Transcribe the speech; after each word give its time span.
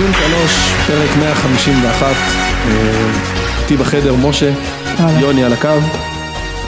ציון 0.00 0.12
שלוש, 0.12 0.72
פרק 0.86 1.16
151, 1.18 2.06
אה, 2.06 2.12
איתי 3.62 3.76
בחדר 3.76 4.12
משה. 4.28 4.50
יוני 5.20 5.44
על 5.44 5.52
הקו, 5.52 5.68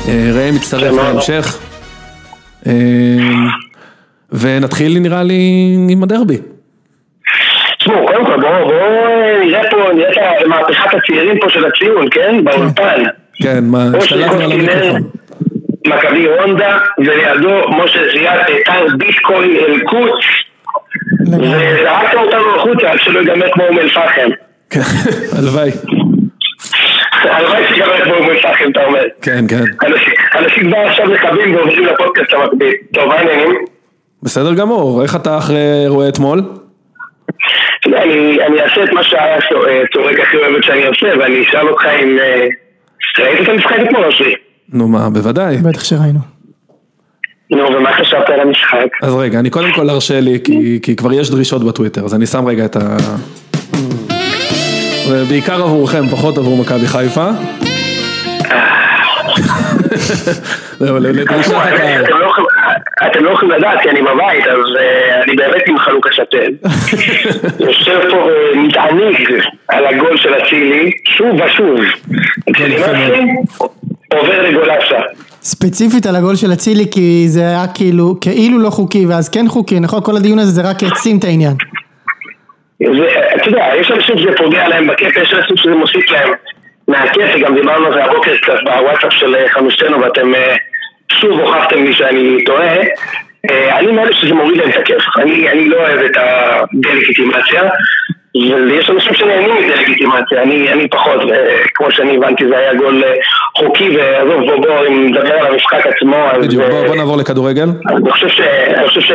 אה, 0.08 0.30
ראם 0.34 0.54
מצטרף. 0.54 0.96
להמשך, 0.96 1.58
אה, 2.66 2.72
ונתחיל 4.32 4.98
נראה 4.98 5.22
לי 5.22 5.40
עם 5.90 6.02
הדרבי. 6.02 6.36
תשמעו, 7.78 8.06
קודם 8.06 8.24
כל 8.26 8.40
בואו 8.40 8.72
אה, 8.72 9.44
נראה 9.44 9.70
פה, 9.70 9.76
נראה 9.94 10.40
את 10.40 10.46
מהפכת 10.46 10.94
הצעירים 10.94 11.38
פה 11.40 11.48
של 11.48 11.64
הציון, 11.64 12.06
כן? 12.10 12.44
באולפן. 12.44 13.02
כן, 13.42 13.64
מה, 13.64 13.84
השתלטנו 13.98 14.40
על 14.40 14.52
המיקרופון. 14.52 15.02
מכבי 15.86 16.26
הונדה, 16.26 16.78
ולידו 16.98 17.68
משה 17.68 18.00
זיאת, 18.12 18.46
טל 18.66 18.96
ביטקוין 18.96 19.56
אלקוץ, 19.68 20.20
לגמרי. 20.20 20.51
וזרקת 21.26 22.14
אותנו 22.16 22.56
החוצה 22.56 22.90
עד 22.90 22.98
שלא 23.00 23.18
ייגמר 23.18 23.52
כמו 23.52 23.64
אום 23.68 23.78
אל-פחם. 23.78 24.28
כן, 24.70 24.80
הלוואי, 25.38 25.70
הלוואי 27.22 27.64
שיגמר 27.68 28.04
כמו 28.04 28.14
אום 28.14 28.30
אל-פחם, 28.30 28.64
אתה 28.72 28.84
אומר. 28.84 29.02
כן, 29.22 29.44
כן, 29.48 29.64
אנשים- 30.38 30.70
כבר 30.70 30.78
עכשיו 30.78 31.06
מכבים 31.06 31.54
ועוברים 31.54 31.84
לפודקאסט 31.86 32.32
המקביל. 32.34 32.72
טוב, 32.94 33.08
מה 33.08 33.14
העניינים? 33.14 33.54
בסדר 34.22 34.54
גמור, 34.54 35.02
איך 35.02 35.16
אתה 35.16 35.38
אחרי 35.38 35.82
אירועי 35.84 36.08
אתמול? 36.08 36.42
אני 37.86 38.38
אני 38.46 38.60
אעשה 38.62 38.84
את 38.84 38.92
מה 38.92 39.02
שהיה 39.02 39.38
צורק 39.94 40.18
הכי 40.20 40.36
אוהבת 40.36 40.64
שאני 40.64 40.86
עושה, 40.86 41.06
ואני 41.20 41.42
אשאל 41.42 41.68
אותך 41.68 41.84
אם... 42.02 42.18
אה, 42.20 42.46
ראית 43.18 43.40
את 43.40 43.48
המשחק 43.48 43.76
אתמול, 43.86 44.04
אושרי? 44.04 44.34
נו 44.72 44.88
מה, 44.88 45.10
בוודאי. 45.10 45.56
בטח 45.56 45.84
שראינו. 45.84 46.18
נו, 47.56 47.72
ומה 47.76 47.92
חשבת 47.92 48.30
על 48.30 48.40
המשחק? 48.40 48.86
אז 49.02 49.14
רגע, 49.14 49.38
אני 49.38 49.50
קודם 49.50 49.72
כל 49.74 49.90
ארשה 49.90 50.20
לי, 50.20 50.38
כי, 50.44 50.78
כי 50.82 50.96
כבר 50.96 51.12
יש 51.12 51.30
דרישות 51.30 51.64
בטוויטר, 51.64 52.04
אז 52.04 52.14
אני 52.14 52.26
שם 52.26 52.46
רגע 52.46 52.64
את 52.64 52.76
ה... 52.76 52.96
ובעיקר 55.10 55.54
עבורכם, 55.62 56.08
פחות 56.08 56.38
עבור 56.38 56.56
מכבי 56.56 56.86
חיפה. 56.86 57.26
אתם 60.76 60.84
לא 62.18 62.26
יכולים- 62.26 62.48
אתם 63.06 63.24
לא 63.24 63.30
יכולים 63.30 63.50
לדעת 63.58 63.80
כי 63.82 63.90
אני 63.90 64.02
בבית, 64.02 64.46
אז 64.46 64.58
אה, 64.80 65.22
אני 65.22 65.36
באמת 65.36 65.62
עם 65.66 65.78
חלוק 65.78 66.06
השתן. 66.06 66.52
יושב 67.66 68.00
פה 68.10 68.26
ומתעניג 68.54 69.28
על 69.68 69.86
הגול 69.86 70.16
של 70.16 70.34
אצילי, 70.34 70.90
שוב 71.04 71.40
ושוב. 71.46 71.80
כשנמאסי, 72.54 73.22
עובר 74.14 74.42
לגולסה. 74.42 75.00
ספציפית 75.44 76.06
על 76.06 76.16
הגול 76.16 76.36
של 76.36 76.52
אצילי 76.52 76.84
כי 76.90 77.24
זה 77.28 77.40
היה 77.40 77.64
כאילו, 77.74 78.16
כאילו 78.20 78.58
לא 78.58 78.70
חוקי 78.70 79.06
ואז 79.06 79.28
כן 79.28 79.48
חוקי, 79.48 79.80
נכון? 79.80 80.00
כל 80.02 80.16
הדיון 80.16 80.38
הזה 80.38 80.50
זה 80.50 80.62
רק 80.70 80.82
העצים 80.82 81.18
את 81.18 81.24
העניין. 81.24 81.54
אתה 83.36 83.48
יודע, 83.48 83.66
יש 83.80 83.90
אנשים 83.90 84.18
שזה 84.18 84.30
פוגע 84.36 84.68
להם 84.68 84.86
בכיף, 84.86 85.16
יש 85.16 85.34
אנשים 85.34 85.56
שזה 85.56 85.74
מוסיף 85.74 86.10
להם 86.10 86.32
מהכיף, 86.88 87.30
וגם 87.36 87.54
דיברנו 87.54 87.86
על 87.86 87.92
זה 87.92 88.04
הבוקר 88.04 88.36
קצת 88.36 88.58
בוואטסאפ 88.64 89.12
של 89.12 89.34
אה, 89.34 89.48
חמישתנו, 89.48 90.00
ואתם 90.00 90.34
אה, 90.34 90.54
שוב 91.12 91.40
הוכחתם 91.40 91.84
לי 91.84 91.92
שאני 91.92 92.44
טועה. 92.44 92.76
אה, 93.50 93.78
אני 93.78 93.92
מאלה 93.92 94.12
שזה 94.12 94.34
מוריד 94.34 94.56
להם 94.56 94.70
את 94.70 94.76
הכיף, 94.76 95.02
אני, 95.18 95.48
אני 95.48 95.68
לא 95.68 95.76
אוהב 95.76 95.98
את 95.98 96.16
הדה-לגיטימציה, 96.16 97.62
ויש 98.34 98.90
אנשים 98.90 99.14
שנהנים 99.14 99.50
מדה-לגיטימציה, 99.56 100.42
אני, 100.42 100.72
אני 100.72 100.88
פחות, 100.88 101.20
וכמו 101.24 101.90
שאני 101.90 102.16
הבנתי 102.16 102.44
זה 102.48 102.58
היה 102.58 102.74
גול 102.74 103.04
אה, 103.04 103.14
חוקי, 103.56 103.96
ועזוב 103.96 104.40
בוא 104.46 104.56
בוא, 104.56 104.86
אם 104.86 105.06
נדבר 105.06 105.34
על 105.34 105.52
המשחק 105.52 105.86
עצמו, 105.86 106.16
אז... 106.32 106.46
בדיוק, 106.46 106.62
בוא, 106.62 106.82
אה, 106.82 106.86
בוא 106.86 106.96
נעבור 106.96 107.16
לכדורגל. 107.16 107.68
אני 107.88 108.10
חושב 108.10 108.28
ש... 108.28 108.40
אני 108.40 108.88
חושב 108.88 109.00
ש... 109.00 109.12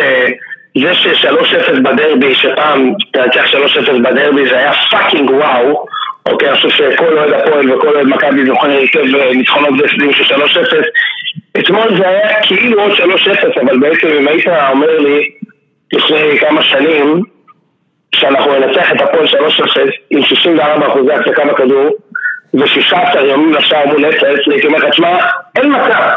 זה 0.81 0.93
ש-3-0 0.93 1.79
בדרבי, 1.79 2.35
שפעם 2.35 2.93
תנצח 3.13 3.45
3-0 3.45 3.91
בדרבי 4.03 4.49
זה 4.49 4.57
היה 4.57 4.71
fucking 4.89 5.30
וואו 5.29 5.85
אוקיי, 6.29 6.49
אני 6.49 6.57
חושב 6.57 6.69
שכל 6.69 7.17
אוהד 7.17 7.33
הפועל 7.33 7.71
וכל 7.71 7.95
אוהד 7.95 8.08
מכבי 8.08 8.45
זוכר 8.45 8.69
היטב 8.69 9.15
אה, 9.15 9.33
ניצחונות 9.33 9.81
והפסדים 9.81 10.13
של 10.13 10.36
3-0 10.36 10.37
אתמול 11.59 11.97
זה 11.97 12.08
היה 12.08 12.42
כאילו 12.42 12.81
עוד 12.81 12.92
3-0 12.92 13.61
אבל 13.61 13.80
בעצם 13.80 14.08
אם 14.08 14.27
היית 14.27 14.47
אומר 14.69 14.97
לי 14.97 15.30
לפני 15.93 16.39
כמה 16.39 16.61
שנים 16.61 17.23
שאנחנו 18.15 18.59
ננצח 18.59 18.91
את 18.91 19.01
הפועל 19.01 19.25
3-0 19.25 19.29
עם 20.09 20.23
64 20.23 20.87
אחוזי 20.87 21.13
החזקה 21.13 21.45
בכדור 21.45 21.89
ו-16 22.53 23.19
ימים 23.25 23.53
לשער 23.53 23.85
מול 23.85 24.09
אפס, 24.09 24.47
הייתי 24.51 24.67
אומר 24.67 24.77
לך, 24.77 24.85
תשמע, 24.85 25.17
אין 25.55 25.73
מצב, 25.75 26.13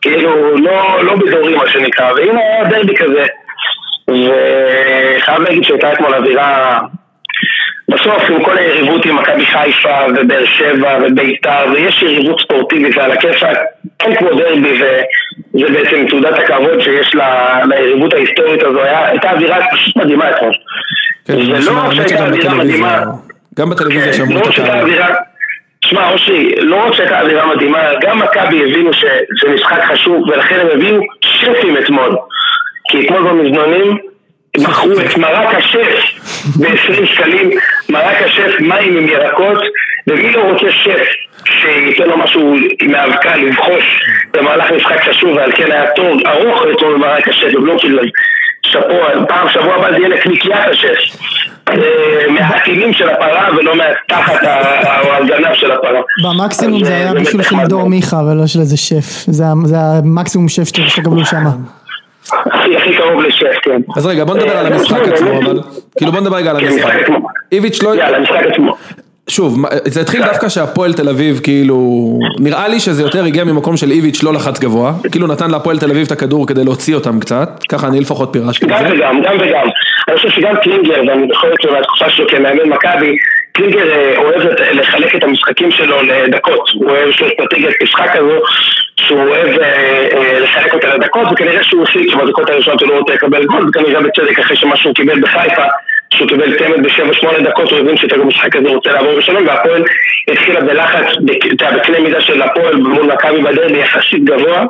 כאילו, 0.00 0.56
לא, 0.56 1.04
לא 1.04 1.14
בדורי 1.16 1.54
מה 1.54 1.68
שנקרא, 1.68 2.12
והנה 2.12 2.40
היה 2.40 2.64
דרבי 2.64 2.96
כזה, 2.96 3.26
וחייב 4.08 5.42
להגיד 5.42 5.64
שהייתה 5.64 5.92
אתמול 5.92 6.14
אווירה, 6.14 6.78
בסוף 7.88 8.22
עם 8.30 8.44
כל 8.44 8.58
היריבות 8.58 9.06
עם 9.06 9.16
מכבי 9.16 9.46
חיפה 9.46 9.96
ובאר 10.16 10.44
שבע 10.46 10.98
וביתר, 11.02 11.64
ויש 11.72 12.02
יריבות 12.02 12.40
ספורטיבית 12.40 12.96
ועל 12.96 13.10
הכיפאק, 13.12 13.58
אין 14.02 14.14
כמו 14.16 14.28
דרבי 14.34 14.72
וזה 14.72 15.02
בעצם 15.72 16.06
תעודת 16.08 16.38
הכבוד 16.38 16.80
שיש 16.80 17.14
ל- 17.14 17.20
ליריבות 17.68 18.12
ההיסטורית 18.14 18.62
הזו, 18.62 18.82
היה- 18.82 19.06
הייתה 19.08 19.30
אווירה 19.30 19.56
פשוט 19.72 19.96
מדהימה 19.96 20.30
אתמול. 20.30 20.52
כן, 21.26 21.60
זה 21.60 21.70
לא 21.70 21.78
רק 21.84 21.92
שהייתה 21.94 22.26
אווירה 22.26 22.54
מדהימה, 22.54 23.00
גם 23.58 23.70
בטלוויזיה 23.70 24.12
כן, 24.12 24.18
שמעו 24.18 24.32
לא 24.34 24.40
את 24.40 24.58
הקהל. 24.58 25.12
תשמע 25.82 26.10
אושרי, 26.10 26.54
לא 26.58 26.86
רק 26.86 26.94
שהייתה 26.94 27.20
אווירה 27.20 27.46
מדהימה, 27.54 27.78
גם 28.00 28.18
מכבי 28.18 28.62
הבינו 28.64 28.92
שזה 28.92 29.48
משחק 29.54 29.84
חשוב 29.92 30.28
ולכן 30.28 30.60
הם 30.60 30.66
הביאו 30.74 31.00
שפים 31.24 31.76
אתמול 31.78 32.16
כי 32.88 33.06
אתמול 33.06 33.22
במזנונים 33.22 33.98
מכרו 34.58 34.92
את 34.92 35.16
מרק 35.18 35.54
השף 35.54 36.04
ב-20 36.60 37.06
שקלים, 37.06 37.50
מרק 37.88 38.22
השף 38.22 38.60
מים 38.60 38.96
עם 38.96 39.08
ירקות 39.08 39.58
ומי 40.06 40.32
לא 40.32 40.40
רוצה 40.40 40.70
שף 40.70 41.06
שייתן 41.44 42.04
לו 42.04 42.18
משהו 42.18 42.56
מאבקה 42.82 43.36
לבחוש 43.36 44.04
במהלך 44.34 44.70
משחק 44.70 45.00
חשוב 45.08 45.36
ועל 45.36 45.52
כן 45.52 45.72
היה 45.72 45.86
תור 45.96 46.16
ארוך 46.26 46.62
אתמול 46.76 46.94
במרק 46.94 47.28
השף 47.28 47.48
בבלומפילד 47.54 48.08
שאפו, 48.66 49.26
פעם 49.28 49.48
שבוע 49.48 49.74
הבא 49.74 49.90
זה 49.90 49.98
יהיה 49.98 50.08
לקניקיית 50.08 50.68
השף 50.70 51.16
אה, 51.68 51.74
מהטילים 52.30 52.92
של 52.92 53.08
הפרה 53.08 53.48
ולא 53.56 53.72
מהתחת 53.76 54.42
או 55.02 55.12
הגנב 55.12 55.54
של 55.54 55.70
הפרה 55.70 56.00
במקסימום 56.24 56.84
זה 56.84 56.94
היה 56.94 57.14
בישול 57.14 57.42
של 57.42 57.56
דור. 57.68 57.88
מיכה 57.88 58.16
ולא 58.16 58.46
של 58.46 58.60
איזה 58.60 58.76
שף. 58.76 59.24
זה 59.26 59.44
המקסימום 59.76 60.48
שף 60.48 60.64
שאתם 60.64 61.02
תקבלו 61.02 61.24
שמה. 61.24 61.50
הכי 62.32 62.76
הכי 62.76 62.96
קרוב 62.96 63.22
לשף, 63.22 63.58
כן. 63.62 63.80
אז 63.96 64.06
רגע, 64.06 64.24
בוא 64.24 64.34
נדבר 64.34 64.54
אה, 64.54 64.60
על 64.60 64.66
אז 64.66 64.80
המשחק 64.80 64.96
אתמול 65.02 65.12
עצמו, 65.14 65.26
באמת- 65.28 65.44
אבל... 65.44 65.60
כאילו 65.98 66.12
בוא 66.12 66.20
נדבר 66.20 66.36
רגע 66.36 66.50
על 66.50 66.60
כן, 66.60 66.66
המשחק. 66.72 67.08
איביץ' 67.52 67.82
לא... 67.82 67.94
יאללה, 67.94 68.18
משחק 68.20 68.42
עצמו. 68.52 68.76
שוב, 69.28 69.64
זה 69.84 70.00
התחיל 70.00 70.22
דווקא 70.24 70.48
שהפועל 70.48 70.92
תל 70.92 71.08
אביב, 71.08 71.40
כאילו... 71.42 71.78
נראה 72.40 72.68
לי 72.68 72.80
שזה 72.80 73.02
יותר 73.02 73.24
הגיע 73.24 73.44
ממקום 73.44 73.76
של 73.76 73.90
איביץ' 73.90 74.22
לא 74.22 74.32
לחץ 74.32 74.60
גבוה. 74.60 74.92
כאילו 75.12 75.26
נתן 75.26 75.50
להפועל 75.50 75.78
תל 75.78 75.90
אביב 75.90 76.06
את 76.06 76.12
הכדור 76.12 76.46
כדי 76.46 76.64
להוציא 76.64 76.94
אותם 76.94 77.20
קצת. 77.20 77.48
ככה 77.68 77.86
אני 77.88 78.00
לפחות 78.00 78.28
פירשתי 78.32 78.66
את 78.66 78.70
גם 78.70 78.78
זה. 78.88 78.94
וגם, 78.94 79.22
גם 79.22 79.36
וגם. 79.40 79.68
אני 80.08 80.16
חושב 80.16 80.28
שגם 80.28 80.56
קלינגר, 80.56 81.00
ואני 81.08 81.26
זוכר 81.28 81.48
את 81.48 81.58
זה 81.64 81.70
מהתקופה 81.70 82.10
שלו 82.10 82.28
כמאמן 82.28 82.68
מכבי, 82.68 83.16
קלינגר 83.52 83.92
אה, 83.92 84.18
אוהב 84.18 84.42
לחלק 84.72 85.14
את 85.14 85.24
המשחקים 85.24 85.70
שלו 85.70 86.02
לדקות. 86.02 86.70
הוא 86.74 86.90
אוהב, 86.90 87.08
יש 87.08 87.20
לו 87.20 87.28
אסטרטגיית 87.28 87.82
משחק 87.82 88.10
כזו, 88.12 88.40
שהוא 89.00 89.20
אוהב 89.20 89.58
אה, 89.58 90.08
אה, 90.12 90.40
לחלק 90.40 90.74
אותה 90.74 90.94
לדקות, 90.94 91.32
וכנראה 91.32 91.62
שהוא 91.62 91.82
החליט 91.82 92.10
שבדקות 92.10 92.50
הראשונות 92.50 92.82
הוא 92.82 92.88
לא 92.88 92.98
רוצה 92.98 93.14
לקבל 93.14 93.44
גול, 93.44 93.68
וכנראה 93.68 94.02
בצדק 94.02 94.38
אחרי 94.38 94.56
שמה 94.56 94.76
שהוא 94.76 94.94
קיבל 94.94 95.20
בחיפה, 95.20 95.62
שהוא 96.16 96.28
קיבל 96.28 96.58
צמד 96.58 96.82
בשבע 96.82 97.12
שמונה 97.12 97.38
דקות, 97.38 97.70
הוא 97.70 97.78
הבין 97.78 97.96
שאת 97.96 98.12
המשחק 98.12 98.56
הזה 98.56 98.68
רוצה 98.68 98.92
לעבור 98.92 99.16
בשלום, 99.16 99.46
והפועל 99.46 99.84
התחילה 100.28 100.60
בלחץ, 100.60 101.04
אתה 101.38 101.46
יודע, 101.46 101.70
בקנה 101.76 102.00
מידה 102.00 102.20
של 102.20 102.42
הפועל 102.42 102.76
מול 102.76 103.02
מכבי 103.02 103.42
בדרבי 103.42 103.78
יחסית 103.78 104.24
גבוה. 104.24 104.64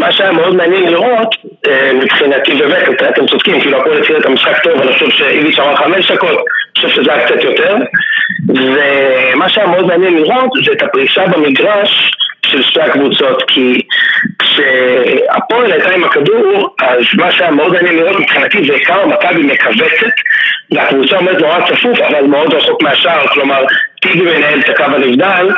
מה 0.00 0.12
שהיה 0.12 0.32
מאוד 0.32 0.56
מעניין 0.56 0.92
לראות, 0.92 1.36
אה, 1.68 1.90
מבחינתי 1.94 2.54
באמת, 2.54 3.02
אתם 3.10 3.26
צודקים, 3.26 3.60
כאילו 3.60 3.78
הפועל 3.78 3.98
התחילה 3.98 4.18
את 4.18 4.26
המשחק 4.26 4.62
טוב, 4.62 4.80
אני 4.80 4.92
חושב 4.92 5.10
שאיביץ' 5.10 5.58
אמר 5.58 5.76
חמש 5.76 6.10
דקות, 6.10 6.30
אני 6.30 6.74
חושב 6.76 6.88
שזה 6.88 7.14
היה 7.14 7.26
קצת 7.26 7.44
יותר. 7.44 7.76
ומה 8.48 9.48
שהיה 9.48 9.66
מאוד 9.66 9.86
מעניין 9.86 10.14
לראות 10.14 10.50
זה 10.64 10.72
את 10.72 10.82
הפרישה 10.82 11.26
במגרש 11.26 12.10
של 12.46 12.62
שתי 12.62 12.80
הקבוצות, 12.80 13.42
כי 13.48 13.82
כשהפועל 14.38 15.72
הייתה 15.72 15.90
עם 15.90 16.04
הכדור, 16.04 16.74
אז 16.80 17.02
מה 17.14 17.32
שהיה 17.32 17.50
מאוד 17.50 17.72
מעניין 17.72 17.96
לראות 17.96 18.20
מבחינתי 18.20 18.58
זה 18.66 18.78
כמה 18.84 19.06
מכבי 19.06 19.42
מכווצת, 19.42 20.12
והקבוצה 20.72 21.16
עומדת 21.16 21.40
נורא 21.40 21.58
צפוף, 21.70 22.00
אבל 22.00 22.22
מאוד 22.22 22.54
רחוק 22.54 22.82
מהשער, 22.82 23.26
כלומר, 23.26 23.64
טיבי 24.02 24.20
מנהל 24.20 24.60
את 24.60 24.68
הקו 24.68 24.84
הנבדל 24.84 25.50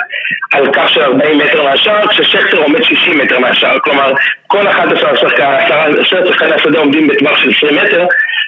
על 0.52 0.72
קו 0.72 0.88
של 0.88 1.02
40 1.02 1.38
מטר 1.38 1.64
מהשער, 1.64 2.06
כששכטר 2.06 2.56
עומד 2.56 2.82
60 2.82 3.18
מטר 3.18 3.38
מהשער, 3.38 3.78
כלומר, 3.78 4.12
כל 4.46 4.66
11 4.68 5.16
שחקני 5.16 6.54
השדה 6.54 6.78
עומדים 6.78 7.08
בטווח 7.08 7.38
של 7.38 7.50
20 7.56 7.76
מטר, 7.76 8.06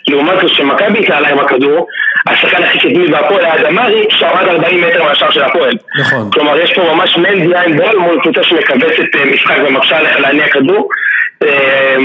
לעומת 0.09 0.41
זאת 0.43 0.51
שמכבי 0.51 0.99
התנהלה 0.99 1.29
עם 1.29 1.39
הכדור, 1.39 1.89
השחקן 2.27 2.63
הכי 2.63 2.79
קדמי 2.79 3.09
בהפועל 3.09 3.45
היה 3.45 3.71
דמרי, 3.71 4.07
שעמד 4.11 4.49
40 4.49 4.81
מטר 4.81 5.03
מהשער 5.03 5.31
של 5.31 5.43
הפועל. 5.43 5.75
נכון. 6.01 6.31
כלומר, 6.31 6.59
יש 6.59 6.75
פה 6.75 6.95
ממש 6.95 7.17
מן 7.17 7.49
ביין 7.49 7.77
בול 7.77 7.97
מול 7.97 8.21
קבוצה 8.27 8.49
שמכווצת 8.49 9.17
אה, 9.17 9.25
משחק 9.35 9.57
ומקשה 9.69 9.97
עליך 9.99 10.21
להניע 10.21 10.49
כדור. 10.49 10.89
אה, 11.43 11.97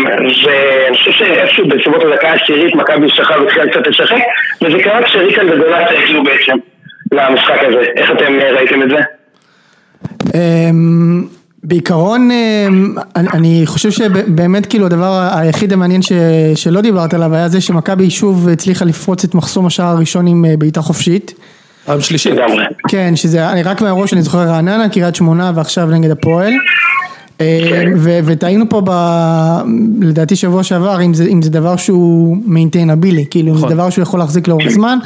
ואני 0.45 0.97
חושב 0.97 1.11
שאיפשהו 1.11 1.67
בסביבות 1.67 2.01
הדקה 2.03 2.29
העשירית 2.29 2.75
מכבי 2.75 3.05
השתחררה 3.05 3.41
והתחילה 3.41 3.71
קצת 3.71 3.87
לשחק, 3.87 4.21
וזה 4.61 4.83
קרה 4.83 5.03
כשריקן 5.03 5.49
וגולאסה 5.49 5.99
הגיעו 6.03 6.23
בעצם 6.23 6.57
למשחק 7.11 7.59
הזה. 7.67 7.85
איך 7.97 8.11
אתם 8.11 8.39
אה, 8.39 8.51
ראיתם 8.51 8.81
את 8.81 8.89
זה? 8.89 9.01
אמ, 10.35 11.23
בעיקרון 11.63 12.29
אמ, 12.31 12.95
אני 13.33 13.61
חושב 13.65 13.91
שבאמת 13.91 14.65
כאילו 14.65 14.85
הדבר 14.85 15.29
היחיד 15.35 15.73
המעניין 15.73 16.01
ש, 16.01 16.11
שלא 16.55 16.81
דיברת 16.81 17.13
עליו 17.13 17.35
היה 17.35 17.47
זה 17.47 17.61
שמכבי 17.61 18.09
שוב 18.09 18.49
הצליחה 18.49 18.85
לפרוץ 18.85 19.23
את 19.23 19.35
מחסום 19.35 19.65
השער 19.65 19.95
הראשון 19.95 20.27
עם 20.27 20.45
בעיטה 20.57 20.81
חופשית. 20.81 21.33
פעם 21.85 22.01
שלישית. 22.01 22.33
כן, 22.87 23.15
שזה, 23.15 23.49
אני 23.49 23.63
רק 23.63 23.81
מהראש 23.81 24.13
אני 24.13 24.21
זוכר 24.21 24.39
רעננה, 24.39 24.89
קריית 24.89 25.15
שמונה 25.15 25.51
ועכשיו 25.55 25.87
נגד 25.87 26.11
הפועל. 26.11 26.53
אה, 27.41 27.83
ו- 27.97 28.19
וטעינו 28.25 28.69
פה 28.69 28.81
ב... 28.85 28.91
לדעתי 30.01 30.35
שבוע 30.35 30.63
שעבר 30.63 31.01
אם 31.01 31.13
זה, 31.13 31.23
אם 31.23 31.41
זה 31.41 31.49
דבר 31.49 31.75
שהוא 31.75 32.37
maintainable, 32.45 33.25
כאילו 33.29 33.51
אם 33.51 33.57
זה 33.57 33.65
נכון. 33.65 33.73
דבר 33.73 33.89
שהוא 33.89 34.03
יכול 34.03 34.19
להחזיק 34.19 34.47
לאורך 34.47 34.67
זמן. 34.67 34.97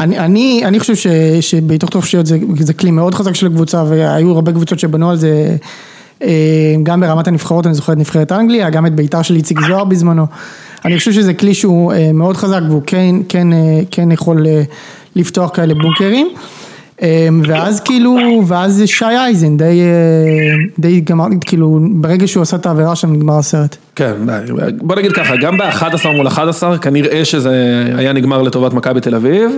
אני, 0.00 0.18
אני, 0.18 0.62
אני 0.64 0.80
חושב 0.80 0.94
ש, 0.94 1.06
שבעיטות 1.40 1.94
חופשיות 1.94 2.26
זה, 2.26 2.38
זה 2.58 2.74
כלי 2.74 2.90
מאוד 2.90 3.14
חזק 3.14 3.34
של 3.34 3.46
הקבוצה 3.46 3.84
והיו 3.88 4.30
הרבה 4.30 4.52
קבוצות 4.52 4.78
שבנו 4.78 5.10
על 5.10 5.16
זה 5.16 5.56
אה, 6.22 6.74
גם 6.82 7.00
ברמת 7.00 7.28
הנבחרות, 7.28 7.66
אני 7.66 7.74
זוכר 7.74 7.92
את 7.92 7.98
נבחרת 7.98 8.32
אנגליה, 8.32 8.70
גם 8.70 8.86
את 8.86 8.94
בית"ר 8.94 9.22
של 9.22 9.36
איציק 9.36 9.60
זוהר 9.60 9.84
בזמנו. 9.84 10.26
אני 10.84 10.98
חושב 10.98 11.12
שזה 11.12 11.34
כלי 11.34 11.54
שהוא 11.54 11.92
אה, 11.92 12.10
מאוד 12.14 12.36
חזק 12.36 12.60
והוא 12.68 12.82
כן, 12.86 13.14
כן, 13.28 13.52
אה, 13.52 13.58
כן 13.90 14.12
יכול 14.12 14.46
אה, 14.46 14.62
לפתוח 15.16 15.50
כאלה 15.54 15.74
בונקרים. 15.74 16.28
ואז 17.48 17.80
כאילו, 17.80 18.42
ואז 18.46 18.82
שי 18.86 19.04
אייזן 19.04 19.56
די, 19.56 19.80
די 20.78 21.00
גמר, 21.00 21.26
כאילו 21.40 21.80
ברגע 21.90 22.26
שהוא 22.28 22.42
עשה 22.42 22.56
את 22.56 22.66
העבירה 22.66 22.96
שם 22.96 23.12
נגמר 23.12 23.38
הסרט. 23.38 23.76
כן. 23.96 24.12
בוא 24.76 24.96
נגיד 24.96 25.12
ככה, 25.12 25.36
גם 25.36 25.58
ב-11 25.58 26.08
מול 26.16 26.26
11 26.26 26.78
כנראה 26.78 27.24
שזה 27.24 27.84
היה 27.96 28.12
נגמר 28.12 28.42
לטובת 28.42 28.72
מכבי 28.72 29.00
תל 29.00 29.14
אביב. 29.14 29.50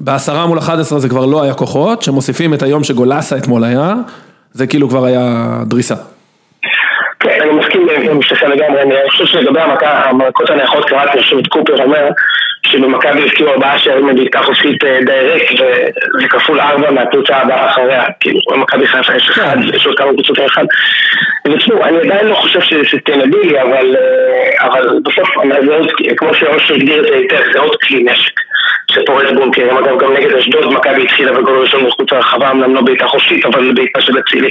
בעשרה 0.00 0.46
מול 0.46 0.58
11 0.58 1.00
זה 1.00 1.08
כבר 1.08 1.26
לא 1.26 1.42
היה 1.42 1.54
כוחות, 1.54 2.02
שמוסיפים 2.02 2.54
את 2.54 2.62
היום 2.62 2.84
שגולסה 2.84 3.36
אתמול 3.36 3.64
היה, 3.64 3.94
זה 4.52 4.66
כאילו 4.66 4.88
כבר 4.88 5.04
היה 5.04 5.62
דריסה. 5.66 5.94
כן, 7.20 7.40
אני 7.42 7.50
מסכים 7.52 7.88
עם 8.02 8.22
שתיכם 8.22 8.50
לגמרי, 8.50 8.82
אני 8.82 8.94
חושב 9.10 9.26
שלגבי 9.26 9.60
המכות 9.60 10.50
הנאחות 10.50 10.84
קראתי, 10.84 11.18
חושב 11.18 11.38
את 11.38 11.46
קופר 11.46 11.82
אומר 11.82 12.08
שבמכבי 12.66 13.24
הפקיעו 13.24 13.50
ארבעה 13.50 13.78
שערים 13.78 14.06
מבעיטה 14.06 14.42
חופשית 14.42 14.84
אה, 14.84 14.98
די 15.06 15.12
ריק 15.12 15.50
וזה 15.52 16.28
כפול 16.28 16.60
ארבע 16.60 16.90
מהקבוצה 16.90 17.36
הבאה 17.36 17.70
אחריה, 17.70 18.04
כאילו 18.20 18.40
במכבי 18.50 18.86
חיפה 18.86 19.16
יש 19.16 19.30
אחד, 19.30 19.56
יש 19.74 19.86
עוד 19.86 19.98
כמה 19.98 20.12
קבוצות 20.12 20.38
אחד 20.46 20.64
ותשמעו, 21.48 21.84
אני 21.84 21.98
עדיין 21.98 22.26
לא 22.26 22.34
חושב 22.34 22.60
שזה 22.60 22.82
סטנבילי, 22.88 23.62
אבל, 23.62 23.96
אה, 23.96 24.66
אבל 24.66 24.98
בסוף 25.04 25.28
זה 25.66 25.76
עוד, 25.76 25.90
כמו 26.16 26.34
שאושר 26.34 26.74
הגדיר 26.74 27.00
את 27.00 27.04
זה 27.04 27.16
היטב, 27.16 27.52
זה 27.52 27.58
עוד 27.58 27.76
כלי 27.76 28.02
נשק 28.02 28.32
שפורץ 28.90 29.32
בונקרים, 29.34 29.76
אגב 29.76 29.98
גם 29.98 30.12
נגד 30.12 30.34
אשדוד 30.34 30.72
מכבי 30.72 31.02
התחילה 31.02 31.32
בגול 31.32 31.58
ראשון 31.58 31.84
מחוץ 31.84 32.12
לרחבה, 32.12 32.50
אמנם 32.50 32.74
לא 32.74 32.80
בעיטה 32.80 33.06
חופשית, 33.06 33.46
אבל 33.46 33.72
בעיטה 33.72 34.00
של 34.00 34.18
אצילי. 34.18 34.50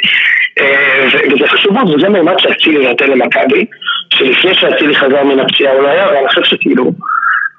אה, 0.60 1.08
וזה 1.32 1.48
חשוב 1.48 1.74
מאוד, 1.74 1.96
וזה 1.96 2.10
מימד 2.10 2.40
שאצילי 2.40 2.88
נותן 2.88 3.10
למכבי, 3.10 3.66
שלפני 4.14 4.56
שאצילי 4.56 4.96
חזר 4.96 5.24
מן 5.24 5.40
הפציעה 5.40 5.74
הוא 5.74 5.82
לא 5.82 5.88
היה, 5.88 6.08
ואני 6.08 6.28
חושב 6.28 6.44
שכאילו, 6.44 6.92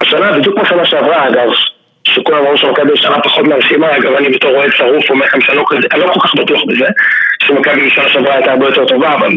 השנה, 0.06 0.38
בדיוק 0.38 0.54
כמו 0.54 0.66
שנה 0.66 0.84
שעברה 0.84 1.28
אגב, 1.28 1.48
שכולם 2.08 2.38
אמרו 2.38 2.56
שמכבי 2.56 2.96
שנה 2.96 3.20
פחות 3.24 3.44
מהרשימה, 3.44 3.96
אגב 3.96 4.12
אני 4.18 4.28
בתור 4.28 4.50
אוהד 4.50 4.70
שרוף 4.76 5.10
אומר 5.10 5.26
לכם 5.26 5.40
שאני 5.40 5.56
לא 5.58 5.64
כזה, 5.68 5.86
אני 5.92 6.00
לא 6.00 6.12
כל 6.12 6.20
כך 6.20 6.34
בטוח 6.34 6.60
בזה, 6.68 6.86
שמכבי 7.42 7.86
בשנה 7.86 8.08
שעברה 8.08 8.34
הייתה 8.34 8.52
הרבה 8.52 8.66
יותר 8.66 8.84
טובה, 8.84 9.14
אבל 9.14 9.32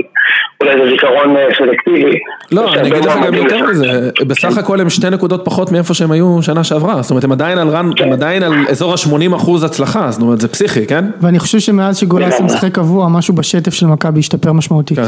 אולי 0.61 0.73
זה 0.77 0.89
זיכרון 0.89 1.37
אה, 1.37 1.47
סלקטיבי. 1.57 2.19
לא, 2.51 2.73
אני 2.73 2.89
אגיד 2.89 3.05
לך 3.05 3.15
גם 3.25 3.33
יותר. 3.33 3.65
מזה, 3.65 4.09
בסך 4.27 4.57
הכל 4.57 4.81
הם 4.81 4.89
שתי 4.89 5.09
נקודות 5.09 5.45
פחות 5.45 5.71
מאיפה 5.71 5.93
שהם 5.93 6.11
היו 6.11 6.39
שנה 6.41 6.63
שעברה, 6.63 7.01
זאת 7.01 7.11
אומרת 7.11 7.23
הם 7.23 7.31
עדיין 7.31 7.57
על 7.57 7.67
רן, 7.69 7.89
הם 7.99 8.11
עדיין 8.11 8.43
על 8.43 8.53
אזור 8.69 8.91
ה-80 8.91 9.35
אחוז 9.35 9.63
הצלחה, 9.63 10.11
זאת 10.11 10.21
אומרת 10.21 10.41
זה 10.41 10.47
פסיכי, 10.47 10.87
כן? 10.87 11.05
ואני 11.21 11.39
חושב 11.39 11.59
שמאז 11.59 11.97
שגולסה 11.97 12.43
משחק 12.43 12.71
קבוע 12.71 13.07
משהו 13.09 13.33
בשטף 13.33 13.73
של 13.73 13.85
מכבי 13.85 14.19
השתפר 14.19 14.53
משמעותית. 14.53 14.99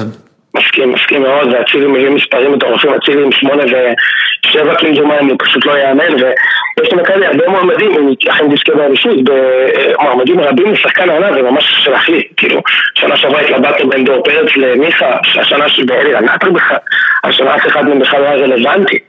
מסכים, 0.54 0.92
מסכים 0.92 1.22
מאוד, 1.22 1.54
ואצילי 1.54 1.88
מביא 1.88 2.10
מספרים 2.10 2.52
מטורפים, 2.52 2.94
אצילי 2.94 3.24
עם 3.24 3.32
שמונה 3.32 3.64
ושבע 3.64 4.76
כמדומיים, 4.76 5.30
הוא 5.30 5.36
פשוט 5.40 5.66
לא 5.66 5.78
יאמן, 5.78 6.14
ויש 6.14 6.94
למכבי 6.94 7.26
הרבה 7.26 7.50
מועמדים, 7.50 7.92
אם 7.92 8.14
עם 8.40 8.50
דיסקי 8.50 8.72
באליפות, 8.72 9.18
במועמדים 9.24 10.40
רבים 10.40 10.72
לשחקן 10.72 11.10
העונה, 11.10 11.34
זה 11.34 11.42
ממש 11.42 11.88
להחליט, 11.88 12.28
כאילו, 12.38 12.62
שנה 12.96 13.18
שעברה 13.18 13.42
התלבטנו 13.42 13.90
בין 13.90 14.04
דור 14.04 14.24
פרץ 14.24 14.58
למיכה, 14.58 15.18
השנה 15.40 15.70
שבאלי 15.70 16.16
עטר 16.16 16.52
בכלל, 16.52 16.78
השנה 17.24 17.56
אף 17.56 17.68
אחד 17.68 17.88
מהם 17.88 18.00
בכלל 18.00 18.22
לא 18.22 18.28
היה 18.28 18.36
רלוונטי. 18.36 19.00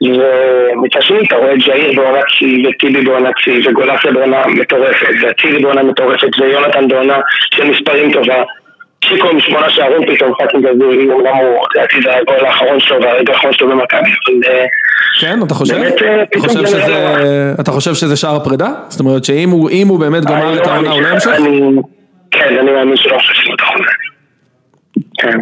ומצד 0.00 1.02
שני 1.02 1.26
אתה 1.26 1.36
רואה 1.36 1.52
את 1.52 1.58
ג'איר 1.58 1.92
בעונת 1.96 2.28
שיא, 2.28 2.68
וטיבי 2.68 3.00
בעונת 3.00 3.34
שיא, 3.38 3.68
וגולסיה 3.68 4.12
בעונה 4.12 4.46
מטורפת, 4.46 5.14
ואצילי 5.22 5.62
בעונה 5.62 5.82
מטורפת, 5.82 6.40
ויונתן 6.40 6.88
בעונה 6.88 7.18
של 7.54 7.70
מספרים 7.70 8.12
טובה. 8.12 8.42
שיקו 9.04 9.28
עם 9.28 9.40
שמונה 9.40 9.70
שערים 9.70 10.14
פתאום 10.14 10.32
fucking 10.38 10.66
הזוי, 10.66 11.08
אומנם 11.10 11.26
הוא, 11.36 11.66
לדעתי 11.76 11.96
זה 12.04 12.16
הגול 12.16 12.46
האחרון 12.46 12.80
שלו 12.80 13.02
והרגע 13.02 13.32
האחרון 13.32 13.52
שלו 13.52 13.68
במכבי, 13.68 13.98
אבל 13.98 14.52
אה, 14.52 14.64
כן, 15.20 15.38
אתה 15.46 15.54
חושב? 15.54 15.74
באמת, 15.74 16.02
אה, 16.02 16.22
אתה 16.22 16.38
חושב 16.40 16.60
זה 16.60 16.66
שזה, 16.66 17.54
אתה 17.60 17.70
חושב 17.72 17.94
שזה 17.94 18.16
שער 18.16 18.36
הפרידה? 18.36 18.68
זאת 18.88 19.00
אומרת 19.00 19.24
שאם 19.24 19.50
הוא 19.50 19.70
הוא 19.88 19.98
באמת 20.00 20.24
גמר 20.24 20.54
את 20.60 20.66
לא 20.66 20.72
העונה 20.72 20.90
הוא 20.90 21.00
לא 21.02 21.08
אני- 21.36 21.76
כן, 22.30 22.56
אני 22.60 22.70
מאמין 22.72 22.96
שלא 22.96 23.18
חושב 23.18 23.34
שהוא 23.34 23.54
נכון. 23.60 23.82
כן. 25.18 25.38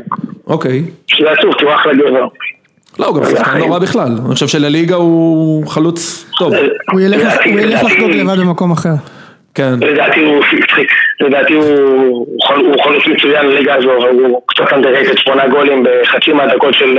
אוקיי. 0.47 0.83
שזה 1.07 1.31
עצוב, 1.31 1.55
כי 1.59 1.65
הוא 1.65 1.75
אחלה 1.75 1.95
גבר. 1.95 2.27
לא, 2.99 3.07
הוא 3.07 3.17
גם 3.17 3.31
שחקן 3.31 3.59
לא 3.59 3.73
רע 3.73 3.79
בכלל, 3.79 4.09
אני 4.27 4.35
חושב 4.35 4.47
שלליגה 4.49 4.95
הוא 4.97 5.67
חלוץ 5.67 6.27
טוב. 6.39 6.53
הוא 6.93 7.01
ילך 7.01 7.23
לח- 7.23 7.47
הוא 7.47 7.61
ילך 7.61 7.83
לחגוג 7.85 8.11
לבד 8.11 8.39
במקום 8.41 8.71
אחר. 8.73 8.95
כן. 9.57 9.73
לדעתי 9.81 10.21
הוא 10.21 10.43
לדעתי 11.21 11.53
הוא 11.55 11.65
הוא 11.65 12.41
חול- 12.47 12.67
הוא 12.67 12.83
חולץ 12.83 13.03
מצוין 13.07 13.47
לליגה 13.47 13.75
הזו, 13.75 13.97
אבל 13.97 14.09
הוא 14.09 14.43
קצת 14.47 14.73
אנדרטד, 14.73 15.19
שמונה 15.19 15.49
גולים 15.49 15.85
בחצי 15.85 16.33
מהדקות 16.33 16.75
של 16.75 16.99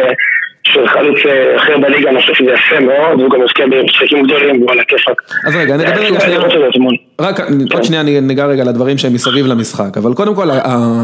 של 0.74 0.88
חלוץ 0.88 1.18
אה, 1.25 1.56
אחר 1.57 1.77
בליגה, 1.77 2.09
אני 2.09 2.19
חושב 2.21 2.33
שזה 2.33 2.51
יפה 2.51 2.80
מאוד, 2.80 3.19
והוא 3.19 3.31
גם 3.31 3.39
יזכה 3.45 3.63
במשחקים 3.71 4.24
גדולים, 4.24 4.62
והוא 4.62 4.71
על 4.71 4.80
הכיפאק. 4.80 5.21
אז 5.48 5.56
רגע, 5.56 5.77
נדבר 5.77 5.92
רגע 6.01 6.19
שנייה. 6.19 6.39
אתמול. 6.69 6.95
רק 7.21 7.39
עוד 7.74 7.83
שנייה 7.83 8.01
אני 8.01 8.21
ניגע 8.21 8.45
רגע 8.45 8.63
לדברים 8.63 8.98
שהם 8.98 9.13
מסביב 9.13 9.45
למשחק, 9.48 9.98
אבל 9.98 10.13
קודם 10.13 10.36
כל 10.36 10.48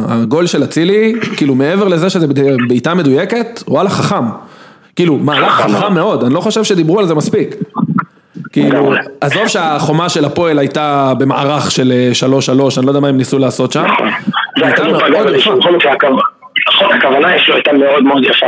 הגול 0.08 0.48
של 0.48 0.64
אצילי, 0.64 1.14
כאילו 1.38 1.56
מעבר 1.56 1.88
לזה 1.88 2.10
שזה 2.10 2.28
בעיטה 2.68 2.94
מדויקת, 2.94 3.64
וואלה 3.68 3.90
חכם. 3.90 4.26
כאילו, 4.96 5.16
מהלך 5.18 5.52
חכם 5.52 5.94
מאוד, 5.94 6.24
אני 6.24 6.34
לא 6.34 6.40
חושב 6.40 6.64
שדיברו 6.64 7.00
על 7.00 7.06
זה 7.06 7.16
מספיק. 7.16 7.56
כאילו. 8.54 8.94
עזוב 9.22 9.48
שהחומה 9.48 10.10
של 10.10 10.26
הפועל 10.26 10.60
הייתה 10.60 11.14
במערך 11.20 11.72
של 11.72 11.92
אה, 11.92 12.10
שלוש 12.14 12.46
שלוש, 12.46 12.78
אני 12.78 12.86
לא 12.86 12.92
יודע 12.92 13.00
מה 13.00 13.08
הם 13.08 13.18
ניסו 13.18 13.40
לעשות 13.40 13.72
שם. 13.72 13.84
נכון. 13.86 14.10
הייתה 14.62 14.84
מאוד 14.84 15.04
פגע, 15.04 15.38
יפה. 15.38 15.56
בכל 15.56 15.72
מקרה, 15.76 15.92
הכו- 15.94 16.08
נכון, 16.70 16.92
הכוונה 16.98 17.40
שלו 17.40 17.56
הייתה 17.56 17.74
מאוד 17.74 18.04
מאוד 18.04 18.24
יפה. 18.26 18.46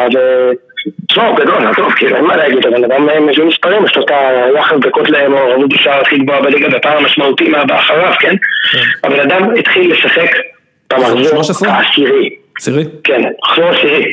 תשמע, 1.10 1.28
הוא 1.28 1.38
גדול, 1.38 1.68
עזוב, 1.68 1.92
כאילו, 1.96 2.16
אין 2.16 2.26
מה 2.26 2.36
להגיד, 2.36 2.66
הבן 2.66 2.84
אדם 2.84 3.10
אה, 3.10 3.20
מביא 3.20 3.44
מספרים, 3.44 3.86
יש 3.86 3.96
לו 3.98 4.04
את 4.04 4.12
היחס 4.56 4.76
דקות 4.82 5.10
למעורבות 5.10 5.70
בשער 5.70 6.02
הכי 6.02 6.18
גבוהה 6.18 6.42
בליגה 6.42 6.70
בפער 6.70 6.98
המשמעותי 6.98 7.50
מהבא 7.50 7.80
אחריו, 7.80 8.14
כן? 8.20 8.36
הבן 9.04 9.20
אדם 9.20 9.50
התחיל 9.60 9.92
לשחק 9.92 10.30
במחזור 10.94 11.24
13? 11.24 11.72
העשירי, 11.72 12.30
סירי? 12.60 12.84
כן, 13.04 13.22
מחזור 13.44 13.70
עשירי. 13.70 14.06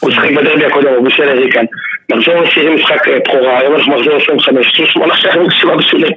הוא 0.00 0.10
שיחק 0.10 0.30
בדרבי 0.30 0.64
הקודם, 0.64 0.88
הוא 0.96 1.04
בישל 1.04 1.24
לריקן. 1.24 1.64
מחזור 2.12 2.34
עשירי 2.34 2.74
משחק 2.74 3.08
אה, 3.08 3.18
בכורה, 3.18 3.58
היום 3.58 3.76
אנחנו 3.76 3.96
מחזור 3.96 4.16
25, 4.16 4.66
יש 4.66 4.80
לו 4.80 4.86
שמונה 4.86 5.16
שערים 5.16 5.46
ושבעה 5.46 5.76
בישולים. 5.76 6.12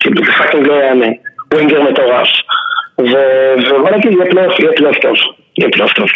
כאילו 0.00 0.24
זה 0.24 0.32
fucking 0.32 0.66
לא 0.66 0.74
יאמן. 0.74 1.12
winger 1.54 1.82
מטורף. 1.82 2.28
ובוא 2.98 3.90
נגיד, 3.90 4.12
יהיה 4.12 4.30
פלייאוף, 4.30 4.60
יהיה 4.60 4.72
פלייאוף 4.76 4.98
טוב. 4.98 5.14
יהיה 5.58 5.70
פלייאוף 5.70 5.92
טוב. 5.92 6.08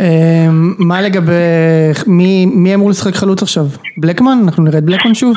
אמ, 0.00 0.74
מה 0.78 1.02
לגבי, 1.02 1.32
מי 2.54 2.74
אמור 2.74 2.90
לשחק 2.90 3.14
חלוץ 3.14 3.42
עכשיו? 3.42 3.64
בלקמן? 3.96 4.38
אנחנו 4.44 4.64
נראה 4.64 4.78
את 4.78 4.84
בלקמן 4.84 5.14
שוב? 5.14 5.36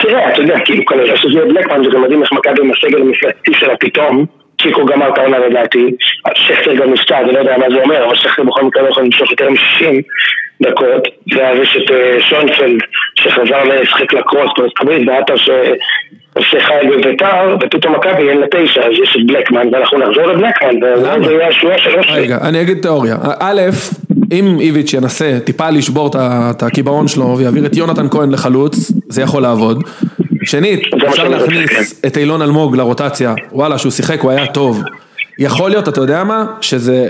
תראה, 0.00 0.32
אתה 0.32 0.40
יודע, 0.40 0.56
כאילו 0.64 0.84
כנראה 0.84 1.16
שזה 1.16 1.38
יהיה 1.38 1.44
בלקמן, 1.44 1.84
זה 1.84 1.90
גם 1.94 2.02
מדהים 2.02 2.22
איך 2.22 2.32
מכבי 2.32 2.60
עם 2.60 2.70
הסגל 2.70 3.00
המפלצתי 3.00 3.52
שלה 3.54 3.76
פתאום. 3.80 4.26
צ'יקו 4.62 4.84
גמר 4.84 5.08
את 5.08 5.18
העונה 5.18 5.38
לדעתי, 5.38 5.84
שכטר 6.34 6.74
גם 6.74 6.92
נפצע, 6.92 7.20
אני 7.20 7.32
לא 7.32 7.38
יודע 7.38 7.58
מה 7.58 7.66
זה 7.70 7.82
אומר, 7.82 8.04
אבל 8.06 8.14
שכטר 8.14 8.42
בכל 8.42 8.64
מקרה 8.64 8.82
לא 8.82 8.88
יכול 8.88 9.04
למשוך 9.04 9.30
יותר 9.30 9.50
מ-60 9.50 10.02
דקות, 10.62 11.08
ואז 11.36 11.58
יש 11.62 11.76
את 11.76 11.90
אה, 11.90 12.20
שוינפלד 12.20 12.80
שחזר 13.14 13.64
לשחק 13.64 14.12
לקרוס 14.12 14.50
בארצות 14.58 14.80
הברית, 14.80 15.08
ועטר 15.08 15.36
שעושה 15.36 16.60
חי 16.60 16.86
בביתר, 16.90 17.56
ופתאום 17.60 17.94
מכבי 17.94 18.28
אין 18.28 18.38
לה 18.38 18.46
תשע, 18.50 18.80
אז 18.80 18.92
יש 19.02 19.16
את 19.16 19.26
בלקמן, 19.26 19.74
ואנחנו 19.74 19.98
נחזור 19.98 20.26
לבלקמן, 20.26 20.82
ואולי 20.82 21.24
זה 21.24 21.32
יהיה 21.32 21.48
השבועה 21.48 21.78
שלוש. 21.78 22.06
רגע, 22.10 22.38
אני 22.42 22.60
אגיד 22.60 22.78
תיאוריה. 22.82 23.16
א', 23.40 23.60
אם 24.32 24.56
איביץ' 24.60 24.94
ינסה 24.94 25.38
טיפה 25.44 25.70
לשבור 25.70 26.10
את 26.50 26.62
הקיבעון 26.62 27.08
שלו 27.08 27.38
ויעביר 27.38 27.66
את 27.66 27.76
יונתן 27.76 28.08
כהן 28.08 28.30
לחלוץ, 28.30 28.92
זה 29.08 29.22
יכול 29.22 29.42
לעבוד. 29.42 29.84
שנית, 30.48 30.82
אפשר 31.08 31.28
להכניס 31.28 32.02
את 32.06 32.16
אילון 32.16 32.42
אלמוג 32.42 32.76
לרוטציה, 32.76 33.34
וואלה, 33.52 33.78
שהוא 33.78 33.92
שיחק, 33.92 34.20
הוא 34.20 34.30
היה 34.30 34.46
טוב. 34.46 34.82
יכול 35.38 35.70
להיות, 35.70 35.88
אתה 35.88 36.00
יודע 36.00 36.24
מה? 36.24 36.46
שזה, 36.60 37.08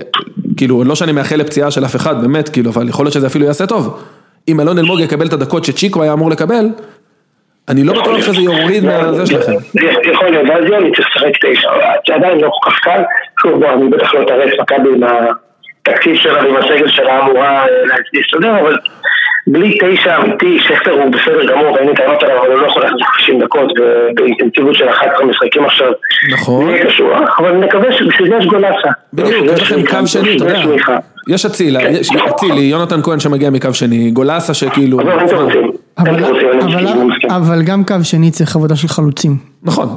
כאילו, 0.57 0.85
לא 0.85 0.95
שאני 0.95 1.12
מאחל 1.12 1.37
לפציעה 1.37 1.71
של 1.71 1.85
אף 1.85 1.97
אחד, 1.97 2.23
באמת, 2.23 2.49
כאילו, 2.49 2.71
אבל 2.71 2.88
יכול 2.88 3.04
להיות 3.04 3.14
שזה 3.14 3.26
אפילו 3.26 3.45
יעשה 3.45 3.66
טוב. 3.66 4.02
אם 4.49 4.61
אלון 4.61 4.78
אלמוג 4.78 5.00
יקבל 5.00 5.26
את 5.26 5.33
הדקות 5.33 5.64
שצ'יקו 5.64 6.02
היה 6.02 6.12
אמור 6.12 6.30
לקבל, 6.30 6.64
אני 7.68 7.85
לא 7.85 7.92
בטוח 7.92 8.23
שזה 8.23 8.40
יוריד 8.40 8.85
מהזה 8.85 9.26
שלכם. 9.26 9.52
יכול 10.12 10.28
להיות, 10.28 10.49
ואז 10.49 10.64
יוני 10.64 10.92
צריך 10.97 11.09
לשחק 11.16 11.33
תשע, 11.40 11.71
זה 12.09 12.14
עדיין 12.14 12.40
לא 12.40 12.50
כל 12.52 12.71
כך 12.71 12.78
קל, 12.78 13.02
שוב 13.42 13.61
בוא, 13.61 13.73
אני 13.73 13.88
בטח 13.88 14.14
לא 14.14 14.23
אתרץ 14.23 14.52
מכבי 14.61 14.88
עם 14.95 15.02
התקציב 15.02 16.16
שלה 16.16 16.45
ועם 16.45 16.57
הסגל 16.57 16.88
שלה 16.88 17.21
אמורה 17.21 17.64
להסתדר, 18.12 18.61
אבל 18.61 18.76
בלי 19.52 19.78
תשע 19.80 20.16
אמיתי, 20.16 20.58
שכטר 20.58 20.90
הוא 20.90 21.10
בסדר 21.10 21.52
גמור, 21.52 21.78
אין 21.78 21.88
לי 21.88 21.94
טענות 21.94 22.22
עליו, 22.22 22.38
אבל 22.38 22.50
הוא 22.50 22.60
לא 22.60 22.66
יכול 22.66 22.82
להחזיק 22.82 23.06
90 23.18 23.40
דקות 23.40 23.68
באינטנסיביות 24.14 24.74
של 24.74 24.88
11 24.88 25.26
משחקים 25.26 25.64
עכשיו. 25.64 25.92
נכון. 26.32 26.64
זה 26.64 26.70
יהיה 26.70 26.86
קשוח, 26.86 27.40
אבל 27.40 27.52
נקווה 27.52 27.92
שבשביל 27.92 28.28
זה 28.28 28.36
יש 28.36 28.46
גולאסה. 28.46 28.88
בדיוק, 29.14 29.44
יש 29.52 29.62
לכם 29.62 29.86
קו 29.86 30.06
שני, 30.06 30.36
אתה 30.36 30.44
יודע. 30.44 30.60
יש 31.28 31.46
אצילה, 31.46 31.82
יש 31.82 32.10
אצילי, 32.10 32.60
יונתן 32.60 33.02
כהן 33.02 33.20
שמגיע 33.20 33.50
מקו 33.50 33.74
שני, 33.74 34.10
גולאסה 34.10 34.54
שכאילו... 34.54 34.98
אבל 37.30 37.62
גם 37.62 37.84
קו 37.84 37.94
שני 38.02 38.30
צריך 38.30 38.56
עבודה 38.56 38.76
של 38.76 38.88
חלוצים. 38.88 39.36
נכון. 39.62 39.88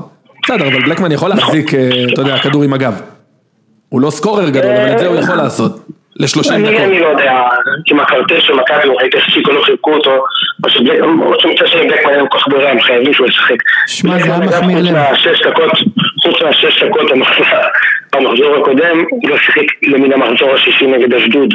בסדר, 0.43 0.67
אבל 0.67 0.81
בלקמן 0.81 1.11
יכול 1.11 1.29
להחזיק, 1.29 1.73
אה, 1.73 1.89
אתה 2.13 2.21
יודע, 2.21 2.37
כדור 2.37 2.63
עם 2.63 2.73
הגב. 2.73 3.01
הוא 3.89 4.01
לא 4.01 4.09
סקורר 4.09 4.49
גדול, 4.49 4.71
אבל 4.71 4.93
את 4.93 4.99
זה 4.99 5.07
הוא 5.07 5.15
יכול 5.15 5.35
לעשות. 5.35 5.90
ל-30 6.21 6.53
אני 6.53 6.63
דקות. 6.63 6.81
אני 6.81 6.99
לא 6.99 7.07
יודע, 7.07 7.41
עם 7.91 7.99
הקרטל 7.99 8.39
של 8.39 8.53
מכבי, 8.53 8.87
הוא 8.87 9.01
ראית 9.01 9.15
איך 9.15 9.33
צ'יקו 9.33 9.51
לא 9.51 9.61
חיבקו 9.61 9.93
אותו, 9.93 10.23
או 10.63 10.69
שמצד 11.39 11.67
שני 11.67 11.87
בלקמן 11.87 12.13
אין 12.13 12.25
כל 12.29 12.37
כך 12.37 12.47
ברירה, 12.47 12.71
הם 12.71 12.81
חייבים 12.81 13.13
שהוא 13.13 13.27
ישחק. 13.27 13.55
שמע, 13.87 14.19
זה 14.19 14.33
היה 14.33 14.39
מחמיר 14.39 14.77
לב. 14.81 14.95
חוץ 16.23 16.41
מהשש 16.41 16.83
דקות 16.83 17.11
במחזור 18.13 18.55
הקודם, 18.61 19.03
הוא 19.09 19.29
לא 19.29 19.37
שיחק 19.37 19.65
למן 19.83 20.13
המחזור 20.13 20.53
השישי 20.53 20.87
נגד 20.87 21.13
אשדוד. 21.13 21.53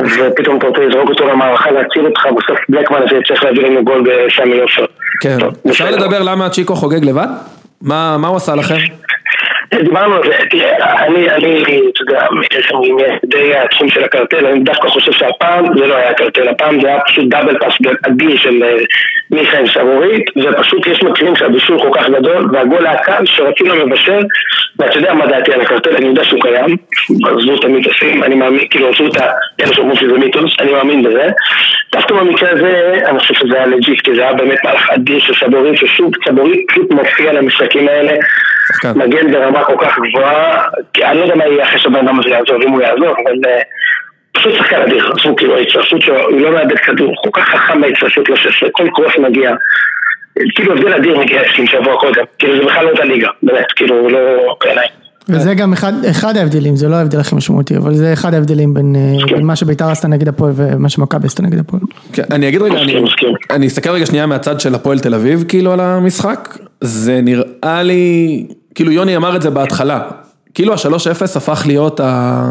ופתאום 0.00 0.58
אתה 0.58 0.66
רוצה 0.66 0.80
לזרוק 0.80 1.08
אותו 1.08 1.28
למערכה 1.28 1.70
להציל 1.70 2.06
אותך, 2.06 2.26
בסוף 2.26 2.58
בלקמן 2.68 2.98
הזה 3.02 3.16
צריך 3.28 3.44
להביא 3.44 3.62
לנו 3.62 3.84
גול 3.84 4.02
בסמי 4.02 4.60
עופר. 4.60 4.84
כן. 5.22 5.38
אפשר. 5.70 5.90
לדבר 5.90 6.22
למה 6.22 6.50
צ'יקו 6.50 6.74
חוגג 6.76 7.04
לבד? 7.04 7.26
מה 7.82 8.26
הוא 8.26 8.36
עשה 8.36 8.54
לכם? 8.54 8.74
דיברנו 9.74 10.14
על 10.14 10.22
זה, 10.22 10.36
תראה, 10.50 11.06
אני, 11.06 11.30
אני, 11.30 11.62
אתה 11.62 12.02
יודע, 12.02 12.26
יש 12.58 12.72
לנו 12.72 12.98
די 13.24 13.54
העצום 13.54 13.88
של 13.88 14.04
הקרטל, 14.04 14.46
אני 14.46 14.60
דווקא 14.60 14.88
חושב 14.88 15.12
שהפעם 15.12 15.78
זה 15.78 15.86
לא 15.86 15.94
היה 15.96 16.14
קרטל, 16.14 16.48
הפעם 16.48 16.80
זה 16.80 16.88
היה 16.88 17.00
פשוט 17.00 17.24
דאבל 17.28 17.58
פאס 17.58 17.74
אדיר 18.06 18.36
של 18.36 18.62
אה, 18.62 18.76
מיכאל 19.30 19.66
סבורית, 19.68 20.30
ופשוט 20.36 20.86
יש 20.86 21.02
מקרים 21.02 21.36
שהבישול 21.36 21.78
כל 21.82 21.90
כך 21.92 22.08
גדול, 22.08 22.48
והגול 22.52 22.86
היה 22.86 22.96
קל 22.96 23.26
שרצינו 23.26 23.74
לבשל, 23.74 24.22
ואתה 24.78 24.98
יודע 24.98 25.14
מה 25.14 25.26
דעתי 25.26 25.52
על 25.52 25.60
הקרטל, 25.60 25.96
אני 25.96 26.06
יודע 26.06 26.24
שהוא 26.24 26.40
קיים, 26.40 26.76
עזבו 27.24 27.54
את 27.54 27.64
המיתוסים, 27.64 28.24
אני 28.24 28.34
מאמין, 28.34 28.68
כאילו 28.70 28.88
עזבו 28.88 29.06
את 29.06 29.16
אלה 29.60 29.74
שאומרים 29.74 29.96
שזה 29.96 30.18
מיתוס, 30.18 30.52
אני 30.60 30.72
מאמין 30.72 31.02
בזה, 31.02 31.28
דווקא 31.92 32.14
במקרה 32.14 32.50
הזה, 32.50 32.98
אני 33.06 33.18
חושב 33.18 33.34
שזה 33.34 33.56
היה 33.56 33.66
legit, 33.66 34.00
כי 34.00 34.14
זה 34.14 34.22
היה 34.22 34.32
באמת 34.32 34.58
מהלך 34.64 34.90
אדיר 34.90 35.18
של 35.18 35.34
סבוריט, 35.34 35.76
ששוב, 35.76 36.10
סבוריט 36.28 36.66
פשוט 36.68 36.90
מופיע 36.90 37.32
למשחקים 37.32 37.88
האלה, 37.88 38.12
שחקן. 38.68 38.98
מגן 38.98 39.32
ברמה 39.32 39.64
כל 39.64 39.76
כך 39.78 39.98
גבוהה, 39.98 40.62
כי 40.92 41.04
אני 41.04 41.18
לא 41.18 41.22
יודע 41.22 41.34
מה 41.34 41.46
יהיה 41.46 41.64
אחרי 41.64 41.78
שהבן 41.78 42.08
אדם 42.08 42.20
הזה 42.20 42.28
יעזוב, 42.28 42.62
אם 42.62 42.70
הוא 42.70 42.82
יעזוב, 42.82 43.04
אבל 43.08 43.34
אה, 43.46 43.60
פשוט 44.32 44.54
שחקן 44.54 44.82
אדיר, 44.82 45.12
עשו 45.12 45.36
כאילו 45.36 45.56
ההצטרפות 45.56 46.00
שלו, 46.00 46.20
הוא 46.20 46.40
לא 46.40 46.50
מאבד 46.50 46.78
כדור, 46.78 47.06
הוא 47.06 47.32
כל 47.32 47.40
כך 47.40 47.48
חכם 47.48 47.80
בהצטרפות 47.80 48.28
ל-16, 48.28 48.68
כל 48.72 48.88
cross 48.94 49.16
מגיע, 49.18 49.50
כאילו 50.54 50.72
הבדל 50.72 50.94
אדיר 50.94 51.18
מגייסים 51.18 51.66
שבוע 51.66 52.00
קודם, 52.00 52.24
כאילו 52.38 52.56
זה 52.56 52.64
בכלל 52.64 52.84
לא 52.84 52.90
אותה 52.90 53.04
ליגה, 53.04 53.28
באמת, 53.42 53.72
כאילו 53.72 54.08
לא 54.08 54.54
בעיניי. 54.64 54.86
וזה 55.28 55.54
גם 55.54 55.72
אחד, 55.72 55.92
אחד 56.04 56.36
ההבדלים, 56.36 56.76
זה 56.76 56.88
לא 56.88 56.96
ההבדל 56.96 57.20
הכי 57.20 57.34
משמעותי, 57.34 57.76
אבל 57.76 57.94
זה 57.94 58.12
אחד 58.12 58.34
ההבדלים 58.34 58.74
בין, 58.74 58.96
אה, 58.96 59.34
בין 59.36 59.44
מה 59.46 59.56
שביתר 59.56 59.90
עשתה 59.90 60.08
נגד 60.08 60.28
הפועל 60.28 60.52
ומה 60.56 60.88
שמכבי 60.88 61.26
עשתה 61.26 61.42
נגד 61.42 61.58
הפועל. 61.58 61.82
כן, 62.12 62.22
אני 62.30 62.48
אגיד 62.48 62.62
רגע, 62.62 62.78
אני. 62.82 62.94
אני 63.50 63.66
אסתכל 63.66 63.90
רגע 63.90 64.06
שנייה 64.06 64.26
מהצד 64.26 64.60
של 64.60 64.74
הפועל 64.74 64.98
תל 64.98 65.14
אביב, 65.14 65.44
כאילו 65.48 65.72
על 65.72 65.80
המשחק, 65.80 66.58
זה 66.80 67.20
נראה 67.22 67.82
לי, 67.82 68.46
כאילו 68.74 68.92
יוני 68.92 69.16
אמר 69.16 69.36
את 69.36 69.42
זה 69.42 69.50
בהתחלה, 69.50 70.00
כאילו 70.54 70.72
ה-3-0 70.72 71.22
הפך 71.36 71.62
להיות 71.66 72.00
ה... 72.00 72.44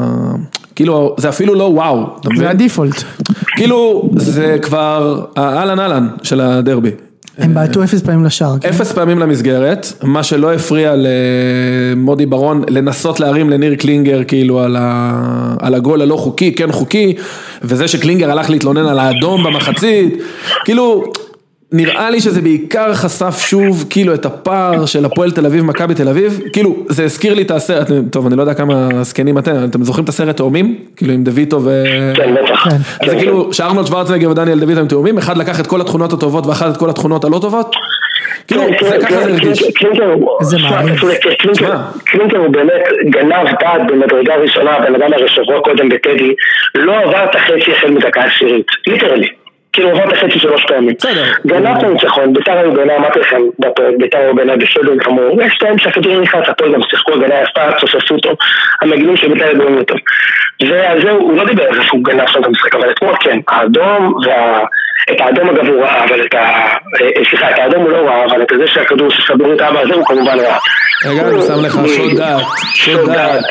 כאילו, 0.76 1.16
זה 1.18 1.30
אפילו 1.30 1.56
לא 1.56 1.64
וואו? 1.64 2.06
זה 2.38 2.50
הדיפולט. 2.50 3.04
כאילו, 3.56 4.10
זה 4.16 4.58
כבר 4.62 5.26
האהלן 5.36 5.80
אהלן 5.80 6.08
של 6.24 6.42
הדרבי. 6.42 6.92
הם 7.40 7.54
בעטו 7.54 7.84
אפס 7.84 8.02
פעמים 8.02 8.26
לשער. 8.26 8.56
כן? 8.62 8.70
אפס 8.70 8.92
פעמים 8.92 9.20
למסגרת, 9.20 9.94
מה 10.04 10.24
שלא 10.24 10.54
הפריע 10.54 10.94
למודי 10.98 12.26
ברון 12.26 12.64
לנסות 12.70 13.20
להרים 13.20 13.50
לניר 13.50 13.76
קלינגר 13.76 14.24
כאילו 14.24 14.60
על, 15.60 15.76
הגול 15.76 16.02
הלא 16.02 16.16
חוקי, 16.16 16.56
כן 16.56 16.72
חוקי, 16.72 17.14
וזה 17.62 17.88
שקלינגר 17.88 18.32
הלך 18.32 18.50
להתלונן 18.50 18.86
על 18.86 19.00
האדום 19.00 19.44
במחצית, 19.44 20.18
כאילו 20.66 21.14
נראה 21.72 22.10
לי 22.10 22.20
שזה 22.20 22.42
בעיקר 22.42 22.94
חשף 22.94 23.38
שוב 23.40 23.86
כאילו 23.90 24.14
את 24.14 24.26
הפער 24.26 24.86
של 24.86 25.06
הפועל 25.06 25.32
תל 25.32 25.46
אביב 25.46 25.64
מכבי 25.64 25.96
תל 25.96 26.08
אביב, 26.08 26.40
כאילו 26.54 26.76
זה 26.88 27.04
הזכיר 27.04 27.34
לי 27.34 27.42
את 27.42 27.52
הסרט, 27.52 27.88
טוב 28.12 28.28
אני 28.28 28.36
לא 28.36 28.42
יודע 28.42 28.54
כמה 28.54 28.90
זקנים 29.02 29.38
אתם, 29.38 29.64
אתם 29.70 29.84
זוכרים 29.84 30.04
את 30.04 30.10
הסרט 30.10 30.38
תאומים? 30.38 30.76
כאילו 30.96 31.14
עם 31.14 31.24
דויטו 31.24 31.62
ו... 31.64 31.84
כן, 32.16 32.36
בטח. 32.36 32.64
כן. 32.70 32.76
אז 33.02 33.10
זה 33.10 33.16
כאילו 33.16 33.54
שארנולד 33.54 33.88
שוורצנגר 33.88 34.30
ודניאל 34.30 34.60
דוד 34.60 34.78
הם 34.78 34.88
תאומים, 34.88 35.18
אחד 35.18 35.38
לקח 35.38 35.60
את 35.60 35.68
כל 35.68 35.82
התכונות 35.82 36.14
הטובות 36.14 36.46
ואחד 36.46 36.70
את 36.70 36.78
כל 36.78 36.90
התכונות 36.90 37.24
הלא 37.24 37.40
טובות, 37.42 37.76
כאילו 38.48 38.64
זה 38.82 38.98
ככה 39.02 39.14
זה 39.14 39.24
הרגיש. 39.24 39.64
קלינקר 39.76 40.06
הוא. 40.14 40.40
קלינקר 42.06 42.48
באמת 42.52 42.84
גנב 43.10 43.48
דעת 43.62 43.82
במדרגה 43.88 44.36
ראשונה, 44.36 44.72
הבן 44.72 44.96
אדם 44.96 45.14
הרי 45.14 45.28
שבוע 45.28 45.62
קודם 45.64 45.90
בטדי, 45.90 46.34
לא 46.76 46.98
עבר 46.98 47.24
את 47.24 47.36
החצי 47.36 47.72
החל 47.72 47.92
מדקה 47.92 48.22
עשירית, 48.24 48.68
literally. 48.88 49.28
כאילו 49.74 49.90
עבר 49.90 50.04
את 50.04 50.14
החצי 50.14 50.40
שלוש 50.40 50.66
פעמים. 50.68 50.96
גנב 51.48 51.78
את 51.78 51.84
הניצחון, 51.84 52.34
ביתר 52.34 52.58
היו 52.58 52.74
בעיניי, 52.74 52.98
אמרתי 52.98 53.20
לכם, 53.20 53.42
בפרק, 53.60 53.94
ביתר 53.98 54.18
היו 54.18 54.36
בעיניי 54.36 54.58
בסדר 54.58 54.96
גמור, 55.06 55.42
יש 55.42 55.58
להם 55.62 55.78
שהכדור 55.78 56.20
נכנס, 56.20 56.50
הפועל 56.50 56.74
גם 56.74 56.82
שיחקו 56.90 57.14
הגנה 57.14 57.36
יפה, 57.42 57.62
צופפו 57.80 58.16
אותו, 58.16 58.36
המגינים 58.82 59.18
של 59.18 59.34
ביתר 59.34 59.52
ידעו 59.52 59.70
יותר. 59.70 59.96
ועל 60.70 61.02
זה 61.02 61.12
הוא 61.12 61.38
לא 61.38 61.46
דיבר 61.46 61.64
על 61.64 61.76
זה 61.76 61.82
שהוא 61.84 62.04
גנב 62.04 62.28
שם 62.28 62.40
את 62.40 62.46
המשחק, 62.46 62.76
אבל 62.76 62.92
אתמול 62.92 63.16
כן, 63.20 63.40
האדום 63.48 64.14
וה... 64.26 64.60
את 65.12 65.22
האדום 65.22 65.50
אגב 65.50 65.66
הוא 65.66 65.84
ראה, 65.84 66.06
אבל 66.06 66.26
את 66.26 66.34
ה... 66.34 66.40
אה, 67.02 67.26
סליחה, 67.30 67.52
את 67.52 67.60
האדום 67.60 67.82
הוא 67.84 67.92
לא 67.92 67.98
ראה, 67.98 68.26
אבל 68.26 68.42
את 68.42 68.52
זה 68.58 68.68
שהכדור 68.68 69.10
שסבורית 69.12 69.62
אבא 69.62 69.80
הזה 69.80 69.94
הוא 69.94 70.06
כמובן 70.06 70.40
ראה. 70.40 70.58
רגע, 71.06 71.22
אני 71.22 71.42
שם 71.42 71.66
לך 71.66 71.74
שוד 71.96 72.18
דעת, 72.18 72.42
שוד 72.74 73.12
דעת. 73.12 73.44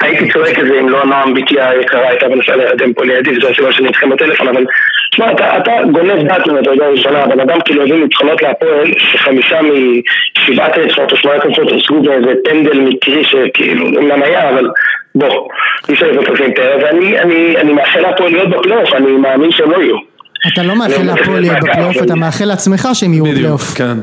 הייתי 0.00 0.32
צועק 0.32 0.58
את 0.58 0.64
זה 0.66 0.80
אם 0.80 0.88
לא 0.88 1.04
נועם 1.06 1.34
ביתי 1.34 1.60
היקרה 1.60 2.08
הייתה 2.08 2.28
מנסה 2.28 2.56
להירדם 2.56 2.92
פה 2.92 3.04
לידי, 3.04 3.38
וזו 3.38 3.48
הסיבה 3.48 3.72
שאני 3.72 3.88
איתכם 3.88 4.10
בטלפון, 4.10 4.48
אבל 4.48 4.64
תשמע, 5.12 5.32
אתה, 5.32 5.58
אתה 5.58 5.70
גונב 5.92 6.28
דעת 6.28 6.46
ממדרגה 6.46 6.86
ראשונה, 6.88 7.18
הבן 7.22 7.40
אדם 7.40 7.58
כאילו 7.64 7.82
הביא 7.82 7.94
ניצחונות 7.94 8.42
להפועל, 8.42 8.92
שחמישה 8.98 9.58
משבעת 10.38 10.76
הניצחונות 10.76 11.12
או 11.12 11.16
שמונה 11.16 11.38
הניצחונות 11.44 11.72
הושגו 11.72 12.02
באיזה 12.02 12.32
פנדל 12.44 12.80
מקרי 12.80 13.24
שכאילו, 13.24 13.86
אמנם 13.88 14.22
היה, 14.22 14.50
אבל 14.50 14.70
בוא, 15.14 15.48
אי 15.88 15.94
אפשר 15.94 16.06
לבנות 16.06 16.28
לזה 16.28 16.44
אינטרס, 16.44 16.82
ואני 16.82 17.20
אני, 17.20 17.56
אני 17.56 17.72
מאחל 17.72 18.00
להפועל 18.00 18.32
להיות 18.32 18.50
בפלייאוף, 18.50 18.92
אני 18.94 19.12
מאמין 19.12 19.52
שהם 19.52 19.70
לא 19.70 19.76
יהיו. 19.82 19.96
אתה 20.52 20.62
לא 20.62 20.76
מאחל 20.78 21.02
לא, 21.02 21.14
להפועל 21.14 21.40
להיות 21.40 21.56
זה- 21.62 21.68
בפלייאוף, 21.68 21.96
אתה 22.02 22.14
מאחל 22.14 22.44
לעצמך 22.44 22.88
שהם 22.94 23.12
יהיו 23.12 23.24
בפלייאוף. 23.24 23.74
כן. 23.78 23.96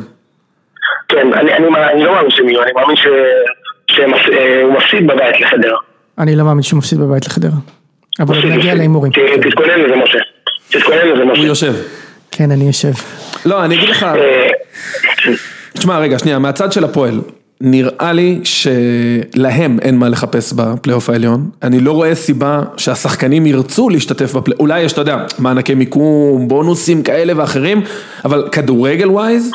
כן, 1.07 1.33
אני, 1.33 1.53
אני, 1.53 1.67
אני 1.93 2.03
לא 2.03 2.13
מאמין 2.13 2.31
שהם 2.31 2.49
יהיו, 2.49 2.63
אני 2.63 2.71
מאמין 2.75 2.95
שהוא 2.95 4.73
מפסיד 4.73 5.07
בבית 5.07 5.41
לחדרה. 5.41 5.77
אני 6.19 6.35
לא 6.35 6.43
מאמין 6.43 6.63
שהוא 6.63 6.77
מפסיד 6.77 6.99
בבית 6.99 7.25
לחדרה. 7.27 7.51
אבל 8.19 8.35
נגיע 8.49 8.75
להימורים. 8.75 9.11
תתכונן 9.41 9.79
לזה 9.79 9.95
משה. 9.95 10.19
הוא. 10.73 11.37
יושב. 11.37 11.73
כן, 12.31 12.51
אני 12.51 12.67
יושב. 12.67 12.91
לא, 13.45 13.65
אני 13.65 13.75
אגיד 13.75 13.89
לך, 13.89 14.03
אה, 14.03 14.47
תשמע 15.73 15.99
רגע, 15.99 16.19
שנייה, 16.19 16.39
מהצד 16.39 16.71
של 16.71 16.83
הפועל, 16.83 17.21
נראה 17.61 18.13
לי 18.13 18.39
שלהם 18.43 19.77
אין 19.81 19.97
מה 19.97 20.09
לחפש 20.09 20.53
בפלייאוף 20.53 21.09
העליון, 21.09 21.49
אני 21.63 21.79
לא 21.79 21.91
רואה 21.91 22.15
סיבה 22.15 22.61
שהשחקנים 22.77 23.45
ירצו 23.45 23.89
להשתתף 23.89 24.33
בפלייאוף, 24.33 24.61
אולי 24.61 24.81
יש, 24.81 24.93
אתה 24.93 25.01
יודע, 25.01 25.17
מענקי 25.39 25.73
מיקום, 25.73 26.47
בונוסים 26.47 27.03
כאלה 27.03 27.33
ואחרים, 27.35 27.81
אבל 28.25 28.47
כדורגל 28.51 29.09
wise, 29.09 29.51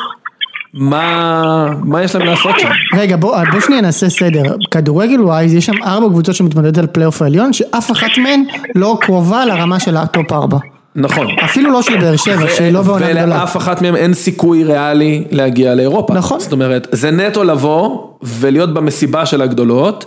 מה, 0.73 1.73
מה 1.83 2.03
יש 2.03 2.15
להם 2.15 2.25
לעשות 2.25 2.59
שם? 2.59 2.69
רגע, 2.97 3.15
בוא, 3.15 3.37
בוא 3.51 3.59
שנייה 3.59 3.81
נעשה 3.81 4.09
סדר. 4.09 4.55
כדורגל 4.71 5.21
wise, 5.21 5.53
יש 5.53 5.65
שם 5.65 5.83
ארבע 5.83 6.07
קבוצות 6.07 6.35
שמתמודדות 6.35 6.77
על 6.77 6.87
פלייאוף 6.87 7.21
העליון, 7.21 7.53
שאף 7.53 7.91
אחת 7.91 8.17
מהן 8.17 8.43
לא 8.75 8.97
קרובה 9.01 9.45
לרמה 9.45 9.79
של 9.79 9.97
ה 9.97 10.06
top 10.06 10.31
ארבע. 10.31 10.57
נכון. 10.95 11.27
אפילו 11.45 11.71
לא 11.71 11.81
של 11.81 11.97
באר 11.97 12.15
שבע, 12.15 12.47
שהיא 12.55 12.73
לא 12.73 12.81
בעונה 12.81 13.05
גדולה. 13.05 13.23
ולאף 13.23 13.57
אחת 13.57 13.81
מהם 13.81 13.95
אין 13.95 14.13
סיכוי 14.13 14.63
ריאלי 14.63 15.23
להגיע 15.31 15.75
לאירופה. 15.75 16.13
נכון. 16.13 16.39
זאת 16.39 16.51
אומרת, 16.51 16.87
זה 16.91 17.11
נטו 17.11 17.43
לבוא 17.43 18.07
ולהיות 18.23 18.73
במסיבה 18.73 19.25
של 19.25 19.41
הגדולות. 19.41 20.05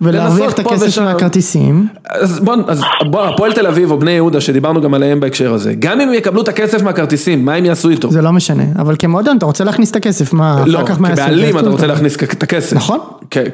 ולהרוויח 0.00 0.52
את 0.52 0.58
הכסף 0.58 0.86
ושם. 0.86 1.04
מהכרטיסים. 1.04 1.86
אז 2.10 2.40
בוא, 2.40 2.54
אז 2.68 2.82
בוא, 3.10 3.22
הפועל 3.22 3.52
תל 3.52 3.66
אביב 3.66 3.90
או 3.90 3.98
בני 3.98 4.10
יהודה 4.10 4.40
שדיברנו 4.40 4.80
גם 4.80 4.94
עליהם 4.94 5.20
בהקשר 5.20 5.54
הזה, 5.54 5.74
גם 5.74 6.00
אם 6.00 6.14
יקבלו 6.14 6.42
את 6.42 6.48
הכסף 6.48 6.82
מהכרטיסים, 6.82 7.44
מה 7.44 7.54
הם 7.54 7.64
יעשו 7.64 7.88
איתו? 7.88 8.10
זה 8.10 8.22
לא 8.22 8.32
משנה, 8.32 8.64
אבל 8.78 8.94
כמועדון 8.98 9.36
אתה 9.36 9.46
רוצה 9.46 9.64
להכניס 9.64 9.90
את 9.90 9.96
הכסף, 9.96 10.32
מה, 10.32 10.62
לא, 10.66 10.78
אחר 10.78 10.86
כך 10.86 11.00
מה 11.00 11.08
יעשו? 11.08 11.22
כבעלים 11.22 11.44
יעשו 11.44 11.60
אתה 11.60 11.68
רוצה. 11.68 11.86
להכניס 11.86 12.16
את 12.16 12.42
הכסף. 12.42 12.76
נכון. 12.76 12.98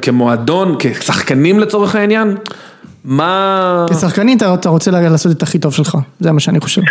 כמועדון, 0.03 0.77
כשחקנים 0.79 1.61
לצורך 1.61 1.95
העניין, 1.95 2.37
מה... 3.05 3.87
כשחקנית 3.91 4.43
אתה 4.43 4.69
רוצה 4.69 4.91
לעשות 4.91 5.37
את 5.37 5.43
הכי 5.43 5.59
טוב 5.59 5.75
שלך, 5.75 5.97
זה 6.21 6.33
מה 6.33 6.41
שאני 6.41 6.61
חושב. 6.61 6.83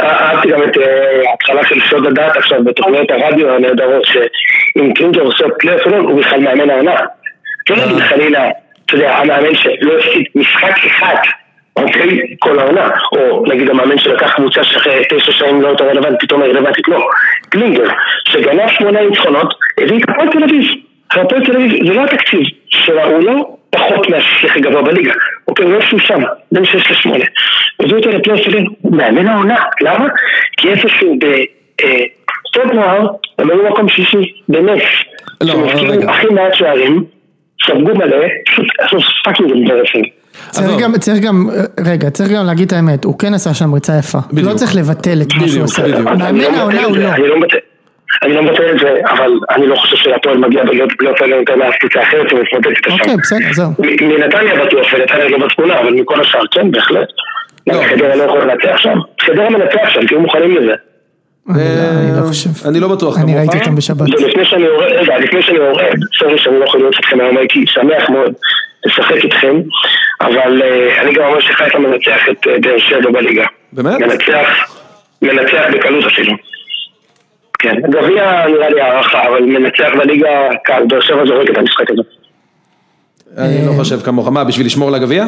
אהבתי 0.00 0.48
גם 0.48 0.62
את 0.62 0.78
אה, 0.78 1.30
ההתחלה 1.30 1.64
של 1.68 1.80
שוד 1.80 2.06
הדעת 2.06 2.36
עכשיו 2.36 2.64
בתוכניות 2.64 3.10
הרדיו 3.10 3.54
הנהדרות, 3.54 4.04
שאם 4.04 4.94
קלינגר 4.94 5.20
עושה 5.20 5.44
פלייאוף 5.58 5.86
הוא 5.86 6.20
בכלל 6.20 6.40
מאמן 6.40 6.70
העונה. 6.70 6.94
כן 7.66 7.74
נגיד 7.74 7.98
חלילה, 7.98 8.50
אתה 8.86 8.94
יודע, 8.94 9.16
המאמן 9.16 9.54
שלא 9.54 9.98
הפסיד 9.98 10.24
משחק 10.34 10.84
אחד, 10.86 11.16
אוקיי, 11.76 12.20
כל 12.38 12.58
העונה, 12.58 12.90
או 13.12 13.44
נגיד 13.46 13.70
המאמן 13.70 13.98
שלקח 13.98 14.32
קבוצה 14.36 14.64
שאחרי 14.64 15.02
תשע 15.10 15.32
שנים 15.32 15.62
לא 15.62 15.68
יותר 15.68 15.84
רלוונטית, 15.84 16.20
פתאום 16.20 16.42
היא 16.42 16.50
רלוונטית, 16.50 16.88
לא. 16.88 17.08
קלינגר, 17.48 17.88
שגנב 18.28 18.68
שמונה 18.68 19.00
ניצחונות, 19.00 19.54
הביא 19.80 19.98
את 19.98 20.08
הפועל 20.08 20.28
תל 20.28 20.44
אביב. 20.44 20.64
הפועל 21.10 21.44
תל 21.44 21.56
אביב 21.56 21.86
זה 21.86 21.94
לא 21.94 22.04
התקציב 22.04 22.40
שלה, 22.68 23.04
הוא 23.04 23.22
לא 23.22 23.55
פחות 23.70 24.10
מהשיח 24.10 24.44
הכי 24.44 24.60
גבוה 24.60 24.82
בליגה. 24.82 25.12
אוקיי, 25.48 25.66
הוא 25.66 25.74
איפשהו 25.74 25.98
שם, 26.00 26.22
בין 26.52 26.64
6 26.64 26.74
ל-8. 26.74 27.24
הביאו 27.80 27.98
אותו 27.98 28.10
לפלייאוף 28.10 28.46
עליון, 28.46 28.66
הוא 28.80 28.96
מאמן 28.96 29.28
העונה, 29.28 29.56
למה? 29.80 30.06
כי 30.56 30.68
איפשהו 30.68 31.18
בסטוד 31.76 32.72
נוער, 32.74 33.06
הם 33.38 33.50
היו 33.50 33.70
מקום 33.70 33.88
שישי, 33.88 34.32
בנס. 34.48 34.82
לא, 35.40 35.52
שמבקיעים 35.52 35.90
רגע. 35.90 36.10
הכי 36.10 36.26
מעט 36.26 36.54
שערים, 36.54 37.04
ספגו 37.66 37.94
מלא, 37.94 38.16
פשוט 38.46 38.66
עשו 38.78 38.96
fucking 39.24 39.50
embarrassing. 39.50 40.06
צריך. 40.50 40.80
גם, 40.80 40.98
צריך 40.98 41.24
גם, 41.24 41.48
רגע, 41.86 42.10
צריך 42.10 42.30
גם 42.30 42.46
להגיד 42.46 42.66
את 42.66 42.72
האמת, 42.72 43.04
הוא 43.04 43.18
כן 43.18 43.34
עשה 43.34 43.54
שם 43.54 43.74
ריצה 43.74 43.92
יפה. 43.98 44.18
בדיוק. 44.32 44.48
לא 44.48 44.54
צריך 44.54 44.76
לבטל 44.76 45.22
את 45.22 45.28
מה 45.40 45.48
שהוא 45.48 45.64
עושה. 45.64 45.82
בדיוק. 45.82 45.98
אני 46.06 46.38
מאמן 46.38 46.40
לא 46.40 46.46
העונה 46.48 46.80
מבטל 46.80 46.84
הוא 46.84 46.96
את 46.96 47.50
זה, 47.50 47.56
לא. 47.56 47.75
אני 48.22 48.34
לא 48.34 48.42
מבטל. 48.42 48.70
את 48.74 48.78
זה, 48.78 48.94
אבל 49.10 49.32
אני 49.50 49.66
לא 49.66 49.74
חושב 49.76 49.96
שלפועל 49.96 50.36
מגיע 50.38 50.64
בלהיות 50.64 50.92
פלייאוף 50.98 51.22
עליון 51.22 51.38
יותר 51.38 51.56
מאף 51.56 51.74
קבוצה 51.80 52.02
אחרת 52.02 52.32
ומתמודדת 52.32 52.76
איתה 52.76 52.90
אוקיי, 52.90 53.06
שם. 53.12 53.16
בסדר, 53.22 53.52
זהו. 53.52 53.70
מ- 53.78 54.08
מנתניה 54.08 54.64
בטוח, 54.64 54.86
ונתניה 54.94 55.28
לא 55.28 55.38
בתמונה, 55.38 55.78
אבל 55.78 55.92
מכל 55.92 56.20
השאר 56.20 56.40
כן, 56.50 56.70
בהחלט. 56.70 57.08
לא. 57.66 57.82
חדרה 57.90 58.16
לא 58.16 58.22
יכול 58.22 58.40
לנצח 58.42 58.76
שם? 58.76 58.98
חדרה 59.20 59.50
מנצח 59.50 59.88
שם, 59.88 60.06
תהיו 60.06 60.20
מוכנים 60.20 60.56
לזה. 60.56 60.72
אני 61.50 61.58
לא- 61.58 62.10
אני 62.12 62.20
לא 62.22 62.26
חושב. 62.28 62.50
אני 62.68 62.80
לא 62.80 62.88
בטוח 62.88 63.18
אני. 63.18 63.38
ראיתי 63.38 63.58
אותם 63.58 63.74
בשבת. 63.74 64.00
ולפני 64.20 64.44
שאני 64.44 64.62
יורד, 64.64 64.86
רגע, 64.92 65.18
לפני 65.18 65.42
שאני 65.42 65.58
יורד, 65.58 65.82
סורי 66.18 66.38
שאני 66.38 66.58
לא 66.60 66.64
יכול 66.64 66.80
לראות 66.80 66.94
אתכם 67.00 67.20
היום, 67.20 67.36
הייתי 67.36 67.64
שמח 67.66 68.10
מאוד 68.10 68.32
לשחק 68.86 69.24
איתכם, 69.24 69.56
אבל 70.20 70.62
אה, 70.62 71.02
אני 71.02 71.12
גם 71.14 71.24
אומר 71.24 71.40
שחיפה 71.40 71.78
מנצח 71.78 72.20
את 72.30 72.46
אה, 72.46 72.56
באר 72.60 72.78
שבע 72.78 73.10
בליגה. 73.10 73.44
באמת? 73.72 74.00
מנצח, 74.00 74.48
מנצח 75.22 75.62
בקלות 75.72 76.04
אפילו. 76.04 76.32
כן, 77.66 77.80
גביע 77.90 78.46
נראה 78.46 78.70
לי 78.70 78.80
הערכה, 78.80 79.28
אבל 79.28 79.42
מנצח 79.42 79.88
בליגה 79.98 80.48
קל, 80.64 80.82
באר 80.88 81.00
שבע 81.00 81.26
זורק 81.26 81.50
את 81.50 81.58
המשחק 81.58 81.90
הזה. 81.90 82.02
אני 83.38 83.66
לא 83.66 83.72
חושב 83.72 83.96
כמוך. 84.00 84.28
מה, 84.28 84.44
בשביל 84.44 84.66
לשמור 84.66 84.88
על 84.88 84.94
הגביע? 84.94 85.24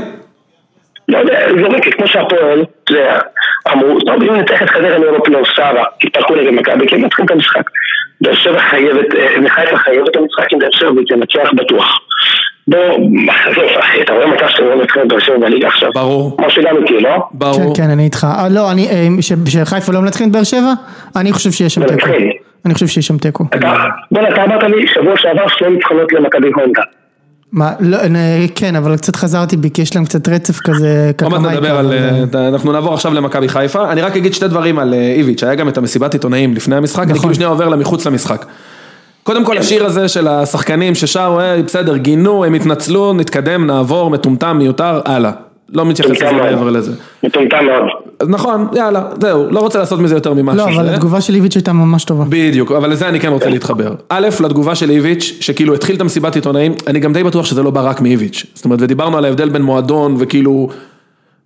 לא 1.09 1.18
יודע, 1.18 1.49
זורקת, 1.61 1.95
כמו 1.95 2.07
שהפועל, 2.07 2.64
זה 2.90 3.11
אמרו, 3.73 4.00
טוב, 4.00 4.23
אם 4.23 4.35
נצטרך 4.35 4.62
את 4.62 4.71
חדרה 4.71 4.97
פלייאוף 5.25 5.49
סבא, 5.57 5.85
יתפרקו 6.04 6.35
נגד 6.35 6.50
מכבי, 6.50 6.88
כי 6.88 6.95
הם 6.95 7.02
מנצחים 7.02 7.25
את 7.25 7.30
המשחק. 7.30 7.62
באר 8.21 8.35
שבע 8.35 8.59
חייבת, 8.59 9.14
אה, 9.14 9.49
חיפה 9.49 9.76
חייבת 9.76 10.09
את 10.09 10.16
המשחק 10.16 10.52
עם 10.52 10.59
באר 10.59 10.71
שבע 10.73 10.92
והיא 10.92 11.07
תנצח 11.09 11.50
בטוח. 11.57 11.99
בוא, 12.68 12.78
עזוב, 12.78 13.64
אחי, 13.80 14.02
אתה 14.02 14.12
רואה 14.12 14.26
מצב 14.26 14.44
שאתם 14.48 14.64
רואים 14.64 14.82
אתכם 14.82 15.00
את 15.00 15.08
באר 15.08 15.18
שבע 15.18 15.38
בליגה 15.38 15.66
עכשיו? 15.66 15.90
ברור. 15.94 16.37
משה 16.46 16.60
גם 16.62 16.76
איתי, 16.76 17.00
לא? 17.00 17.10
כן, 17.10 17.20
ברור. 17.32 17.76
כן, 17.76 17.90
אני 17.90 18.04
איתך. 18.04 18.26
אה, 18.38 18.48
לא, 18.48 18.70
אני, 18.70 18.88
אה, 18.88 19.08
שחיפה 19.46 19.92
לא 19.92 20.00
מנצחים 20.00 20.28
את 20.28 20.32
באר 20.32 20.42
שבע? 20.42 20.72
אני 21.16 21.32
חושב 21.32 21.50
שיש 21.50 21.75
שם 21.75 21.80
תיקו. 21.80 21.94
מנצחים. 21.94 22.30
אני 22.64 22.75
חושב 22.75 22.87
שיש 22.87 23.06
שם 23.06 23.18
תיקו. 23.18 23.44
בוא'נה, 24.10 24.28
אתה 24.28 24.44
אמרת 24.44 24.62
לי 24.62 24.87
שבוע 24.87 25.16
שעבר 25.16 25.48
שני 25.48 25.68
ניצחונות 25.68 26.12
למכבי 26.12 26.48
הונדה. 26.54 26.82
מה, 27.52 27.72
לא, 27.80 27.96
אה, 27.96 28.44
כן, 28.54 28.76
אבל 28.76 28.96
קצת 28.96 29.16
חזרתי 29.16 29.56
בי, 29.56 29.70
כי 29.70 29.82
יש 29.82 29.96
להם 29.96 30.04
קצת 30.04 30.28
רצף 30.28 30.60
כזה, 30.60 31.10
עוד 31.22 31.38
מעט 31.38 31.52
נדבר 31.52 31.76
על... 31.76 31.92
אנחנו 32.48 32.72
נעבור 32.72 32.94
עכשיו 32.94 33.14
למכבי 33.14 33.48
חיפה. 33.48 33.92
אני 33.92 34.00
רק 34.00 34.16
אגיד 34.16 34.34
שתי 34.34 34.48
דברים 34.48 34.78
על 34.78 34.94
איביץ', 34.94 35.44
היה 35.44 35.54
גם 35.54 35.68
את 35.68 35.78
המסיבת 35.78 36.12
עיתונאים 36.12 36.54
לפני 36.54 36.76
המשחק, 36.76 37.02
אני 37.02 37.12
נכון. 37.12 37.20
כאילו 37.20 37.34
שנייה 37.34 37.50
עובר 37.50 37.68
למחוץ 37.68 38.07
למשחק. 38.07 38.44
קודם 39.29 39.45
כל 39.45 39.59
השיר 39.59 39.87
הזה 39.87 40.09
של 40.09 40.29
השחקנים 40.29 40.95
ששרו, 40.95 41.41
"היי, 41.41 41.62
בסדר, 41.62 41.97
גינו, 41.97 42.45
הם 42.45 42.55
התנצלו, 42.55 43.12
נתקדם, 43.12 43.67
נעבור, 43.67 44.11
מטומטם, 44.11 44.59
מיותר, 44.59 45.01
הלאה. 45.05 45.31
לא 45.69 45.85
מתייחס 45.85 46.11
לזה. 46.11 46.33
מעבר 46.33 46.71
לזה. 46.71 46.93
מטומטם 47.25 47.57
מאוד. 47.67 48.31
נכון, 48.31 48.67
יאללה, 48.77 49.03
זהו, 49.21 49.47
לא 49.51 49.61
רוצה 49.61 49.79
לעשות 49.79 50.01
מזה 50.01 50.14
יותר 50.14 50.35
ממה 50.35 50.55
לא, 50.55 50.64
אבל 50.64 50.73
שזה. 50.73 50.95
התגובה 50.95 51.21
של 51.21 51.35
איביץ' 51.35 51.57
הייתה 51.57 51.73
ממש 51.73 52.05
טובה. 52.05 52.25
בדיוק, 52.29 52.73
אבל 52.73 52.91
לזה 52.91 53.09
אני 53.09 53.21
כן 53.21 53.29
רוצה 53.29 53.49
להתחבר. 53.49 53.95
א', 54.09 54.29
לתגובה 54.41 54.75
של 54.75 54.91
איביץ', 54.91 55.37
שכאילו 55.41 55.75
התחיל 55.75 55.97
את 55.97 56.01
המסיבת 56.01 56.35
עיתונאים, 56.35 56.75
אני 56.87 57.01
גם 57.01 57.12
די 57.12 57.25
בטוח 57.25 57.47
שזה 57.47 57.62
לא 57.62 57.71
בא 57.71 57.81
רק 57.88 58.01
מאיביץ'. 58.01 58.47
זאת 58.55 58.64
אומרת, 58.64 58.79
ודיברנו 58.83 59.19
על 59.19 59.25
ההבדל 59.25 59.49
בין 59.49 59.62
מועדון 59.62 60.17
וכאילו 60.19 60.69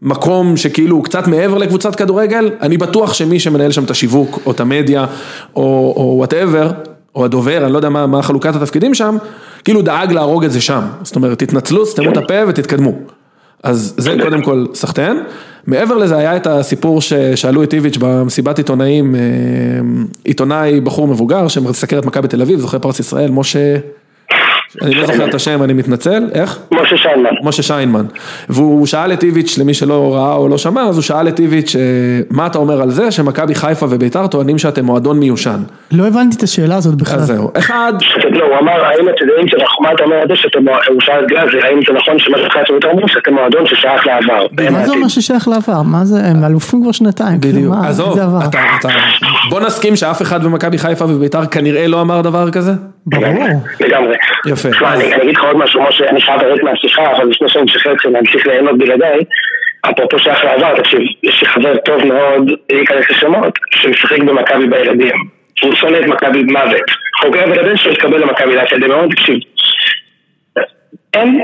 מקום 0.02 0.56
שכאילו 0.56 0.96
הוא 0.96 1.04
קצת 1.04 1.26
מעבר 1.26 1.58
לקבוצת 1.58 1.94
כדורגל, 1.96 2.50
אני 2.60 2.76
בטוח 2.76 3.14
שמי 3.14 3.40
שמנהל 3.40 3.70
שם 3.70 3.84
את 3.84 3.90
השיווק, 3.90 4.38
או 4.46 4.50
את 4.50 4.60
המדיה, 4.60 5.06
או 5.56 6.14
whatever, 6.16 6.70
או 7.14 7.24
הדובר, 7.24 7.64
אני 7.64 7.72
לא 7.72 7.78
יודע 7.78 7.88
מה, 7.88 8.06
מה 8.06 8.22
חלוקת 8.22 8.56
התפקידים 8.56 8.94
שם, 8.94 9.16
כאילו 9.64 9.82
דאג 9.82 10.12
להרוג 10.12 10.44
את 10.44 10.52
זה 10.52 10.60
שם. 10.60 10.82
זאת 11.02 11.16
אומרת, 11.16 11.38
תתנצלו, 11.38 11.86
סתמו 11.86 12.10
את 12.10 12.16
הפה 12.16 12.34
ותתקדמו. 12.48 12.92
אז 13.62 13.94
זה 13.96 14.16
קודם 14.22 14.42
כל 14.42 14.66
סחטיין. 14.74 15.22
מעבר 15.66 15.96
לזה 15.96 16.16
היה 16.16 16.36
את 16.36 16.46
הסיפור 16.46 17.00
ששאלו 17.00 17.62
את 17.62 17.74
איביץ' 17.74 17.96
במסיבת 18.00 18.58
עיתונאים, 18.58 19.14
אה, 19.14 19.20
עיתונאי 20.24 20.80
בחור 20.80 21.08
מבוגר 21.08 21.48
שמסקר 21.48 21.98
את 21.98 22.04
מכבי 22.04 22.28
תל 22.28 22.42
אביב, 22.42 22.60
זוכה 22.60 22.78
פרס 22.78 23.00
ישראל, 23.00 23.30
משה, 23.30 23.76
אני 24.82 24.94
לא 24.94 25.06
זוכר 25.06 25.24
את 25.24 25.34
השם, 25.34 25.62
אני 25.62 25.72
מתנצל, 25.72 26.22
איך? 26.34 26.58
משה 26.72 26.96
שיינמן. 26.96 27.30
משה 27.42 27.62
שיינמן, 27.62 28.04
והוא 28.48 28.86
שאל 28.86 29.12
את 29.12 29.22
איביץ', 29.22 29.58
למי 29.58 29.74
שלא 29.74 30.14
ראה 30.14 30.34
או 30.34 30.48
לא 30.48 30.58
שמע, 30.58 30.82
אז 30.82 30.96
הוא 30.96 31.02
שאל 31.02 31.28
את 31.28 31.40
איביץ', 31.40 31.76
אה, 31.76 31.82
מה 32.30 32.46
אתה 32.46 32.58
אומר 32.58 32.82
על 32.82 32.90
זה 32.90 33.10
שמכבי 33.10 33.54
חיפה 33.54 33.86
וביתר 33.90 34.26
טוענים 34.26 34.58
שאתם 34.58 34.84
מועדון 34.84 35.18
מיושן? 35.18 35.62
לא 35.92 36.06
הבנתי 36.06 36.36
את 36.36 36.42
השאלה 36.42 36.76
הזאת 36.76 36.94
בכלל. 36.94 37.18
אז 37.18 37.26
זהו, 37.26 37.50
אחד, 37.58 37.92
לא, 38.30 38.44
הוא 38.44 38.58
אמר, 38.58 38.84
האם 38.84 39.08
אתם 39.08 39.28
יודעים 39.28 39.48
שזה 39.48 39.58
נכון, 39.62 39.86
מה 39.86 39.92
אתה 39.92 40.04
אומר 40.04 40.16
על 40.16 40.28
זה 40.28 40.36
שאתם, 40.36 40.58
הוא 40.88 41.00
שאל 41.00 41.24
את 41.24 41.28
גלאזר, 41.28 41.66
האם 41.66 41.80
זה 41.88 41.92
נכון 41.92 42.18
שמה 42.18 42.38
שחיפה 42.38 42.74
יותר 42.74 42.88
אומרים 42.88 43.08
שאתם 43.08 43.34
מועדון 43.34 43.66
ששייך 43.66 44.06
לעבר? 44.06 44.46
מה 44.70 44.86
זה 44.86 44.92
אומר 44.92 45.08
ששייך 45.08 45.48
לעבר? 45.48 45.82
מה 45.82 46.04
זה, 46.04 46.24
הם 46.24 46.44
אלופים 46.44 46.82
כבר 46.82 46.92
שנתיים. 46.92 47.40
כאילו, 47.40 47.58
בדיוק, 47.58 47.74
עזוב, 47.84 48.18
אתה, 48.48 48.58
בוא 49.50 49.60
נסכים 49.60 49.96
שאף 49.96 50.22
אחד 50.22 50.44
במכבי 50.44 50.78
חיפה 50.78 51.04
וביתר 51.04 51.46
כנראה 51.46 51.86
לא 51.86 52.00
אמר 52.00 52.20
דבר 52.20 52.50
כזה? 52.50 52.72
ברור. 53.06 53.62
לגמרי. 53.80 54.16
יפה. 54.68 54.76
תשמע, 54.76 54.94
אני 54.94 55.16
אגיד 55.16 55.36
לך 55.36 55.44
עוד 55.44 55.56
משהו, 55.56 55.82
משה, 55.82 56.08
אני 56.08 56.20
חייב 56.20 56.42
לרדת 56.42 56.62
מהשיחה, 56.62 57.16
אבל 57.16 57.28
לפני 57.28 57.48
שאני 57.48 57.64
משחרר 57.64 57.92
אתכם, 57.92 58.08
אני 58.08 58.18
אמשיך 58.18 58.46
ליהנות 58.46 58.78
בלעדיי. 58.78 59.18
אפרופו 59.90 60.18
שייך 60.18 60.44
לעבר, 60.44 60.80
תקשיב, 60.80 61.00
יש 61.22 61.42
לי 61.42 61.48
חבר 61.48 61.76
טוב 61.76 62.04
מאוד, 62.04 62.50
להיכנס 62.72 63.10
לשמות, 63.10 63.58
שמשחק 63.74 64.18
במכבי 64.18 64.66
בילדים. 64.66 65.16
הוא 65.62 65.74
שונא 65.74 65.96
את 65.96 66.04
מכבי 66.04 66.44
במוות. 66.44 66.90
חוקר 67.20 67.44
ולבן 67.46 67.76
שלו 67.76 67.92
התקבל 67.92 68.18
למכבי 68.18 68.54
לאקדמיה, 68.54 69.08
תקשיב. 69.10 69.38
אין, 71.14 71.40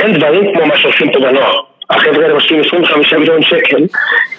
אין 0.00 0.12
דברים 0.12 0.54
כמו 0.54 0.66
מה 0.66 0.78
שעושים 0.78 1.12
פה 1.12 1.18
בנוער. 1.20 1.60
החבר'ה 1.90 2.22
האלה 2.22 2.34
משקיעים 2.34 2.62
25 2.66 3.12
מיליון 3.12 3.42
שקל, 3.42 3.86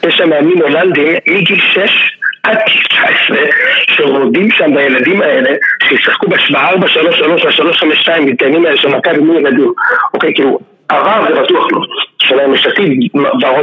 יש 0.03 0.17
שם 0.17 0.29
מאמנים 0.29 0.61
הולנדים 0.61 1.07
מגיל 1.27 1.59
6 1.59 2.18
עד 2.43 2.57
גיל 2.67 2.83
19 2.83 3.37
שרודים 3.81 4.51
שם 4.51 4.75
בילדים 4.75 5.21
האלה 5.21 5.49
שישחקו 5.83 6.27
ב-4, 6.27 6.87
3, 6.87 7.17
3 7.17 7.45
ו-3, 7.45 7.73
5, 7.73 8.01
2 8.01 8.25
מתקיימים 8.25 8.65
האלה 8.65 8.77
של 8.77 8.87
מכבי 8.87 9.19
מול 9.19 9.35
ילדים. 9.37 9.73
אוקיי, 10.13 10.33
כאילו, 10.33 10.59
עבר 10.89 11.25
זה 11.27 11.41
בטוח 11.41 11.67
לא. 11.71 11.79
שלהם 12.21 12.53
יש 12.53 12.67
עתיד 12.67 13.11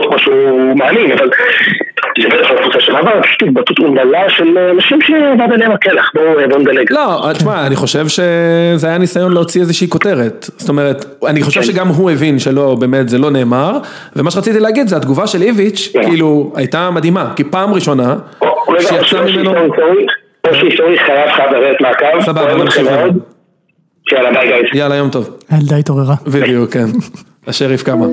כמו 0.09 0.19
שהוא 0.19 0.77
מאמין, 0.77 1.13
אבל 1.13 1.31
זה 2.23 2.29
בטח 2.29 2.51
לא 2.51 2.61
קבוצה 2.63 2.81
של 2.81 2.97
עבר, 2.97 3.23
פשוט 3.23 3.43
התבטאות 3.43 3.79
אומללה 3.79 4.29
של 4.29 4.59
אנשים 4.59 5.01
שעבד 5.01 5.53
עליהם 5.53 5.73
הקלח. 5.73 6.11
בואו 6.15 6.49
בואו 6.49 6.61
נדלג. 6.61 6.93
לא, 6.93 7.33
תשמע, 7.33 7.67
אני 7.67 7.77
חושב 7.77 8.09
שזה 8.09 8.87
היה 8.87 8.99
ניסיון 8.99 9.33
להוציא 9.33 9.61
איזושהי 9.61 9.89
כותרת. 9.89 10.47
זאת 10.57 10.69
אומרת, 10.69 11.05
אני 11.27 11.43
חושב 11.43 11.63
שגם 11.63 11.89
הוא 11.89 12.11
הבין 12.11 12.39
שלא, 12.39 12.77
באמת, 12.81 13.09
זה 13.09 13.19
לא 13.19 13.31
נאמר, 13.31 13.79
ומה 14.17 14.31
שרציתי 14.31 14.61
להגיד 14.61 14.89
זה 14.89 14.97
התגובה 14.97 15.27
של 15.27 15.43
איביץ', 15.43 15.91
כן. 15.93 16.05
כאילו, 16.05 16.53
הייתה 16.57 16.91
מדהימה, 16.91 17.33
כי 17.37 17.45
פעם 17.45 17.75
ראשונה, 17.75 18.15
שיצא 18.81 19.23
ממנו... 19.23 19.53
או 20.49 20.55
שהיסטורית 20.55 21.01
חייב 21.01 21.31
חייב 21.31 21.53
לרדת 21.53 21.81
מהקו. 21.81 22.23
סבבה, 22.23 22.55
נמשיך. 22.55 22.91
מאוד. 22.91 23.36
יאללה 24.13 24.31
ביי 24.33 24.49
גייז. 24.49 24.65
יאללה, 24.75 24.95
יום 24.95 25.11
טוב. 25.11 25.31
הילדה 25.49 25.77
התעוררה. 25.77 26.15
בדיוק, 26.27 26.71
כן. 26.71 26.87
השריף 27.47 27.83
קמה. 27.83 28.07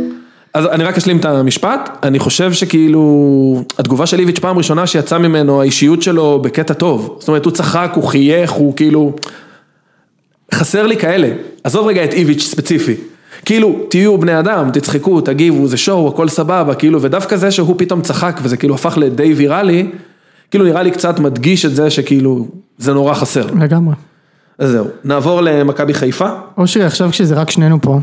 אז 0.53 0.65
אני 0.65 0.83
רק 0.83 0.97
אשלים 0.97 1.17
את 1.17 1.25
המשפט, 1.25 1.89
אני 2.03 2.19
חושב 2.19 2.53
שכאילו, 2.53 3.63
התגובה 3.79 4.05
של 4.05 4.19
איביץ' 4.19 4.39
פעם 4.39 4.57
ראשונה 4.57 4.87
שיצא 4.87 5.17
ממנו, 5.17 5.61
האישיות 5.61 6.01
שלו 6.01 6.39
בקטע 6.41 6.73
טוב. 6.73 7.17
זאת 7.19 7.27
אומרת, 7.27 7.45
הוא 7.45 7.53
צחק, 7.53 7.91
הוא 7.95 8.03
חייך, 8.03 8.51
הוא 8.51 8.75
כאילו... 8.75 9.13
חסר 10.53 10.87
לי 10.87 10.97
כאלה. 10.97 11.29
עזוב 11.63 11.87
רגע 11.87 12.03
את 12.03 12.13
איביץ' 12.13 12.41
ספציפי. 12.41 12.95
כאילו, 13.45 13.79
תהיו 13.89 14.17
בני 14.17 14.39
אדם, 14.39 14.69
תצחקו, 14.73 15.21
תגיבו, 15.21 15.67
זה 15.67 15.77
שואו, 15.77 16.07
הכל 16.07 16.29
סבבה, 16.29 16.75
כאילו, 16.75 17.01
ודווקא 17.01 17.35
זה 17.35 17.51
שהוא 17.51 17.75
פתאום 17.77 18.01
צחק 18.01 18.39
וזה 18.43 18.57
כאילו 18.57 18.75
הפך 18.75 18.97
לדי 18.97 19.33
ויראלי, 19.33 19.87
כאילו 20.51 20.65
נראה 20.65 20.83
לי 20.83 20.91
קצת 20.91 21.19
מדגיש 21.19 21.65
את 21.65 21.75
זה 21.75 21.89
שכאילו, 21.89 22.47
זה 22.77 22.93
נורא 22.93 23.13
חסר. 23.13 23.45
לגמרי. 23.59 23.93
אז 24.63 24.71
זהו, 24.71 24.87
נעבור 25.03 25.41
למכבי 25.41 25.93
חיפה. 25.93 26.27
אושרי, 26.57 26.83
עכשיו 26.83 27.09
כשזה 27.11 27.35
רק 27.35 27.51
שנינו 27.51 27.81
פה, 27.81 27.99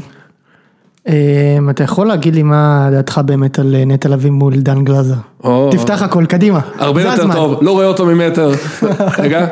אה, 1.09 1.59
אתה 1.71 1.85
יכול 1.85 2.07
להגיד 2.07 2.35
לי 2.35 2.43
מה 2.43 2.89
דעתך 2.93 3.21
באמת 3.25 3.59
על 3.59 3.75
אה, 3.75 3.85
נטע 3.85 4.09
לביא 4.09 4.31
מול 4.31 4.55
דן 4.55 4.85
גלאזר? 4.85 5.15
תפתח 5.71 6.03
הכל, 6.03 6.27
קדימה. 6.27 6.61
הרבה 6.79 7.03
יותר. 7.03 7.33
טוב, 7.33 7.59
לא 7.63 7.71
רואה 7.71 7.87
אותו 7.87 8.07
ממטר. 8.07 8.51
רגע. 9.19 9.47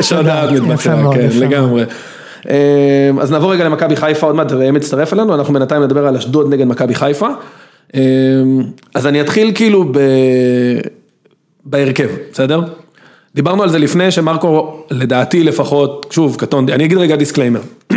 שודד 0.00 0.48
יפה 0.52 0.96
מתבצע, 0.96 0.96
כן. 1.14 1.28
לגמרי. 1.34 1.84
אמ, 2.48 3.20
אז 3.20 3.32
נעבור 3.32 3.52
רגע 3.52 3.64
למכבי 3.64 3.96
חיפה 3.96 4.26
עוד 4.26 4.36
מעט, 4.36 4.52
ראם 4.52 4.74
מצטרף 4.74 5.12
אלינו, 5.12 5.34
אנחנו 5.34 5.54
בינתיים 5.54 5.82
נדבר 5.82 6.06
על 6.06 6.16
אשדוד 6.16 6.50
נגד 6.50 6.66
מכבי 6.66 6.94
חיפה. 6.94 7.28
אמ, 7.94 8.00
אז 8.94 9.06
אני 9.06 9.20
אתחיל 9.20 9.52
כאילו 9.54 9.84
ב... 9.92 9.98
בהרכב, 11.64 12.08
בסדר? 12.32 12.60
דיברנו 13.34 13.62
על 13.62 13.68
זה 13.68 13.78
לפני 13.78 14.10
שמרקו, 14.10 14.82
לדעתי 14.90 15.44
לפחות, 15.44 16.06
שוב, 16.10 16.36
קטונתי, 16.36 16.72
אני 16.72 16.84
אגיד 16.84 16.98
רגע 16.98 17.16
disclaimer. 17.16 17.60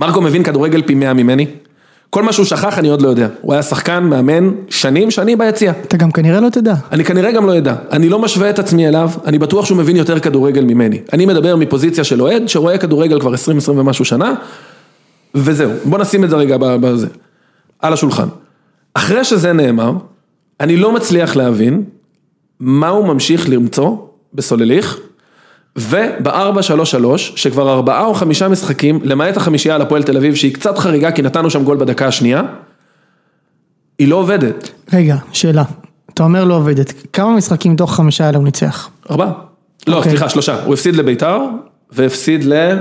מרקו 0.00 0.20
מבין 0.20 0.42
כדורגל 0.42 0.82
פי 0.82 0.94
מאה 0.94 1.12
ממני. 1.12 1.46
כל 2.10 2.22
מה 2.22 2.32
שהוא 2.32 2.46
שכח 2.46 2.78
אני 2.78 2.88
עוד 2.88 3.02
לא 3.02 3.08
יודע. 3.08 3.28
הוא 3.40 3.52
היה 3.52 3.62
שחקן, 3.62 4.04
מאמן, 4.04 4.50
שנים, 4.68 5.10
שנים 5.10 5.38
ביציע. 5.38 5.72
אתה 5.84 5.96
גם 5.96 6.10
כנראה 6.10 6.40
לא 6.40 6.48
תדע. 6.48 6.74
אני 6.92 7.04
כנראה 7.04 7.32
גם 7.32 7.46
לא 7.46 7.58
אדע, 7.58 7.74
אני 7.92 8.08
לא 8.08 8.18
משווה 8.18 8.50
את 8.50 8.58
עצמי 8.58 8.88
אליו, 8.88 9.10
אני 9.26 9.38
בטוח 9.38 9.64
שהוא 9.64 9.78
מבין 9.78 9.96
יותר 9.96 10.20
כדורגל 10.20 10.64
ממני. 10.64 11.00
אני 11.12 11.26
מדבר 11.26 11.56
מפוזיציה 11.56 12.04
של 12.04 12.22
אוהד 12.22 12.48
שרואה 12.48 12.78
כדורגל 12.78 13.20
כבר 13.20 13.34
20-20 13.34 13.36
ומשהו 13.68 14.04
שנה, 14.04 14.34
וזהו, 15.34 15.70
בוא 15.84 15.98
נשים 15.98 16.24
את 16.24 16.30
זה 16.30 16.36
רגע 16.36 16.56
בזה, 16.60 17.06
על 17.80 17.92
השולחן. 17.92 18.28
אחרי 18.94 19.24
שזה 19.24 19.52
נאמר, 19.52 19.92
אני 20.60 20.76
לא 20.76 20.92
מצליח 20.92 21.36
להבין 21.36 21.82
מה 22.60 22.88
הוא 22.88 23.06
ממשיך 23.06 23.48
למצוא 23.48 23.96
בסולליך, 24.34 24.98
וב-4-3-3, 25.76 26.28
שכבר 27.16 27.72
ארבעה 27.72 28.04
או 28.04 28.14
חמישה 28.14 28.48
משחקים, 28.48 29.00
למעט 29.02 29.36
החמישייה 29.36 29.74
על 29.74 29.82
הפועל 29.82 30.02
תל 30.02 30.16
אביב, 30.16 30.34
שהיא 30.34 30.54
קצת 30.54 30.78
חריגה 30.78 31.12
כי 31.12 31.22
נתנו 31.22 31.50
שם 31.50 31.64
גול 31.64 31.76
בדקה 31.76 32.06
השנייה, 32.06 32.42
היא 33.98 34.08
לא 34.08 34.16
עובדת. 34.16 34.70
רגע, 34.92 35.16
שאלה. 35.32 35.62
אתה 36.14 36.22
אומר 36.22 36.44
לא 36.44 36.54
עובדת. 36.54 36.92
כמה 37.12 37.36
משחקים 37.36 37.72
מתוך 37.72 37.94
חמישה 37.94 38.26
האלה 38.26 38.38
הוא 38.38 38.44
ניצח? 38.44 38.88
ארבעה. 39.10 39.32
לא, 39.86 39.96
אוקיי. 39.96 40.10
סליחה, 40.10 40.28
שלושה. 40.28 40.64
הוא 40.64 40.74
הפסיד 40.74 40.96
לביתר, 40.96 41.38
והפסיד 41.92 42.44
ל... 42.44 42.76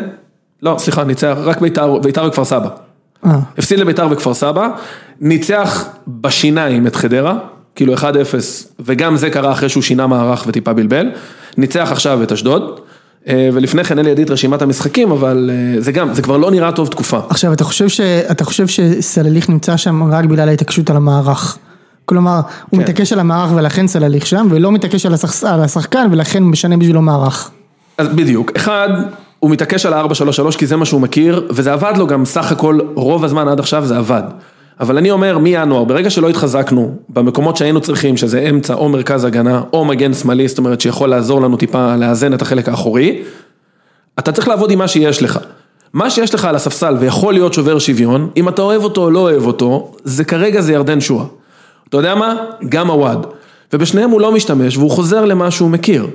לא, 0.61 0.75
סליחה, 0.79 1.03
ניצח, 1.03 1.37
רק 1.43 1.61
ביתר, 1.61 1.97
ביתר 1.97 2.25
וכפר 2.27 2.45
סבא. 2.45 2.69
אה, 3.25 3.39
הפסיד 3.57 3.79
לביתר 3.79 4.07
וכפר 4.11 4.33
סבא, 4.33 4.67
ניצח 5.21 5.89
בשיניים 6.07 6.87
את 6.87 6.95
חדרה, 6.95 7.37
כאילו 7.75 7.95
1-0, 7.95 8.03
וגם 8.79 9.17
זה 9.17 9.29
קרה 9.29 9.51
אחרי 9.51 9.69
שהוא 9.69 9.83
שינה 9.83 10.07
מערך 10.07 10.43
וטיפה 10.47 10.73
בלבל. 10.73 11.09
ניצח 11.57 11.89
עכשיו 11.91 12.23
את 12.23 12.31
אשדוד, 12.31 12.79
אה, 13.27 13.49
ולפני 13.53 13.83
כן 13.83 13.97
אין 13.97 14.05
לידי 14.05 14.23
את 14.23 14.31
רשימת 14.31 14.61
המשחקים, 14.61 15.11
אבל 15.11 15.49
אה, 15.53 15.81
זה 15.81 15.91
גם, 15.91 16.13
זה 16.13 16.21
כבר 16.21 16.37
לא 16.37 16.51
נראה 16.51 16.71
טוב 16.71 16.87
תקופה. 16.87 17.19
עכשיו, 17.29 17.53
אתה 17.53 17.63
חושב, 17.63 17.87
ש... 17.87 18.01
אתה 18.01 18.43
חושב 18.43 18.67
שסלליך 18.67 19.49
נמצא 19.49 19.77
שם 19.77 20.03
רק 20.03 20.25
בגלל 20.25 20.49
ההתעקשות 20.49 20.89
על 20.89 20.95
המערך? 20.95 21.57
כלומר, 22.05 22.35
הוא 22.35 22.41
כן. 22.71 22.77
מתעקש 22.77 23.13
על 23.13 23.19
המערך 23.19 23.51
ולכן 23.55 23.87
סלליך 23.87 24.25
שם, 24.25 24.47
ולא 24.49 24.71
מתעקש 24.71 25.05
על, 25.05 25.13
השח... 25.13 25.43
על 25.43 25.61
השחקן 25.61 26.07
ולכן 26.11 26.43
משנה 26.43 26.77
בשבילו 26.77 27.01
מערך. 27.01 27.51
אז 27.97 28.07
בדיוק, 28.07 28.51
אחד, 28.55 28.89
הוא 29.39 29.51
מתעקש 29.51 29.85
על 29.85 29.93
ה-4-3-3 29.93 30.57
כי 30.57 30.67
זה 30.67 30.75
מה 30.75 30.85
שהוא 30.85 31.01
מכיר, 31.01 31.47
וזה 31.49 31.73
עבד 31.73 31.93
לו 31.97 32.07
גם 32.07 32.25
סך 32.25 32.51
הכל 32.51 32.79
רוב 32.95 33.23
הזמן 33.25 33.47
עד 33.47 33.59
עכשיו 33.59 33.85
זה 33.85 33.97
עבד. 33.97 34.23
אבל 34.79 34.97
אני 34.97 35.11
אומר 35.11 35.37
מינואר, 35.37 35.83
ברגע 35.83 36.09
שלא 36.09 36.29
התחזקנו 36.29 36.95
במקומות 37.09 37.57
שהיינו 37.57 37.81
צריכים, 37.81 38.17
שזה 38.17 38.39
אמצע 38.49 38.73
או 38.73 38.89
מרכז 38.89 39.23
הגנה 39.23 39.61
או 39.73 39.85
מגן 39.85 40.13
שמאלי, 40.13 40.47
זאת 40.47 40.57
אומרת 40.57 40.81
שיכול 40.81 41.09
לעזור 41.09 41.41
לנו 41.41 41.57
טיפה 41.57 41.95
לאזן 41.95 42.33
את 42.33 42.41
החלק 42.41 42.69
האחורי, 42.69 43.21
אתה 44.19 44.31
צריך 44.31 44.47
לעבוד 44.47 44.71
עם 44.71 44.79
מה 44.79 44.87
שיש 44.87 45.23
לך. 45.23 45.39
מה 45.93 46.09
שיש 46.09 46.33
לך 46.33 46.45
על 46.45 46.55
הספסל 46.55 46.95
ויכול 46.99 47.33
להיות 47.33 47.53
שובר 47.53 47.79
שוויון, 47.79 48.29
אם 48.37 48.49
אתה 48.49 48.61
אוהב 48.61 48.83
אותו 48.83 49.03
או 49.03 49.11
לא 49.11 49.19
אוהב 49.19 49.45
אותו, 49.45 49.91
זה 50.03 50.23
כרגע 50.23 50.61
זה 50.61 50.73
ירדן 50.73 51.01
שואה. 51.01 51.25
אתה 51.89 51.97
יודע 51.97 52.15
מה? 52.15 52.35
גם 52.69 52.89
הוואד. 52.89 53.25
ובשניהם 53.73 54.09
הוא 54.09 54.21
לא 54.21 54.31
משתמש 54.31 54.77
והוא 54.77 54.91
חוזר 54.91 55.25
למה 55.25 55.51
שהוא 55.51 55.69
מכיר. 55.69 56.07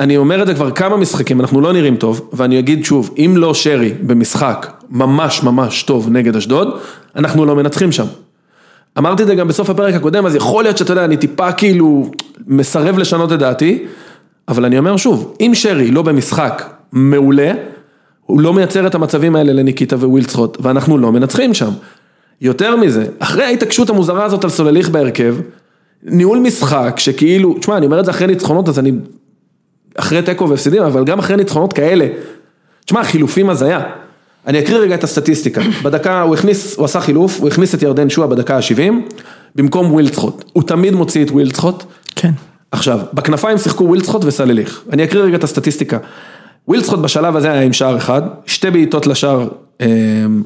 אני 0.00 0.16
אומר 0.16 0.42
את 0.42 0.46
זה 0.46 0.54
כבר 0.54 0.70
כמה 0.70 0.96
משחקים, 0.96 1.40
אנחנו 1.40 1.60
לא 1.60 1.72
נראים 1.72 1.96
טוב, 1.96 2.30
ואני 2.32 2.58
אגיד 2.58 2.84
שוב, 2.84 3.14
אם 3.18 3.34
לא 3.36 3.54
שרי 3.54 3.94
במשחק 4.00 4.72
ממש 4.90 5.42
ממש 5.42 5.82
טוב 5.82 6.08
נגד 6.10 6.36
אשדוד, 6.36 6.68
אנחנו 7.16 7.44
לא 7.44 7.56
מנצחים 7.56 7.92
שם. 7.92 8.06
אמרתי 8.98 9.22
את 9.22 9.28
זה 9.28 9.34
גם 9.34 9.48
בסוף 9.48 9.70
הפרק 9.70 9.94
הקודם, 9.94 10.26
אז 10.26 10.34
יכול 10.34 10.64
להיות 10.64 10.78
שאתה 10.78 10.92
יודע, 10.92 11.04
אני 11.04 11.16
טיפה 11.16 11.52
כאילו 11.52 12.10
מסרב 12.46 12.98
לשנות 12.98 13.32
את 13.32 13.38
דעתי, 13.38 13.86
אבל 14.48 14.64
אני 14.64 14.78
אומר 14.78 14.96
שוב, 14.96 15.34
אם 15.40 15.50
שרי 15.54 15.90
לא 15.90 16.02
במשחק 16.02 16.70
מעולה, 16.92 17.52
הוא 18.26 18.40
לא 18.40 18.52
מייצר 18.52 18.86
את 18.86 18.94
המצבים 18.94 19.36
האלה 19.36 19.52
לניקיטה 19.52 19.96
ווילצחוט, 19.96 20.58
ואנחנו 20.60 20.98
לא 20.98 21.12
מנצחים 21.12 21.54
שם. 21.54 21.70
יותר 22.40 22.76
מזה, 22.76 23.06
אחרי 23.18 23.44
ההתעקשות 23.44 23.90
המוזרה 23.90 24.24
הזאת 24.24 24.44
על 24.44 24.50
סולליך 24.50 24.88
בהרכב, 24.88 25.36
ניהול 26.02 26.38
משחק 26.38 26.94
שכאילו, 26.98 27.58
תשמע, 27.58 27.76
אני 27.76 27.86
אומר 27.86 28.00
את 28.00 28.04
זה 28.04 28.10
אחרי 28.10 28.26
ניצחונות, 28.26 28.68
אז 28.68 28.78
אני 28.78 28.92
אחרי 29.94 30.22
תיקו 30.22 30.48
והפסידים, 30.48 30.82
אבל 30.82 31.04
גם 31.04 31.18
אחרי 31.18 31.36
ניצחונות 31.36 31.72
כאלה, 31.72 32.06
תשמע, 32.84 33.04
חילופים 33.04 33.50
הזיה. 33.50 33.80
אני 34.46 34.58
אקריא 34.58 34.78
רגע 34.78 34.94
את 34.94 35.04
הסטטיסטיקה. 35.04 35.60
בדקה, 35.82 36.22
הוא 36.22 36.34
הכניס, 36.34 36.76
הוא 36.76 36.84
עשה 36.84 37.00
חילוף, 37.00 37.40
הוא 37.40 37.48
הכניס 37.48 37.74
את 37.74 37.82
ירדן 37.82 38.10
שועה 38.10 38.28
בדקה 38.28 38.56
ה-70, 38.56 38.92
במקום 39.54 39.92
ווילצחוט. 39.92 40.44
הוא 40.52 40.62
תמיד 40.62 40.94
מוציא 40.94 41.24
את 41.24 41.30
ווילצחוט. 41.30 41.84
כן. 42.16 42.32
עכשיו, 42.72 43.00
בכנפיים 43.12 43.58
שיחקו 43.58 43.84
ווילצחוט 43.84 44.24
וסלליך. 44.24 44.82
אני 44.92 45.04
אקריא 45.04 45.22
רגע 45.22 45.36
את 45.36 45.44
הסטטיסטיקה. 45.44 45.98
ווילצחוט 46.68 46.98
בשלב 46.98 47.36
הזה 47.36 47.52
היה 47.52 47.62
עם 47.62 47.72
שער 47.72 47.96
אחד, 47.96 48.22
שתי 48.46 48.70
בעיטות 48.70 49.06
לשער 49.06 49.48
אה, 49.80 49.86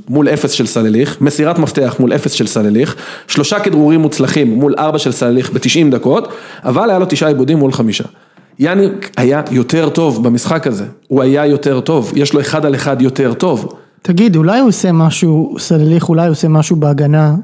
מול 0.09 0.29
אפס 0.29 0.51
של 0.51 0.67
סלליך, 0.67 1.21
מסירת 1.21 1.59
מפתח 1.59 1.97
מול 1.99 2.15
אפס 2.15 2.33
של 2.33 2.47
סלליך, 2.47 2.97
שלושה 3.27 3.61
כדרורים 3.61 4.01
מוצלחים 4.01 4.55
מול 4.55 4.75
ארבע 4.79 4.99
של 4.99 5.13
סלליך 5.13 5.51
ב-90 5.51 5.91
דקות, 5.91 6.29
אבל 6.65 6.91
היה 6.91 6.99
לו 6.99 7.07
תשעה 7.09 7.29
עיבודים 7.29 7.59
מול 7.59 7.73
חמישה. 7.73 8.05
יאניק 8.59 9.11
היה 9.17 9.43
יותר 9.51 9.89
טוב 9.89 10.25
במשחק 10.25 10.67
הזה, 10.67 10.85
הוא 11.09 11.23
היה 11.23 11.47
יותר 11.47 11.81
טוב, 11.81 12.13
יש 12.17 12.35
לו 12.35 12.41
אחד 12.41 12.67
על 12.67 12.75
אחד 12.75 13.03
יותר 13.03 13.35
טוב. 13.35 13.79
תגיד, 14.03 14.37
אולי 14.37 14.61
הוא 14.61 14.69
עושה 14.69 14.93
משהו, 14.93 15.57
סלליך, 15.59 16.09
אולי 16.09 16.23
הוא 16.23 16.31
עושה 16.31 16.49
משהו 16.49 16.77
בהגנה, 16.77 17.35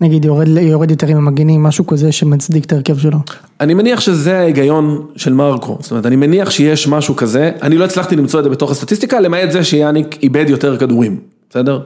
נגיד 0.00 0.24
יורד, 0.24 0.48
יורד 0.48 0.90
יותר 0.90 1.06
עם 1.06 1.16
המגנים, 1.16 1.62
משהו 1.62 1.86
כזה 1.86 2.12
שמצדיק 2.12 2.64
את 2.64 2.72
ההרכב 2.72 2.98
שלו. 2.98 3.18
אני 3.60 3.74
מניח 3.74 4.00
שזה 4.00 4.38
ההיגיון 4.38 5.06
של 5.16 5.32
מרקו, 5.32 5.76
זאת 5.80 5.90
אומרת, 5.90 6.06
אני 6.06 6.16
מניח 6.16 6.50
שיש 6.50 6.88
משהו 6.88 7.16
כזה, 7.16 7.50
אני 7.62 7.78
לא 7.78 7.84
הצלחתי 7.84 8.16
למצוא 8.16 8.40
את 8.40 8.44
זה 8.44 8.50
בתוך 8.50 8.70
הסטטיסטיקה, 8.70 9.20
למעט 9.20 9.50
זה 9.50 9.64
שיאניק 9.64 10.18
איבד 10.22 10.44
יותר 10.48 10.76
כדורים, 10.76 11.16
בסדר? 11.50 11.80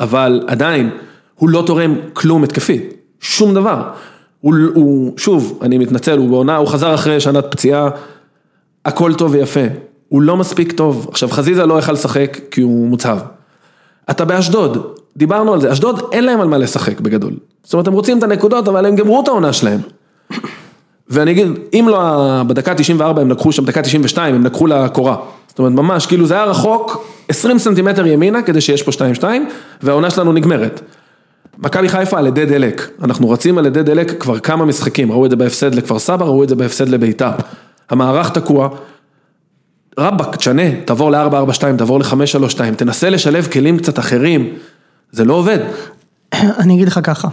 אבל 0.00 0.42
עדיין, 0.46 0.90
הוא 1.34 1.48
לא 1.48 1.62
תורם 1.66 1.94
כלום 2.12 2.44
התקפי, 2.44 2.80
שום 3.20 3.54
דבר. 3.54 3.82
הוא, 4.40 4.54
הוא, 4.74 5.12
שוב, 5.16 5.58
אני 5.62 5.78
מתנצל, 5.78 6.18
הוא 6.18 6.30
בעונה, 6.30 6.56
הוא 6.56 6.68
חזר 6.68 6.94
אחרי 6.94 7.20
שנת 7.20 7.44
פציעה, 7.50 7.88
הכל 8.84 9.14
טוב 9.14 9.32
ויפה, 9.32 9.60
הוא 10.08 10.22
לא 10.22 10.36
מספיק 10.36 10.72
טוב. 10.72 11.06
עכשיו, 11.10 11.28
חזיזה 11.28 11.66
לא 11.66 11.78
יכל 11.78 11.92
לשחק 11.92 12.38
כי 12.50 12.60
הוא 12.60 12.88
מוצהב. 12.88 13.18
אתה 14.10 14.24
באשדוד, 14.24 14.86
דיברנו 15.16 15.54
על 15.54 15.60
זה, 15.60 15.72
אשדוד 15.72 16.02
אין 16.12 16.24
להם 16.24 16.40
על 16.40 16.48
מה 16.48 16.58
לשחק 16.58 17.00
בגדול. 17.00 17.32
זאת 17.64 17.72
אומרת, 17.72 17.86
הם 17.86 17.92
רוצים 17.92 18.18
את 18.18 18.22
הנקודות, 18.22 18.68
אבל 18.68 18.86
הם 18.86 18.96
גמרו 18.96 19.20
את 19.20 19.28
העונה 19.28 19.52
שלהם. 19.52 19.80
ואני 21.08 21.30
אגיד, 21.30 21.46
אם 21.74 21.86
לא 21.90 22.42
בדקה 22.46 22.74
94 22.74 23.22
הם 23.22 23.30
לקחו 23.30 23.52
שם, 23.52 23.64
דקה 23.64 23.82
92 23.82 24.34
הם 24.34 24.44
לקחו 24.44 24.66
לקורה. 24.66 25.16
זאת 25.48 25.58
אומרת, 25.58 25.72
ממש, 25.72 26.06
כאילו 26.06 26.26
זה 26.26 26.34
היה 26.34 26.44
רחוק 26.44 27.04
20 27.28 27.58
סנטימטר 27.58 28.06
ימינה 28.06 28.42
כדי 28.42 28.60
שיש 28.60 28.82
פה 28.82 28.90
2-2, 29.20 29.24
והעונה 29.82 30.10
שלנו 30.10 30.32
נגמרת. 30.32 30.80
מכבי 31.58 31.88
חיפה 31.88 32.18
על 32.18 32.26
ידי 32.26 32.46
דלק, 32.46 32.90
אנחנו 33.02 33.30
רצים 33.30 33.58
על 33.58 33.66
ידי 33.66 33.82
דלק 33.82 34.22
כבר 34.22 34.38
כמה 34.38 34.64
משחקים, 34.64 35.12
ראו 35.12 35.24
את 35.24 35.30
זה 35.30 35.36
בהפסד 35.36 35.74
לכפר 35.74 35.98
סבא, 35.98 36.24
ראו 36.24 36.44
את 36.44 36.48
זה 36.48 36.54
בהפסד 36.54 36.88
לביתר. 36.88 37.30
המערך 37.90 38.30
תקוע, 38.30 38.68
רבאק, 39.98 40.36
תשנה, 40.36 40.80
תעבור 40.84 41.10
ל-442, 41.10 41.76
תעבור 41.78 41.98
ל-532, 41.98 42.74
תנסה 42.76 43.10
לשלב 43.10 43.46
כלים 43.52 43.78
קצת 43.78 43.98
אחרים, 43.98 44.48
זה 45.12 45.24
לא 45.24 45.34
עובד. 45.34 45.58
אני 46.34 46.74
אגיד 46.74 46.88
לך 46.88 47.00
ככה, 47.02 47.28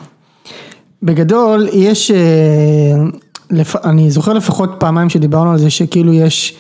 בגדול 1.03 1.67
יש, 1.71 2.11
אה. 2.11 2.17
אני 3.83 4.11
זוכר 4.11 4.33
לפחות 4.33 4.69
פעמיים 4.77 5.09
שדיברנו 5.09 5.51
על 5.51 5.57
זה 5.57 5.69
שכאילו 5.69 6.13
יש 6.13 6.55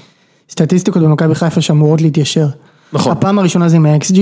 סטטיסטיקות 0.49 1.01
במכבי 1.01 1.35
חיפה 1.35 1.61
שאמורות 1.61 2.01
להתיישר. 2.01 2.47
נכון. 2.93 3.11
הפעם 3.11 3.39
הראשונה 3.39 3.69
זה 3.69 3.75
עם 3.75 3.85
ה-XG, 3.85 4.19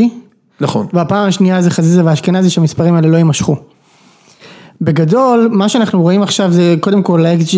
נכון. 0.62 0.88
והפעם 0.93 1.28
השנייה 1.28 1.62
זה 1.62 1.71
חזיזה 1.71 2.06
ואשכנזי 2.06 2.50
שהמספרים 2.50 2.95
האלה 2.95 3.08
לא 3.08 3.17
יימשכו. 3.17 3.56
בגדול, 4.82 5.50
מה 5.52 5.70
שאנחנו 5.70 6.02
רואים 6.02 6.22
עכשיו 6.22 6.52
זה 6.52 6.76
קודם 6.80 7.04
כל 7.04 7.26
ה-XG, 7.26 7.56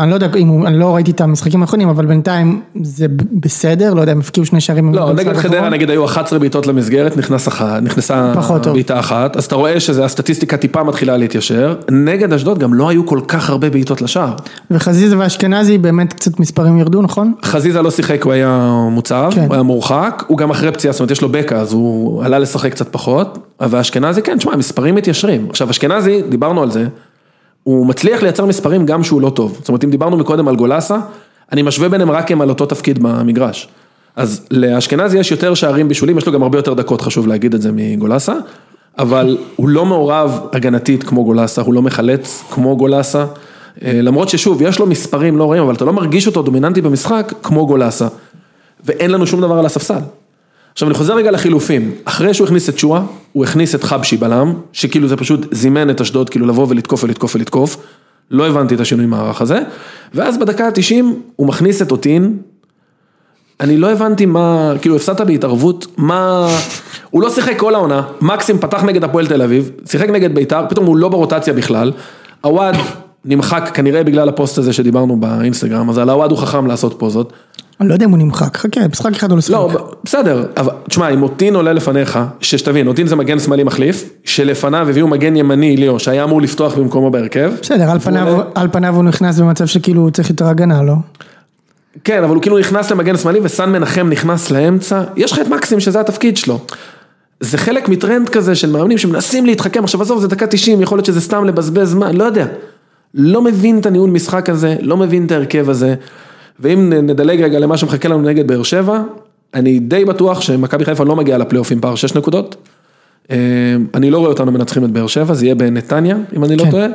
אני 0.00 0.10
לא 0.10 0.14
יודע 0.14 0.28
אם, 0.36 0.48
הוא- 0.48 0.66
אני 0.66 0.78
לא 0.78 0.94
ראיתי 0.94 1.10
את 1.10 1.20
המשחקים 1.20 1.60
האחרונים, 1.62 1.88
אבל 1.88 2.06
בינתיים 2.06 2.60
זה 2.82 3.06
בסדר, 3.32 3.94
לא 3.94 4.00
יודע, 4.00 4.12
הם 4.12 4.18
הפקיעו 4.20 4.46
שני 4.46 4.60
שערים. 4.60 4.94
לא, 4.94 5.12
נגד 5.12 5.36
חדרה. 5.36 5.68
נגיד 5.68 5.90
היו 5.90 6.04
11 6.04 6.38
בעיטות 6.38 6.66
למסגרת, 6.66 7.16
נכנס 7.16 7.48
אחת, 7.48 7.82
נכנסה. 7.82 8.32
בעיטה 8.72 8.98
אחת, 8.98 9.36
אז 9.36 9.44
אתה 9.44 9.54
רואה 9.54 9.80
שהסטטיסטיקה 9.80 10.56
טיפה 10.56 10.82
מתחילה 10.82 11.16
להתיישר, 11.16 11.74
נגד 11.90 12.32
אשדוד 12.32 12.58
גם 12.58 12.74
לא 12.74 12.88
היו 12.88 13.06
כל 13.06 13.20
כך 13.28 13.50
הרבה 13.50 13.70
בעיטות 13.70 14.02
לשער. 14.02 14.32
וחזיזה 14.70 15.18
ואשכנזי 15.18 15.78
באמת 15.78 16.12
קצת 16.12 16.40
מספרים 16.40 16.78
ירדו, 16.78 17.02
נכון? 17.02 17.32
חזיזה 17.44 17.82
לא 17.82 17.90
שיחק, 17.90 18.22
הוא 18.24 18.32
היה 18.32 18.70
מוצב, 18.90 19.30
כן. 19.34 19.44
הוא 19.46 19.54
היה 19.54 19.62
מורחק, 19.62 20.24
הוא 20.26 20.38
גם 20.38 20.50
אחרי 20.50 20.72
פציעה, 20.72 20.92
זאת 20.92 21.00
אומרת 21.00 21.10
יש 21.10 21.22
לו 21.22 21.28
בקע, 21.28 21.56
אז 21.56 21.72
הוא 21.72 22.24
עלה 22.24 22.38
לשחק 22.38 22.70
קצת 22.70 22.88
פחות, 22.92 23.38
ואשכנזי 23.60 24.22
כן, 24.22 24.36
תשמע, 24.38 24.52
המספרים 24.52 24.94
מתיישרים. 24.94 25.46
עכשיו 25.50 25.70
אשכנזי, 25.70 26.22
דיברנו 26.28 26.57
על 26.62 26.70
זה, 26.70 26.86
הוא 27.62 27.86
מצליח 27.86 28.22
לייצר 28.22 28.46
מספרים 28.46 28.86
גם 28.86 29.04
שהוא 29.04 29.20
לא 29.20 29.30
טוב. 29.30 29.56
זאת 29.58 29.68
אומרת, 29.68 29.84
אם 29.84 29.90
דיברנו 29.90 30.16
מקודם 30.16 30.48
על 30.48 30.56
גולסה, 30.56 30.98
אני 31.52 31.62
משווה 31.62 31.88
ביניהם 31.88 32.10
רק 32.10 32.30
הם 32.32 32.40
על 32.40 32.48
אותו 32.48 32.66
תפקיד 32.66 32.98
במגרש. 33.02 33.68
אז 34.16 34.46
לאשכנזי 34.50 35.18
יש 35.18 35.30
יותר 35.30 35.54
שערים 35.54 35.88
בישולים, 35.88 36.18
יש 36.18 36.26
לו 36.26 36.32
גם 36.32 36.42
הרבה 36.42 36.58
יותר 36.58 36.74
דקות, 36.74 37.00
חשוב 37.00 37.26
להגיד 37.26 37.54
את 37.54 37.62
זה 37.62 37.70
מגולסה, 37.72 38.34
אבל 38.98 39.38
הוא 39.56 39.68
לא 39.68 39.86
מעורב 39.86 40.40
הגנתית 40.52 41.02
כמו 41.04 41.24
גולסה, 41.24 41.62
הוא 41.62 41.74
לא 41.74 41.82
מחלץ 41.82 42.42
כמו 42.50 42.76
גולסה, 42.76 43.26
אה, 43.84 44.00
למרות 44.02 44.28
ששוב, 44.28 44.62
יש 44.62 44.78
לו 44.78 44.86
מספרים 44.86 45.38
לא 45.38 45.50
רעים, 45.50 45.62
אבל 45.62 45.74
אתה 45.74 45.84
לא 45.84 45.92
מרגיש 45.92 46.26
אותו 46.26 46.42
דומיננטי 46.42 46.80
במשחק 46.80 47.32
כמו 47.42 47.66
גולסה, 47.66 48.08
ואין 48.84 49.10
לנו 49.10 49.26
שום 49.26 49.40
דבר 49.40 49.58
על 49.58 49.66
הספסל. 49.66 50.00
עכשיו 50.78 50.88
אני 50.88 50.94
חוזר 50.94 51.14
רגע 51.14 51.30
לחילופים, 51.30 51.94
אחרי 52.04 52.34
שהוא 52.34 52.46
הכניס 52.46 52.68
את 52.68 52.78
שואה, 52.78 53.02
הוא 53.32 53.44
הכניס 53.44 53.74
את 53.74 53.84
חבשי 53.84 54.16
בלם, 54.16 54.54
שכאילו 54.72 55.08
זה 55.08 55.16
פשוט 55.16 55.54
זימן 55.54 55.90
את 55.90 56.00
אשדוד, 56.00 56.30
כאילו 56.30 56.46
לבוא 56.46 56.66
ולתקוף 56.68 57.04
ולתקוף 57.04 57.34
ולתקוף, 57.36 57.76
לא 58.30 58.46
הבנתי 58.46 58.74
את 58.74 58.80
השינוי 58.80 59.06
מערך 59.06 59.40
הזה, 59.40 59.60
ואז 60.14 60.38
בדקה 60.38 60.66
ה-90 60.66 61.04
הוא 61.36 61.46
מכניס 61.46 61.82
את 61.82 61.90
אוטין, 61.90 62.36
אני 63.60 63.76
לא 63.76 63.92
הבנתי 63.92 64.26
מה, 64.26 64.72
כאילו 64.80 64.96
הפסדת 64.96 65.20
בהתערבות, 65.20 65.86
מה, 65.96 66.48
הוא 67.10 67.22
לא 67.22 67.30
שיחק 67.30 67.58
כל 67.58 67.74
העונה, 67.74 68.02
מקסים 68.20 68.58
פתח 68.58 68.84
נגד 68.84 69.04
הפועל 69.04 69.26
תל 69.26 69.42
אביב, 69.42 69.70
שיחק 69.86 70.08
נגד 70.08 70.34
בית"ר, 70.34 70.64
פתאום 70.68 70.86
הוא 70.86 70.96
לא 70.96 71.08
ברוטציה 71.08 71.54
בכלל, 71.54 71.92
עווד 72.40 72.74
נמחק 73.24 73.70
כנראה 73.74 74.04
בגלל 74.04 74.28
הפוסט 74.28 74.58
הזה 74.58 74.72
שדיברנו 74.72 75.20
באינסטגרם, 75.20 75.90
אז 75.90 75.98
על 75.98 76.10
עווד 76.10 76.30
הוא 76.30 76.38
חכם 76.38 76.66
לעשות 76.66 76.94
פוזות. 76.98 77.32
אני 77.80 77.88
לא 77.88 77.94
יודע 77.94 78.06
אם 78.06 78.10
הוא 78.10 78.18
נמחק, 78.18 78.56
חכה, 78.56 78.80
משחק 78.92 79.10
אחד 79.12 79.30
הוא 79.30 79.36
לא 79.36 79.40
שיחק. 79.42 79.52
לא, 79.54 79.90
בסדר, 80.04 80.46
אבל 80.56 80.72
תשמע, 80.88 81.08
אם 81.08 81.22
אוטין 81.22 81.54
עולה 81.54 81.72
לפניך, 81.72 82.18
שתבין, 82.40 82.86
אוטין 82.88 83.06
זה 83.06 83.16
מגן 83.16 83.38
שמאלי 83.38 83.64
מחליף, 83.64 84.10
שלפניו 84.24 84.88
הביאו 84.88 85.08
מגן 85.08 85.36
ימני 85.36 85.76
ליאו, 85.76 85.98
שהיה 85.98 86.24
אמור 86.24 86.42
לפתוח 86.42 86.74
במקומו 86.74 87.10
בהרכב. 87.10 87.52
בסדר, 87.62 87.90
על 87.90 87.98
פניו, 87.98 88.28
עולה- 88.28 88.44
על 88.54 88.68
פניו 88.72 88.94
הוא 88.96 89.04
נכנס 89.04 89.38
במצב 89.40 89.66
שכאילו 89.66 90.02
הוא 90.02 90.10
צריך 90.10 90.30
יותר 90.30 90.46
הגנה, 90.46 90.82
לא? 90.82 90.94
כן, 92.04 92.22
אבל 92.24 92.34
הוא 92.34 92.42
כאילו 92.42 92.58
נכנס 92.58 92.90
למגן 92.90 93.16
שמאלי 93.16 93.40
וסן 93.42 93.72
מנחם 93.72 94.08
נכנס 94.10 94.50
לאמצע, 94.50 95.02
יש 95.16 95.32
לך 95.32 95.38
את 95.38 95.48
מקסים 95.48 95.80
שזה 95.80 96.00
התפקיד 96.00 96.36
שלו. 96.36 96.58
זה 97.40 97.58
חלק 97.58 97.88
מטרנד 97.88 98.28
כזה 98.28 98.54
של 98.54 98.70
מאמנים 98.70 98.98
שמנסים 98.98 99.46
להתחכם, 99.46 99.84
עכשיו 99.84 100.02
עזוב, 100.02 100.20
זה 100.20 100.28
דקה 100.28 100.46
90, 100.46 100.82
יכול 100.82 100.98
להיות 100.98 101.06
שזה 101.06 101.20
סתם 101.20 101.44
לבזבז 101.44 101.90
זמן, 101.90 102.16
לא 102.16 102.24
יודע. 102.24 102.46
לא 103.14 103.42
מבין 103.42 103.78
את 103.78 103.86
הניהול 103.86 104.10
משחק 104.10 104.48
הזה, 104.50 104.76
לא 104.80 104.96
מבין 104.96 105.26
את 105.26 105.32
ההרכב 105.32 105.70
הזה, 105.70 105.94
ואם 106.60 106.92
נדלג 106.92 107.42
רגע 107.42 107.58
למה 107.58 107.76
שמחכה 107.76 108.08
לנו 108.08 108.22
נגד 108.22 108.48
באר 108.48 108.62
שבע, 108.62 109.02
אני 109.54 109.78
די 109.78 110.04
בטוח 110.04 110.40
שמכבי 110.40 110.84
חיפה 110.84 111.04
לא 111.04 111.16
מגיעה 111.16 111.38
לפלייאוף 111.38 111.72
עם 111.72 111.80
פער 111.80 111.94
6 111.94 112.14
נקודות. 112.14 112.56
אה, 113.30 113.36
אני 113.94 114.10
לא 114.10 114.18
רואה 114.18 114.30
אותנו 114.30 114.52
מנצחים 114.52 114.84
את 114.84 114.90
באר 114.90 115.06
שבע, 115.06 115.34
זה 115.34 115.44
יהיה 115.46 115.54
בנתניה, 115.54 116.16
אם 116.36 116.44
אני 116.44 116.56
לא 116.56 116.64
כן. 116.64 116.70
טועה. 116.70 116.86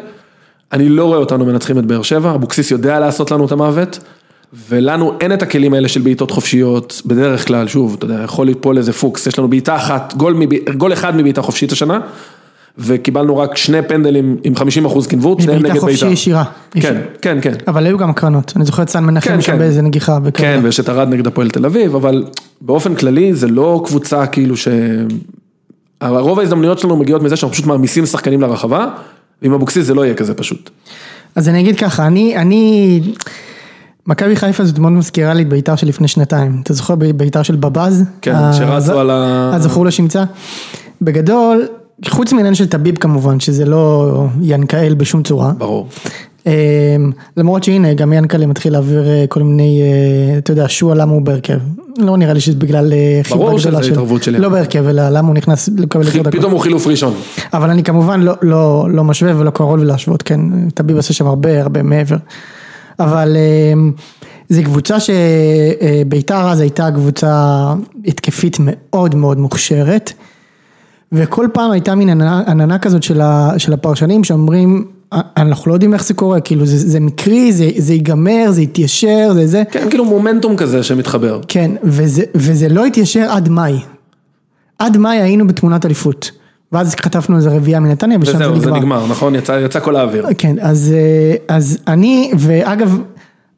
אני 0.72 0.90
לא 0.90 1.06
רואה 1.06 1.18
אותנו 1.18 1.46
מנצחים 1.46 1.80
את 1.80 1.86
באר 1.86 2.02
שבע, 2.02 2.36
אבוקסיס 2.36 2.72
יודע 2.72 3.00
לעשות 3.00 3.32
לנו 3.32 3.46
את 3.46 3.52
המוות, 3.52 4.00
ולנו 4.70 5.14
אין 5.22 5.34
את 5.34 5.42
הכלים 5.42 5.74
האלה 5.74 5.88
של 5.88 6.02
בעיטות 6.02 6.32
חופשיות, 6.32 7.02
בדרך 7.06 7.48
כלל, 7.48 7.68
שוב, 7.68 7.96
אתה 7.98 8.06
יודע, 8.06 8.22
יכול 8.24 8.46
ליפול 8.46 8.78
איזה 8.78 8.94
פוקס, 8.94 9.28
יש 9.28 9.40
לנו 9.40 9.48
בעיטה 9.48 9.76
אחת, 9.76 10.14
גול, 10.18 10.34
מב... 10.34 10.70
גול 10.78 10.94
אחד 10.94 11.16
מבעיטה 11.16 11.42
חופשית 11.42 11.72
השנה, 11.72 12.00
וקיבלנו 12.78 13.38
רק 13.38 13.58
שני 13.58 13.82
פנדלים 13.88 14.38
עם 14.44 14.56
50 14.56 14.86
אחוז 14.86 15.08
קנבות, 15.08 15.42
שניהם 15.42 15.60
מבעיטה 15.60 15.74
נגד 15.74 15.82
חופשי 15.82 15.96
בית"ר. 15.96 16.14
ישירה. 16.14 16.44
כן, 16.72 17.02
כן, 17.22 17.38
כן. 17.42 17.54
אבל 17.68 17.86
היו 17.86 17.98
גם 17.98 18.14
קרנות, 18.14 18.54
אני 18.56 18.66
זוכר 18.66 18.84
את 18.84 18.90
סן 18.90 19.04
מנחם 19.04 19.30
כן, 19.30 19.42
שם 19.42 19.52
כן. 19.52 19.58
באיזה 19.58 19.82
נגיחה. 19.82 20.20
בכזה. 20.20 20.32
כן, 20.44 20.60
ויש 20.64 20.80
את 20.80 20.90
ארד 20.90 21.08
נגד 21.10 21.28
הפועל 21.28 21.50
תל 21.50 21.66
אביב, 21.66 21.96
אבל 21.96 22.26
באופן 22.62 22.96
כללי 22.96 23.34
זה 23.34 23.48
לא 23.48 23.82
קבוצה 23.86 24.26
כאילו 24.26 24.58
ש... 24.58 24.68
רוב 26.02 26.40
ההזדמנויות 26.40 26.80
שלנו 26.80 26.98
מגיעות 26.98 27.22
מזה 27.22 27.36
שאנחנו 27.36 27.54
פשוט 27.54 27.66
מעמיסים 27.66 28.06
שחקנים 28.06 28.42
לרחבה, 28.42 28.88
ועם 29.42 29.54
אבוקסיס 29.54 29.86
זה 29.86 29.94
לא 29.94 30.06
יהיה 30.06 30.16
כזה 30.16 30.34
פשוט. 30.34 30.70
אז 31.36 31.50
אני 31.50 31.60
אגיד 31.60 31.78
ככה, 31.80 32.08
אני, 32.08 32.38
אני, 32.38 33.02
מכבי 34.08 34.36
חיפה 34.36 34.66
זאת 34.66 34.80
מאוד 34.80 34.92
מזכירה 34.92 35.34
לי 35.34 35.42
את 35.44 35.50
בית"ר 35.50 35.76
של 35.76 35.88
לפני 35.88 36.08
שנתיים. 36.08 36.60
אתה 36.64 36.74
זוכר 36.74 36.96
בית"ר 36.96 37.44
של 37.44 37.56
בבאז? 37.56 38.04
כן, 38.22 38.36
שרצו 38.58 39.00
על 39.00 39.10
ה- 39.10 39.52
הזכור 39.54 39.86
לשמצה? 39.86 40.24
בגדול, 41.02 41.66
חוץ 42.10 42.34
מעניין 42.34 42.56
של 42.56 42.68
טביב 42.68 42.98
כמובן, 42.98 43.40
שזה 43.40 43.66
לא 43.66 44.26
ינקאל 44.42 44.94
בשום 44.94 45.24
צורה. 45.24 45.52
ברור. 45.58 45.88
אמ, 46.46 47.12
למרות 47.38 47.64
שהנה, 47.64 47.94
גם 47.94 48.14
ינקלה 48.14 48.48
מתחיל 48.48 48.74
להעביר 48.74 49.08
אה, 49.08 49.26
כל 49.30 49.44
מיני, 49.44 49.82
אה, 49.82 50.38
אתה 50.38 50.52
יודע, 50.52 50.66
שועה 50.68 50.96
למה 50.96 51.12
הוא 51.12 51.22
בהרכב. 51.22 51.60
לא 51.98 52.18
נראה 52.18 52.34
לי 52.34 52.40
שזה 52.40 52.58
בגלל 52.58 52.94
אה, 52.94 53.20
חיבה 53.24 53.40
ברור 53.40 53.60
גדולה 53.60 53.78
שזה 53.78 53.88
של... 53.88 53.92
התערבות 53.92 54.24
של 54.24 54.42
לא. 54.42 54.50
בהרכב, 54.50 54.88
אלא 54.88 55.10
למה 55.10 55.28
הוא 55.28 55.36
נכנס 55.36 55.70
לקבל 55.78 56.06
יותר 56.06 56.20
דקות. 56.20 56.36
פתאום 56.36 56.52
הוא 56.52 56.60
חילוף 56.60 56.88
ראשון. 56.88 57.14
אבל 57.54 57.70
אני 57.70 57.84
כמובן 57.84 58.22
לא, 58.22 58.34
לא, 58.42 58.88
לא 58.90 59.04
משווה 59.04 59.40
ולא 59.40 59.50
קרוב 59.50 59.78
להשוות, 59.78 60.22
כן, 60.22 60.70
טביב 60.70 60.98
עושה 60.98 61.14
שם 61.14 61.28
הרבה 61.28 61.62
הרבה 61.62 61.84
מעבר. 61.84 62.18
אבל 63.00 63.36
אה, 63.36 63.74
זו 64.50 64.64
קבוצה 64.64 64.98
שביתר 65.00 66.50
אז 66.50 66.60
הייתה 66.60 66.92
קבוצה 66.92 67.74
התקפית 68.06 68.58
מאוד 68.60 69.16
מאוד 69.16 69.38
מוכשרת, 69.38 70.14
וכל 71.14 71.48
פעם 71.54 71.72
הייתה 71.72 71.96
מין 71.96 72.10
עננה, 72.10 72.44
עננה 72.48 72.80
כזאת 72.80 73.04
של, 73.04 73.22
ה, 73.22 73.52
של 73.58 73.74
הפרשנים 73.74 74.24
שאומרים, 74.24 74.86
"אה, 75.14 75.22
אנחנו 75.38 75.70
לא 75.70 75.76
יודעים 75.76 75.94
איך 75.94 76.06
זה 76.06 76.14
קורה, 76.14 76.40
כאילו 76.40 76.66
זה, 76.66 76.78
זה 76.78 77.00
מקרי, 77.00 77.54
זה, 77.54 77.70
זה 77.78 77.94
ייגמר, 77.94 78.46
זה 78.50 78.62
יתיישר, 78.62 79.32
זה 79.34 79.48
זה, 79.48 79.64
כן, 79.72 79.90
כאילו 79.90 80.06
מומנטום 80.06 80.56
כזה 80.56 80.84
שמתחבר. 80.84 81.40
כן, 81.48 81.72
וזה, 81.84 82.24
וזה 82.36 82.70
לא 82.70 82.86
התיישר 82.86 83.28
עד 83.32 83.50
מאי. 83.50 83.80
עד 84.80 84.98
מאי 84.98 85.18
היינו 85.22 85.48
בתמונת 85.48 85.86
אליפות. 85.86 86.32
ואז 86.72 86.96
חטפנו 86.96 87.38
איזה 87.38 87.50
רביעייה 87.50 87.80
מנתניה 87.80 88.18
ושם 88.22 88.38
זה 88.38 88.38
וזהו, 88.38 88.56
נגמר. 88.56 88.72
זה 88.72 88.80
נגמר, 88.80 89.08
נכון? 89.08 89.36
יצא 89.36 89.62
יצא 89.66 89.80
כל 89.80 89.96
האוויר. 89.96 90.28
כן, 90.38 90.56
אז, 90.62 90.94
אה, 90.96 91.56
אז 91.56 91.78
אני, 91.88 92.32
ואגב, 92.38 92.98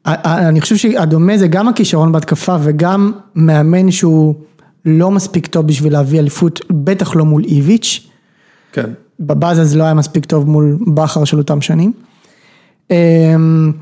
אני 0.06 0.60
חושב 0.60 0.76
שהדומה 0.76 1.38
זה 1.38 1.48
גם 1.48 1.68
הכישרון 1.68 2.12
בהתקפה 2.12 2.56
וגם 2.62 3.12
מאמן 3.34 3.90
שהוא 3.90 4.34
לא 4.86 5.10
מספיק 5.10 5.46
טוב 5.46 5.66
בשביל 5.66 5.92
להביא 5.92 6.18
אליפות, 6.20 6.60
בטח 6.70 7.16
לא 7.16 7.24
מול 7.24 7.44
איביץ'. 7.44 8.06
כן. 8.72 8.90
בבאז 9.20 9.60
אז 9.60 9.76
לא 9.76 9.84
היה 9.84 9.94
מספיק 9.94 10.24
טוב 10.24 10.50
מול 10.50 10.78
בכר 10.86 11.24
של 11.24 11.38
אותם 11.38 11.60
שנים. 11.60 11.92
אמ, 12.90 13.72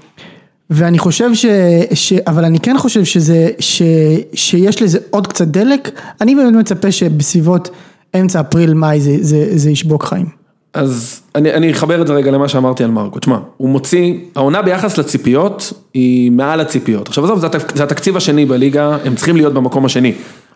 ואני 0.70 0.98
חושב 0.98 1.34
ש, 1.34 1.46
ש... 1.94 2.12
אבל 2.12 2.44
אני 2.44 2.60
כן 2.60 2.78
חושב 2.78 3.04
שזה, 3.04 3.48
ש, 3.58 3.82
שיש 4.34 4.82
לזה 4.82 4.98
עוד 5.10 5.26
קצת 5.26 5.46
דלק, 5.48 6.00
אני 6.20 6.34
באמת 6.34 6.54
מצפה 6.54 6.92
שבסביבות 6.92 7.70
אמצע 8.20 8.40
אפריל 8.40 8.74
מאי 8.74 9.00
זה, 9.00 9.16
זה, 9.20 9.58
זה 9.58 9.70
ישבוק 9.70 10.04
חיים. 10.04 10.26
אז 10.74 11.20
אני, 11.34 11.52
אני 11.54 11.72
אחבר 11.72 12.02
את 12.02 12.06
זה 12.06 12.12
רגע 12.12 12.30
למה 12.30 12.48
שאמרתי 12.48 12.84
על 12.84 12.90
מרקו, 12.90 13.18
תשמע, 13.18 13.38
הוא 13.56 13.68
מוציא, 13.68 14.14
העונה 14.36 14.62
ביחס 14.62 14.98
לציפיות 14.98 15.72
היא 15.94 16.32
מעל 16.32 16.60
הציפיות, 16.60 17.08
עכשיו 17.08 17.24
עזוב, 17.24 17.38
זה, 17.38 17.46
התק- 17.46 17.76
זה 17.76 17.82
התקציב 17.84 18.16
השני 18.16 18.46
בליגה, 18.46 18.96
הם 19.04 19.14
צריכים 19.14 19.36
להיות 19.36 19.54
במקום 19.54 19.84
השני. 19.84 20.12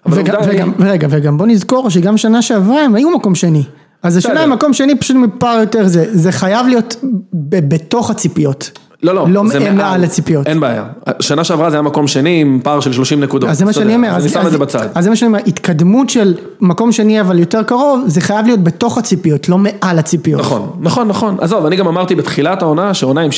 וגם, 0.07 0.41
וגם, 0.47 0.73
ורגע, 0.79 1.07
וגם 1.11 1.39
בוא 1.39 1.47
נזכור 1.47 1.91
שגם 1.91 2.17
שנה 2.17 2.43
שעברה 2.43 2.81
הם 2.85 2.95
היו 2.95 3.11
מקום 3.11 3.35
שני. 3.35 3.63
אז 4.03 4.17
השנה. 4.17 4.41
הם 4.41 4.53
מקום 4.53 4.73
שני 4.73 4.99
פשוט 4.99 5.17
מפער 5.17 5.61
יותר 5.61 5.87
זה, 5.87 6.05
זה 6.13 6.33
חייב 6.33 6.67
להיות 6.67 6.97
ב, 7.33 7.75
בתוך 7.75 8.11
הציפיות. 8.11 8.71
לא, 9.03 9.15
לא, 9.15 9.27
לא 9.29 9.43
זה 9.49 9.71
מעל 9.71 10.05
הציפיות. 10.05 10.47
אין 10.47 10.61
בעיה, 10.61 10.85
שנה 11.21 11.45
שעברה 11.45 11.71
זה 11.71 11.77
היה 11.77 11.83
מקום 11.83 12.07
שני 12.07 12.41
עם 12.41 12.61
פער 12.63 12.81
של 12.81 12.93
30 12.93 13.21
נקודות. 13.21 13.51
אז 13.51 13.59
זה 13.59 13.65
מה 13.65 13.73
שאני 13.73 13.95
אומר, 13.95 14.09
אז 14.09 14.23
אני 14.23 14.33
שם 14.33 14.47
את 14.47 14.53
זה 14.53 14.59
בצד. 14.59 14.89
אז 14.95 15.05
זה 15.05 15.11
מה 15.11 15.17
שאני 15.17 15.27
אומר, 15.27 15.39
התקדמות 15.47 16.11
של 16.11 16.35
מקום 16.61 16.93
שני 16.93 17.21
אבל 17.21 17.39
יותר 17.39 17.63
קרוב, 17.63 18.05
זה 18.07 18.21
חייב 18.21 18.47
להיות 18.47 18.65
בתוך 18.65 18.99
הציפיות, 18.99 19.49
לא 19.49 19.59
מעל 19.59 19.99
הציפיות. 19.99 20.41
נכון, 20.41 20.71
נכון, 20.81 21.09
נכון, 21.09 21.37
עזוב, 21.41 21.67
אני 21.67 21.77
גם 21.77 21.89
אמרתי 21.89 22.15
בתחילת 22.15 22.63
העונה, 22.63 22.95
שעונה 22.95 23.21
עם 23.21 23.31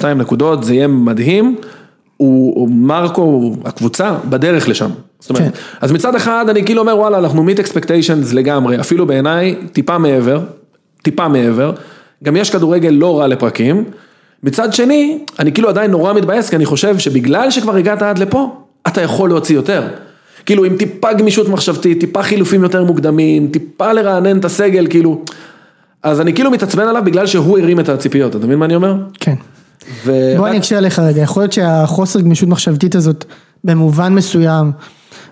70-72 0.00 0.04
נקודות, 0.06 0.64
זה 0.64 0.74
יהיה 0.74 0.86
מדהים, 0.86 1.56
הוא, 2.16 2.54
הוא 2.56 2.68
מרקו, 2.70 3.54
הקבוצה, 3.64 4.14
בדרך 4.28 4.68
לשם. 4.68 4.90
זאת 5.26 5.30
אומרת, 5.30 5.54
כן. 5.54 5.60
אז 5.80 5.92
מצד 5.92 6.14
אחד 6.14 6.46
אני 6.48 6.64
כאילו 6.64 6.80
אומר 6.80 6.98
וואלה, 6.98 7.18
אנחנו 7.18 7.46
meet 7.48 7.58
expectations 7.58 8.34
לגמרי, 8.34 8.80
אפילו 8.80 9.06
בעיניי, 9.06 9.54
טיפה 9.72 9.98
מעבר, 9.98 10.40
טיפה 11.02 11.28
מעבר, 11.28 11.72
גם 12.24 12.36
יש 12.36 12.50
כדורגל 12.50 12.90
לא 12.90 13.18
רע 13.18 13.26
לפרקים, 13.26 13.84
מצד 14.42 14.72
שני, 14.72 15.18
אני 15.38 15.52
כאילו 15.52 15.68
עדיין 15.68 15.90
נורא 15.90 16.12
מתבאס, 16.12 16.50
כי 16.50 16.56
אני 16.56 16.66
חושב 16.66 16.98
שבגלל 16.98 17.50
שכבר 17.50 17.76
הגעת 17.76 18.02
עד 18.02 18.18
לפה, 18.18 18.56
אתה 18.86 19.00
יכול 19.00 19.28
להוציא 19.28 19.56
יותר. 19.56 19.82
כאילו 20.46 20.64
עם 20.64 20.76
טיפה 20.76 21.12
גמישות 21.12 21.48
מחשבתית, 21.48 22.00
טיפה 22.00 22.22
חילופים 22.22 22.62
יותר 22.62 22.84
מוקדמים, 22.84 23.48
טיפה 23.48 23.92
לרענן 23.92 24.38
את 24.38 24.44
הסגל, 24.44 24.86
כאילו, 24.90 25.22
אז 26.02 26.20
אני 26.20 26.34
כאילו 26.34 26.50
מתעצבן 26.50 26.88
עליו 26.88 27.02
בגלל 27.04 27.26
שהוא 27.26 27.58
הרים 27.58 27.80
את 27.80 27.88
הציפיות, 27.88 28.36
אתה 28.36 28.46
מבין 28.46 28.58
מה 28.58 28.64
אני 28.64 28.74
אומר? 28.74 28.94
כן. 29.20 29.34
ו... 30.04 30.12
בוא 30.36 30.48
אני 30.48 30.58
אקשה 30.58 30.78
עליך 30.78 30.98
רגע, 30.98 31.22
יכול 31.22 31.42
להיות 31.42 31.52
שהחוסר 31.52 32.20
גמישות 32.20 32.48
מחשבתית 32.48 32.94
הזאת, 32.94 33.24
במובן 33.64 34.14
מסוים, 34.14 34.72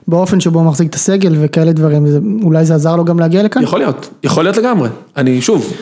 באופן 0.08 0.40
שבו 0.40 0.58
הוא 0.58 0.68
מחזיק 0.68 0.90
את 0.90 0.94
הסגל 0.94 1.34
וכאלה 1.40 1.72
דברים, 1.72 2.06
אולי 2.42 2.64
זה 2.64 2.74
עזר 2.74 2.96
לו 2.96 3.04
גם 3.04 3.18
להגיע 3.18 3.42
לכאן? 3.42 3.62
יכול 3.62 3.78
להיות, 3.78 4.10
יכול 4.22 4.44
להיות 4.44 4.56
לגמרי. 4.56 4.88
אני 5.16 5.42
שוב, 5.42 5.72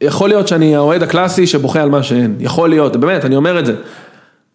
יכול 0.00 0.28
להיות 0.28 0.48
שאני 0.48 0.76
האוהד 0.76 1.02
הקלאסי 1.02 1.46
שבוכה 1.46 1.82
על 1.82 1.90
מה 1.90 2.02
שאין, 2.02 2.36
יכול 2.40 2.68
להיות, 2.68 2.96
באמת, 2.96 3.24
אני 3.24 3.36
אומר 3.36 3.58
את 3.58 3.66
זה. 3.66 3.74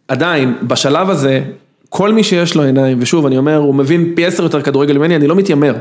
עדיין, 0.07 0.53
בשלב 0.63 1.09
הזה, 1.09 1.41
כל 1.89 2.13
מי 2.13 2.23
שיש 2.23 2.55
לו 2.55 2.63
עיניים, 2.63 2.97
ושוב, 3.01 3.25
אני 3.25 3.37
אומר, 3.37 3.57
הוא 3.57 3.75
מבין 3.75 4.11
פי 4.15 4.25
עשר 4.25 4.43
יותר 4.43 4.61
כדורגל 4.61 4.97
ממני, 4.97 5.15
אני 5.15 5.27
לא 5.27 5.35
מתיימר. 5.35 5.73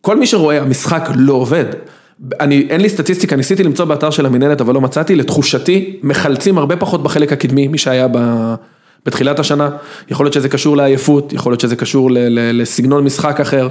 כל 0.00 0.16
מי 0.16 0.26
שרואה, 0.26 0.60
המשחק 0.62 1.08
לא 1.14 1.32
עובד. 1.32 1.64
אני, 2.40 2.66
אין 2.70 2.80
לי 2.80 2.88
סטטיסטיקה, 2.88 3.36
ניסיתי 3.36 3.62
למצוא 3.62 3.84
באתר 3.84 4.10
של 4.10 4.26
המנהלת, 4.26 4.60
אבל 4.60 4.74
לא 4.74 4.80
מצאתי, 4.80 5.16
לתחושתי, 5.16 6.00
מחלצים 6.02 6.58
הרבה 6.58 6.76
פחות 6.76 7.02
בחלק 7.02 7.32
הקדמי, 7.32 7.68
מי 7.68 7.78
שהיה 7.78 8.08
ב... 8.12 8.18
בתחילת 9.06 9.38
השנה, 9.38 9.70
יכול 10.10 10.26
להיות 10.26 10.32
שזה 10.34 10.48
קשור 10.48 10.76
לעייפות, 10.76 11.32
יכול 11.32 11.52
להיות 11.52 11.60
שזה 11.60 11.76
קשור 11.76 12.10
לסגנון 12.52 13.04
משחק 13.04 13.40
אחר, 13.40 13.68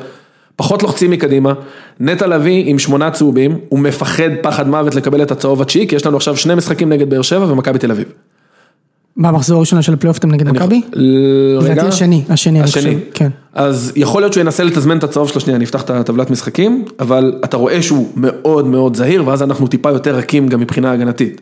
פחות 0.56 0.84
לוחצים 0.84 1.12
מקדימה, 1.12 1.54
נטע 2.00 2.28
לביא 2.28 2.64
עם 2.66 2.80
שמונה 2.80 3.12
צהובים, 3.12 3.58
הוא 3.70 3.80
מפחד 3.80 4.30
פחד 4.42 4.68
מוות 4.70 4.96
לקבל 4.96 5.22
את 5.22 5.32
הצהוב 5.32 5.62
התשיעי, 5.62 5.88
כי 5.88 5.96
יש 5.96 6.06
לנו 6.06 6.18
עכשיו 6.18 6.38
שני 6.38 6.56
משחקים 6.56 6.90
נגד 6.90 7.10
באר 7.10 7.22
שבע 7.22 7.52
ומכבי 7.52 7.80
תל 7.80 7.92
אביב. 7.92 8.06
במחזור 9.18 9.58
הראשון 9.58 9.82
של 9.82 9.94
הפלייאוף 9.94 10.18
אתם 10.18 10.32
נגד 10.32 10.50
מכבי? 10.50 10.82
ל- 10.94 11.58
רגע. 11.58 11.72
לדעתי 11.72 11.88
השני, 11.88 12.24
השני, 12.30 12.62
השני, 12.62 12.98
כן. 13.14 13.30
אז 13.54 13.92
יכול 13.96 14.22
להיות 14.22 14.34
שהוא 14.34 14.42
ינסה 14.42 14.64
לתזמן 14.64 14.98
את 14.98 15.04
הצהוב 15.04 15.30
שלו, 15.30 15.42
שנייה, 15.42 15.56
אני 15.58 15.66
אפתח 15.66 15.82
את 15.82 15.90
הטבלת 15.90 16.30
משחקים, 16.30 16.86
אבל 17.00 17.34
אתה 17.46 17.58
רואה 17.58 17.82
שהוא 17.82 18.08
מאוד 18.16 18.68
מאוד 18.68 18.96
זהיר, 18.96 19.28
ואז 19.28 19.44
אנחנו 19.44 19.68
טיפה 19.68 19.90
יותר 19.90 20.16
רכים 20.16 20.48
גם 20.48 20.60
מבחינה 20.60 20.92
הגנתית. 20.92 21.42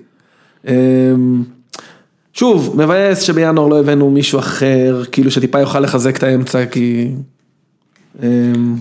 שוב, 2.36 2.74
מבאס 2.84 3.22
שבינואר 3.22 3.68
לא 3.68 3.80
הבאנו 3.80 4.10
מישהו 4.12 4.40
אחר, 4.40 5.04
כאילו 5.12 5.32
שטיפה 5.32 5.60
יוכל 5.60 5.80
לחזק 5.80 6.18
את 6.18 6.24
האמצע, 6.24 6.66
כי... 6.66 7.08
אמ, 8.24 8.76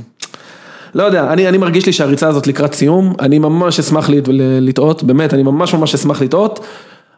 לא 0.94 1.02
יודע, 1.02 1.32
אני, 1.32 1.48
אני 1.48 1.58
מרגיש 1.58 1.86
לי 1.86 1.92
שהריצה 1.92 2.28
הזאת 2.28 2.46
לקראת 2.46 2.74
סיום, 2.74 3.12
אני 3.20 3.38
ממש 3.38 3.80
אשמח 3.80 4.10
לט- 4.10 4.28
לטעות, 4.60 5.02
באמת, 5.02 5.34
אני 5.34 5.42
ממש 5.42 5.74
ממש 5.74 5.94
אשמח 5.94 6.22
לטעות, 6.22 6.60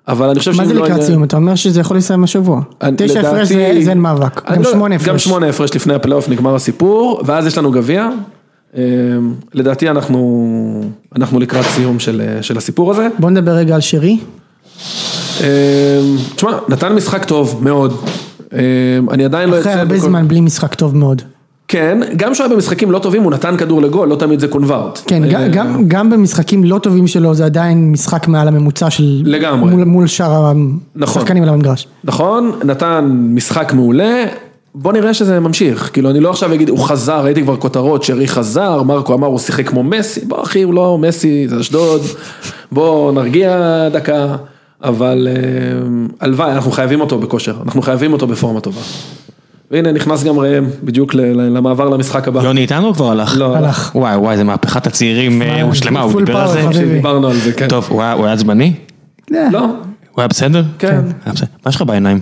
אבל 0.09 0.29
אני 0.29 0.38
חושב 0.38 0.51
מה 0.51 0.57
שאם 0.57 0.64
זה 0.66 0.75
לא 0.75 0.85
לקראת 0.85 0.96
יהיה- 0.99 1.07
סיום? 1.07 1.25
אתה 1.25 1.37
אומר 1.37 1.55
שזה 1.55 1.81
יכול 1.81 1.96
לסיים 1.96 2.25
השבוע. 2.25 2.61
תשע 2.96 3.20
הפרש 3.20 3.49
זה 3.49 3.55
זה 3.83 3.90
אין 3.90 4.01
מאבק, 4.01 4.51
גם 4.51 4.62
לא- 4.62 4.70
שמונה 4.70 4.94
הפרש. 4.94 5.09
גם 5.09 5.18
שמונה 5.18 5.46
הפרש 5.49 5.75
לפני 5.77 5.94
הפלייאוף 5.94 6.29
נגמר 6.29 6.55
הסיפור, 6.55 7.20
ואז 7.25 7.46
יש 7.46 7.59
לנו 7.59 7.70
גביע. 7.70 8.09
אמ, 8.77 8.81
לדעתי 9.55 9.90
אנחנו, 9.90 10.85
אנחנו 11.16 11.40
לקראת 11.40 11.64
סיום 11.64 11.99
של, 11.99 12.22
של 12.42 12.57
הסיפור 12.59 12.90
הזה. 12.90 13.09
בוא 13.18 13.31
נדבר 13.31 13.53
רגע 13.53 13.75
על 13.75 13.81
שרי. 13.81 14.18
אמ, 15.40 15.46
תשמע, 16.37 16.51
נתן 16.68 16.92
משחק 16.92 17.25
טוב 17.25 17.59
מאוד. 17.64 17.92
אמ, 18.53 18.59
אני 19.11 19.25
עדיין 19.25 19.49
לא 19.49 19.61
אחרי 19.61 19.72
הרבה 19.72 19.99
זמן 19.99 20.29
בלי 20.29 20.40
משחק 20.40 20.75
טוב 20.75 20.96
מאוד. 20.96 21.22
כן, 21.68 21.99
גם 22.16 22.33
כשהוא 22.33 22.46
היה 22.46 22.55
במשחקים 22.55 22.90
לא 22.90 22.99
טובים 22.99 23.22
הוא 23.22 23.33
נתן 23.33 23.57
כדור 23.57 23.83
לגול, 23.83 24.09
לא 24.09 24.16
תמיד 24.16 24.40
זה 24.40 24.49
קונברט. 24.49 25.01
כן, 25.07 25.25
אה, 25.25 25.29
גם- 25.29 25.51
גם- 25.51 25.85
גם 25.88 26.11
במשחקים 26.11 26.64
לא 26.64 26.79
טובים 26.79 27.07
שלו 27.07 27.35
זה 27.35 27.44
עדיין 27.44 27.92
משחק 27.92 28.29
מעל 28.29 28.49
הממוצע 28.49 28.90
של... 28.90 29.22
לגמרי. 29.25 29.70
מול- 29.70 29.85
מול 29.85 30.07
שאר 30.07 30.53
נכון. 30.96 31.22
השחקנים 31.22 31.42
על 31.42 31.49
המגרש. 31.49 31.87
נכון, 32.05 32.53
נתן 32.64 33.05
משחק 33.35 33.72
מעולה, 33.72 34.25
בוא 34.75 34.92
נראה 34.92 35.14
שזה 35.14 35.40
ממשיך, 35.40 35.90
כאילו 35.92 36.11
אני 36.11 36.20
לא 36.20 36.31
עכשיו 36.31 36.55
אגיד, 36.55 36.68
הוא 36.68 36.79
חזר, 36.79 37.20
ראיתי 37.25 37.42
כבר 37.42 37.57
כותרות, 37.57 38.03
שרי 38.03 38.29
חזר, 38.29 38.83
מרקו 38.83 39.14
אמר 39.14 39.27
הוא 39.27 39.38
שיחק 39.38 39.68
כמו 39.68 39.83
מסי, 39.83 40.20
בוא 40.25 40.42
אחי, 40.42 40.62
הוא 40.62 40.75
לא 40.75 40.99
מסי, 40.99 41.49
זה 41.49 41.61
אשדוד, 41.61 42.01
בוא 42.72 43.12
נרגיע 43.12 43.59
דקה, 43.92 44.37
אבל 44.87 45.29
אה, 45.31 45.35
הלוואי, 46.20 46.53
אנחנו 46.53 46.70
חייבים 46.70 47.01
אותו 47.01 47.18
בכושר, 47.18 47.55
אנחנו 47.64 47.83
חייבים 47.83 48.12
אותו 48.12 48.27
בפורמה 48.27 48.61
טובה. 48.61 48.81
והנה 49.70 49.92
נכנס 49.92 50.25
גם 50.25 50.38
ראם, 50.38 50.64
בדיוק 50.85 51.14
ל- 51.14 51.20
ל- 51.20 51.57
למעבר 51.57 51.88
למשחק 51.88 52.29
הבא. 52.29 52.42
יוני 52.42 52.61
איתנו 52.61 52.94
כבר 52.94 53.11
הלך? 53.11 53.35
לא, 53.38 53.57
הלך. 53.57 53.90
וואי 53.94 54.16
וואי, 54.16 54.37
זה 54.37 54.44
מהפכת 54.44 54.87
הצעירים 54.87 55.42
אה, 55.42 55.62
הושלמה, 55.62 56.01
הוא 56.01 56.12
פול 56.12 56.25
דיבר 56.25 56.38
על 56.38 56.72
זה. 56.72 56.85
דיברנו 56.94 57.29
על 57.29 57.37
זה, 57.37 57.53
כן. 57.53 57.68
טוב, 57.68 57.87
הוא 57.90 58.03
היה 58.03 58.12
הוא 58.12 58.27
עצבני? 58.27 58.72
לא, 59.31 59.59
הוא 59.61 59.68
היה 60.16 60.29
בסדר? 60.29 60.64
כן. 60.79 61.01
בסדר. 61.27 61.46
מה 61.64 61.68
יש 61.68 61.77
לך 61.77 61.83
בעיניים? 61.83 62.20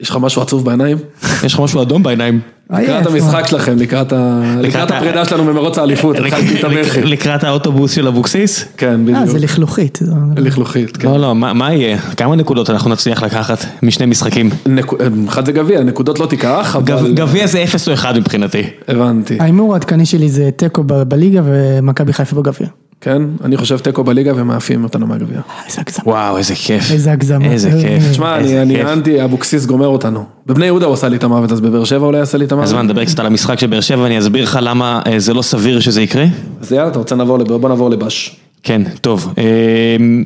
יש 0.00 0.10
לך 0.10 0.16
משהו 0.20 0.42
עצוב 0.42 0.64
בעיניים? 0.64 0.98
יש 1.44 1.54
לך 1.54 1.60
משהו 1.60 1.82
אדום 1.82 2.02
בעיניים? 2.02 2.40
לקראת 2.70 2.88
עייף, 3.06 3.06
המשחק 3.24 3.46
שלכם, 3.46 3.76
לקראת 3.78 4.12
לקראת 4.60 4.90
הפרידה 4.90 5.24
שלנו 5.24 5.44
במרוץ 5.44 5.78
האליפות, 5.78 6.16
התחלתי 6.16 6.58
את 6.60 6.64
הבכי. 6.64 7.02
לקראת 7.02 7.44
האוטובוס 7.44 7.92
של 7.92 8.06
אבוקסיס? 8.06 8.64
כן, 8.76 8.88
אה, 9.14 9.26
זה 9.26 9.32
בדיוק. 9.34 9.50
לכלוכית. 9.50 9.98
זה- 10.02 10.12
לכלוכית, 10.36 10.96
כן. 10.96 11.08
לא, 11.08 11.20
לא, 11.20 11.34
מה 11.34 11.72
יהיה? 11.74 11.98
כמה 11.98 12.36
נקודות 12.36 12.70
אנחנו 12.70 12.90
נצליח 12.90 13.22
לקחת 13.22 13.64
משני 13.82 14.06
משחקים? 14.06 14.50
נק- 14.66 14.92
אחד 15.28 15.46
זה 15.46 15.52
גביע, 15.52 15.82
נקודות 15.82 16.18
לא 16.18 16.26
תיקח, 16.26 16.76
אבל... 16.76 17.12
גביע 17.14 17.46
זה 17.46 17.64
0 17.64 17.88
או 17.88 17.94
1 17.94 18.16
מבחינתי. 18.16 18.62
הבנתי. 18.88 19.36
ההימור 19.40 19.72
העדכני 19.72 20.06
שלי 20.06 20.28
זה 20.28 20.50
תיקו 20.56 20.82
בליגה 20.84 21.40
ומכבי 21.44 22.12
חיפה 22.12 22.36
בגביע. 22.36 22.68
כן, 23.00 23.22
אני 23.44 23.56
חושב 23.56 23.78
תיקו 23.78 24.04
בליגה 24.04 24.32
ומעפים 24.36 24.84
אותנו 24.84 25.06
מהגביע. 25.06 25.40
איזה 25.66 25.80
הגזמה. 25.80 26.04
וואו, 26.06 26.36
איזה 26.38 26.54
כיף. 26.54 26.90
איזה 26.92 27.12
הגזמה. 27.12 27.44
איזה 27.44 27.70
כיף. 27.82 28.10
תשמע, 28.10 28.36
אני- 28.36 28.62
אני 28.62 28.74
כיף. 28.76 28.86
אנטי, 28.86 29.24
אבוקסיס 29.24 29.66
גומר 29.66 29.86
אותנו. 29.86 30.24
בבני 30.46 30.66
יהודה 30.66 30.86
הוא 30.86 30.94
עשה 30.94 31.08
לי 31.08 31.16
את 31.16 31.24
המוות, 31.24 31.52
אז 31.52 31.60
בבאר 31.60 31.84
שבע 31.84 32.06
אולי 32.06 32.18
יעשה 32.18 32.38
לי 32.38 32.44
את 32.44 32.52
המוות. 32.52 32.66
אז 32.66 32.72
מה, 32.72 32.82
נדבר 32.82 33.04
קצת 33.04 33.18
על 33.20 33.26
המשחק 33.26 33.58
של 33.58 33.66
באר 33.66 33.80
שבע, 33.80 34.06
אני 34.06 34.18
אסביר 34.18 34.42
לך 34.44 34.58
למה 34.62 35.00
אה, 35.06 35.18
זה 35.18 35.34
לא 35.34 35.42
סביר 35.42 35.80
שזה 35.80 36.02
יקרה? 36.02 36.24
אז 36.60 36.72
יאללה, 36.72 36.88
אתה 36.88 36.98
רוצה 36.98 37.14
לעבור, 37.16 37.38
לב- 37.38 37.52
בוא 37.52 37.68
נעבור 37.68 37.90
לבש. 37.90 38.36
כן, 38.62 38.82
טוב. 39.00 39.34
אמ, 39.38 40.24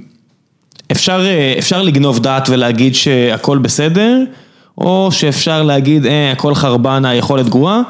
אפשר, 0.93 1.21
אה, 1.27 1.55
אפשר 1.59 1.83
לגנוב 1.83 2.19
דעת 2.23 2.49
ולהגיד 2.51 2.95
שהכל 2.95 3.59
בסדר, 3.59 4.19
או 4.79 5.09
שאפשר 5.13 5.63
להגיד, 5.63 6.07
אה, 6.07 6.33
הכל 6.33 6.55
חרבן, 6.55 7.05
היכולת 7.05 7.49
גרועה. 7.49 7.81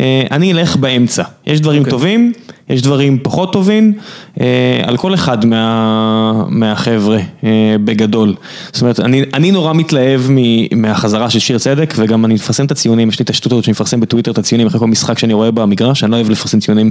אה, 0.00 0.22
אני 0.30 0.52
אלך 0.52 0.76
באמצע. 0.76 1.22
יש 1.46 1.60
דברים 1.60 1.78
אוקיי. 1.78 1.90
טובים, 1.90 2.32
יש 2.70 2.82
דברים 2.82 3.18
פחות 3.22 3.52
טובים, 3.52 3.92
אה, 4.40 4.46
על 4.84 4.96
כל 4.96 5.14
אחד 5.14 5.46
מה, 5.46 6.44
מהחבר'ה, 6.48 7.18
אה, 7.44 7.48
בגדול. 7.84 8.34
זאת 8.72 8.82
אומרת, 8.82 9.00
אני, 9.00 9.22
אני 9.34 9.50
נורא 9.50 9.72
מתלהב 9.72 10.20
מ- 10.30 10.82
מהחזרה 10.82 11.30
של 11.30 11.38
שיר 11.38 11.58
צדק, 11.58 11.94
וגם 11.96 12.24
אני 12.24 12.34
מפרסם 12.34 12.64
את 12.64 12.70
הציונים, 12.70 13.08
יש 13.08 13.18
לי 13.18 13.22
את 13.22 13.30
השטות 13.30 13.52
הזאת 13.52 13.64
שאני 13.64 13.72
מפרסם 13.72 14.00
בטוויטר 14.00 14.30
את 14.30 14.38
הציונים 14.38 14.66
אחרי 14.66 14.80
כל 14.80 14.86
משחק 14.86 15.18
שאני 15.18 15.32
רואה 15.34 15.50
במגרש, 15.50 16.04
אני 16.04 16.10
לא 16.12 16.16
אוהב 16.16 16.30
לפרסם 16.30 16.60
ציונים. 16.60 16.90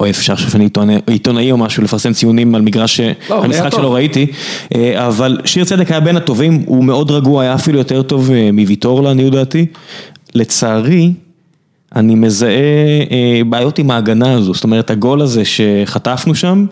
או 0.00 0.10
אפשר 0.10 0.36
שאני 0.36 0.68
עיתונאי- 1.06 1.50
או 1.52 1.56
משהו, 1.56 1.82
לפרסם 1.82 2.12
ציונים 2.12 2.54
על 2.54 2.62
מגרש, 2.62 3.00
לא, 3.30 3.42
על 3.44 3.50
משחק. 3.50 3.70
שלא 3.74 3.94
ראיתי, 3.94 4.26
אבל 4.94 5.38
שיר 5.44 5.64
צדק 5.64 5.90
היה 5.90 6.00
בין 6.00 6.16
הטובים, 6.16 6.62
הוא 6.66 6.84
מאוד 6.84 7.10
רגוע, 7.10 7.42
היה 7.42 7.54
אפילו 7.54 7.78
יותר 7.78 8.02
טוב 8.02 8.30
מוויטור 8.52 9.02
לעניות 9.02 9.32
דעתי. 9.32 9.66
לצערי, 10.34 11.12
אני 11.96 12.14
מזהה 12.14 12.50
אה, 13.10 13.40
בעיות 13.46 13.78
עם 13.78 13.90
ההגנה 13.90 14.34
הזו, 14.34 14.54
זאת 14.54 14.64
אומרת 14.64 14.90
הגול 14.90 15.22
הזה 15.22 15.42
שחטפנו 15.44 16.34
שם, 16.34 16.66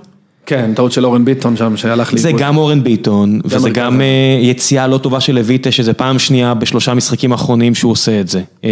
כן, 0.47 0.71
טעות 0.75 0.93
של 0.93 1.05
אורן 1.07 1.25
ביטון 1.25 1.57
שם, 1.57 1.77
שהלך 1.77 2.17
זה 2.17 2.29
לאיבוד. 2.29 2.43
גם 2.43 2.57
אורן 2.57 2.83
ביטון, 2.83 3.41
וזה. 3.45 3.71
גם 3.71 4.01
אה, 4.01 4.39
יציאה 4.41 4.87
לא 4.87 4.99
טובה 4.99 5.21
של 5.21 5.35
לויטה, 5.35 5.71
שזה 5.71 5.93
פעם 5.93 6.19
שנייה 6.19 6.55
בשלושה 6.55 6.95
משחקים 6.95 7.33
האחרונים 7.33 7.75
שהוא 7.75 7.93
עושה 7.93 8.21
את 8.21 8.29
זה. 8.29 8.43
אה, 8.65 8.71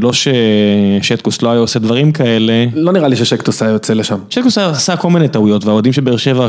לא 0.00 0.10
ששטקוס 0.12 1.42
לא 1.42 1.50
היה 1.50 1.60
עושה 1.60 1.78
דברים 1.78 2.12
כאלה. 2.12 2.66
לא 2.74 2.92
נראה 2.92 3.08
לי 3.08 3.16
ששקטוס 3.16 3.62
היה 3.62 3.72
יוצא 3.72 3.94
לשם. 3.94 4.18
שטקוס 4.30 4.58
עשה 4.58 4.96
כל 4.96 5.10
מיני 5.10 5.28
טעויות, 5.28 5.64
והאוהדים 5.64 5.92
של 5.92 6.00
באר 6.00 6.16
שבע 6.16 6.48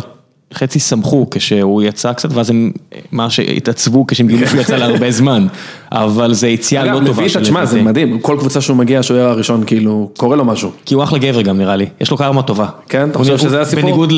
חצי 0.53 0.79
שמחו 0.79 1.27
כשהוא 1.31 1.83
יצא 1.83 2.13
קצת, 2.13 2.29
ואז 2.33 2.49
הם 2.49 2.71
ממש 3.11 3.39
התעצבו 3.39 4.07
כשהם 4.07 4.27
גילו 4.27 4.47
שהוא 4.47 4.61
יצא 4.61 4.77
להרבה 4.77 5.11
זמן, 5.21 5.47
אבל 5.93 6.33
זה 6.33 6.47
יציאה 6.47 6.83
לא 6.83 6.99
טובה 7.05 7.21
לויטה, 7.21 7.41
תשמע, 7.41 7.65
זה 7.65 7.81
מדהים, 7.81 8.19
כל 8.19 8.35
קבוצה 8.39 8.61
שהוא 8.61 8.77
מגיע, 8.77 8.99
השוער 8.99 9.29
הראשון, 9.29 9.63
כאילו, 9.63 10.09
קורה 10.17 10.35
לו 10.35 10.45
משהו. 10.45 10.71
כי 10.85 10.95
הוא 10.95 11.03
אחלה 11.03 11.19
גבר 11.19 11.41
גם 11.41 11.57
נראה 11.57 11.75
לי, 11.75 11.85
יש 12.01 12.11
לו 12.11 12.17
קרמה 12.17 12.41
טובה. 12.41 12.67
כן, 12.89 13.09
אתה 13.09 13.19
חושב 13.19 13.37
שזה 13.37 13.61
הסיפור? 13.61 13.81
בניגוד 13.83 14.13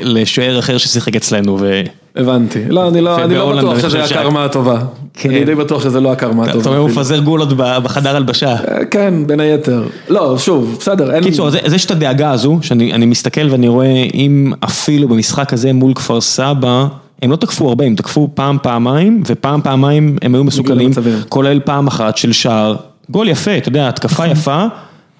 לשוער 0.00 0.58
אחר 0.58 0.78
ששיחק 0.78 1.16
אצלנו, 1.16 1.56
ו... 1.60 1.82
הבנתי. 2.16 2.58
לא, 2.68 2.88
אני 2.88 3.00
לא, 3.00 3.24
אני 3.24 3.34
לא 3.34 3.56
בטוח 3.56 3.78
שזה 3.78 4.04
הקרמה 4.04 4.44
הטובה. 4.44 4.78
כן. 5.14 5.30
אני 5.30 5.44
די 5.44 5.54
בטוח 5.54 5.82
שזה 5.82 6.00
לא 6.00 6.12
הקרמה 6.12 6.44
הטובה. 6.44 6.60
אתה 6.60 6.68
אומר 6.68 6.80
הוא. 6.80 6.90
מפזר 6.90 7.18
גולות 7.18 7.48
בחדר 7.56 8.16
הלבשה. 8.16 8.48
אה, 8.48 8.84
כן, 8.84 9.14
בין 9.26 9.40
היתר. 9.40 9.82
לא, 10.08 10.38
שוב, 10.38 10.76
בסדר. 10.80 11.22
קיצור, 11.22 11.48
אז 11.48 11.72
יש 11.72 11.84
את 11.84 11.90
הדאגה 11.90 12.30
הזו, 12.30 12.58
שאני 12.62 12.92
אני 12.92 13.06
מסתכל 13.06 13.48
ואני 13.50 13.68
רואה 13.68 14.04
אם 14.14 14.52
אפילו 14.64 15.08
במשחק 15.08 15.52
הזה 15.52 15.72
מול 15.72 15.94
כפר 15.94 16.20
סבא, 16.20 16.86
הם 17.22 17.30
לא 17.30 17.36
תקפו 17.36 17.68
הרבה, 17.68 17.84
הם 17.84 17.94
תקפו 17.94 18.30
פעם, 18.34 18.58
פעמיים, 18.62 19.22
ופעם, 19.26 19.62
פעמיים 19.62 20.16
הם 20.22 20.34
היו 20.34 20.44
מסוכנים. 20.44 20.90
כולל 21.28 21.60
פעם 21.60 21.86
אחת 21.86 22.16
של 22.16 22.32
שער, 22.32 22.76
גול 23.10 23.28
יפה, 23.28 23.56
אתה 23.56 23.68
יודע, 23.68 23.88
התקפה 23.88 24.26
יפה, 24.26 24.64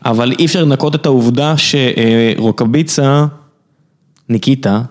אבל 0.04 0.32
אי 0.38 0.46
אפשר 0.46 0.64
לנקות 0.64 0.94
את 0.94 1.06
העובדה 1.06 1.54
שרוקאביצה, 1.56 3.26
ניקיטה, 4.28 4.82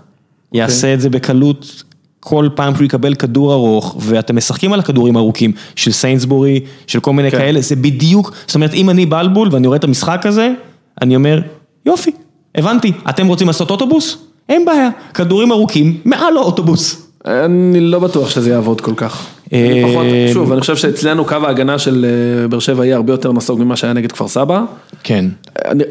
יעשה 0.54 0.94
את 0.94 1.02
זה 1.02 1.10
בקלות. 1.10 1.84
כל 2.20 2.50
פעם 2.56 2.76
שהוא 2.76 2.86
יקבל 2.86 3.16
כדור 3.16 3.54
ארוך, 3.54 3.96
ואתם 4.00 4.36
משחקים 4.36 4.74
על 4.74 4.80
הכדורים 4.80 5.16
הארוכים 5.16 5.52
של 5.76 5.92
סיינסבורי, 5.92 6.60
של 6.88 7.00
כל 7.00 7.14
מיני 7.14 7.32
כן. 7.32 7.38
כאלה, 7.38 7.62
זה 7.62 7.76
בדיוק, 7.76 8.34
זאת 8.48 8.56
אומרת, 8.56 8.74
אם 8.74 8.90
אני 8.90 9.06
בלבול 9.06 9.50
ואני 9.52 9.68
רואה 9.68 9.78
את 9.78 9.84
המשחק 9.84 10.26
הזה, 10.26 10.54
אני 11.02 11.16
אומר, 11.16 11.42
יופי, 11.86 12.12
הבנתי, 12.56 12.92
אתם 13.10 13.28
רוצים 13.28 13.48
לעשות 13.48 13.72
אוטובוס? 13.72 14.18
אין 14.50 14.66
בעיה, 14.66 14.90
כדורים 15.14 15.52
ארוכים 15.52 15.98
מעל 16.06 16.38
האוטובוס. 16.38 17.02
אני 17.26 17.80
לא 17.80 18.00
בטוח 18.00 18.30
שזה 18.30 18.50
יעבוד 18.50 18.82
כל 18.82 18.94
כך. 18.96 19.26
אה, 19.54 19.66
אני 19.72 19.84
פחות, 19.92 20.06
שוב, 20.34 20.52
אני 20.52 20.62
חושב 20.62 20.76
שאצלנו 20.76 21.26
קו 21.26 21.36
ההגנה 21.44 21.80
של 21.80 22.06
אה, 22.44 22.48
באר 22.48 22.60
שבע 22.60 22.86
יהיה 22.86 22.96
הרבה 22.96 23.14
יותר 23.14 23.32
נסוג 23.32 23.64
ממה 23.64 23.76
שהיה 23.76 23.94
נגד 23.94 24.12
כפר 24.12 24.28
סבא. 24.28 24.62
כן. 25.04 25.26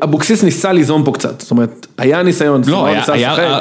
אבוקסיס 0.04 0.44
ניסה 0.44 0.72
ליזום 0.72 1.04
פה 1.04 1.12
קצת, 1.12 1.40
זאת 1.40 1.50
אומרת, 1.50 1.86
היה 1.98 2.22
ניסיון, 2.22 2.62
לא, 2.66 2.86
היה. 2.86 3.60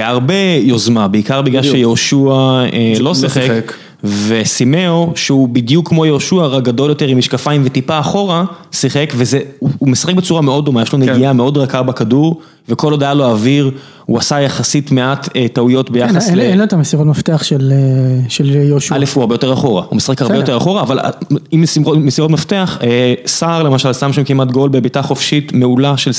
הרבה, 0.00 0.34
יוזמה, 0.60 1.08
בעיקר 1.08 1.42
בגלל. 1.42 1.62
שיהושע 1.62 2.16
אה, 2.16 2.92
לא 2.98 3.04
לא 3.04 3.14
שיחק. 3.14 3.72
וסימאו, 4.04 5.12
שהוא 5.14 5.48
בדיוק 5.48 5.88
כמו 5.88 6.06
יהושע, 6.06 6.46
רק 6.46 6.62
גדול 6.62 6.88
יותר 6.88 7.06
עם 7.06 7.18
משקפיים 7.18 7.62
וטיפה 7.64 8.00
אחורה, 8.00 8.44
שיחק, 8.72 9.12
וזה, 9.16 9.40
הוא, 9.58 9.70
הוא 9.78 9.88
משחק 9.88 10.14
בצורה 10.14 10.42
מאוד 10.42 10.64
דומה, 10.64 10.82
יש 10.82 10.92
לו 10.92 10.98
כן. 10.98 11.08
נגיעה 11.08 11.32
מאוד 11.32 11.56
רכה 11.56 11.82
בכדור, 11.82 12.40
וכל 12.68 12.92
עוד 12.92 13.02
היה 13.02 13.14
לו 13.14 13.24
אוויר, 13.24 13.70
הוא 14.06 14.18
עשה 14.18 14.40
יחסית 14.40 14.92
מעט 14.92 15.28
אה, 15.36 15.46
טעויות 15.48 15.88
כן, 15.88 15.92
ביחס 15.92 16.28
אין 16.28 16.38
ל... 16.38 16.40
אין 16.40 16.58
לו 16.58 16.64
את 16.64 16.72
המסירות 16.72 17.06
מפתח 17.06 17.42
של 17.42 17.72
אה, 17.72 18.28
של 18.28 18.56
יהושע. 18.56 18.94
א' 18.94 19.04
הוא 19.14 19.20
הרבה 19.20 19.34
יותר 19.34 19.52
אחורה, 19.52 19.82
הוא 19.88 19.96
משחק 19.96 20.22
הרבה. 20.22 20.36
יותר 20.36 20.56
אחורה, 20.56 20.82
אבל 20.82 20.98
עם 21.50 21.60
מסירות, 21.60 21.98
מסירות 21.98 22.30
מפתח, 22.30 22.78
אה, 22.82 23.14
סער 23.26 23.62
למשל 23.62 23.92
שם 23.92 24.12
שם 24.12 24.24
כמעט 24.24 24.48
גול 24.48 24.68
בביתה 24.68 25.02
חופשית 25.02 25.52
מעולה 25.52 25.96
של 25.96 26.12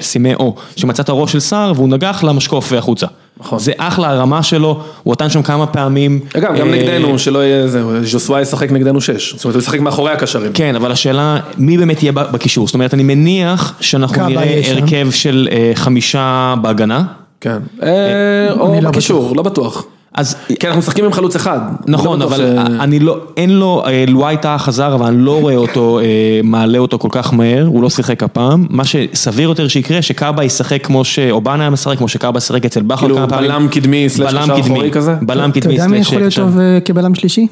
סימאו, 0.00 0.54
שמצא 0.76 1.02
את 1.02 1.08
הראש 1.08 1.32
של 1.32 1.40
סער 1.40 1.72
והוא 1.76 1.88
נגח 1.88 2.24
למשקוף 2.24 2.72
החוצה. 2.72 3.06
נכון. 3.40 3.58
זה 3.58 3.72
אחלה 3.76 4.10
הרמה 4.10 4.42
שלו, 4.42 4.80
הוא 5.02 5.12
נתן 5.12 5.30
שם 5.30 5.42
כמה 5.42 5.66
פעמים. 5.66 6.20
אגב, 6.36 6.56
גם 6.56 6.68
אה, 6.68 6.72
נגדנו, 6.72 7.18
שלא 7.18 7.38
יהיה 7.44 7.68
זה, 7.68 8.04
ז'וסווה 8.04 8.40
ישחק 8.40 8.72
נגדנו 8.72 9.00
שש, 9.00 9.34
זאת 9.34 9.44
אומרת, 9.44 9.54
הוא 9.54 9.62
ישחק 9.62 9.80
מאחורי 9.80 10.12
הקשרים. 10.12 10.52
כן, 10.52 10.74
אבל 10.76 10.92
השאלה, 10.92 11.38
מי 11.58 11.78
באמת 11.78 12.02
יהיה 12.02 12.12
בקישור? 12.12 12.66
זאת 12.66 12.74
אומרת, 12.74 12.94
אני 12.94 13.02
מניח 13.02 13.74
שאנחנו 13.80 14.26
נראה. 14.28 14.60
הרכב 14.70 15.08
של 15.10 15.48
אה, 15.52 15.72
חמישה 15.74 16.54
בהגנה. 16.62 17.02
כן. 17.40 17.58
אה, 17.82 18.52
או 18.52 18.72
אני 18.72 18.80
לא 18.80 18.90
בקישור, 18.90 19.36
לא 19.36 19.42
בטוח. 19.42 19.84
אז 20.14 20.36
כן, 20.60 20.68
אנחנו 20.68 20.78
משחקים 20.78 21.04
עם 21.04 21.12
חלוץ 21.12 21.36
אחד. 21.36 21.60
נכון, 21.86 22.18
לא 22.18 22.24
אבל 22.24 22.36
ש- 22.36 22.80
אני 22.80 22.98
לא, 22.98 23.18
אין 23.36 23.50
לו, 23.50 23.82
אה, 23.86 24.04
לואי 24.08 24.36
טאה 24.36 24.58
חזר, 24.58 24.94
אבל 24.94 25.06
אני 25.06 25.18
לא 25.18 25.40
רואה 25.40 25.56
אותו, 25.56 25.98
אה, 26.00 26.04
מעלה 26.44 26.78
אותו 26.78 26.98
כל 26.98 27.08
כך 27.10 27.34
מהר, 27.34 27.66
הוא 27.66 27.82
לא 27.82 27.90
שיחק 27.90 28.22
הפעם. 28.22 28.66
מה 28.70 28.84
שסביר 28.84 29.48
יותר 29.48 29.68
שיקרה, 29.68 30.02
שקאבה 30.02 30.44
ישחק 30.44 30.86
כמו 30.86 31.04
שאובנה 31.04 31.62
היה 31.62 31.70
משחק, 31.70 31.98
כמו 31.98 32.08
שקאבה 32.08 32.40
שיחק 32.40 32.64
אצל 32.64 32.82
בכר 32.82 33.00
כאילו 33.00 33.16
כמה 33.16 33.28
פעמים. 33.28 33.50
בלם 33.50 33.68
קדמי 33.68 34.06
בלם 34.18 34.28
קשר 34.42 34.56
קדמי, 34.60 34.60
אחורי 34.60 34.90
כזה? 34.90 35.14
בלם 35.22 35.50
אתה 35.50 35.60
קדמי 35.60 35.72
יודע 35.74 35.86
מי 35.86 35.96
יכול 35.98 36.18
להיות. 36.18 36.34
טוב 36.34 36.58
אה, 36.58 36.78
כבלם 36.84 37.14
שלישי? 37.14 37.46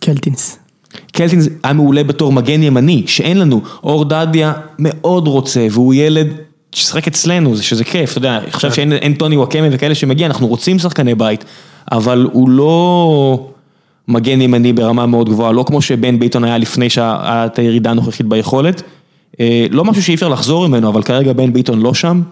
קלטינס. 0.00 0.58
קלטינס 1.12 1.48
היה 1.62 1.72
מעולה 1.72 2.04
בתור 2.04 2.32
מגן 2.32 2.62
ימני, 2.62 3.02
שאין 3.06 3.38
לנו. 3.38 3.60
אור 3.84 4.04
דדיה 4.04 4.52
מאוד 4.78 5.28
רוצה, 5.28 5.66
והוא 5.70 5.94
ילד 5.94 6.26
ששחק 6.72 7.06
אצלנו, 7.06 7.56
זה 7.56 7.62
שזה 7.62 7.84
כיף, 7.84 8.10
אתה 8.10 8.18
יודע, 8.18 8.40
עכשיו 8.46 8.74
שאין 8.74 8.92
אין 8.92 9.14
טוני 9.14 9.36
וואקמה 9.36 9.66
וכאלה 9.72 9.94
שמגיע, 9.94 10.26
אנחנו 10.26 10.46
רוצים 10.46 10.78
שחקני 10.78 11.14
בית, 11.14 11.44
אבל 11.92 12.28
הוא 12.32 12.48
לא 12.48 13.46
מגן 14.08 14.40
ימני 14.40 14.72
ברמה 14.72 15.06
מאוד 15.06 15.28
גבוהה, 15.28 15.52
לא 15.52 15.64
כמו 15.66 15.82
שבן 15.82 16.18
ביטון 16.18 16.44
היה 16.44 16.58
לפני 16.58 16.90
שהיה 16.90 17.46
את 17.46 17.58
הירידה 17.58 17.90
הנוכחית 17.90 18.26
ביכולת. 18.26 18.82
אה, 19.40 19.66
לא 19.70 19.84
משהו 19.84 20.02
שאי 20.02 20.14
אפשר 20.14 20.28
לחזור 20.28 20.68
ממנו, 20.68 20.88
אבל 20.88 21.02
כרגע 21.02 21.32
בן 21.32 21.52
ביטון 21.52 21.80
לא 21.80 21.94
שם. 21.94 22.22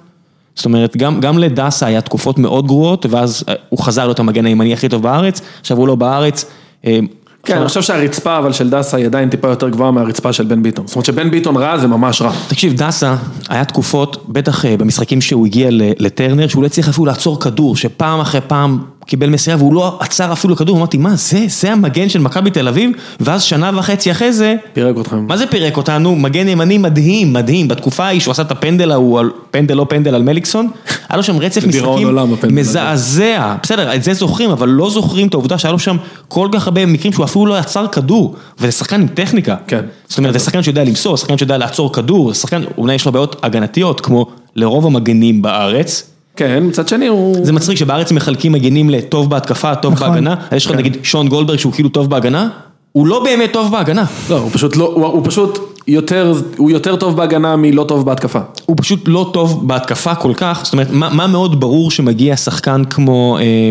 זאת 0.54 0.64
אומרת, 0.64 0.96
גם, 0.96 1.20
גם 1.20 1.38
לדסה 1.38 1.86
היה 1.86 2.00
תקופות 2.00 2.38
מאוד 2.38 2.66
גרועות, 2.66 3.06
ואז 3.10 3.44
אה, 3.48 3.54
הוא 3.68 3.78
חזר 3.78 4.04
להיות 4.04 4.18
המגן 4.18 4.46
הימני 4.46 4.72
הכי 4.72 4.88
טוב 4.88 5.02
בארץ, 5.02 5.40
עכשיו 5.60 5.76
הוא 5.76 5.88
לא 5.88 5.94
בארץ. 5.94 6.44
אה, 6.86 6.98
כן, 7.44 7.56
אני 7.56 7.68
חושב 7.68 7.82
שהרצפה 7.82 8.38
אבל 8.38 8.52
של 8.52 8.70
דסה 8.70 8.96
היא 8.96 9.06
עדיין 9.06 9.28
טיפה 9.28 9.48
יותר 9.48 9.68
גבוהה 9.68 9.90
מהרצפה 9.90 10.32
של 10.32 10.44
בן 10.44 10.62
ביטון. 10.62 10.86
זאת 10.86 10.96
אומרת 10.96 11.06
שבן 11.06 11.30
ביטון 11.30 11.56
רע 11.56 11.78
זה 11.78 11.86
ממש 11.86 12.22
רע. 12.22 12.32
תקשיב, 12.48 12.72
דסה, 12.76 13.16
היה 13.48 13.64
תקופות, 13.64 14.24
בטח 14.28 14.64
במשחקים 14.64 15.20
שהוא 15.20 15.46
הגיע 15.46 15.68
לטרנר, 15.72 16.48
שהוא 16.48 16.62
לא 16.62 16.66
הצליח 16.66 16.88
אפילו 16.88 17.06
לעצור 17.06 17.40
כדור, 17.40 17.76
שפעם 17.76 18.20
אחרי 18.20 18.40
פעם 18.40 18.78
קיבל 19.06 19.28
מסירה 19.28 19.56
והוא 19.56 19.74
לא 19.74 19.96
עצר 20.00 20.32
אפילו 20.32 20.56
כדור, 20.56 20.76
אמרתי, 20.76 20.98
מה 20.98 21.16
זה, 21.16 21.44
זה 21.48 21.72
המגן 21.72 22.08
של 22.08 22.18
מכבי 22.18 22.50
תל 22.50 22.68
אביב? 22.68 22.90
ואז 23.20 23.42
שנה 23.42 23.70
וחצי 23.74 24.10
אחרי 24.10 24.32
זה, 24.32 24.54
פירק 24.72 24.96
אתכם. 25.00 25.26
מה 25.26 25.36
זה 25.36 25.46
פירק 25.46 25.76
אותנו? 25.76 26.16
מגן 26.16 26.48
ימני 26.48 26.78
מדהים, 26.78 27.32
מדהים, 27.32 27.68
בתקופה 27.68 28.04
ההיא 28.04 28.20
שהוא 28.20 28.32
עשה 28.32 28.42
את 28.42 28.50
הפנדל 28.50 28.92
ההוא, 28.92 29.20
פנדל 29.50 29.74
לא 29.74 29.86
פנדל 29.88 30.14
על 30.14 30.22
מליקסון, 30.22 30.68
היה 31.08 31.16
לו 31.16 31.22
שם 31.22 31.38
רצף 31.38 31.64
משחקים 31.64 32.06
עולם. 32.06 32.34
מזעזע, 32.50 33.54
בסדר, 33.62 33.94
את 33.94 34.04
זה 34.04 34.14
זוכרים, 34.14 34.50
אבל 34.50 34.68
לא 34.68 34.90
זוכרים 34.90 35.26
את 35.26 35.34
העובדה 35.34 35.58
שהיה 35.58 35.72
לו 35.72 35.78
שם 35.78 35.96
כל 36.28 36.48
כך 36.52 36.66
הרבה 36.66 36.86
מקרים 36.86 37.12
שהוא 37.12 37.24
אפילו 37.24 37.46
לא 37.46 37.54
עצר 37.54 37.86
כדור, 37.86 38.34
וזה 38.58 38.72
שחקן 38.72 39.00
עם 39.00 39.06
טכניקה. 39.06 39.56
כן. 39.66 39.80
זאת 40.08 40.18
אומרת, 40.18 40.32
זה 40.32 40.38
שחקן 40.38 40.62
שיודע 40.62 40.84
למסור, 40.84 41.16
שחקן 41.16 41.38
שיודע 41.38 41.58
לעצור 41.58 41.92
כדור, 41.92 42.34
שחקן, 42.34 42.62
אולי 42.78 42.94
יש 42.94 43.06
לו 43.06 43.12
בעיות 43.12 43.36
הגנתיות, 43.42 44.00
כמו 44.00 44.26
לרוב 44.56 44.86
המגנים 44.86 45.42
בארץ. 45.42 46.13
כן, 46.36 46.62
מצד 46.66 46.88
שני 46.88 47.06
הוא... 47.06 47.36
זה 47.42 47.52
מצחיק 47.52 47.76
שבארץ 47.78 48.12
מחלקים 48.12 48.52
מגנים 48.52 48.90
לטוב 48.90 49.30
בהתקפה, 49.30 49.74
טוב 49.74 49.92
נכון. 49.92 50.08
בהגנה, 50.10 50.34
יש 50.56 50.66
לך 50.66 50.72
נגיד 50.72 50.96
שון 51.02 51.28
גולדברג 51.28 51.58
שהוא 51.58 51.72
כאילו 51.72 51.88
טוב 51.88 52.10
בהגנה, 52.10 52.48
הוא 52.92 53.06
לא 53.06 53.24
באמת 53.24 53.52
טוב 53.52 53.72
בהגנה. 53.72 54.04
לא, 54.30 54.38
הוא 54.38 54.50
פשוט 54.52 54.76
לא, 54.76 54.92
הוא, 54.94 55.06
הוא 55.06 55.22
פשוט 55.24 55.58
יותר, 55.88 56.32
הוא 56.56 56.70
יותר 56.70 56.96
טוב 56.96 57.16
בהגנה 57.16 57.56
מלא 57.56 57.84
טוב 57.88 58.06
בהתקפה. 58.06 58.38
הוא 58.66 58.76
פשוט 58.80 59.00
לא 59.06 59.30
טוב 59.32 59.68
בהתקפה 59.68 60.14
כל 60.14 60.32
כך, 60.36 60.60
זאת 60.64 60.72
אומרת, 60.72 60.88
מה, 60.90 61.08
מה 61.14 61.26
מאוד 61.26 61.60
ברור 61.60 61.90
שמגיע 61.90 62.36
שחקן 62.36 62.82
כמו 62.90 63.38
אה, 63.40 63.68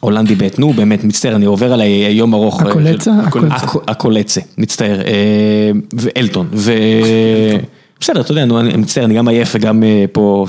הולנדי 0.00 0.34
ב', 0.34 0.48
נו 0.58 0.72
באמת, 0.72 1.04
מצטער, 1.04 1.36
אני 1.36 1.44
עובר 1.46 1.72
עליי 1.72 1.88
יום 2.12 2.34
ארוך. 2.34 2.62
אה, 2.62 2.68
הקולצה? 2.70 3.10
הקולצה. 3.26 3.54
הקו- 3.54 3.80
הקולצה, 3.88 4.40
מצטער, 4.58 5.00
אה, 5.00 5.70
ואלטון, 5.94 6.46
ו... 6.52 6.72
בסדר, 8.00 8.20
אתה 8.20 8.32
יודע, 8.32 8.42
אני 8.42 8.76
מצטער, 8.76 9.04
אני 9.04 9.14
גם 9.14 9.28
עייף 9.28 9.52
וגם 9.54 9.82
אה, 9.82 10.04
פה, 10.12 10.46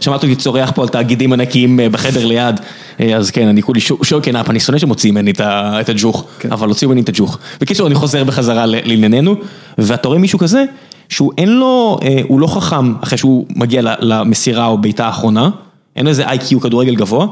שמעת 0.00 0.22
אותי 0.22 0.36
צורח 0.36 0.72
פה 0.74 0.82
על 0.82 0.88
תאגידים 0.88 1.32
ענקיים 1.32 1.80
אה, 1.80 1.88
בחדר 1.88 2.26
ליד, 2.26 2.60
אה, 3.00 3.16
אז 3.16 3.30
כן, 3.30 3.48
אני 3.48 3.62
כולי 3.62 3.80
שוקן 3.80 4.36
אפ, 4.36 4.50
אני 4.50 4.60
שונא 4.60 4.78
שמוציאים 4.78 5.14
ממני 5.14 5.32
את 5.40 5.88
הג'וך, 5.88 6.24
אבל 6.50 6.68
הוציאו 6.68 6.90
ממני 6.90 7.00
את 7.00 7.08
הג'וך. 7.08 7.38
בקיצור, 7.60 7.86
אני 7.86 7.94
חוזר 7.94 8.24
בחזרה 8.24 8.66
לענייננו, 8.66 9.34
ואתה 9.78 10.08
רואה 10.08 10.18
מישהו 10.18 10.38
כזה, 10.38 10.64
שהוא 11.08 11.32
אין 11.38 11.48
לו, 11.48 11.98
הוא 12.28 12.40
לא 12.40 12.46
חכם 12.46 12.94
אחרי 13.02 13.18
שהוא 13.18 13.46
מגיע 13.56 13.82
למסירה 14.00 14.66
או 14.66 14.78
בעיטה 14.78 15.06
האחרונה, 15.06 15.50
אין 15.96 16.04
לו 16.04 16.10
איזה 16.10 16.28
איי-קיו 16.28 16.60
כדורגל 16.60 16.94
גבוה, 16.94 17.26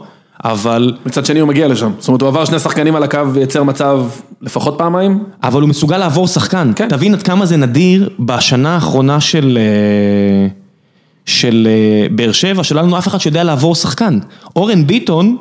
אבל... 0.45 0.95
מצד 1.07 1.27
שני 1.27 1.41
הוא 1.41 1.49
מגיע 1.49 1.69
לשם. 1.69 1.93
זאת 1.99 2.09
אומרת, 2.09 2.23
הוא 2.23 2.29
עבר 2.29 2.45
שני 2.45 2.59
שחקנים 2.59 2.97
על 2.97 3.03
הקו 3.03 3.21
וייצר 3.33 3.63
מצב 3.63 4.07
לפחות 4.41 4.75
פעמיים. 4.79 5.25
אבל 5.43 5.61
הוא 5.61 5.69
מסוגל 5.69 5.99
לעבור 5.99 6.29
שחקן, 6.29 6.73
כן. 6.77 6.89
תבין 6.89 7.15
עד 7.15 7.23
כמה 7.23 7.47
זה 7.47 7.57
נדיר 7.57 8.09
בשנה 8.19 8.75
האחרונה 8.75 9.21
של, 9.21 9.59
אה, 9.61 10.49
של 11.27 11.69
אה, 11.71 12.09
באר 12.11 12.33
שבע, 12.33 12.65
שלא 12.65 12.83
לנו 12.83 12.99
אף 12.99 13.09
אחד 13.09 13.19
שיודע 13.19 13.45
לעבור 13.45 13.75
שחקן. 13.75 14.19
אורן 14.57 14.87
ביטון, 14.87 15.37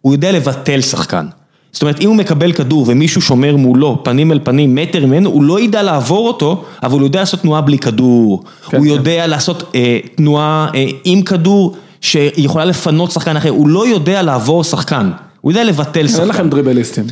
הוא 0.00 0.12
יודע 0.14 0.32
לבטל 0.32 0.80
שחקן. 0.80 1.26
זאת 1.74 1.82
אומרת, 1.82 2.00
אם 2.00 2.08
הוא 2.08 2.16
מקבל 2.16 2.52
כדור 2.52 2.84
ומישהו 2.88 3.20
שומר 3.20 3.56
מולו, 3.56 4.04
פנים 4.04 4.32
אל 4.32 4.38
פנים, 4.44 4.74
מטר 4.74 5.06
ממנו, 5.06 5.30
הוא 5.30 5.42
לא 5.42 5.60
ידע 5.60 5.82
לעבור 5.82 6.28
אותו, 6.28 6.64
אבל 6.82 6.98
הוא 6.98 7.06
יודע 7.06 7.20
לעשות 7.20 7.40
תנועה 7.40 7.60
בלי 7.60 7.78
כדור. 7.78 8.42
כן, 8.70 8.76
הוא 8.76 8.86
כן. 8.86 8.92
יודע 8.92 9.26
לעשות 9.26 9.70
אה, 9.74 9.98
תנועה 10.14 10.68
אה, 10.74 10.86
עם 11.04 11.22
כדור, 11.22 11.76
שיכולה 12.04 12.64
לפנות 12.64 13.10
שחקן 13.10 13.36
אחר, 13.36 13.48
הוא 13.48 13.68
לא 13.68 13.86
יודע 13.86 14.22
לעבור 14.22 14.64
שחקן. 14.64 15.10
הוא 15.40 15.52
יודע 15.52 15.64
לבטל 15.64 16.08
שחקן. 16.08 16.20
אין 16.20 16.28
לכם 16.28 16.50
דריבליסטים. 16.50 17.04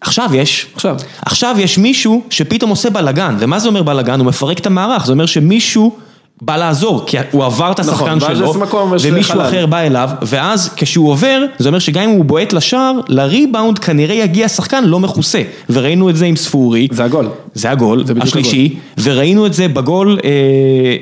עכשיו 0.00 0.30
יש. 0.34 0.66
עכשיו. 0.74 0.96
עכשיו 1.26 1.56
יש 1.58 1.78
מישהו 1.78 2.22
שפתאום 2.30 2.70
עושה 2.70 2.90
בלאגן, 2.90 3.36
ומה 3.38 3.58
זה 3.58 3.68
אומר 3.68 3.82
בלאגן? 3.82 4.20
הוא 4.20 4.26
מפרק 4.26 4.58
את 4.58 4.66
המערך, 4.66 5.06
זה 5.06 5.12
אומר 5.12 5.26
שמישהו 5.26 5.96
בא 6.42 6.56
לעזור, 6.56 7.02
כי 7.06 7.16
הוא 7.30 7.44
עבר 7.44 7.72
את 7.72 7.80
השחקן 7.80 8.14
נכון, 8.14 8.20
שלו, 8.20 8.54
ומישהו. 9.02 9.40
אחר 9.40 9.66
בא 9.66 9.78
אליו, 9.78 10.10
ואז 10.22 10.70
כשהוא 10.76 11.10
עובר, 11.10 11.44
זה 11.58 11.68
אומר 11.68 11.78
שגם 11.78 12.02
אם 12.02 12.10
הוא 12.10 12.24
בועט 12.24 12.52
לשער, 12.52 12.92
לריבאונד 13.08 13.78
כנראה 13.78 14.14
יגיע 14.14 14.48
שחקן 14.48 14.84
לא 14.84 15.00
מכוסה, 15.00 15.42
וראינו 15.70 16.10
את 16.10 16.16
זה 16.16 16.26
עם 16.26 16.36
ספורי. 16.36 16.88
זה 16.90 17.04
הגול. 17.04 17.28
זה 17.54 17.70
הגול, 17.70 18.06
זה 18.06 18.12
השלישי, 18.20 18.76
וראינו 19.02 19.46
את 19.46 19.54
זה 19.54 19.68
בגול, 19.68 20.18
אה, 20.24 20.30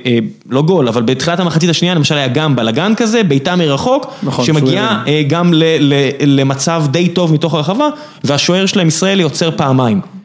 אה, 0.06 0.18
לא 0.50 0.62
גול, 0.62 0.88
אבל 0.88 1.02
בתחילת 1.02 1.40
המחצית 1.40 1.70
השנייה 1.70 1.94
למשל 1.94 2.14
היה 2.14 2.28
גם 2.28 2.56
בלאגן 2.56 2.92
כזה, 2.96 3.22
בעיטה 3.22 3.56
מרחוק, 3.56 4.06
נכון, 4.22 4.44
שמגיעה 4.44 5.02
אה, 5.06 5.22
גם 5.28 5.54
ל, 5.54 5.64
ל, 5.80 5.94
למצב 6.40 6.84
די 6.90 7.08
טוב 7.08 7.32
מתוך 7.32 7.54
הרחבה, 7.54 7.88
והשוער 8.24 8.66
שלהם 8.66 8.88
ישראלי 8.88 9.22
עוצר 9.22 9.50
פעמיים. 9.56 10.17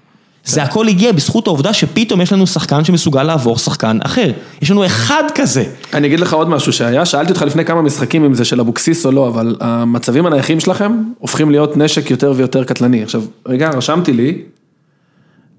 זה 0.46 0.64
הכל 0.64 0.88
הגיע 0.88 1.12
בזכות 1.12 1.48
העובדה 1.48 1.74
שפתאום 1.74 2.22
יש 2.22 2.34
לנו 2.34 2.48
שחקן 2.48 2.84
שמסוגל 2.84 3.24
לעבור 3.24 3.58
שחקן 3.58 3.98
אחר. 4.04 4.32
יש 4.62 4.72
לנו 4.72 4.86
אחד 4.86 5.24
כזה. 5.36 5.64
אני 5.94 6.08
אגיד 6.08 6.20
לך 6.20 6.34
עוד 6.34 6.50
משהו 6.50 6.74
שהיה, 6.74 7.06
שאלתי 7.06 7.32
אותך 7.32 7.41
לפני 7.41 7.66
כמה 7.66 7.82
משחקים 7.82 8.24
אם 8.24 8.34
זה 8.34 8.46
של 8.46 8.60
אבוקסיס 8.60 9.06
או 9.06 9.12
לא, 9.12 9.28
אבל 9.28 9.56
המצבים 9.60 10.26
הנייחים 10.26 10.60
שלכם 10.60 10.98
הופכים 11.20 11.52
להיות 11.52 11.78
נשק 11.78 12.12
יותר 12.12 12.34
ויותר 12.36 12.64
קטלני. 12.64 13.04
עכשיו, 13.04 13.22
רגע, 13.46 13.70
רשמתי 13.70 14.14
לי, 14.14 14.41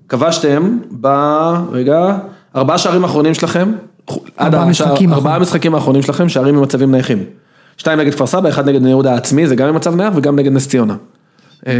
כבשתם 0.09 0.79
ב... 1.01 1.09
רגע, 1.73 2.17
ארבעה 2.57 2.79
שערים 2.79 3.05
האחרונים 3.05 3.35
שלכם, 3.35 3.73
עד 4.37 4.55
ארבעה 4.55 4.65
משחקים 4.71 5.13
ארבעה 5.13 5.33
האחרונים. 5.33 5.43
משחקים 5.43 5.75
האחרונים 5.75 6.03
שלכם, 6.03 6.29
שערים 6.29 6.55
ממצבים 6.55 6.91
נייחים. 6.91 7.25
שתיים 7.77 7.99
נגד 7.99 8.15
כפר 8.15 8.27
סבא, 8.27 8.49
אחד 8.49 8.69
נגד 8.69 8.81
בני 8.81 8.89
יהודה 8.89 9.13
העצמי, 9.13 9.47
זה 9.47 9.57
גם 9.57 9.69
עם 9.69 9.75
מצב 9.75 9.95
נייח 9.95 10.13
וגם 10.17 10.37
נגד 10.37 10.53
נס 10.53 10.69
ציונה. 10.69 10.97
אה, 11.67 11.73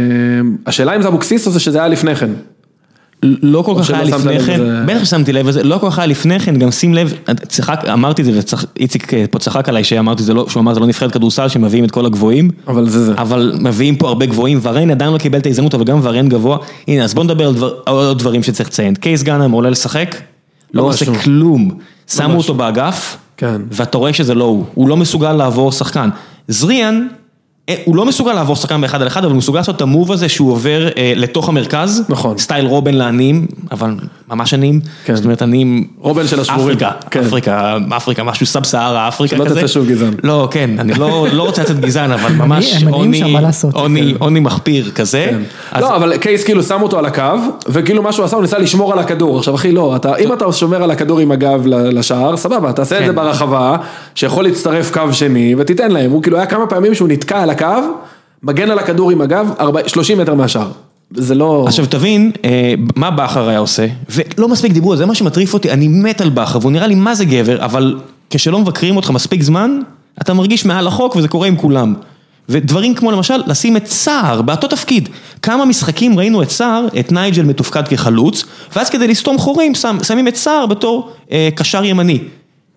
השאלה 0.65 0.95
אם 0.95 1.01
זה 1.01 1.07
אבוקסיס 1.07 1.47
או 1.47 1.51
זה 1.51 1.59
שזה 1.59 1.77
היה 1.77 1.87
לפני 1.87 2.15
כן. 2.15 2.29
לא 3.23 3.61
כל 3.61 3.75
כך 3.83 3.89
היה 3.89 4.03
לפני 4.03 4.39
כן. 4.39 4.61
בטח 4.85 5.03
ששמתי 5.03 5.33
לב 5.33 5.47
לזה, 5.47 5.63
לא 5.63 5.77
כל 5.77 5.89
כך 5.89 5.99
היה 5.99 6.07
לפני 6.07 6.39
כן, 6.39 6.59
גם 6.59 6.71
שים 6.71 6.93
לב, 6.93 7.13
צחק, 7.47 7.85
אמרתי 7.93 8.21
את 8.21 8.25
זה, 8.27 8.31
ואיציק 8.77 9.11
פה 9.31 9.39
צחק 9.39 9.69
עליי 9.69 9.83
שאמרתי 9.83 10.23
זה 10.23 10.33
לא, 10.33 10.45
שהוא 10.49 10.61
אמר 10.61 10.73
זה 10.73 10.79
לא 10.79 10.87
נבחרת 10.87 11.11
כדורסל 11.11 11.47
שמביאים 11.47 11.85
את 11.85 11.91
כל 11.91 12.05
הגבוהים, 12.05 12.51
אבל 12.67 12.89
זה 12.89 13.05
זה. 13.05 13.13
אבל 13.17 13.53
מביאים 13.59 13.95
פה 13.95 14.07
הרבה 14.07 14.25
גבוהים, 14.25 14.59
ורן 14.61 14.91
עדיין 14.91 15.13
לא 15.13 15.17
קיבל 15.17 15.39
את 15.39 15.45
ההזדמנות, 15.45 15.75
אבל 15.75 15.83
גם 15.83 15.99
ורן 16.01 16.29
גבוה, 16.29 16.57
הנה 16.87 17.03
אז 17.03 17.13
בוא 17.13 17.23
נדבר 17.23 17.47
על 17.47 17.53
דבר- 17.53 17.73
עוד 17.85 18.19
דברים 18.19 18.43
שצריך 18.43 18.69
לציין, 18.69 18.95
קייס 18.95 19.23
גאנם 19.23 19.51
עולה 19.51 19.69
לשחק, 19.69 20.15
לא 20.73 20.81
עושה 20.83 21.11
לא. 21.11 21.17
כלום, 21.17 21.71
שמו 22.07 22.37
אותו 22.37 22.53
באגף, 22.53 23.17
כן. 23.37 23.61
ואתה 23.71 23.97
רואה 23.97 24.13
שזה 24.13 24.35
לא 24.35 24.43
הוא, 24.43 24.63
הוא 24.73 24.89
לא 24.89 24.97
מסוגל 24.97 25.33
לעבור 25.33 25.71
שחקן. 25.71 26.09
זריאן, 26.47 27.07
אה, 27.11 27.15
הוא 27.85 27.95
לא 27.95 28.05
מסוגל 28.05 28.33
לעבור 28.33 28.55
שחקן 28.55 28.81
באחד 28.81 29.01
על 29.01 29.07
אחד, 29.07 29.23
אבל 29.23 29.31
הוא 29.31 29.37
מסוגל 29.37 29.59
לעשות 29.59 29.75
את 29.75 29.81
ה 29.81 29.87
move 29.87 30.11
הזה 30.11 30.29
שהוא 30.29 30.51
עובר 30.51 30.87
אה, 30.97 31.13
לתוך 31.15 31.49
המרכז. 31.49 32.03
נכון. 32.09 32.37
style 32.37 32.65
רובן 32.65 32.93
לעניים, 32.93 33.45
אבל 33.71 33.95
ממש 34.29 34.53
עניים. 34.53 34.81
כן. 35.05 35.15
זאת 35.15 35.25
אומרת 35.25 35.41
עניים... 35.41 35.87
רובן 35.99 36.27
של 36.27 36.39
השבורים. 36.39 36.65
אפריקה, 36.65 36.91
כן. 37.11 37.19
אפריקה, 37.19 37.77
אפריקה, 37.97 38.23
משהו 38.23 38.45
sub 38.45 38.63
סהרה, 38.63 39.07
אפריקה 39.07 39.35
שלא 39.35 39.45
כזה. 39.45 39.55
תצא 39.55 39.67
שוב 39.67 39.87
גזען. 39.87 40.13
לא, 40.23 40.47
כן, 40.51 40.69
אני 40.79 40.93
לא 40.93 41.27
לא 41.31 41.43
רוצה 41.43 41.61
לצאת 41.61 41.79
גזען, 41.79 42.11
אבל 42.11 42.31
ממש 42.31 42.83
עוני, 42.89 43.33
מה 43.33 43.41
לעשות? 43.41 43.73
עוני, 43.73 44.13
עוני 44.19 44.39
מחפיר 44.39 44.91
כזה. 44.95 45.29
אז- 45.71 45.83
לא, 45.83 45.95
אבל 45.95 46.17
קייס 46.17 46.43
כאילו 46.43 46.63
שם 46.63 46.81
אותו 46.81 46.99
על 46.99 47.05
הקו, 47.05 47.23
וכאילו 47.67 48.03
מה 48.03 48.11
שהוא 48.11 48.25
עשה, 48.25 48.35
הוא 48.35 48.41
ניסה 48.41 48.57
לשמור 48.57 48.93
על 48.93 48.99
הכדור. 48.99 49.37
עכשיו 49.37 49.55
אחי, 49.55 49.71
לא, 49.71 49.95
אתה, 49.95 50.15
אם 50.15 50.33
אתה 50.33 50.51
שומר 50.51 50.83
על 50.83 50.91
הכדור 50.91 51.19
עם 51.19 51.31
הגב 51.31 51.61
לשער, 51.67 52.37
סבבה, 52.37 52.71
תעשה 52.73 52.95
את 52.95 53.01
כן. 53.01 53.07
זה 53.07 53.13
ברחבה, 53.13 53.77
שיכול 54.15 54.43
להצטרף 54.43 54.91
קו 54.91 55.01
שני, 55.11 55.55
ותיתן 55.57 55.91
להם. 55.91 56.11
הוא 56.11 56.23
כאילו 56.23 56.37
היה 56.37 56.45
כמה 56.45 56.67
פעמים 56.67 56.95
שהוא 56.95 57.07
נתקע 57.07 57.41
על 57.41 57.49
הקו, 57.55 57.91
מגן 58.43 58.71
על 58.71 58.79
הכדור 58.79 59.11
עם 59.11 59.21
הגב, 59.21 59.51
40 59.59 59.87
30 59.87 60.17
מטר 60.17 60.33
מהשער. 60.33 60.71
זה 61.11 61.35
לא... 61.35 61.63
עכשיו 61.67 61.85
תבין, 61.85 62.31
אה, 62.45 62.73
מה 62.95 63.11
בכר 63.11 63.49
היה 63.49 63.59
עושה, 63.59 63.87
ולא 64.09 64.47
מספיק 64.47 64.71
דיברו 64.71 64.91
על 64.91 64.97
זה, 64.97 65.03
זה 65.03 65.07
מה 65.07 65.15
שמטריף 65.15 65.53
אותי, 65.53 65.71
אני 65.71 65.87
מת 65.87 66.21
על 66.21 66.29
בכר, 66.29 66.59
והוא 66.61 66.71
נראה 66.71 66.87
לי 66.87 66.95
מה 66.95 67.15
זה 67.15 67.25
גבר, 67.25 67.65
אבל 67.65 67.99
כשלא 68.29 68.59
מבקרים 68.59 68.95
אותך 68.95 69.11
מספיק 69.11 69.43
זמן, 69.43 69.79
אתה 70.21 70.33
מרגיש 70.33 70.65
מעל 70.65 70.87
החוק 70.87 71.15
וזה 71.15 71.27
קורה 71.27 71.47
עם 71.47 71.55
כולם. 71.55 71.93
ודברים 72.49 72.95
כמו 72.95 73.11
למשל, 73.11 73.41
לשים 73.47 73.77
את 73.77 73.87
סער 73.87 74.41
באותו 74.41 74.67
תפקיד. 74.67 75.09
כמה 75.41 75.65
משחקים 75.65 76.19
ראינו 76.19 76.43
את 76.43 76.49
סער, 76.49 76.87
את 76.99 77.11
נייג'ל 77.11 77.43
מתופקד 77.43 77.87
כחלוץ, 77.87 78.45
ואז 78.75 78.89
כדי 78.89 79.07
לסתום 79.07 79.37
חורים 79.37 79.75
שם, 79.75 79.97
שמים 80.03 80.27
את 80.27 80.35
סער 80.35 80.65
בתור 80.65 81.09
אה, 81.31 81.49
קשר 81.55 81.85
ימני. 81.85 82.19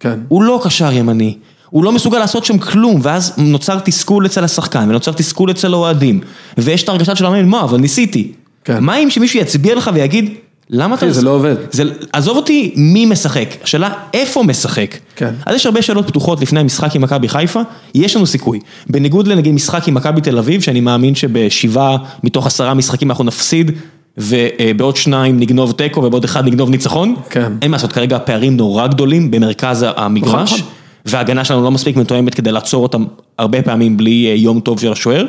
כן. 0.00 0.18
הוא 0.28 0.42
לא 0.42 0.60
קשר 0.64 0.92
ימני, 0.92 1.34
הוא 1.70 1.84
לא 1.84 1.92
מסוגל 1.92 2.18
לעשות 2.18 2.44
שם 2.44 2.58
כלום, 2.58 3.00
ואז 3.02 3.32
נוצר 3.36 3.78
תסכול 3.78 4.26
אצל 4.26 4.44
השחקן, 4.44 4.86
ונוצר 4.88 5.12
תסכול 5.12 5.50
אצל 5.50 5.72
האוהדים, 5.72 6.20
ויש 6.58 6.82
את 6.82 6.88
ההרגשה 6.88 7.16
של 7.16 7.26
המאמן, 7.26 7.48
מה, 7.48 7.62
אבל 7.62 7.78
ניסיתי. 7.78 8.32
כן. 8.64 8.84
מה 8.84 8.96
אם 8.96 9.10
שמישהו 9.10 9.40
יצביע 9.40 9.74
לך 9.74 9.90
ויגיד, 9.94 10.34
למה 10.70 10.94
אתה... 10.94 11.12
זה 11.12 11.22
לא 11.22 11.30
עובד. 11.30 11.54
זה, 11.70 11.82
עזוב 12.12 12.36
אותי 12.36 12.72
מי 12.76 13.06
משחק, 13.06 13.54
השאלה 13.62 13.90
איפה 14.14 14.42
משחק. 14.42 14.94
כן. 15.16 15.34
אז 15.46 15.54
יש 15.54 15.66
הרבה 15.66 15.82
שאלות 15.82 16.06
פתוחות 16.06 16.40
לפני 16.40 16.60
המשחק 16.60 16.94
עם 16.94 17.02
מכבי 17.02 17.28
חיפה, 17.28 17.60
יש 17.94 18.16
לנו 18.16 18.26
סיכוי. 18.26 18.60
בניגוד 18.90 19.28
לנגיד 19.28 19.54
משחק 19.54 19.88
עם 19.88 19.94
מכבי 19.94 20.20
תל 20.20 20.38
אביב, 20.38 20.60
שאני 20.60 20.80
מאמין 20.80 21.14
שבשבעה 21.14 21.96
מתוך 22.22 22.46
עשרה 22.46 22.74
משחקים 22.74 23.10
אנחנו 23.10 23.24
נפסיד, 23.24 23.70
ובעוד 24.18 24.96
שניים 24.96 25.40
נגנוב 25.40 25.72
תיקו 25.72 26.00
ובעוד 26.00 26.24
אחד 26.24 26.46
נגנוב 26.46 26.70
ניצחון. 26.70 27.14
כן. 27.30 27.52
אין 27.62 27.70
מה 27.70 27.76
לעשות, 27.76 27.92
כרגע 27.92 28.16
הפערים 28.16 28.56
נורא 28.56 28.86
גדולים 28.86 29.30
במרכז 29.30 29.86
המגרש, 29.96 30.52
נכון. 30.52 30.68
וההגנה 31.10 31.44
שלנו 31.44 31.62
לא 31.62 31.70
מספיק 31.70 31.96
מתואמת 31.96 32.34
כדי 32.34 32.52
לעצור 32.52 32.82
אותם 32.82 33.04
הרבה 33.38 33.62
פעמים 33.62 33.96
בלי 33.96 34.26
אה, 34.30 34.34
יום 34.34 34.60
טוב 34.60 34.80
של 34.80 34.92
השוער. 34.92 35.26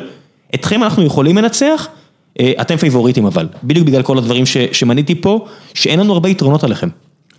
אתכם 0.54 0.82
אנחנו 0.82 1.02
יכולים 1.02 1.36
לנצח, 1.36 1.88
אה, 2.40 2.52
אתם 2.60 2.76
פייבוריטים 2.76 3.26
אבל, 3.26 3.46
בדיוק 3.64 3.86
בגלל 3.86 4.02
כל 4.02 4.18
הדברים 4.18 4.46
ש- 4.46 4.56
שמניתי 4.72 5.14
פה, 5.14 5.44
שאין 5.74 6.00
לנו 6.00 6.12
הרבה 6.12 6.28
יתרונות 6.28 6.64
עליכם. 6.64 6.88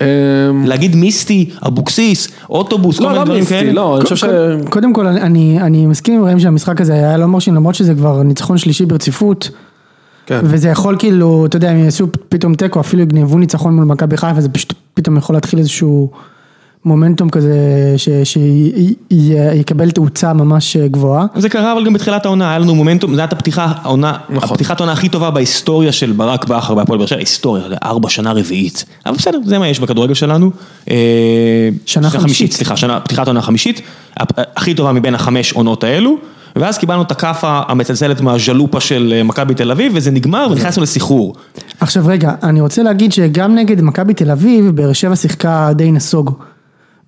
אמ, 0.02 0.66
להגיד 0.66 0.96
מיסטי, 0.96 1.50
אבוקסיס, 1.68 2.28
אוטובוס, 2.50 2.98
כל 2.98 3.04
לא, 3.04 3.10
מיני 3.10 3.20
לא 3.20 3.26
דברים 3.26 3.46
כאלה. 3.46 3.74
לא, 3.74 3.96
אני 3.98 4.04
חושב 4.04 4.16
ש... 4.16 4.24
קודם 4.70 4.94
כל, 4.94 5.08
אני- 5.08 5.86
מסכים 5.86 6.20
עם 6.20 6.26
ראם 6.26 6.39
שהמשחק 6.39 6.82
הזה 6.82 6.94
היה 6.94 7.18
לא 7.18 7.26
מרשים, 7.26 7.56
למרות 7.56 7.76
שזה 7.76 7.94
כבר 7.94 8.24
ניצחון 8.24 8.58
שלישי 8.58 8.86
ברציפות, 8.86 9.50
כן. 10.26 10.39
וזה 10.44 10.70
יכול 10.70 10.96
כאילו, 11.00 11.46
אתה 11.46 11.58
יודע, 11.58 11.72
אם 11.72 11.78
יעשו 11.78 12.08
פתאום 12.30 12.56
תיקו, 12.56 12.80
אפילו 12.80 13.02
יגנבו 13.02 13.38
ניצחון 13.38 13.76
מול 13.76 13.86
מכבי 13.86 14.18
חיפה, 14.18 14.42
זה 14.42 14.50
פשוט 14.50 14.74
פתאום 14.94 15.18
יכול 15.18 15.36
להתחיל 15.36 15.60
איזשהו 15.60 16.12
מומנטום 16.86 17.29
כזה, 17.29 17.55
שיקבל 18.23 19.91
תאוצה 19.91 20.34
ממש 20.34 20.77
גבוהה. 20.77 21.25
זה 21.36 21.49
קרה 21.49 21.73
אבל 21.73 21.86
גם 21.86 21.93
בתחילת 21.93 22.25
העונה, 22.25 22.49
היה 22.49 22.59
לנו 22.59 22.75
מומנטום, 22.75 23.15
זו 23.15 23.21
הייתה 23.21 23.36
הפתיחה, 23.36 23.73
העונה, 23.82 24.17
נכון. 24.29 24.49
הפתיחת 24.49 24.79
העונה 24.79 24.93
הכי 24.93 25.09
טובה 25.09 25.29
בהיסטוריה 25.29 25.91
של 25.91 26.11
ברק 26.11 26.45
בכר 26.45 26.75
בהפועל 26.75 26.97
באר 26.97 27.07
שבע, 27.07 27.19
היסטוריה, 27.19 27.69
זה 27.69 27.75
ארבע 27.84 28.09
שנה 28.09 28.32
רביעית, 28.32 28.86
אבל 29.05 29.15
בסדר, 29.15 29.39
זה 29.45 29.59
מה 29.59 29.67
יש 29.67 29.79
בכדורגל 29.79 30.13
שלנו. 30.13 30.51
אה, 30.89 31.69
שנה 31.86 32.09
חמישית. 32.09 32.51
סליחה, 32.51 32.77
שנה, 32.77 32.99
פתיחת 32.99 33.27
העונה 33.27 33.41
חמישית, 33.41 33.82
הכי 34.55 34.73
טובה 34.73 34.91
מבין 34.91 35.15
החמש 35.15 35.53
עונות 35.53 35.84
האלו, 35.84 36.17
ואז 36.55 36.77
קיבלנו 36.77 37.01
את 37.01 37.11
הכאפה 37.11 37.61
המצלצלת 37.67 38.21
מהז'לופה 38.21 38.79
של 38.79 39.13
אה, 39.15 39.23
מכבי 39.23 39.53
תל 39.53 39.71
אביב, 39.71 39.91
וזה 39.95 40.11
נגמר 40.11 40.47
ונכנסנו 40.51 40.84
לסחרור. 40.84 41.36
עכשיו 41.79 42.03
רגע, 42.07 42.32
אני 42.43 42.61
רוצה 42.61 42.84
להגיד 42.84 43.13
שגם 43.13 43.55
נגד 43.55 43.82
מכבי 43.82 44.13
תל 44.13 44.32
אביב, 44.32 44.69
באר 44.69 44.93
שבע 44.93 45.15
שיחקה 45.15 45.69
די 45.75 45.91
נסוג. 45.91 46.32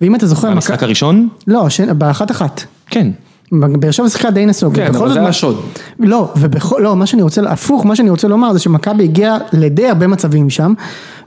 ואם 0.04 0.14
אתה 0.14 0.26
זוכר, 0.26 0.48
המשחק 0.48 0.74
מכ- 0.74 0.82
הראשון? 0.82 1.28
לא, 1.46 1.68
ש- 1.68 1.80
באחת 1.80 2.30
אחת. 2.30 2.64
כן. 2.90 3.10
באר 3.52 3.90
שבע 3.90 4.08
שיחקה 4.08 4.30
די 4.30 4.46
נסוג. 4.46 4.74
כן, 4.76 4.86
אבל 4.94 5.08
זה 5.08 5.14
מה- 5.14 5.20
היה 5.20 5.32
שוד. 5.32 5.60
לא, 6.00 6.32
ובכל, 6.36 6.80
לא, 6.82 6.96
מה 6.96 7.06
שאני 7.06 7.22
רוצה, 7.22 7.42
הפוך, 7.48 7.86
מה 7.86 7.96
שאני 7.96 8.10
רוצה 8.10 8.28
לומר 8.28 8.52
זה 8.52 8.58
שמכבי 8.58 9.04
הגיעה 9.04 9.36
לדי 9.52 9.88
הרבה 9.88 10.06
מצבים 10.06 10.50
שם, 10.50 10.72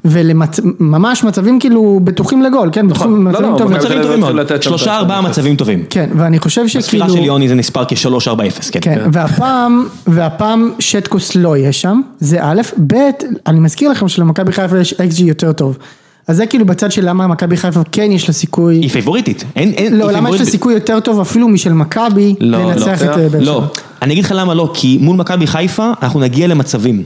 וממש 0.06 1.24
מצבים 1.24 1.60
כאילו 1.60 2.00
בטוחים 2.04 2.42
לגול, 2.42 2.70
כן, 2.72 2.88
בטוחים, 2.88 3.12
לא, 3.28 3.32
מצבים 3.32 3.52
לא, 3.52 3.58
טובים. 3.58 3.66
מכבי 3.78 3.86
מצבים 3.88 4.02
טובים 4.04 4.20
מאוד, 4.20 4.62
שלושה 4.62 4.98
ארבעה 4.98 5.22
מצבים 5.22 5.56
טובים. 5.56 5.84
כן, 5.90 6.10
ואני 6.18 6.40
חושב 6.40 6.62
בספירה 6.66 6.84
שכאילו, 6.84 7.10
של 7.10 7.28
יוני 7.28 7.48
זה 7.50 7.56
נספר 7.56 7.84
כ-3-4-0, 7.88 8.72
כן. 8.72 8.80
כן, 8.82 9.00
והפעם, 9.14 9.86
והפעם 10.08 10.72
שטקוס 10.80 11.36
לא 11.36 11.58
יהיה 11.58 11.72
שם, 11.72 12.02
זה 12.20 12.38
א', 12.42 12.62
ב', 12.88 12.94
אני 13.48 13.60
מזכיר 13.60 13.90
לכם 13.92 14.08
שלמכבי 14.08 14.52
חיפה 14.52 14.80
יש 14.80 14.94
אקס 14.94 15.16
ג'י 15.16 15.24
יותר 15.24 15.52
טוב. 15.52 15.78
אז 16.28 16.38
זה 16.38 16.46
כאילו 16.46 16.66
בצד 16.66 16.92
של 16.92 17.10
למה 17.10 17.28
מכבי 17.28 17.58
חיפה 17.58 17.80
כן 17.92 18.12
יש 18.12 18.28
לה 18.28 18.34
סיכוי, 18.34 18.76
היא 18.76 18.90
פייבוריטית, 18.90 19.44
אין, 19.56 19.72
אין, 19.72 19.98
לא, 19.98 20.10
היא 20.10 20.18
למה 20.18 20.30
יש 20.36 20.40
לה. 20.40 20.46
סיכוי 20.46 20.74
יותר 20.74 21.00
טוב 21.00 21.20
אפילו 21.20 21.48
משל 21.48 21.74
מכבי 21.74 22.36
לא, 22.40 22.58
לנצח 22.58 22.88
לא, 22.88 22.94
את 22.94 23.02
אה, 23.02 23.16
באר 23.16 23.30
שבע. 23.30 23.40
לא, 23.40 23.64
אני 24.02 24.14
אגיד 24.14 24.24
לך 24.26 24.34
למה 24.36 24.54
לא, 24.54 24.72
כי 24.74 24.98
מול 25.02 25.16
מכבי 25.18 25.48
חיפה 25.48 25.92
אנחנו 26.02 26.20
נגיע 26.20 26.48
למצבים. 26.48 27.04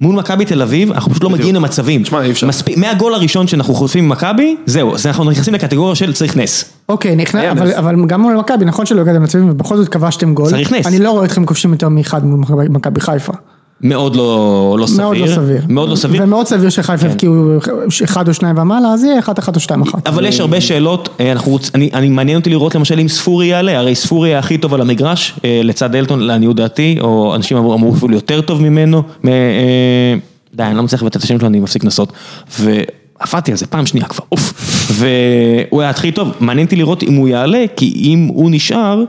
מול 0.00 0.14
מכבי 0.14 0.44
תל 0.44 0.62
אביב 0.62 0.92
אנחנו 0.92 1.10
פשוט 1.10 1.24
לא 1.24 1.30
מגיעים 1.30 1.54
למצבים. 1.54 2.02
תשמע, 2.02 2.22
אי 2.22 2.30
אפשר. 2.30 2.46
מספיק- 2.46 2.78
מהגול 2.78 3.14
הראשון 3.14 3.46
שאנחנו 3.46 3.74
חוטפים 3.74 4.08
ממכבי, 4.08 4.56
זהו, 4.66 4.94
אז 4.94 5.06
אנחנו 5.06 5.30
נכנסים 5.30 5.54
לקטגוריה 5.54 5.94
של 5.94 6.12
צריך 6.12 6.36
נס. 6.36 6.64
אוקיי, 6.88 7.16
נכנס, 7.16 7.44
אבל, 7.50 7.68
נס. 7.68 7.74
אבל 7.74 8.06
גם 8.06 8.20
מול 8.20 8.36
מכבי, 8.36 8.64
נכון 8.64 8.86
שלא 8.86 9.00
הגעתם 9.00 9.16
למצבים 9.20 9.50
ובכל 9.50 9.76
זאת 9.76 9.88
כבשתם 9.88 10.34
גול. 10.34 10.48
צריך 10.50 10.72
נס. 10.72 10.86
אני 10.86 10.98
לא 10.98 11.10
רואה 11.10 11.24
אתכם 11.24 11.44
כובשים 11.46 11.72
יותר 11.72 11.88
מאחד 11.88 12.24
מול 12.24 12.38
מכבי- 12.40 12.68
מכבי 12.70 13.00
חיפה. 13.00 13.32
מאוד 13.80 14.16
לא, 14.16 14.76
לא 14.80 14.86
סביר. 14.86 15.04
מאוד 15.04 15.16
לא 15.16 15.26
סביר. 15.26 15.62
מאוד 15.68 15.88
לא 15.88 15.96
סביר. 15.96 16.22
ומאוד 16.22 16.46
סביר 16.46 16.70
שחיפה 16.70 17.06
יבקיעו 17.06 17.58
אחד 18.04 18.28
או 18.28 18.34
שניים 18.34 18.58
ומעלה, 18.58 18.88
אז 18.88 19.04
יהיה 19.04 19.18
אחד 19.18 19.38
אחת 19.38 19.56
או 19.56 19.60
שתיים 19.60 19.82
אחת. 19.82 20.06
אבל 20.06 20.26
יש 20.26 20.40
הרבה 20.40 20.60
שאלות, 20.60 21.08
אה, 21.20 21.32
אנחנו 21.32 21.52
רוצ... 21.52 21.70
אני, 21.74 21.90
אני 21.94 22.08
מעניין 22.08 22.38
אותי 22.38 22.50
לראות 22.50 22.74
למשל 22.74 23.00
אם 23.00 23.08
ספורי 23.08 23.46
יעלה, 23.46 23.78
הרי 23.78 23.94
ספורי 23.94 24.28
היה 24.28 24.38
הכי 24.38 24.58
טוב 24.58 24.74
על 24.74 24.80
המגרש, 24.80 25.34
אה, 25.44 25.60
לצד 25.64 25.94
אלטון 25.94 26.20
לעניות 26.20 26.56
דעתי, 26.56 26.96
או 27.00 27.34
אנשים 27.34 27.56
אמרו 27.56 27.94
אפילו 27.94 28.14
יותר 28.14 28.40
טוב 28.40 28.62
ממנו, 28.62 29.02
מ... 29.24 29.28
אה, 29.28 30.14
די, 30.54 30.62
אני 30.62 30.76
לא 30.76 30.82
מצליח 30.82 31.02
לבטא 31.02 31.18
את 31.18 31.24
השם 31.24 31.38
שלו, 31.38 31.48
אני 31.48 31.60
מפסיק 31.60 31.84
לנסות, 31.84 32.12
ועפדתי 32.60 33.50
על 33.50 33.56
זה 33.56 33.66
פעם 33.66 33.86
שנייה 33.86 34.06
כבר, 34.06 34.24
אוף, 34.32 34.52
והוא 34.92 35.80
היה 35.80 35.90
הכי 35.90 36.12
טוב, 36.12 36.32
מעניין 36.40 36.66
אותי 36.66 36.76
לראות 36.76 37.02
אם 37.02 37.14
הוא 37.14 37.28
יעלה, 37.28 37.64
כי 37.76 37.92
אם 37.96 38.28
הוא 38.34 38.50
נשאר, 38.50 39.02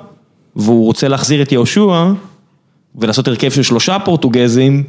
והוא 0.55 0.85
רוצה 0.85 1.07
להחזיר 1.07 1.41
את 1.41 1.51
יהושע, 1.51 2.11
ולעשות 2.97 3.27
הרכב 3.27 3.51
של 3.51 3.63
שלושה 3.63 3.97
פורטוגזים, 3.99 4.83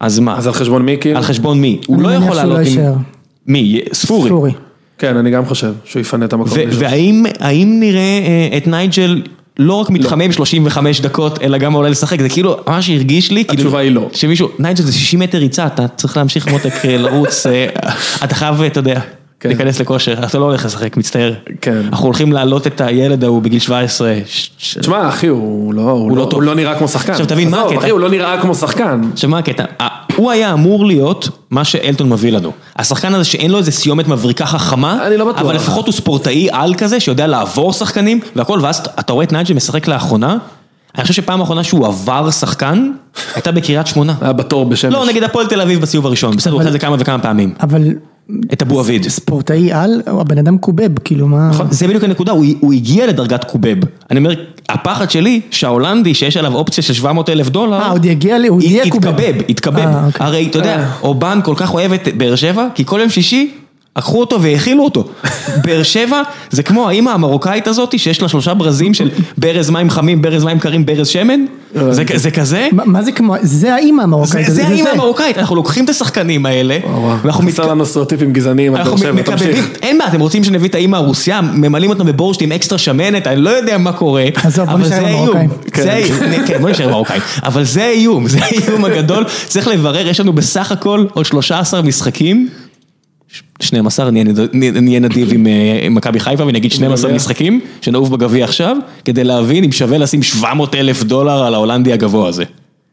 אז 0.00 0.18
מה? 0.18 0.36
אז 0.36 0.46
על 0.46 0.52
חשבון 0.52 0.82
מי 0.82 0.96
כאילו? 1.00 1.16
על 1.16 1.22
חשבון 1.22 1.60
מי? 1.60 1.80
הוא 1.86 1.96
אני 1.96 2.02
לא 2.02 2.08
מניח 2.08 2.22
יכול 2.22 2.34
שהוא 2.34 2.44
לא 2.44 2.52
לעלות 2.52 2.66
עם... 2.66 2.78
יישאר. 2.78 2.94
מי? 3.46 3.80
ספורי. 3.92 4.28
ספורי. 4.28 4.52
כן, 4.98 5.16
אני 5.16 5.30
גם 5.30 5.46
חושב 5.46 5.72
שהוא 5.84 6.00
יפנה 6.00 6.24
את 6.24 6.32
המקום. 6.32 6.58
והאם 6.70 7.24
האם 7.40 7.76
נראה 7.80 8.00
אה, 8.00 8.56
את 8.56 8.66
נייג'ל 8.66 9.22
לא 9.58 9.74
רק 9.74 9.90
מתחמם 9.90 10.32
35 10.32 11.00
דקות, 11.00 11.42
אלא 11.42 11.58
גם 11.58 11.72
עולה 11.72 11.88
לשחק, 11.88 12.22
זה 12.22 12.28
כאילו 12.28 12.56
ממש 12.66 12.90
הרגיש 12.90 13.30
לי, 13.30 13.44
כאילו, 13.44 13.62
התשובה 13.62 13.78
היא 13.78 13.90
לא. 13.90 14.08
שמישהו, 14.12 14.48
נייג'ל 14.58 14.82
זה 14.82 14.92
60 14.92 15.20
מטר 15.20 15.38
ריצה, 15.38 15.66
אתה 15.66 15.88
צריך 15.88 16.16
להמשיך 16.16 16.48
מותק 16.48 16.84
אה, 16.84 16.96
לרוץ, 16.96 17.46
אה, 17.46 17.68
אתה 18.24 18.34
חייב, 18.34 18.62
אתה 18.62 18.80
יודע. 18.80 19.00
להיכנס 19.44 19.80
לכושר, 19.80 20.14
אתה 20.24 20.38
לא 20.38 20.44
הולך 20.44 20.64
לשחק, 20.64 20.96
מצטער. 20.96 21.34
כן. 21.60 21.82
אנחנו 21.88 22.04
הולכים 22.06 22.32
להעלות 22.32 22.66
את 22.66 22.80
הילד 22.80 23.24
ההוא 23.24 23.42
בגיל 23.42 23.58
17. 23.58 24.14
ש- 24.26 24.50
ש- 24.58 24.78
תשמע, 24.78 25.08
אחי, 25.08 25.26
הוא 25.26 25.74
לא, 25.74 25.90
הוא 25.90 26.10
לא 26.10 26.16
לא, 26.16 26.24
טוב. 26.24 26.34
הוא 26.34 26.42
לא 26.42 26.54
נראה 26.54 26.78
כמו 26.78 26.88
שחקן. 26.88 27.12
עכשיו, 27.12 27.26
תבין, 27.26 27.50
מה 27.50 27.62
הקטע? 27.62 27.78
אחי, 27.78 27.90
הוא 27.90 28.00
לא 28.00 28.10
נראה 28.10 28.42
כמו 28.42 28.54
שחקן. 28.54 29.00
עכשיו 29.12 29.30
מה 29.30 29.38
הקטע? 29.38 29.64
הוא 30.16 30.30
היה 30.30 30.52
אמור 30.52 30.86
להיות 30.86 31.28
מה 31.50 31.64
שאלטון 31.64 32.08
מביא 32.08 32.32
לנו. 32.32 32.52
השחקן 32.76 33.14
הזה 33.14 33.24
שאין 33.24 33.50
לו 33.50 33.58
איזה 33.58 33.72
סיומת 33.72 34.08
מבריקה 34.08 34.46
חכמה, 34.46 35.06
אני 35.06 35.16
לא 35.16 35.24
בטוח. 35.24 35.40
אבל 35.40 35.54
לפחות 35.54 35.86
הוא 35.86 35.92
ספורטאי 35.94 36.48
על 36.52 36.74
כזה 36.74 37.00
שיודע 37.00 37.26
לעבור 37.26 37.72
שחקנים 37.72 38.20
והכל, 38.36 38.58
ואז 38.62 38.82
אתה 39.00 39.12
רואה 39.12 39.24
את 39.24 39.32
נייג'ל 39.32 39.54
משחק 39.54 39.88
לאחרונה, 39.88 40.36
אני 40.94 41.02
חושב 41.02 41.14
שפעם 41.14 41.40
האחרונה 41.40 41.64
שהוא 41.64 41.86
עבר 41.86 42.30
שחקן, 42.30 42.90
הייתה 43.34 43.52
בקריית 43.52 43.86
שמונה. 43.86 44.14
היה 44.20 44.32
בתור 44.32 44.64
בשמש. 44.64 44.92
לא, 44.94 45.06
נגיד 45.06 45.22
הפועל 45.22 45.46
תל 45.46 45.60
אביב 45.60 45.80
בסיבוב 45.80 46.06
הראשון, 46.06 46.36
בסדר, 46.36 46.52
הוא 46.52 46.60
עושה 46.60 46.68
את 46.68 46.72
זה 46.72 46.78
כמה 46.78 46.96
וכמה 46.98 47.18
פעמים. 47.18 47.54
אבל 47.60 47.82
את 48.52 48.62
אבו 48.62 48.80
עביד. 48.80 49.08
ספורטאי 49.08 49.72
על, 49.72 50.02
הבן 50.06 50.38
אדם 50.38 50.58
קובב, 50.58 50.98
כאילו 51.04 51.28
מה... 51.28 51.50
זה 51.70 51.88
בדיוק 51.88 52.04
הנקודה, 52.04 52.32
הוא, 52.32 52.44
הוא 52.60 52.72
הגיע 52.72 53.06
לדרגת 53.06 53.44
קובב. 53.44 53.76
אני 54.10 54.18
אומר, 54.18 54.34
הפחד 54.68 55.10
שלי, 55.10 55.40
שההולנדי 55.50 56.14
שיש 56.14 56.36
עליו 56.36 56.54
אופציה 56.54 56.84
של 56.84 56.94
700 56.94 57.28
אלף 57.28 57.48
דולר, 57.48 57.80
אה, 57.80 57.90
עוד 57.90 58.04
יגיע 58.04 58.38
לי, 58.38 58.48
הוא 58.48 58.62
יהיה 58.62 58.90
קובב. 58.90 59.08
יתקבב, 59.08 59.50
יתקבב. 59.50 59.78
אה, 59.78 60.06
אוקיי. 60.06 60.26
הרי 60.26 60.46
אתה 60.50 60.58
יודע, 60.58 60.90
אובן 61.02 61.40
כל 61.44 61.54
כך 61.56 61.74
אוהב 61.74 61.92
את 61.92 62.08
באר 62.16 62.36
שבע, 62.36 62.66
כי 62.74 62.84
כל 62.84 62.98
יום 63.00 63.10
שישי... 63.10 63.50
לקחו 63.96 64.20
אותו 64.20 64.42
והאכילו 64.42 64.84
אותו. 64.84 65.04
באר 65.64 65.82
שבע 65.82 66.22
זה 66.50 66.62
כמו 66.62 66.88
האימא 66.88 67.10
המרוקאית 67.10 67.68
הזאת 67.68 67.98
שיש 67.98 68.22
לה 68.22 68.28
שלושה 68.28 68.54
ברזים 68.54 68.94
של 68.94 69.10
ברז 69.38 69.70
מים 69.70 69.90
חמים, 69.90 70.22
ברז 70.22 70.44
מים 70.44 70.58
קרים, 70.58 70.86
ברז 70.86 71.08
שמן. 71.08 71.40
זה, 71.90 72.02
זה 72.14 72.30
כזה. 72.30 72.68
מה 72.72 73.02
זה 73.02 73.12
כמו, 73.12 73.34
זה 73.42 73.74
האימא 73.74 74.02
המרוקאית. 74.02 74.46
זה, 74.50 74.66
האימא 74.66 74.88
המרוקאית, 74.88 75.38
אנחנו 75.38 75.56
לוקחים 75.56 75.84
את 75.84 75.90
השחקנים 75.90 76.46
האלה, 76.46 76.78
חסר 77.30 77.66
לנו 77.66 77.86
סטריאוטיפים 77.86 78.32
גזעניים, 78.32 78.72
באר 78.72 78.80
אנחנו 78.82 78.96
מקבלים, 78.96 79.22
תמשיך. 79.22 79.70
אין 79.82 79.98
מה, 79.98 80.08
אתם 80.08 80.20
רוצים 80.20 80.44
שנביא 80.44 80.68
את 80.68 80.74
האימא 80.74 80.96
הרוסיה, 80.96 81.40
ממלאים 81.40 81.90
אותם 81.90 82.06
בבורשט 82.06 82.42
עם 82.42 82.52
אקסטרה 82.52 82.78
שמנת, 82.78 83.26
אני 83.26 83.40
לא 83.40 83.50
יודע 83.50 83.78
מה 83.78 83.92
קורה, 83.92 84.24
עזוב, 84.34 84.70
בוא 84.70 84.78
נשאר. 84.78 84.88
זה 85.74 85.92
האיום, 85.92 86.38
כן, 86.46 86.58
בוא 86.60 86.70
נשאר 86.70 86.84
עם 86.84 86.90
המרוקאים, 86.90 87.22
אבל 87.42 87.64
זה 87.64 87.84
האיום, 87.84 88.28
זה 88.28 88.38
האיום 88.42 88.84
הגדול, 88.84 89.24
צריך 89.46 89.68
לברר, 89.68 90.08
יש 90.08 90.20
לנו 90.20 90.32
בסך 90.32 90.72
הכל 90.72 91.04
עוד 91.14 91.26
13 91.26 91.82
משחקים, 91.82 92.48
12, 93.60 94.10
נהיה 94.10 94.24
נד- 94.24 94.54
נהיה 94.82 95.00
נדיב 95.00 95.28
עם 95.32 95.46
אה, 95.46 95.52
עם 95.82 95.94
מכבי 95.94 96.20
חיפה 96.20 96.44
ונגיד 96.46 96.72
12 96.72 96.96
בגביע. 97.04 97.16
משחקים, 97.16 97.60
שנעוף 97.80 98.08
בגביע 98.08 98.44
עכשיו, 98.44 98.76
כדי 99.04 99.24
להבין 99.24 99.64
אם 99.64 99.72
שווה 99.72 99.98
לשים 99.98 100.22
700 100.22 100.74
אלף 100.74 101.02
דולר 101.02 101.42
על 101.44 101.54
ההולנדי 101.54 101.92
הגבוה 101.92 102.28
הזה. 102.28 102.44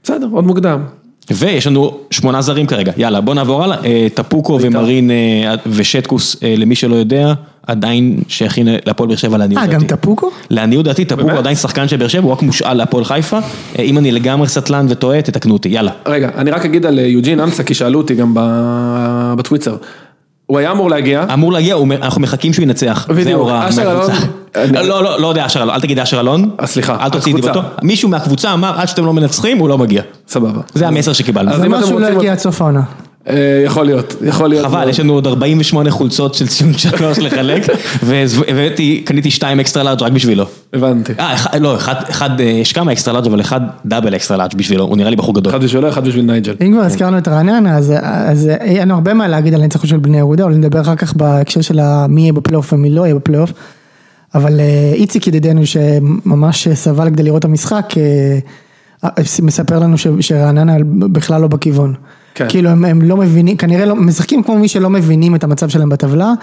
בסדר, 0.04 0.28
עוד 0.32 0.46
מוקדם. 0.48 0.80
ויש 1.32 1.68
לנו 1.68 1.98
שמונה 2.12 2.42
זרים 2.42 2.66
כרגע, 2.68 2.92
יאללה 2.98 3.22
בוא 3.22 3.34
נעבור 3.34 3.64
הלאה, 3.64 3.78
אה, 3.86 4.08
טפוקו 4.14 4.60
ומרין 4.62 5.12
אה, 5.12 5.16
ושטקוס, 5.68 6.36
אה, 6.44 6.54
למי 6.58 6.76
שלא 6.76 6.96
יודע, 6.96 7.34
עדיין 7.68 8.20
שייכים 8.28 8.66
להפועל 8.86 9.08
באר 9.10 9.16
שבע 9.18 9.38
לעניות 9.38 9.62
אה, 9.62 9.68
דעתי. 9.68 9.86
גם 9.86 9.98
טפוקו? 9.98 10.30
לעניות 10.50 10.86
דעתי, 10.86 11.06
טפוקו? 11.06 11.30
עדיין 11.32 11.56
שחקן 11.56 11.88
של 11.88 11.98
באר 11.98 12.08
שבע, 12.08 12.24
הוא 12.24 12.32
רק 12.32 12.42
מושאל 12.42 12.74
להפועל 12.74 13.04
חיפה, 13.06 13.40
אה, 13.80 13.84
אם 13.84 13.98
אני 13.98 14.12
לגמרי 14.12 14.48
סטלן 14.48 14.86
וטועה, 14.90 15.22
תתקנו 15.22 15.54
אותי, 15.54 15.70
יאללה. 15.70 15.92
רגע, 16.06 16.30
אני 16.38 16.52
רק 16.52 16.66
אגיד 16.66 16.86
על 16.86 17.00
אה, 17.00 17.04
יוג'ין 17.06 17.40
אנסה, 17.40 17.64
כי 17.64 17.74
שאלו 17.74 18.00
אותי 18.02 18.16
גם 18.16 18.32
ב- 18.34 19.34
בטוויטר. 19.38 19.76
הוא 20.46 20.58
היה 20.60 20.72
אמור 20.72 20.90
להגיע, 20.90 21.26
אמור 21.34 21.54
להגיע, 21.54 21.76
אנחנו 22.02 22.22
מחכים 22.22 22.54
שהוא 22.54 22.64
ינצח, 22.64 23.06
זה 23.10 23.22
בדיוק, 23.22 23.50
אשר 23.50 23.92
אלון-. 23.92 24.10
אני- 24.56 24.88
לא, 24.88 25.04
לא, 25.04 25.20
לא 25.22 25.28
יודע 25.28 25.46
אשר 25.46 25.64
אלון, 25.64 25.74
אל 25.76 25.82
תגיד 25.82 26.00
אשר 26.00 26.20
אלון, 26.20 26.50
אה, 26.62 26.68
סליחה, 26.68 26.98
אל 27.06 27.10
תוציא. 27.10 27.36
דיבתו, 27.36 27.62
מישהו 27.82 28.10
מהקבוצה 28.10 28.54
אמר 28.54 28.80
עד 28.80 28.88
שאתם 28.88 29.06
לא 29.06 29.14
מנצחים, 29.14 29.58
הוא 29.58 29.70
לא 29.70 29.78
מגיע, 29.78 30.02
סבבה. 30.28 30.62
זה 30.74 30.88
המסר 30.88 31.14
שקיבלנו. 31.14 31.52
אז 31.52 31.60
זה 31.60 31.66
אם 31.66 31.76
אתם 31.76 31.84
שהוא 31.86 32.00
לא 32.00 32.06
רוצים- 32.06 32.20
יגיע 32.20 32.32
עד 32.32 32.40
סוף 32.40 32.62
העונה. 32.62 32.82
אה, 33.30 33.62
יכול 33.66 33.86
להיות, 33.86 34.16
יכול 34.26 34.50
להיות. 34.50 34.66
חבל, 34.66 34.90
יש 34.90 35.00
לנו 35.00 35.14
עוד 35.14 35.28
48 35.28 35.92
חולצות 35.92 36.34
של 36.34 36.48
ציון 36.48 36.74
שלוש 36.74 37.20
לחלק, 37.20 37.62
והבאתי, 38.08 39.02
קניתי 39.06 39.32
שתיים 39.32 39.60
extra 39.60 39.84
large 39.84 40.02
רק 40.04 40.12
בשבילו. 40.12 40.46
הבנתי. 40.74 41.14
אה, 41.20 41.60
לא, 41.60 41.76
אחד, 41.76 41.96
אחד, 42.10 42.40
אה, 42.42 42.46
יש 42.46 42.74
כמה 42.74 42.92
extra 42.92 43.14
large 43.14 43.26
אבל 43.28 43.42
אחד 43.42 43.62
double 43.86 44.16
extra 44.16 44.38
large 44.38 44.56
בשבילו, 44.56 44.84
הוא 44.84 44.98
נראה 44.98 45.10
לי 45.10 45.16
בחור 45.16 45.36
גדול. 45.36 45.54
אחד 45.54 45.64
בשבילו, 45.64 45.90
אחד 45.90 46.08
בשביל 46.08 46.26
נייג'ל. 46.26 46.56
אם 46.62 46.74
כבר 46.74 46.82
הזכרנו 46.84 47.18
את 47.18 47.28
רעננה, 47.28 47.78
אז, 47.78 47.94
אז 48.04 48.50
אין 48.50 48.92
הרבה 48.92 49.14
מה 49.14 49.28
להגיד 49.28 49.54
על 49.54 49.62
הניצחון 49.62 49.90
של 49.90 49.98
בני 49.98 50.18
יהודה, 50.18 50.44
אבל 50.44 50.54
נדבר 50.54 50.82
אחר 50.82 50.96
כך 50.96 51.14
בהקשר 51.14 51.62
של 51.62 51.80
מי 52.10 52.22
יהיה 52.22 52.34
בפלייאוף 52.34 52.74
ומי 52.74 52.90
לא 52.90 53.02
יהיה 53.02 53.16
בפלייאוף. 53.16 53.54
אבל 54.36 54.60
אה, 54.60 54.92
איציק 54.94 55.28
ידידנו 55.28 55.66
שממש 55.66 56.68
סבל 56.68 57.10
כדי 57.10 57.24
לראות 57.24 57.40
את 57.40 57.46
המשחק, 57.46 57.94
אה, 57.98 58.38
אה, 59.04 59.10
מספר 59.42 59.80
לנו 59.80 59.98
ש- 59.98 60.08
שרעננה 60.20 60.76
בכלל 60.86 61.42
לא 61.42 61.48
בכיוון. 61.48 61.94
כן. 62.36 62.46
כאילו 62.50 62.70
הם, 62.70 62.86
הם 62.86 63.02
לא 63.02 63.18
מבינים, 63.18 63.58
כנראה 63.58 63.86
לא, 63.86 63.96
משחקים 63.96 64.44
כמו 64.44 64.58
מי 64.58 64.68
שלא 64.68 64.90
מבינים 64.90 65.36
את 65.36 65.44
המצב 65.44 65.70
שלהם 65.70 65.90
בטבלה, 65.90 66.34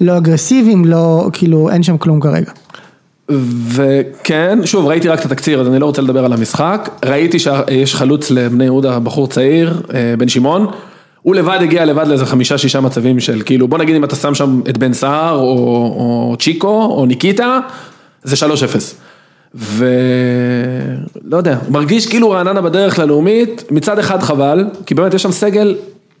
לא 0.00 0.16
אגרסיביים, 0.16 0.84
לא, 0.84 1.28
כאילו 1.32 1.70
אין 1.70 1.82
שם 1.82 1.98
כלום 1.98 2.20
כרגע. 2.20 2.50
וכן, 3.68 4.58
שוב, 4.64 4.86
ראיתי 4.86 5.08
רק 5.08 5.20
את 5.20 5.24
התקציר, 5.24 5.60
אז 5.60 5.68
אני 5.68 5.78
לא 5.78 5.86
רוצה 5.86 6.02
לדבר 6.02 6.24
על 6.24 6.32
המשחק. 6.32 6.90
ראיתי 7.04 7.38
שיש 7.38 7.94
חלוץ 7.94 8.30
לבני 8.30 8.64
יהודה, 8.64 8.98
בחור 8.98 9.28
צעיר, 9.28 9.82
אה, 9.94 10.14
בן 10.18 10.28
שמעון. 10.28 10.66
הוא 11.22 11.34
לבד 11.34 11.58
הגיע 11.60 11.84
לבד 11.84 12.06
לאיזה 12.06 12.26
חמישה 12.26 12.58
שישה 12.58 12.80
מצבים 12.80 13.20
של 13.20 13.42
כאילו, 13.44 13.68
בוא 13.68 13.78
נגיד 13.78 13.96
אם 13.96 14.04
אתה 14.04 14.16
שם 14.16 14.34
שם 14.34 14.60
את 14.68 14.78
בן 14.78 14.92
סער, 14.92 15.34
או, 15.34 15.42
או 16.30 16.36
צ'יקו, 16.38 16.94
או 16.96 17.06
ניקיטה, 17.06 17.60
זה 18.22 18.46
3-0. 18.46 19.03
ולא 19.54 21.36
יודע, 21.36 21.58
מרגיש 21.68 22.06
כאילו 22.06 22.30
רעננה 22.30 22.60
בדרך 22.60 22.98
ללאומית, 22.98 23.64
מצד 23.70 23.98
אחד 23.98 24.22
חבל, 24.22 24.64
כי 24.86 24.94
באמת 24.94 25.14
יש 25.14 25.22
שם 25.22 25.32
סגל 25.32 25.74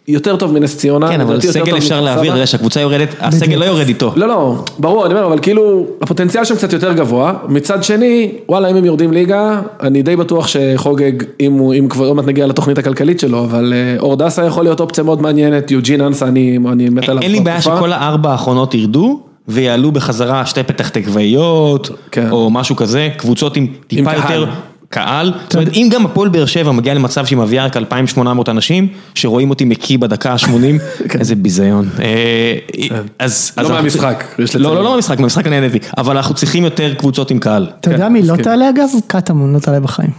יותר 0.08 0.36
טוב 0.36 0.52
מנס 0.52 0.76
ציונה. 0.76 1.08
כן, 1.08 1.20
אבל 1.20 1.40
סגל 1.40 1.76
אפשר 1.76 2.00
להעביר, 2.00 2.32
יודע 2.32 2.46
שהקבוצה 2.46 2.80
יורדת, 2.80 3.08
הסגל 3.20 3.56
לא 3.56 3.64
יורד 3.64 3.88
איתו. 3.88 4.12
לא, 4.16 4.28
לא, 4.28 4.54
ברור, 4.78 5.06
אני 5.06 5.14
אומר, 5.14 5.26
אבל 5.26 5.38
כאילו, 5.38 5.86
הפוטנציאל 6.02 6.44
שם 6.44 6.54
קצת 6.54 6.72
יותר 6.72 6.92
גבוה. 6.92 7.34
מצד 7.48 7.84
שני, 7.84 8.32
וואלה, 8.48 8.70
אם 8.70 8.76
הם 8.76 8.84
יורדים 8.84 9.12
ליגה, 9.12 9.60
אני 9.82 10.02
די 10.02 10.16
בטוח 10.16 10.46
שחוגג, 10.46 11.12
אם 11.40 11.52
הוא, 11.52 11.74
אם 11.74 11.88
כבר 11.88 12.06
עוד 12.06 12.16
מעט 12.16 12.26
נגיע 12.26 12.46
לתוכנית 12.46 12.78
הכלכלית 12.78 13.20
שלו, 13.20 13.44
אבל 13.44 13.72
אה, 13.76 14.00
אור 14.00 14.16
דסה 14.16 14.44
יכול 14.44 14.64
להיות 14.64 14.80
אופציה 14.80 15.04
מאוד 15.04 15.22
מעניינת, 15.22 15.70
יוג'ין 15.70 16.00
אנסה, 16.00 16.28
אני, 16.28 16.58
אני 16.72 16.88
מת 16.88 17.08
עליו. 17.08 17.22
אין 17.22 17.32
לי 17.32 17.40
בעיה. 17.40 17.62
שכל 17.62 17.92
הארבע 17.92 18.30
האחרונות 18.30 18.74
ירדו 18.74 19.20
ויעלו 19.48 19.92
בחזרה 19.92 20.46
שתי 20.46 20.62
פתח 20.62 20.88
תקוואיות, 20.88 21.90
כן. 22.10 22.30
או 22.30 22.50
משהו 22.50 22.76
כזה, 22.76 23.08
קבוצות 23.16 23.56
עם 23.56 23.66
טיפה 23.86 24.10
עם. 24.10 24.16
יותר 24.16 24.46
קהל. 24.94 25.32
זאת 25.42 25.54
אומרת, 25.54 25.72
אם 25.72 25.88
גם 25.92 26.04
הפועל 26.04 26.28
באר 26.28 26.46
שבע 26.46 26.72
מגיע 26.72 26.94
למצב 26.94 27.26
שהיא 27.26 27.38
מביאה 27.38 27.64
רק 27.64 27.76
2,800 27.76 28.48
אנשים, 28.48 28.88
שרואים 29.14 29.50
אותי 29.50 29.64
מקיא 29.64 29.98
בדקה 29.98 30.32
ה-80, 30.32 30.82
איזה 31.20 31.36
ביזיון. 31.36 31.88
אה, 32.00 32.54
אז... 32.78 32.90
כן. 32.90 32.94
לא 32.94 33.02
אז 33.18 33.52
אנחנו 33.58 33.74
מהמשחק. 33.74 34.24
לא, 34.54 34.74
לא, 34.74 34.84
לא 34.84 34.90
מהמשחק, 34.90 35.18
מהמשחק 35.18 35.46
נהניתי, 35.46 35.78
אבל 35.98 36.16
אנחנו 36.16 36.34
צריכים 36.34 36.64
יותר 36.64 36.94
קבוצות 36.94 37.30
עם 37.30 37.38
קהל. 37.38 37.70
אתה 37.80 37.90
יודע 37.90 38.06
כן, 38.06 38.12
מי 38.12 38.22
לא 38.22 38.24
מסכים. 38.24 38.44
תעלה 38.44 38.70
אגב? 38.70 38.88
קטמון 39.06 39.54
לא 39.54 39.58
תעלה 39.58 39.80
בחיים. 39.80 40.10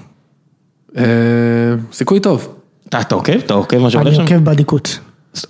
אה, 0.98 1.04
סיכוי 1.94 2.20
טוב. 2.20 2.48
אתה 2.88 3.16
עוקב? 3.16 3.34
אתה 3.34 3.54
עוקב 3.54 3.78
מה 3.78 3.90
שהולך 3.90 4.08
אני 4.08 4.16
שם? 4.16 4.22
עוקב 4.22 4.36
באדיקות. 4.36 5.00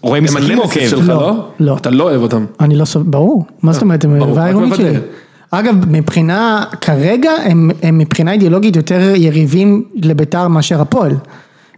רואה 0.01 0.21
משחקים 0.21 0.57
עוקב? 0.57 0.87
שלך, 0.89 1.09
לא, 1.09 1.15
לא? 1.15 1.47
לא. 1.59 1.77
אתה 1.77 1.89
לא 1.89 2.03
אוהב 2.03 2.21
אותם. 2.21 2.45
אני 2.59 2.75
לא 2.75 2.85
סובל, 2.85 3.05
ברור, 3.09 3.45
מה 3.61 3.73
זאת 3.73 3.81
אומרת, 3.81 4.03
הם 4.03 4.37
העירונית 4.37 4.69
מוודא. 4.69 4.89
שלי. 4.89 4.99
אגב, 5.51 5.75
מבחינה, 5.87 6.63
כרגע 6.81 7.31
הם, 7.43 7.71
מבחינה 7.93 8.31
אידיאולוגית 8.31 8.75
יותר 8.75 9.13
יריבים 9.15 9.83
לביתר 9.95 10.47
מאשר 10.47 10.81
הפועל. 10.81 11.11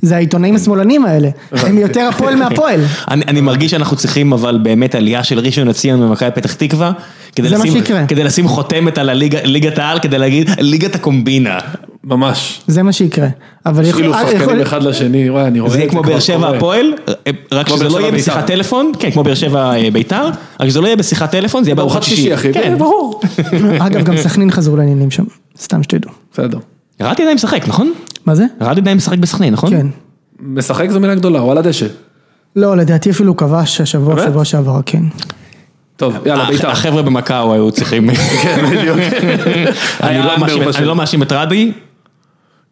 זה 0.01 0.16
העיתונאים 0.16 0.55
השמאלנים 0.55 1.05
האלה, 1.05 1.30
הם 1.51 1.78
יותר 1.78 2.10
הפועל 2.10 2.36
מהפועל. 2.36 2.82
אני, 3.12 3.24
אני 3.28 3.41
מרגיש 3.41 3.72
שאנחנו 3.72 3.97
צריכים 3.97 4.34
אבל 4.34 4.60
באמת 4.64 4.95
עלייה 4.95 5.24
של 5.24 5.39
ראשון 5.39 5.68
לציון 5.68 6.03
ומכבי 6.03 6.32
פתח 6.36 6.53
תקווה, 6.53 6.91
כדי 7.36 7.49
זה 7.49 7.58
מה 7.58 7.64
לשים, 7.64 7.74
שיקרה. 7.78 8.05
כדי 8.08 8.24
לשים 8.24 8.47
חותמת 8.47 8.97
על 8.97 9.10
הליגה, 9.10 9.39
ליגת 9.43 9.78
העל, 9.78 9.99
כדי 9.99 10.18
להגיד 10.18 10.49
ליגת 10.60 10.95
הקומבינה. 10.95 11.58
ממש. 12.08 12.62
זה 12.68 12.84
מה 12.84 12.91
שיקרה. 12.91 13.28
אבל 13.66 13.86
יכול- 13.86 14.01
שילוב 14.01 14.16
אה, 14.16 14.22
שחקנים 14.24 14.41
יכול- 14.43 14.62
אחד 14.62 14.84
לשני, 14.84 15.30
וואי, 15.30 15.45
אני 15.47 15.60
רואה 15.60 15.72
זה 15.72 15.78
את 15.78 15.82
יהיה 15.82 15.91
כמו 15.91 16.03
כבר 16.03 16.12
באר 16.12 16.20
שבע 16.20 16.38
קורה. 16.45 16.58
הפועל, 16.58 16.93
רק 17.51 17.68
כמו 17.68 17.76
שזה 17.76 17.84
לא 17.86 17.89
שבע 17.89 17.99
יהיה 18.01 18.12
בית"ר. 18.12 18.22
בשיחת 18.32 18.47
טלפון, 18.47 18.91
כן, 18.99 19.12
כמו 19.12 19.24
באר 19.24 19.36
שבע 19.36 19.76
אה, 19.76 19.91
ביתר, 19.91 20.30
רק 20.60 20.70
שזה 20.70 20.82
לא 20.82 20.86
יהיה 20.88 20.95
בשיחת 20.95 21.32
טלפון, 21.32 21.64
זה 21.64 21.70
יהיה 21.70 21.76
בארוחת 21.76 22.03
שישי. 22.03 22.34
אחי, 22.34 22.53
כן, 22.53 22.76
ברור. 22.78 23.22
אגב, 23.86 24.03
גם 24.03 24.18
סכנין 24.18 24.51
חזרו 24.51 24.78
לעניינים 24.78 25.12
שם, 25.12 25.24
סתם 25.60 25.84
שתדעו. 25.84 26.12
בסדר. 26.34 26.58
רדי 27.01 27.22
עדיין 27.24 27.36
משחק, 27.36 27.68
נכון? 27.68 27.93
מה 28.26 28.36
זה? 28.36 28.45
רדי 28.62 28.82
עדיין 28.82 28.97
משחק 28.97 29.18
בסכנין, 29.18 29.53
נכון? 29.53 29.70
כן. 29.70 29.88
משחק 30.39 30.89
זו 30.89 30.99
מילה 30.99 31.16
גדולה, 31.16 31.39
הוא 31.39 31.51
על 31.51 31.58
הדשא. 31.58 31.86
לא, 32.55 32.78
לדעתי 32.78 33.10
אפילו 33.10 33.38
כבש 33.38 33.82
השבוע? 33.82 34.26
שבוע 34.26 34.45
שעבר, 34.45 34.80
כן. 34.86 35.03
טוב, 35.97 36.14
יאללה, 36.26 36.45
בית"ר. 36.45 36.70
החבר'ה 36.70 37.01
במכאו 37.01 37.53
היו 37.53 37.72
צריכים... 37.72 38.10
כן, 38.43 38.66
בדיוק. 38.72 38.97
אני 40.03 40.18
לא. 40.20 40.34
אני 40.78 40.86
לא 40.86 40.95
מאשים 40.95 41.22
את 41.22 41.32
רדי, 41.32 41.72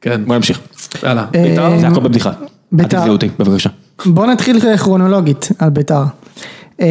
כן. 0.05 0.21
בוא 0.25 0.35
נמשיך. 0.35 0.59
יאללה, 1.03 1.25
אה, 1.35 1.43
בית"ר. 1.43 1.79
זה 1.79 1.87
הכל 1.87 1.99
בבדיחה. 1.99 2.29
אל 2.29 2.35
בית"ר. 2.71 2.99
תתבעו 2.99 3.13
אותי, 3.13 3.29
בבקשה. 3.39 3.69
בוא 4.05 4.25
נתחיל 4.25 4.77
כרונולוגית 4.77 5.49
על 5.59 5.69
ביתר. 5.69 6.03
אה, 6.81 6.87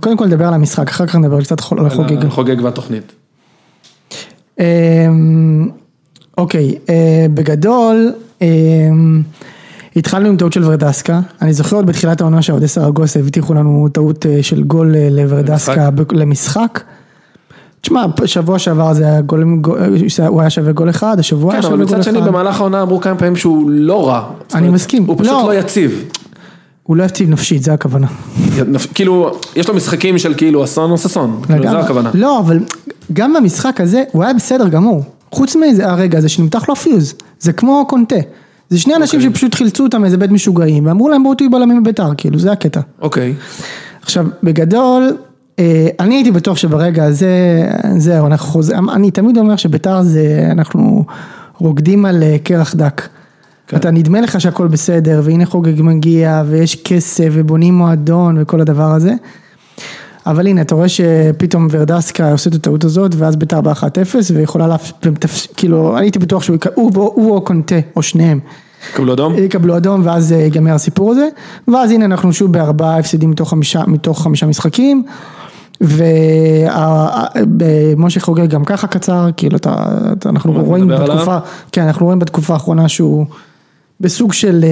קודם 0.00 0.16
כל 0.16 0.26
נדבר 0.26 0.46
על 0.46 0.54
המשחק, 0.54 0.88
אחר 0.88 1.06
כך 1.06 1.16
נדבר 1.16 1.40
קצת 1.42 1.56
על 1.78 1.88
חוגג. 1.88 2.28
חוגג 2.28 2.56
והתוכנית. 2.62 3.12
אה, 4.60 4.66
אוקיי, 6.38 6.74
בגדול, 7.34 8.12
התחלנו 9.96 10.28
עם 10.28 10.36
טעות 10.36 10.52
של 10.52 10.64
ורדסקה, 10.64 11.20
אני 11.42 11.52
זוכר 11.52 11.76
עוד 11.76 11.86
בתחילת 11.86 12.20
העונה 12.20 12.42
שאודסה 12.42 12.88
אגוסה 12.88 13.20
הבטיחו 13.20 13.54
לנו 13.54 13.88
טעות 13.92 14.26
של 14.42 14.62
גול 14.62 14.94
לוורדסקה 15.10 15.88
למשחק. 16.12 16.80
תשמע, 17.82 18.04
שבוע 18.24 18.58
שעבר 18.58 18.94
זה 18.94 19.04
היה 19.06 19.20
גול, 19.20 19.44
גול- 19.60 19.78
אה, 20.20 20.26
הוא 20.26 20.40
היה 20.40 20.50
שווה 20.50 20.72
גול 20.72 20.90
אחד, 20.90 21.18
השבוע 21.18 21.52
היה 21.52 21.62
כן, 21.62 21.68
אבל 21.68 21.76
שווה 21.76 21.86
גול 21.86 21.96
מצד 21.98 22.10
שני 22.10 22.18
אחד. 22.18 22.28
במהלך 22.28 22.60
העונה 22.60 22.82
אמרו 22.82 23.00
כמה 23.00 23.14
פעמים 23.14 23.36
שהוא 23.36 23.70
לא 23.70 24.08
רע. 24.08 24.30
אני 24.54 24.68
מסכים. 24.68 25.04
הוא 25.06 25.16
פשוט 25.18 25.32
לא. 25.32 25.42
לא 25.46 25.54
יציב. 25.54 26.04
הוא 26.82 26.96
לא 26.96 27.04
יציב 27.04 27.30
נפשית, 27.30 27.62
זה 27.62 27.72
הכוונה. 27.72 28.06
כאילו, 28.94 29.30
יש 29.56 29.68
לו 29.68 29.74
משחקים 29.74 30.18
של 30.18 30.34
כאילו 30.34 30.64
אסון 30.64 30.90
או 30.90 30.98
ששון. 30.98 31.40
כאילו, 31.46 31.62
זה. 31.62 31.78
הכוונה. 31.78 32.10
לא, 32.14 32.38
אבל 32.38 32.58
גם 33.12 33.34
במשחק 33.34 33.80
הזה, 33.80 34.02
הוא 34.12 34.24
היה 34.24 34.34
בסדר 34.34 34.68
גמור. 34.68 35.02
חוץ 35.32 35.56
מזה, 35.56 35.90
הרגע 35.90 36.18
הזה 36.18 36.28
שנמתח 36.28 36.68
לו 36.68 36.72
הפיוז, 36.74 37.14
זה 37.40 37.52
כמו 37.52 37.84
קונטה. 37.88 38.16
זה 38.70 38.78
שני 38.78 38.94
אנשים 38.96 39.20
אוקיי. 39.20 39.32
שפשוט 39.32 39.54
חילצו 39.54 39.82
אותם 39.82 40.00
מאיזה 40.02 40.16
בית 40.16 40.30
משוגעים, 40.30 40.86
ואמרו 40.86 41.08
להם 41.08 41.22
בואו 41.22 41.34
תהיו 41.34 41.50
בלמים 41.50 41.82
בביתר, 41.82 42.08
כאילו, 42.16 42.38
זה 42.38 42.52
הקטע. 42.52 42.80
אוקיי. 43.02 43.34
עכשיו, 44.02 44.26
בגדול, 44.42 45.16
אני 46.00 46.14
הייתי 46.14 46.30
בטוח 46.30 46.56
שברגע 46.56 47.04
הזה, 47.04 47.28
זהו, 47.96 48.26
אנחנו 48.26 48.48
חוזרים, 48.48 48.90
אני 48.90 49.10
תמיד 49.10 49.38
אומר 49.38 49.56
שביתר 49.56 50.02
זה, 50.02 50.48
אנחנו 50.50 51.04
רוקדים 51.58 52.04
על 52.04 52.22
אה, 52.22 52.36
קרח 52.44 52.74
דק. 52.74 53.08
כן. 53.66 53.76
אתה 53.76 53.90
נדמה 53.90 54.20
לך 54.20 54.40
שהכל 54.40 54.68
בסדר, 54.68 55.20
והנה 55.24 55.46
חוגג 55.46 55.82
מגיע, 55.82 56.42
ויש 56.46 56.76
כסף, 56.82 57.28
ובונים 57.32 57.74
מועדון, 57.74 58.36
וכל 58.40 58.60
הדבר 58.60 58.92
הזה. 58.92 59.14
אבל 60.26 60.46
הנה, 60.46 60.60
אתה 60.60 60.74
רואה 60.74 60.88
שפתאום 60.88 61.68
ורדסקה 61.70 62.32
עושה 62.32 62.50
את 62.50 62.54
הטעות 62.54 62.84
הזאת, 62.84 63.14
ואז 63.14 63.36
ביתר 63.36 63.60
ב-1-0, 63.60 64.14
ויכולה 64.34 64.66
להפ... 64.66 64.92
כאילו, 65.56 65.96
אני 65.96 66.06
הייתי 66.06 66.18
בטוח 66.18 66.42
שהוא, 66.42 66.56
הוא, 66.74 66.90
הוא, 66.94 67.12
הוא 67.14 67.34
או 67.34 67.40
קונטה, 67.44 67.76
או 67.96 68.02
שניהם. 68.02 68.40
קבלו 68.94 69.12
אדום? 69.12 69.34
יקבלו 69.38 69.76
אדום 69.76 70.00
ואז 70.04 70.32
אה, 70.32 70.38
ייגמר 70.38 70.74
הסיפור 70.74 71.10
הזה, 71.10 71.28
ואז 71.68 71.90
הנה 71.90 72.04
אנחנו 72.04 72.32
שוב 72.32 72.52
בארבעה 72.52 72.98
הפסדים 72.98 73.30
מתוך 73.30 73.50
חמישה, 73.50 73.82
מתוך 73.86 74.22
חמישה 74.22 74.46
משחקים, 74.46 75.04
ומשה 77.96 78.20
חוגג 78.20 78.46
גם 78.46 78.64
ככה 78.64 78.86
קצר, 78.86 79.28
כאילו 79.36 79.56
אתה, 79.56 79.74
אתה- 80.12 80.28
אנחנו 80.28 80.52
רואים 80.52 80.88
בתקופה, 80.88 81.12
עליו. 81.12 81.38
כן 81.72 81.82
אנחנו 81.82 82.06
רואים 82.06 82.18
בתקופה 82.18 82.52
האחרונה 82.52 82.88
שהוא 82.88 83.26
בסוג 84.00 84.32
של 84.32 84.64
אה, 84.64 84.68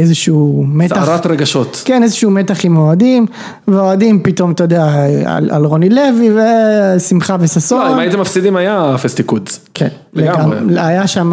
איזשהו 0.00 0.64
מתח, 0.68 1.04
סערת 1.04 1.26
רגשות. 1.26 1.82
כן 1.84 2.02
איזשהו 2.02 2.30
מתח 2.30 2.64
עם 2.64 2.76
האוהדים, 2.76 3.26
והאוהדים 3.68 4.22
פתאום 4.22 4.50
אתה 4.50 4.64
יודע 4.64 4.92
על, 5.26 5.50
על 5.50 5.64
רוני 5.64 5.88
לוי 5.88 6.30
ושמחה 6.96 7.36
וששון, 7.40 7.78
לא, 7.80 7.92
אם 7.92 7.98
הייתם 7.98 8.20
מפסידים 8.20 8.56
היה 8.56 8.94
פסטיקוד. 9.02 9.48
כן, 9.74 9.88
לגמרי. 10.14 10.56
לגמרי, 10.56 10.80
היה 10.80 11.06
שם, 11.06 11.32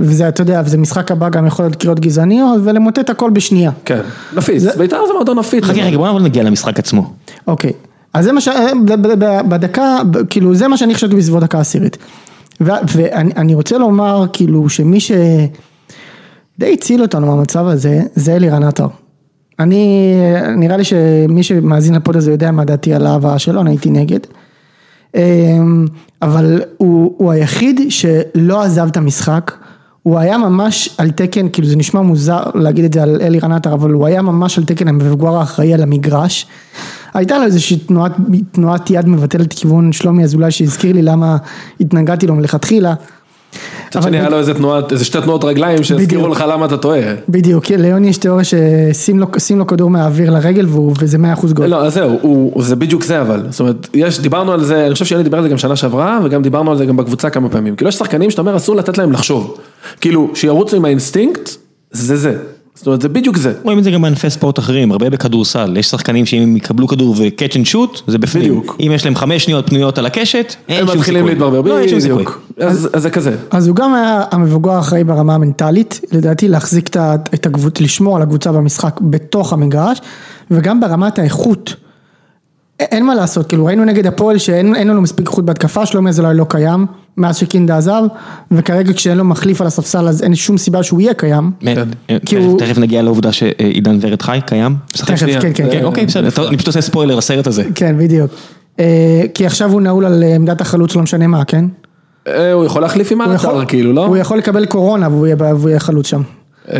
וזה 0.00 0.28
אתה 0.28 0.42
יודע, 0.42 0.62
וזה 0.64 0.78
משחק 0.78 1.10
הבא 1.10 1.28
גם 1.28 1.46
יכול 1.46 1.64
להיות 1.64 1.76
קריאות 1.76 2.00
גזעניות 2.00 2.60
ולמוטט 2.64 3.10
הכל 3.10 3.30
בשנייה. 3.30 3.70
כן. 3.84 4.00
נפיץ. 4.36 4.62
זה- 4.62 4.70
בית"ר 4.78 5.06
זה 5.06 5.12
מועדון 5.14 5.38
נפיץ. 5.38 5.64
חכה 5.64 5.80
רגע, 5.82 5.96
בוא 5.96 6.20
נגיע 6.20 6.42
למשחק 6.42 6.78
עצמו. 6.78 7.10
אוקיי, 7.46 7.72
אז 8.14 8.24
זה 8.24 8.32
מה 8.32 8.40
ש... 8.40 8.48
ב- 8.84 9.48
בדקה, 9.48 9.98
כאילו 10.30 10.54
זה 10.54 10.68
מה 10.68 10.76
שאני 10.76 10.94
חשבתי 10.94 11.16
בסביבות 11.16 11.42
דקה 11.42 11.60
עשירית. 11.60 11.96
ואני 12.60 13.30
אני 13.36 13.54
רוצה 13.54 13.78
לומר 13.78 14.24
כאילו 14.32 14.68
שמי 14.68 15.00
שדי 15.00 16.72
הציל 16.72 17.02
אותנו 17.02 17.26
מהמצב 17.26 17.66
הזה, 17.66 18.02
זה 18.14 18.36
אלירן 18.36 18.62
עטר. 18.62 18.86
אני, 19.58 20.14
נראה 20.56 20.76
לי 20.76 20.84
שמי 20.84 21.42
שמאזין 21.42 21.94
לפוד 21.94 22.16
הזה 22.16 22.30
יודע 22.30 22.50
מה 22.50 22.64
דעתי 22.64 22.94
על 22.94 23.06
ההבאה 23.06 23.38
שלו, 23.38 23.60
אני 23.60 23.70
הייתי 23.70 23.90
נגד. 23.90 24.20
אמ, 25.14 25.86
אבל 26.22 26.62
הוא, 26.76 27.14
הוא 27.16 27.32
היחיד 27.32 27.80
שלא 27.88 28.62
עזב 28.62 28.86
את 28.86 28.96
המשחק, 28.96 29.52
הוא 30.02 30.18
היה 30.18 30.38
ממש 30.38 30.94
על 30.98 31.10
תקן, 31.10 31.48
כאילו 31.52 31.68
זה 31.68 31.76
נשמע 31.76 32.00
מוזר 32.00 32.42
להגיד 32.54 32.84
את 32.84 32.92
זה 32.92 33.02
על 33.02 33.18
אלירן 33.22 33.52
עטר, 33.52 33.72
אבל 33.74 33.90
הוא 33.90 34.06
היה 34.06 34.22
ממש 34.22 34.58
על 34.58 34.64
תקן 34.64 34.88
המבוגר 34.88 35.36
האחראי 35.36 35.74
על 35.74 35.82
המגרש. 35.82 36.46
הייתה 37.14 37.38
לו 37.38 37.44
איזושהי 37.44 37.76
תנועת, 37.76 38.12
תנועת 38.52 38.90
יד 38.90 39.08
מבטלת 39.08 39.52
כיוון 39.52 39.92
שלומי 39.92 40.24
אזולאי 40.24 40.50
שהזכיר 40.50 40.92
לי 40.92 41.02
למה 41.02 41.36
התנגדתי 41.80 42.26
לו 42.26 42.34
מלכתחילה. 42.34 42.94
מצד 43.88 44.02
שני 44.02 44.18
היה 44.18 44.28
לו 44.28 44.38
איזה 44.38 44.54
תנועת, 44.54 44.92
איזה 44.92 45.04
שתי 45.04 45.20
תנועות 45.20 45.44
רגליים 45.44 45.84
שהזכירו. 45.84 46.28
לך 46.28 46.44
למה 46.48 46.66
אתה 46.66 46.76
טועה. 46.76 47.00
בדיוק, 47.28 47.70
ליוני 47.70 48.08
יש 48.08 48.18
תיאוריה 48.18 48.44
ששים 48.44 49.18
לו, 49.58 49.66
כדור 49.66 49.90
מהאוויר 49.90 50.30
לרגל 50.30 50.66
והוא, 50.68 50.94
וזה 50.98 51.18
100% 51.42 51.52
גול. 51.52 51.66
לא, 51.66 51.86
אז 51.86 51.94
זהו, 51.94 52.18
הוא, 52.22 52.62
זה 52.62 52.76
בדיוק 52.76 53.04
זה 53.04 53.20
אבל, 53.20 53.42
זאת 53.50 53.60
אומרת, 53.60 53.88
יש, 53.94 54.20
דיברנו 54.20 54.52
על 54.52 54.64
זה, 54.64 54.86
אני 54.86 54.92
חושב 54.92 55.04
שיוני 55.04 55.24
דיבר 55.24 55.38
על 55.38 55.42
זה 55.42 55.48
גם 55.48 55.58
שנה 55.58 55.76
שעברה, 55.76 56.20
וגם 56.24 56.42
דיברנו 56.42 56.70
על 56.70 56.76
זה 56.76 56.86
גם 56.86 56.96
בקבוצה 56.96 57.30
כמה 57.30 57.48
פעמים, 57.48 57.76
כאילו 57.76 57.88
יש 57.88 57.94
שחקנים 57.94 58.30
שאתה 58.30 58.40
אומר 58.40 58.56
אסור 58.56 58.76
לתת 58.76 58.98
להם 58.98 59.12
לחשוב, 59.12 59.58
כאילו, 60.00 60.30
שירוצו 60.34 60.76
עם 60.76 60.84
האינסטינקט, 60.84 61.50
זה 61.90 62.16
זה, 62.16 62.36
זאת 62.74 62.86
אומרת, 62.86 63.02
זה 63.02 63.08
בדיוק 63.08 63.36
זה, 63.36 63.52
רואים 63.62 63.78
את 63.78 63.84
זה 63.84 63.90
גם 63.90 64.02
בענפי 64.02 64.30
ספורט 64.30 64.58
אחרים, 64.58 64.92
הרבה 64.92 65.10
בכדורסל, 65.10 65.76
יש 65.76 65.86
שחקנים 65.86 66.26
שאם 66.26 66.42
הם 66.42 66.56
יקבלו 66.56 66.88
כדור 66.88 67.14
ו-catch 67.18 67.52
and 67.52 67.72
shoot, 67.72 68.02
זה 68.06 68.18
בפנים. 68.18 68.44
בדיוק. 68.44 68.76
אם 68.80 68.92
יש 68.94 69.04
להם 69.04 69.16
חמש 69.16 69.44
שניות 69.44 69.66
פנויות 69.66 69.98
על 69.98 70.06
הקשת, 70.06 70.54
אין 70.68 70.80
הם 70.80 70.86
שום 70.86 70.98
מתחילים 70.98 71.20
סיכוי. 71.20 71.34
להתברבר, 71.34 71.60
לא, 71.60 71.78
אין 71.78 71.88
שום 71.88 72.00
סיכוי. 72.00 72.16
בדיוק, 72.16 72.40
אז 72.58 72.88
אז 72.92 73.02
זה 73.02 73.10
כזה, 73.10 73.36
אז 73.50 73.68
הוא 73.68 73.76
גם 73.76 73.94
היה 73.94 74.22
המבוגר 74.30 74.70
האחראי 74.70 75.04
ברמה 75.04 75.34
המנטלית, 75.34 76.00
לדעתי 76.12 76.48
להחזיק 76.48 76.88
את 77.34 77.46
הקבוצה, 77.46 77.84
לשמור 77.84 78.16
על 78.16 78.22
הקבוצה 78.22 78.52
במשחק 78.52 79.00
בתוך 79.00 79.52
המגרש, 79.52 79.98
וגם 80.50 80.80
ברמת 80.80 81.18
האיכות. 81.18 81.74
אין 82.80 83.06
מה 83.06 83.14
לעשות, 83.14 83.46
כאילו 83.48 83.64
ראינו 83.66 83.84
נגד 83.84 84.06
הפועל 84.06 84.38
שאין 84.38 84.74
אין 84.76 84.88
לנו 84.88 85.02
מספיק 85.02 85.26
איכות 85.28 85.44
בהתקפה, 85.44 85.86
שלומי 85.86 86.10
אזולאי 86.10 86.34
לא 86.34 86.46
קיים, 86.48 86.86
מאז 87.16 87.36
שקינדה 87.36 87.76
עזב, 87.76 88.02
וכרגע 88.50 88.92
כשאין 88.92 89.18
לו 89.18 89.24
מחליף 89.24 89.60
על 89.60 89.66
הספסל 89.66 90.08
אז 90.08 90.22
אין 90.22 90.34
שום 90.34 90.58
סיבה 90.58 90.82
שהוא 90.82 91.00
יהיה 91.00 91.14
קיים. 91.14 91.50
כן. 91.60 91.74
כן. 92.08 92.18
כי 92.26 92.36
תכף- 92.58 92.78
נגיע 92.78 93.02
לעובדה 93.02 93.32
שעידן 93.32 93.98
ורד 94.00 94.22
חי, 94.22 94.38
קיים? 94.46 94.76
תכף. 94.88 95.14
כן, 95.40 95.52
כן. 95.54 95.68
כן, 95.72 95.84
אוקיי, 95.84 96.06
בסדר, 96.06 96.30
טוב, 96.30 96.46
אני 96.46 96.56
פשוט 96.56 96.66
עושה 96.66 96.80
ספוילר 96.80 97.16
לסרט 97.16 97.46
הזה. 97.46 97.62
כן, 97.74 97.96
בדיוק. 97.98 98.30
אה, 98.80 99.22
כי 99.34 99.46
עכשיו 99.46 99.72
הוא 99.72 99.80
נעול 99.80 100.04
על 100.04 100.22
אה, 100.22 100.34
עמדת 100.34 100.60
החלוץ, 100.60 100.96
לא 100.96 101.02
משנה 101.02 101.26
מה, 101.26 101.44
כן? 101.44 101.64
אה, 102.28 102.52
הוא 102.52 102.64
יכול 102.64 102.82
להחליף 102.82 103.12
עם 103.12 103.18
יכול- 103.34 103.64
כאילו, 103.68 103.92
לא? 103.92 104.06
הוא 104.06 104.16
יכול 104.16 104.38
לקבל 104.38 104.66
קורונה 104.66 105.08
והוא 105.08 105.26
יהיה 105.68 105.78
חלוץ 105.80 106.06
שם. 106.06 106.22
אה, 106.72 106.78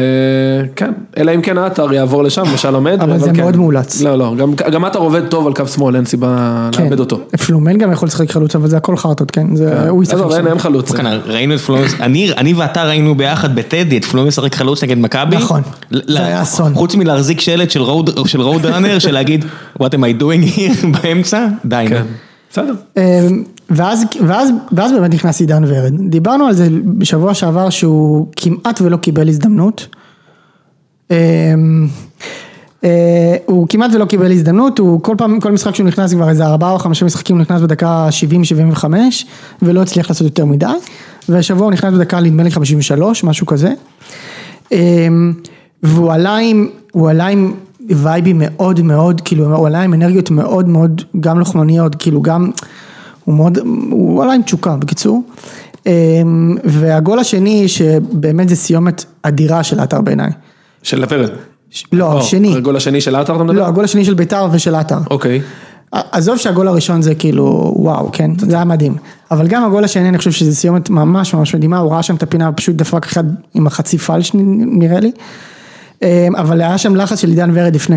כן, 0.76 0.92
אלא 1.18 1.34
אם 1.34 1.40
כן 1.40 1.58
האתר 1.58 1.92
יעבור 1.92 2.24
לשם 2.24 2.42
ושלום 2.54 2.86
עד, 2.86 3.02
אבל 3.02 3.18
זה 3.18 3.30
כן. 3.34 3.42
מאוד 3.42 3.56
מאולץ. 3.56 4.02
לא, 4.02 4.18
לא, 4.18 4.34
גם- 4.72 4.84
האתר 4.84 4.98
עובד 4.98 5.26
טוב 5.28 5.46
על 5.46 5.54
קו 5.54 5.66
שמאל, 5.66 5.96
אין 5.96 6.04
סיבה 6.04 6.68
כן. 6.72 6.84
לאבד 6.84 7.00
אותו. 7.00 7.20
פלומן 7.46 7.78
גם 7.78 7.92
יכול 7.92 8.08
לשחק 8.08 8.30
חלוץ, 8.30 8.54
אבל 8.56 8.68
זה 8.68 8.76
הכל 8.76 8.96
חרטות, 8.96 9.30
כן? 9.30 9.56
זה, 9.56 9.88
הוא 9.88 10.02
ישחק 10.02 10.14
עזוב, 10.14 10.32
אין 10.32 10.42
שם. 10.42 10.48
אין 10.48 10.58
חלוץ. 10.58 10.92
ראינו 11.26 11.54
את 11.54 11.60
פלומס, 11.60 11.94
אני 12.00 12.32
אני 12.36 12.52
ואתה 12.54 12.84
ראינו 12.84 13.14
ביחד 13.14 13.54
בטדי 13.54 13.96
את 13.96 14.04
פלומס 14.04 14.28
משחק 14.38 14.54
חלוץ 14.54 14.84
נגד 14.84 14.98
מכבי. 14.98 15.36
נכון. 15.36 15.62
זה 15.90 16.24
היה 16.26 16.42
אסון. 16.42 16.74
חוץ 16.74 16.94
מלהחזיק 16.94 17.40
שלט 17.40 17.70
של 17.70 17.82
רוד 17.82 18.10
של 18.26 18.40
רוד 18.40 18.66
ראנר, 18.66 18.98
של 19.04 19.12
להגיד, 19.12 19.44
what 19.78 19.86
am 19.86 20.18
I 20.18 20.20
doing 20.22 20.56
here 20.58 20.86
באמצע, 21.02 21.46
די. 21.64 21.84
כן, 21.88 22.02
בסדר. 22.50 22.72
ואז, 23.70 24.04
ואז, 24.26 24.48
ואז 24.72 24.92
באמת 24.92 25.14
נכנס 25.14 25.40
עידן 25.40 25.64
ורד. 25.66 25.92
דיברנו 26.08 26.46
על 26.46 26.54
זה 26.54 26.68
בשבוע 26.84 27.34
שעבר 27.34 27.70
שהוא 27.70 28.26
כמעט 28.36 28.80
ולא 28.80 28.96
קיבל 28.96 29.28
הזדמנות. 29.28 29.86
אמ, 31.10 31.16
אה, 32.84 33.36
הוא 33.46 33.66
כמעט 33.68 33.90
ולא 33.94 34.04
קיבל 34.04 34.32
הזדמנות, 34.32 34.78
הוא 34.78 35.02
כל 35.02 35.14
פעם, 35.18 35.40
כל 35.40 35.52
משחק 35.52 35.74
שהוא 35.74 35.86
נכנס 35.86 36.14
כבר 36.14 36.28
איזה 36.28 36.46
ארבעה 36.46 36.72
או 36.72 36.78
חמישה 36.78 37.06
משחקים 37.06 37.36
הוא 37.36 37.42
נכנס 37.42 37.60
בדקה 37.60 38.08
70-75 38.76 38.84
ולא 39.62 39.82
הצליח 39.82 40.08
לעשות 40.08 40.24
יותר 40.24 40.44
מדי. 40.44 40.66
והשבוע 41.28 41.64
הוא 41.64 41.72
נכנס 41.72 41.94
בדקה 41.94 42.20
נדמה 42.20 42.42
לי 42.42 42.50
53, 42.50 43.24
משהו 43.24 43.46
כזה. 43.46 43.72
אמ, 44.72 45.32
והוא 45.82 46.12
עלה 46.12 46.36
עם, 46.36 46.68
הוא 46.92 47.10
עלה 47.10 47.26
עם 47.26 47.54
וייבים 47.88 48.36
מאוד 48.44 48.80
מאוד, 48.80 49.20
כאילו 49.20 49.56
הוא 49.56 49.66
עלה 49.66 49.82
עם 49.82 49.94
אנרגיות 49.94 50.30
מאוד 50.30 50.68
מאוד, 50.68 51.02
גם 51.20 51.38
לוחמניות, 51.38 51.94
כאילו 51.94 52.22
גם, 52.22 52.50
הוא 53.24 53.34
מאוד, 53.34 53.58
הוא 53.90 54.22
עלה 54.22 54.32
עם 54.32 54.42
תשוקה 54.42 54.76
בקיצור. 54.76 55.22
אמ, 55.86 56.56
והגול 56.64 57.18
השני 57.18 57.68
שבאמת 57.68 58.48
זה 58.48 58.56
סיומת 58.56 59.04
אדירה 59.22 59.62
של 59.62 59.80
עטר 59.80 60.00
בעיניי. 60.00 60.30
של 60.82 61.04
ורד. 61.10 61.30
לא, 61.92 62.18
השני. 62.18 62.56
הגול 62.56 62.76
השני 62.76 63.00
של 63.00 63.16
עטר 63.16 63.34
אתה 63.34 63.44
מדבר? 63.44 63.58
לא, 63.58 63.66
הגול 63.66 63.84
השני 63.84 64.04
של 64.04 64.14
ביתר 64.14 64.48
ושל 64.52 64.74
עטר. 64.74 64.98
אוקיי. 65.10 65.40
עזוב 66.12 66.38
שהגול 66.38 66.68
הראשון 66.68 67.02
זה 67.02 67.14
כאילו 67.14 67.74
וואו 67.76 68.08
כן 68.12 68.30
זה 68.38 68.56
היה 68.56 68.64
מדהים 68.64 68.96
אבל 69.30 69.48
גם 69.48 69.64
הגול 69.64 69.84
השני 69.84 70.08
אני 70.08 70.18
חושב 70.18 70.30
שזה 70.30 70.54
סיומת 70.54 70.90
ממש 70.90 71.34
ממש 71.34 71.54
מדהימה 71.54 71.78
הוא 71.78 71.92
ראה 71.92 72.02
שם 72.02 72.14
את 72.14 72.22
הפינה 72.22 72.52
פשוט 72.52 72.76
דפק 72.76 73.06
אחד 73.06 73.24
עם 73.54 73.66
החצי 73.66 73.98
פלש 73.98 74.30
נראה 74.34 75.00
לי 75.00 75.12
אה, 76.02 76.28
אבל 76.36 76.60
היה 76.60 76.78
שם 76.78 76.96
לחץ 76.96 77.20
של 77.20 77.28
עידן 77.28 77.50
ורד 77.54 77.74
לפני. 77.74 77.96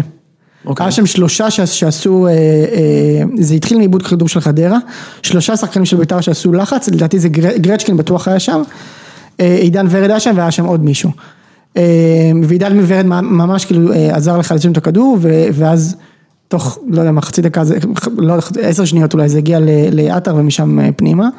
אוקיי. 0.67 0.83
היה 0.85 0.91
שם 0.91 1.05
שלושה 1.05 1.51
ש- 1.51 1.59
שעשו, 1.61 2.27
אה, 2.27 2.31
אה, 2.31 2.37
זה 3.39 3.53
התחיל 3.55 3.77
מאיבוד 3.77 4.03
כדור 4.03 4.27
של 4.27 4.39
חדרה, 4.39 4.77
שלושה 5.23 5.57
שחקנים 5.57 5.85
של 5.85 5.97
בית"ר 5.97 6.21
שעשו 6.21 6.53
לחץ, 6.53 6.89
לדעתי 6.89 7.19
זה 7.19 7.29
גר- 7.29 7.57
גרצ'קין 7.57 7.97
בטוח 7.97 8.27
היה 8.27 8.39
שם, 8.39 8.61
אה, 9.39 9.55
עידן 9.61 9.87
ורד 9.89 10.09
היה 10.09 10.19
שם 10.19 10.31
והיה 10.35 10.51
שם 10.51 10.65
עוד 10.65 10.83
מישהו. 10.83 11.11
אה, 11.77 11.83
ועידן 12.43 12.79
ורד 12.87 13.05
ממש 13.05 13.65
כאילו 13.65 13.93
אה, 13.93 14.15
עזר 14.15 14.37
לך 14.37 14.51
לשים 14.51 14.71
את 14.71 14.77
הכדור 14.77 15.17
ו- 15.21 15.47
ואז 15.53 15.95
תוך, 16.47 16.79
לא 16.89 16.99
יודע 16.99 17.11
מה, 17.11 17.21
חצי 17.21 17.41
דקה, 17.41 17.63
זה, 17.63 17.77
לא, 18.17 18.35
עשר 18.61 18.85
שניות 18.85 19.13
אולי 19.13 19.29
זה 19.29 19.37
הגיע 19.37 19.59
לעטר 19.91 20.35
ומשם 20.35 20.79
אה, 20.79 20.89
פנימה. 20.95 21.29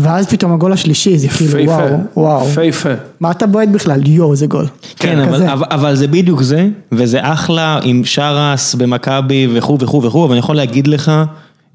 ואז 0.00 0.26
פתאום 0.26 0.52
הגול 0.52 0.72
השלישי 0.72 1.18
זה 1.18 1.28
כאילו 1.28 1.64
וואו, 1.64 1.88
וואו, 2.16 2.48
יפה, 2.48 2.64
יפה. 2.64 2.88
מה 3.20 3.30
אתה 3.30 3.46
בועט 3.46 3.68
בכלל, 3.68 4.06
יואו 4.06 4.36
זה 4.36 4.46
גול. 4.46 4.66
כן, 4.96 5.18
אבל, 5.18 5.34
כזה. 5.34 5.52
אבל, 5.52 5.66
אבל 5.70 5.94
זה 5.94 6.08
בדיוק 6.08 6.42
זה, 6.42 6.68
וזה 6.92 7.18
אחלה 7.22 7.78
עם 7.82 8.02
שרס 8.04 8.74
במכבי 8.74 9.48
וכו' 9.52 9.78
וכו' 9.80 10.02
וכו', 10.02 10.24
אבל 10.24 10.32
אני 10.32 10.38
יכול 10.38 10.56
להגיד 10.56 10.86
לך 10.86 11.12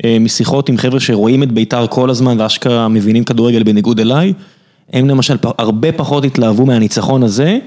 אה, 0.05 0.17
משיחות 0.19 0.69
עם 0.69 0.77
חבר'ה 0.77 0.99
שרואים 0.99 1.43
את 1.43 1.51
בית"ר 1.51 1.87
כל 1.87 2.09
הזמן 2.09 2.41
ואשכרה 2.41 2.87
מבינים 2.87 3.23
כדורגל 3.23 3.63
בניגוד 3.63 3.99
אליי, 3.99 4.33
הם 4.93 5.09
למשל 5.09 5.37
הרבה 5.57 5.91
פחות 5.91 6.25
התלהבו 6.25 6.65
מהניצחון 6.65 7.23
הזה, 7.23 7.57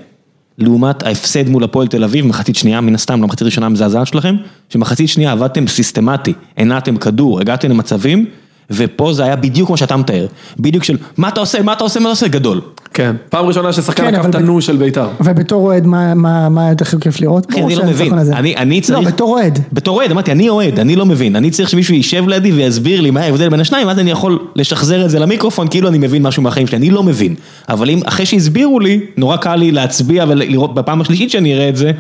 לעומת 0.59 1.03
ההפסד 1.03 1.49
מול 1.49 1.65
הפועל 1.65 1.87
תל 1.87 2.05
אביב, 2.05 2.27
מחצית 2.27 2.57
שנייה, 2.57 2.81
מן 2.81 2.95
הסתם, 2.95 3.21
לא 3.21 3.27
מחצית 3.27 3.43
ראשונה 3.43 3.67
המזעזעת 3.67 4.07
שלכם, 4.07 4.37
שמחצית 4.69 5.09
שנייה 5.09 5.33
עבדתם 5.33 5.67
סיסטמטי, 5.67 6.33
הנעתם 6.57 6.97
כדור, 6.97 7.41
הגעתם 7.41 7.71
למצבים, 7.71 8.27
ופה 8.71 9.13
זה 9.13 9.25
היה 9.25 9.37
בדיוק 9.37 9.67
כמו 9.67 9.77
שאתה 9.77 9.97
מתאר, 9.97 10.27
בדיוק 10.61 10.85
של 10.85 10.97
מה 11.17 11.29
אתה 11.29 11.41
עושה, 11.41 11.63
מה 11.63 11.73
אתה 11.73 11.85
עושה, 11.85 12.01
מה 12.01 12.05
אתה 12.07 12.13
עושה, 12.13 12.29
גדול. 12.29 12.61
כן, 12.95 13.17
פעם 13.29 13.47
ראשונה 13.47 13.73
ששחקן 13.73 14.11
כן, 14.11 14.15
אבל 14.15 14.29
את 14.31 14.35
ב- 14.35 14.39
הנו 14.39 14.61
של 14.61 14.77
בית"ר. 14.77 15.09
ובתור 15.21 15.63
אוהד, 15.67 15.87
מה- 15.87 16.15
מה 16.15 16.49
מה 16.49 16.69
יותר 16.69 16.85
כיף 17.01 17.21
לראות? 17.21 17.47
אחי, 17.51 17.63
אני 17.63 17.75
לא 17.77 17.85
מבין. 17.85 18.13
אני, 18.19 18.57
אני 18.57 18.81
צריך... 18.81 18.99
לא, 18.99 19.05
בתור 19.05 19.31
אוהד. 19.31 19.59
בתור 19.73 19.97
אוהד, 19.97 20.11
אמרתי, 20.11 20.33
אני 20.33 20.49
אוהד, 20.49 20.79
אני 20.81 20.97
לא 20.97 21.07
מבין, 21.07 21.37
אני 21.37 21.51
צריך 21.51 21.69
שמישהו 21.69 21.95
יישב 21.95 22.29
לידי 22.29 22.53
ויסביר 22.53 23.01
לי 23.01 23.11
מה 23.11 23.21
ההבדל 23.21 23.49
בין 23.49 23.61
השניים, 23.61 23.87
ואז 23.89 23.99
אני 23.99 24.11
יכול 24.11 24.39
לשחזר 24.57 25.05
את 25.05 25.11
זה 25.11 25.19
למיקרופון, 25.19 25.69
כאילו 25.69 25.89
אני 25.89 25.99
מבין 25.99 26.23
משהו 26.23 26.43
מהחיים 26.43 26.67
שלי, 26.67 26.77
אני 26.77 26.91
לא 26.91 27.03
מבין. 27.03 27.35
אבל 27.69 27.91
אם, 27.91 28.01
אחרי 28.05 28.27
שהסבירו 28.27 28.81
לי, 28.81 29.01
נורא 29.17 29.37
קל 29.37 29.57
לי 29.57 29.73
להצביע 29.73 30.25
ולראות 30.29 30.75
בפעם 30.75 31.01
השלישית 31.01 31.31
שאני 31.31 31.55
אראה 31.55 31.69
את 31.69 31.77
זה, 31.77 31.91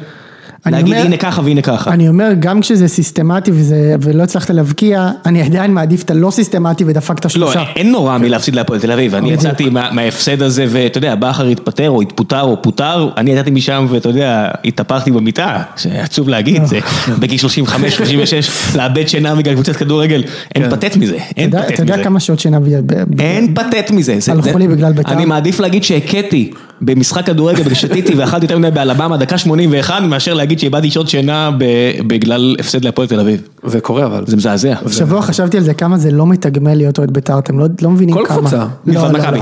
להגיד 0.66 0.94
אומר- 0.94 1.06
הנה 1.06 1.16
ככה 1.16 1.42
והנה 1.44 1.62
ככה. 1.62 1.90
אני 1.92 2.08
אומר, 2.08 2.30
גם 2.40 2.60
כשזה 2.60 2.88
סיסטמטי 2.88 3.50
וזה, 3.54 3.94
ולא 4.00 4.22
הצלחת 4.22 4.50
להבקיע, 4.50 5.10
אני 5.26 5.42
עדיין 5.42 5.74
מעדיף 5.74 6.02
את 6.02 6.10
הלא 6.10 6.30
סיסטמטי 6.30 6.84
ודפקת 6.86 7.24
לא, 7.24 7.30
שלושה. 7.30 7.64
אין 7.76 7.92
נורא 7.92 8.18
מלהפסיד 8.18 8.54
להפועל 8.54 8.80
תל 8.80 8.92
אביב, 8.92 9.14
אני. 9.14 9.32
יצאתי 9.32 9.70
מה- 9.70 9.88
מההפסד 9.92 10.42
הזה, 10.42 10.66
ואתה 10.68 10.98
יודע, 10.98 11.14
בכר 11.14 11.46
התפטר 11.46 11.90
או 11.90 12.02
התפוטר 12.02 12.40
או 12.42 12.62
פוטר, 12.62 13.08
אני 13.16 13.30
יצאתי 13.30 13.50
משם 13.50 13.86
ואתה 13.90 14.08
יודע, 14.08 14.48
התהפכתי 14.64 15.10
במיטה, 15.10 15.62
שעצוב 15.76 16.28
להגיד, 16.28 16.64
זה 16.64 16.78
בגיל 17.20 17.38
35, 17.38 17.94
36, 17.96 18.50
לאבד 18.76 19.08
שינה 19.08 19.34
בגלל 19.34 19.54
קבוצת 19.54 19.76
כדורגל, 19.76 20.22
אין 20.54 20.70
פתט 20.70 20.96
מזה, 20.96 21.16
אין 21.36 21.50
פתט 21.50 21.72
אתה 21.72 21.82
יודע 21.82 21.94
מזה. 21.94 22.04
כמה 22.04 22.20
שעות 22.20 22.38
שינה 22.38 22.58
אין 23.18 23.54
פתט 23.54 23.90
מזה. 23.90 24.14
זה- 24.20 24.32
הלכו 24.32 24.48
זה- 24.52 24.58
לי 24.58 24.68
בגלל 24.68 24.92
בית"ר. 24.92 25.12
אני 25.12 25.24
מעדיף 25.24 25.60
להגיד 25.60 25.84
שהכיתי 25.84 26.50
במשחק 26.80 27.26
כדורגל 27.26 27.62
בגלל 27.62 27.74
ששתיתי 27.74 28.14
ואכלתי 28.14 28.44
יותר 28.44 28.58
מדי 28.58 28.70
באלבמה 28.70 29.16
דקה 29.16 29.38
81 29.38 30.02
מאשר 30.02 30.34
להגיד 30.34 30.58
שאיבדתי 30.58 30.90
שעות 30.90 31.08
שינה 31.08 31.50
בגלל 32.06 32.56
הפסד 32.58 32.84
להפועל 32.84 33.08
תל 33.08 33.20
אביב. 33.20 33.48
זה 33.64 33.80
קורה 33.80 34.06
אבל. 34.06 34.24
זה 34.26 34.36
מזעזע. 34.36 34.74
שבוע 34.90 35.22
חשבתי 35.22 35.56
על 35.56 35.62
זה, 35.62 35.74
כמה 35.74 35.98
זה 35.98 36.10
לא 36.10 36.26
מתגמל 36.26 36.74
להיות 36.74 36.98
אוהד 36.98 37.10
בית"ר, 37.10 37.38
אתם 37.38 37.58
לא 37.58 37.66
לא 37.82 37.90
מבינים 37.90 38.14
כל 38.14 38.24
כמה. 38.26 38.36
קבוצה. 38.36 38.56
לא, 38.56 38.66
מלבד 38.86 39.12
לא, 39.12 39.18
מכבי. 39.18 39.40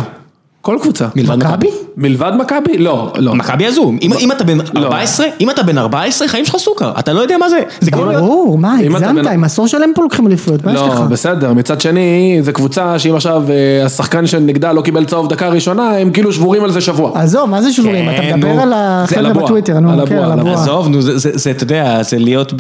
לא. 0.73 0.79
כל 0.79 0.83
קבוצה. 0.83 1.07
מלבד 1.17 1.37
מכבי? 1.37 1.67
מלבד 1.97 2.33
מכבי? 2.39 2.79
לא, 2.79 3.13
לא. 3.19 3.35
מכבי 3.35 3.67
הזו, 3.67 3.93
אם, 4.03 4.11
אם 4.21 4.33
אתה 4.33 4.45
בן 4.45 4.59
לא. 4.75 4.81
14, 4.87 5.27
אם 5.41 5.51
אתה 5.51 5.63
בן 5.63 5.79
14, 5.79 6.29
חיים 6.29 6.45
שלך 6.45 6.57
סוכר, 6.57 6.93
אתה 6.99 7.13
לא 7.13 7.21
יודע 7.21 7.39
מה 7.39 7.49
זה, 7.49 7.61
זה 7.81 7.91
כמו 7.91 8.05
להיות... 8.05 8.23
ברור, 8.23 8.59
מה, 8.59 8.75
אתה 8.81 8.85
הגזמת, 8.97 9.25
בן- 9.25 9.33
עם 9.33 9.45
עשור 9.45 9.67
שלם 9.67 9.91
פה 9.95 10.03
לוקחים 10.03 10.27
אליפויות, 10.27 10.65
מה 10.65 10.73
יש 10.75 10.81
לך? 10.81 11.01
לא, 11.01 11.07
בסדר, 11.07 11.53
מצד 11.53 11.81
שני, 11.81 12.39
זו 12.43 12.53
קבוצה 12.53 12.99
שאם 12.99 13.15
עכשיו 13.15 13.43
אה, 13.51 13.85
השחקן 13.87 14.27
שנגדה 14.27 14.73
לא 14.73 14.83
קיבל 14.83 15.05
צהוב 15.05 15.29
דקה 15.29 15.49
ראשונה, 15.49 15.91
הם 15.97 16.11
כאילו 16.11 16.33
שבורים 16.33 16.65
על 16.65 16.73
זה 16.73 16.81
שבוע. 16.81 17.21
עזוב, 17.21 17.51
מה 17.51 17.63
זה 17.63 17.73
שבורים? 17.73 18.09
אתה 18.11 18.23
כן, 18.23 18.37
מדבר 18.37 18.53
נו. 18.55 18.63
על 18.63 18.69
זה 18.69 18.75
החבר'ה. 18.79 19.33
בטוויטר, 19.33 19.79
נו, 19.81 19.93
על 19.93 20.07
כן, 20.07 20.19
על 20.19 20.33
הבועה. 20.33 20.55
עזוב, 20.55 20.89
נו, 20.89 21.03
זה, 21.03 21.51
אתה 21.51 21.63
יודע, 21.65 22.03
זה 22.03 22.19
להיות 22.19 22.53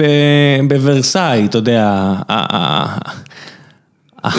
בוורסאי, 0.69 1.45
אתה 1.45 1.59
יודע, 1.59 2.13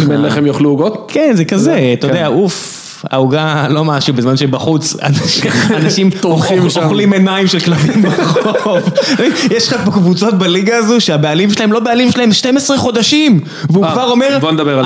אם 0.03 0.11
אין 0.11 0.21
לחם 0.21 0.45
יאכלו 0.45 0.69
עוגות. 0.69 1.05
כן, 1.13 1.31
זה 1.35 1.45
כזה, 1.45 1.93
אתה 1.99 2.07
כן. 2.07 2.13
יודע, 2.13 2.27
אוף, 2.27 2.86
העוגה 3.11 3.67
לא 3.69 3.83
משהו, 3.85 4.13
בזמן 4.13 4.37
שבחוץ 4.37 4.95
אנשים-. 5.03 6.09
אוכלים 6.83 7.13
עיניים 7.13 7.47
של 7.47 7.59
כלבים 7.59 8.01
ברחוב. 8.01 8.79
יש 9.57 9.73
לך 9.73 9.81
פה 9.85 9.91
קבוצות 9.91 10.33
בליגה 10.33 10.77
הזו 10.77 11.01
שהבעלים 11.01 11.49
שלהם 11.49 11.71
לא 11.71 11.79
בעלים 11.79 12.11
שלהם 12.11 12.33
12 12.33 12.77
חודשים, 12.77 13.39
והוא 13.69 13.85
אה, 13.85 13.91
כבר 13.91 14.09
אומר. 14.11 14.39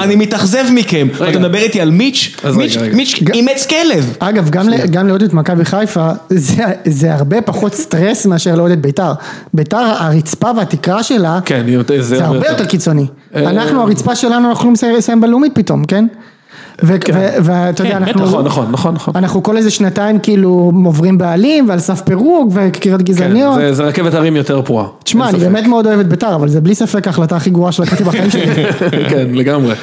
אני 0.03 0.15
מתאכזב 0.15 0.63
מכם, 0.73 1.07
ואתה 1.17 1.39
מדבר 1.39 1.57
איתי 1.57 1.81
על 1.81 1.91
מיץ', 1.91 2.35
מיץ' 2.93 3.13
אימץ 3.33 3.65
כלב. 3.65 4.13
אגב, 4.19 4.49
גם 4.49 4.69
ל- 4.69 4.85
גם 4.87 5.07
לאוהד 5.07 5.23
את 5.23 5.33
מכבי 5.33 5.65
חיפה, 5.65 6.09
זה- 6.29 6.53
זה 6.85 7.13
הרבה 7.13 7.41
פחות 7.41 7.73
סטרס 7.73 8.25
מאשר 8.25 8.55
לאוהד 8.55 8.71
את 8.71 8.81
ביתר. 8.81 9.11
ביתר, 9.53 9.77
הרצפה 9.77 10.47
והתקרה 10.57 11.03
שלה, 11.03 11.39
כן, 11.45 11.65
זה 11.99 12.25
הרבה 12.25 12.47
יותר 12.49 12.65
קיצוני. 12.65 13.05
אה, 13.35 13.49
אנחנו, 13.49 13.81
הרצפה 13.81 14.15
שלנו, 14.15 14.49
אנחנו 14.49 14.73
יכולים 14.73 14.95
לסיים 14.97 15.21
בלאומית 15.21 15.51
פתאום, 15.55 15.85
כן? 15.85 16.05
ו- 16.83 16.95
ואתה 17.43 17.81
יודע, 17.83 17.91
כן, 17.91 18.03
אנחנו... 18.03 18.21
נכון, 18.25 18.45
נכון, 18.45 18.67
נכון, 18.71 18.93
נכון. 18.95 19.13
אנחנו 19.15 19.43
כל 19.43 19.57
איזה 19.57 19.71
שנתיים 19.71 20.19
כאילו 20.19 20.49
עוברים 20.85 21.17
בעלים 21.17 21.69
ועל 21.69 21.79
סף 21.79 22.01
פירוק 22.01 22.49
וקריאות 22.53 22.99
כן, 23.01 23.05
גזעניות. 23.05 23.55
זה- 23.55 23.73
זה 23.73 23.83
רכבת 23.83 24.13
הרים 24.13 24.35
יותר 24.35 24.61
פרועה. 24.61 24.85
תשמע, 25.03 25.29
אני. 25.29 25.39
באמת 25.39 25.67
מאוד 25.67 25.87
אוהב 25.87 25.99
את 25.99 26.07
ביתר, 26.07 26.35
אבל 26.35 26.49
זה 26.49 26.61
בלי 26.61 26.75
ספק 26.75 27.07
ההחלטה 27.07 27.35
הכי 27.35 27.49
גרועה 27.49 27.71
שלקחתי 27.71 28.03
בחיים 28.03 28.29
שלי. 28.31 28.45
כן, 29.09 29.27
לגמרי. 29.33 29.73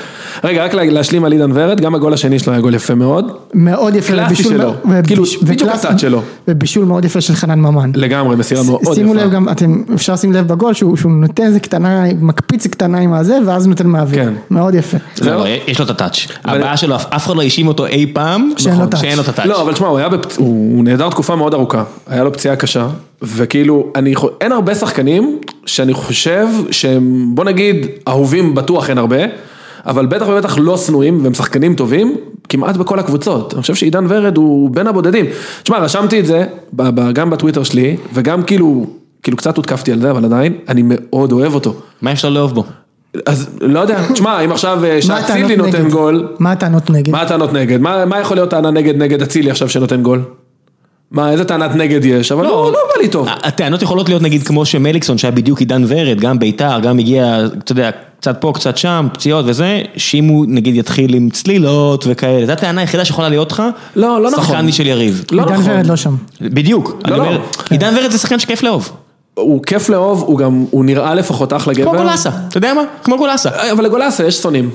רגע, 0.45 0.65
רק 0.65 0.75
לה- 0.75 0.85
להשלים 0.85 1.25
על 1.25 1.33
עידן 1.33 1.51
ורד, 1.55 1.81
גם 1.81 1.95
הגול 1.95 2.13
השני 2.13 2.39
שלו 2.39 2.53
היה 2.53 2.63
גול 2.63 2.75
יפה 2.75 2.95
מאוד. 2.95 3.33
מאוד 3.55 3.95
יפה. 3.95 4.13
קלאסי 4.13 4.43
שלו. 4.43 4.73
כאילו, 5.07 5.25
בדיוק 5.43 5.71
הטאץ' 5.71 6.01
שלו. 6.01 6.23
ובישול 6.49 6.85
מאוד 6.85 7.05
יפה 7.05 7.21
של 7.21 7.35
חנן 7.35 7.61
ממן. 7.61 7.91
לגמרי, 7.95 8.37
מסירה 8.37 8.63
מאוד 8.63 8.83
יפה. 8.83 8.95
שימו 8.95 9.15
לב 9.15 9.31
גם, 9.31 9.49
אתם, 9.49 9.83
אפשר 9.95 10.13
לשים 10.13 10.33
לב 10.33 10.49
בגול 10.49 10.75
שהוא 10.75 10.97
נותן 11.07 11.43
איזה 11.43 11.61
קטנה, 11.61 12.05
מקפיץ 12.21 12.67
קטנה 12.67 12.99
עם 12.99 13.13
הזה, 13.13 13.39
ואז 13.47 13.67
נותן 13.67 13.87
מהאוויר. 13.87 14.25
כן. 14.25 14.33
מאוד 14.51 14.75
יפה. 14.75 14.97
זהו? 15.17 15.39
לא, 15.41 15.45
יש 15.69 15.79
לו 15.79 15.85
את 15.85 15.91
הטאץ'. 15.91 16.27
הבעיה 16.45 16.77
שלו, 16.77 16.97
אף 16.97 17.27
אחד 17.27 17.37
לא 17.37 17.43
האשים 17.43 17.69
אותו 17.69 17.87
אי 17.87 18.11
פעם, 18.13 18.51
שאין 18.57 18.75
לו 18.79 18.85
נכון, 18.85 18.89
את 19.21 19.29
הטאץ'. 19.29 19.47
לא, 19.47 19.63
אבל 19.63 19.73
תשמע, 19.73 19.87
הוא 20.37 20.85
נעדר 20.85 21.11
תקופה 21.11 21.37
מאוד 21.37 21.55
ארוכה, 21.55 21.85
היה 22.09 22.25
לו 22.25 22.33
פציעה 22.33 22.57
קשה, 22.57 22.87
וכאילו, 23.23 23.93
אני, 23.97 24.15
אין 24.41 24.53
הרבה 24.53 24.75
שחקנים 24.75 25.39
שאני 25.67 25.95
חושב 25.95 26.47
שהם, 26.71 27.31
בוא 27.35 27.45
נגיד, 27.45 27.87
אהובים 28.09 28.55
בטוח 28.55 28.91
אין 28.91 28.99
הרבה, 28.99 29.17
אבל 29.89 30.07
בטח 30.07 30.27
ובטח 30.29 30.59
לא 30.59 30.77
שנואים, 30.77 31.21
והם 31.25 31.35
שחקנים 31.35 31.75
טובים, 31.75 32.17
כמעט 32.49 32.77
בכל 32.77 32.99
הקבוצות. 32.99 33.55
אני 33.55 33.63
חושב 33.63 33.75
שעידן 33.75 34.07
ורד 34.09 34.37
הוא 34.37 34.71
בין 34.71 34.87
הבודדים. 34.87 35.27
תשמע, 35.63 35.79
רשמתי 35.79 36.21
את 36.21 36.27
זה, 36.27 36.45
ב- 36.73 37.01
ב- 37.01 37.13
גם 37.13 37.31
בטוויטר 37.31 37.63
שלי, 37.63 37.97
וגם 38.15 38.43
כאילו, 38.43 38.87
כאילו 39.23 39.37
קצת 39.37 39.57
הותקפתי 39.57 39.93
על 39.93 40.01
זה, 40.01 40.11
אבל 40.11 40.25
עדיין, 40.25 40.53
אני 40.69 40.83
מאוד 40.85 41.33
אוהב 41.33 41.55
אותו. 41.55 41.75
מה 42.03 42.13
יש 42.13 42.25
לו 42.25 42.31
לאהוב 42.31 42.55
בו? 42.55 42.65
אז 43.27 43.49
לא 43.61 43.81
יודע, 43.81 44.13
תשמע, 44.13 44.41
אם 44.41 44.53
עכשיו 44.53 44.85
אה, 44.85 45.03
שאצילי 45.03 45.57
נותן 45.57 45.83
נגד? 45.83 45.91
גול, 45.91 46.29
מה 46.39 46.53
הטענות 46.53 46.91
נגד? 46.91 47.13
מה 47.13 47.23
הטענות 47.23 47.53
נגד? 47.53 47.81
מה, 47.81 48.05
מה 48.05 48.21
יכול 48.21 48.37
להיות 48.37 48.51
טענה 48.51 48.71
נגד 48.71 48.97
נגד 48.97 49.23
אצילי 49.23 49.51
עכשיו 49.51 49.69
שנותן 49.69 50.03
גול? 50.03 50.23
מה, 51.11 51.31
איזה 51.31 51.45
טענת 51.45 51.75
נגד 51.75 52.05
יש? 52.05 52.33
אבל 52.33 52.45
לא, 52.45 52.73
לא 52.73 52.79
בא 52.95 53.03
לי 53.03 53.09
טוב. 53.09 53.29
הטענות 53.43 53.83
יכולות 53.83 54.09
להיות 54.09 54.23
נגיד 54.23 54.43
כמו 54.43 54.65
שמליקסון 54.65 55.19
שהיה 55.19 55.33
בדיוק 55.33 55.59
עידן 55.59 55.85
ורד, 55.89 56.21
גם 56.21 56.39
ביתר, 56.39 56.81
גם 56.81 56.99
הגיע, 56.99 57.39
אתה 57.65 57.73
יודע, 57.73 57.91
קצת 58.21 58.37
פה, 58.41 58.53
קצת 58.55 58.77
שם, 58.77 59.09
פציעות 59.13 59.45
וזה, 59.49 59.83
שאם 59.97 60.25
הוא 60.25 60.47
נגיד 60.49 60.77
יתחיל 60.77 61.15
עם 61.15 61.31
צלילות 61.31 62.05
וכאלה, 62.09 62.47
זו 62.47 62.53
הטענה 62.53 62.81
היחידה 62.81 63.05
שיכולה 63.05 63.29
להיות 63.29 63.53
לך, 63.53 63.63
לא, 63.97 64.23
לא 64.23 64.31
נכון. 64.31 64.45
שחקן 64.45 64.73
של 64.73 64.87
יריב. 64.87 65.25
לא 65.33 65.43
עידן 65.43 65.55
נכון. 65.55 65.71
ורד 65.71 65.87
לא 65.87 65.97
שם. 65.97 66.15
בדיוק, 66.41 67.01
אני 67.05 67.13
לא. 67.13 67.17
אומר, 67.17 67.41
עידן 67.71 67.95
ורד 67.97 68.11
זה 68.11 68.19
שחקן 68.19 68.39
שכיף 68.39 68.63
לאהוב. 68.63 68.93
הוא 69.35 69.63
כיף 69.63 69.89
לאהוב, 69.89 70.23
הוא 70.23 70.39
גם, 70.39 70.65
הוא 70.71 70.85
נראה 70.85 71.15
לפחות 71.15 71.53
אחלה 71.53 71.75
גבר. 71.75 71.91
כמו 71.91 71.99
גולסה, 71.99 72.31
אתה 72.49 72.59
יודע 72.59 72.75
מה? 72.75 72.83
כמו 73.05 73.17
גולסה. 73.17 73.51
אה, 73.51 73.73
אבל 73.73 73.85
לגולסה 73.85 74.27
יש 74.27 74.35
שונאים. 74.43 74.71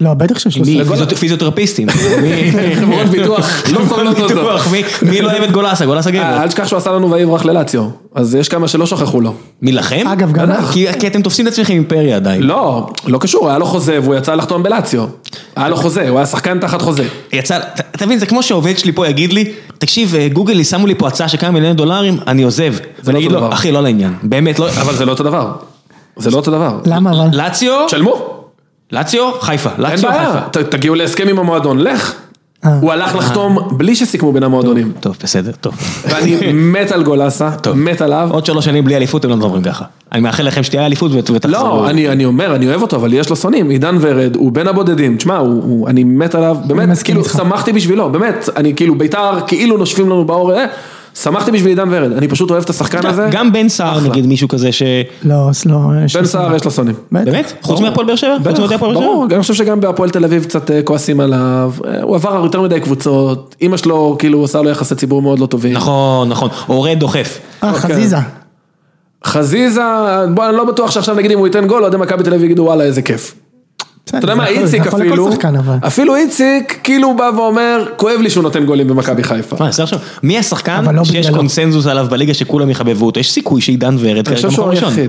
לא, 0.00 0.14
בטח 0.14 0.38
שיש 0.38 0.58
לו. 0.58 0.64
פיזיות- 0.64 1.14
פיזיותרפיסטים. 1.14 1.88
חברות 2.80 3.06
ביטוח, 3.06 3.62
לא 3.72 3.80
סובלות 3.88 4.18
אותו. 4.20 4.34
ביטוח, 4.34 4.68
מי- 5.02 5.20
לא 5.22 5.30
אוהב 5.30 5.42
את 5.42 5.50
גולסה? 5.52 5.86
גולסה 5.86 6.10
אה, 6.10 6.14
גבר. 6.14 6.42
אל 6.42 6.48
תשכח 6.48 6.66
שהוא 6.68 6.76
עשה 6.76 6.90
לנו 6.92 7.10
ויברח 7.10 7.44
ללציו, 7.44 7.84
אז 8.14 8.34
יש 8.34 8.48
כמה 8.48 8.68
שלא 8.68 8.86
שכחו 8.86 9.20
לו. 9.20 9.32
מלחם? 9.62 10.06
אגב, 10.12 10.32
גם... 10.32 10.48
כי 10.72 10.86
כי 11.00 11.06
אתם 11.06 11.22
תופסים 11.22 11.46
את 11.46 11.52
עצמכם 11.52 11.72
אימפריה 11.72 12.16
עדיין. 12.16 12.42
לא, 12.42 12.86
לא 13.06 13.18
קשור, 13.18 13.48
היה 13.48 13.58
לו 13.58 13.66
חוזה 13.66 13.98
והוא 14.02 14.14
יצא 14.14 14.34
לחתום 14.34 14.62
בלציו. 14.62 15.04
היה 15.56 15.68
לו 15.68 15.76
חוזה, 15.76 16.08
הוא 16.08 16.18
היה 16.18 16.26
שחקן 16.26 16.58
תחת 16.60 16.82
חוזה. 16.82 17.04
יצא, 17.32 17.58
אתה 17.96 18.06
מבין, 18.06 18.18
זה 18.18 18.26
כמו 18.26 18.42
שעובד 18.42 18.78
שלי 18.78 18.92
פה 18.92 19.08
יגיד 19.08 19.32
לי, 19.32 19.44
תקשיב, 19.78 20.14
אה, 20.14 20.28
גוגל 20.32 20.62
שמו 20.64 20.86
לי 20.86 20.94
פה 20.94 21.08
הצעה 21.08 21.28
של 21.28 21.38
כמה 21.38 21.50
מיליוני 21.50 21.74
דולרים, 21.74 22.18
אני 22.26 22.42
עוזב. 22.42 22.74
ואני 23.04 23.18
אגיד 23.18 23.30
אותו 23.30 23.40
לו, 23.40 23.46
דבר. 23.46 23.54
אחי, 23.54 23.72
לא 23.72 23.82
לעניין, 23.82 24.12
באמת, 24.22 24.58
לא... 24.58 24.68
אבל 24.70 24.94
זה 24.94 25.04
לא 25.04 25.10
אותו 25.12 25.22
דבר. 25.24 25.52
זה 26.16 26.30
לא 26.30 26.36
אותו 26.36 26.50
דבר. 26.50 26.78
למה 26.84 27.10
אבל? 27.10 27.28
לאציו, 27.32 27.86
תשלמו, 27.86 28.35
לאציו, 28.92 29.30
חיפה, 29.40 29.70
לאציו. 29.78 30.10
חיפה. 30.10 30.40
ת- 30.40 30.74
תגיעו 30.74 30.94
להסכם 30.94 31.28
עם 31.28 31.38
המועדון, 31.38 31.78
לך. 31.78 32.14
אה. 32.64 32.78
הוא 32.80 32.92
הלך 32.92 33.14
לחתום 33.16 33.58
בלי 33.70 33.94
שסיכמו 33.96 34.32
בין 34.32 34.42
המועדונים. 34.42 34.92
טוב, 35.00 35.16
בסדר, 35.22 35.50
טוב. 35.60 35.74
ואני 36.08 36.36
מת 36.52 36.92
על 36.92 37.02
גולסה. 37.02 37.50
מת 37.74 38.00
עליו. 38.00 38.28
עוד 38.32 38.46
שלוש 38.46 38.64
שנים 38.64 38.84
בלי 38.84 38.96
אליפות, 38.96 39.24
הם 39.24 39.30
לא 39.30 39.36
מדברים 39.36 39.62
ככה. 39.62 39.84
אני 40.12 40.20
מאחל 40.20 40.42
לכם 40.42 40.62
שתהיה 40.62 40.86
אליפות 40.86 41.12
ות- 41.14 41.30
ותחזרו. 41.30 41.52
לא, 41.52 41.90
אני, 41.90 42.08
אני 42.08 42.24
אומר, 42.24 42.54
אני 42.54 42.68
אוהב 42.68 42.82
אותו, 42.82 42.96
אבל 42.96 43.12
יש 43.12 43.30
לו 43.30 43.36
שונאים, 43.36 43.68
עידן 43.70 43.96
ורד, 44.00 44.36
הוא 44.36 44.52
בין 44.52 44.68
הבודדים, 44.68 45.16
תשמע, 45.16 45.40
אני 45.86 46.04
מת 46.04 46.34
עליו, 46.34 46.56
באמת, 46.66 46.98
כאילו. 47.02 47.24
שמחתי 47.24 47.72
בשבילו, 47.72 48.10
באמת, 48.10 48.48
אני 48.56 48.74
כאילו, 48.74 48.94
בית"ר, 48.98 49.38
כאילו 49.46 49.76
נושפים 49.76 50.06
לנו 50.10 50.24
באור, 50.24 50.52
אה, 50.54 50.64
שמחתי 51.22 51.50
בשביל 51.50 51.68
עידן 51.68 51.88
ורד, 51.90 52.12
אני 52.12 52.28
פשוט 52.28 52.50
אוהב 52.50 52.62
את 52.62 52.70
השחקן 52.70 53.06
הזה, 53.06 53.28
גם 53.30 53.52
בן 53.52 53.68
סער. 53.68 54.00
נגיד 54.00 54.26
מישהו 54.26 54.48
כזה 54.48 54.72
ש... 54.72 54.82
לא, 55.22 55.48
אז 55.48 55.64
לא. 55.64 55.78
בן 56.14 56.24
סער. 56.24 56.54
יש 56.56 56.64
לו 56.64 56.70
שונאים. 56.70 56.96
בטח. 57.12 57.24
באמת? 57.24 57.52
חוץ. 57.62 57.80
מהפועל 57.80 58.06
באר 58.06 58.16
שבע? 58.16 58.38
בטח? 58.38 58.76
ברור, 58.80 59.26
אני 59.30 59.40
חושב 59.40 59.54
שגם 59.54 59.80
בהפועל 59.80 60.10
תל 60.10 60.24
אביב 60.24 60.44
קצת 60.44 60.70
אה, 60.70 60.82
כועסים 60.82 61.20
עליו, 61.20 61.72
אה, 61.86 62.02
הוא 62.02 62.16
עבר 62.16 62.40
יותר 62.44 62.62
מדי 62.62 62.80
קבוצות, 62.80 63.56
אימא 63.60 63.76
שלו 63.76 64.16
כאילו 64.18 64.38
עושה 64.38 64.62
לו 64.62 64.70
יחסי 64.70 64.94
ציבור 64.94 65.22
מאוד 65.22 65.38
לא 65.38 65.46
טובים. 65.46 65.72
נכון, 65.72 66.28
נכון, 66.28 66.48
אורד 66.68 66.98
דוחף. 66.98 67.38
אה, 67.64 67.72
חזיזה. 67.72 68.16
חזיזה, 69.24 69.82
בוא, 70.34 70.48
אני 70.48 70.56
לא 70.56 70.64
בטוח 70.64 70.90
שעכשיו 70.90 71.14
נגיד 71.14 71.30
אם 71.30 71.38
הוא 71.38 71.46
ייתן 71.46 71.66
גול, 71.66 71.82
אוהדי 71.82 71.96
מכבי 71.96 72.24
תל 72.24 72.34
אביב 72.34 72.44
יגידו 72.44 72.62
וואלה 72.62 72.84
איזה 72.84 73.02
כיף. 73.02 73.34
אתה 74.08 74.16
יודע 74.16 74.34
מה, 74.34 74.46
איציק 74.46 74.86
אפילו, 74.86 75.28
אפילו 75.80 76.16
איציק 76.16 76.80
כאילו 76.84 77.16
בא 77.16 77.30
ואומר, 77.36 77.84
כואב 77.96 78.20
לי 78.20 78.30
שהוא 78.30 78.42
נותן 78.42 78.64
גולים 78.64 78.88
במכבי 78.88 79.22
חיפה. 79.22 79.56
אני 79.60 79.72
מי 80.22 80.38
השחקן 80.38 80.94
לא 80.94 81.04
שיש. 81.04 81.30
קונסנזוס 81.30 81.86
עליו 81.86 82.06
בליגה 82.10 82.34
שכולם 82.34 82.70
יחבבו 82.70 83.06
אותו? 83.06 83.20
יש 83.20 83.32
סיכוי 83.32 83.60
שעידן 83.60 83.96
ורד 83.98 84.16
אני 84.16 84.24
כרגע 84.24 84.36
חושב 84.36 84.50
שהוא 84.50 84.66
במקום 84.66 84.88
ראשון. 84.88 85.08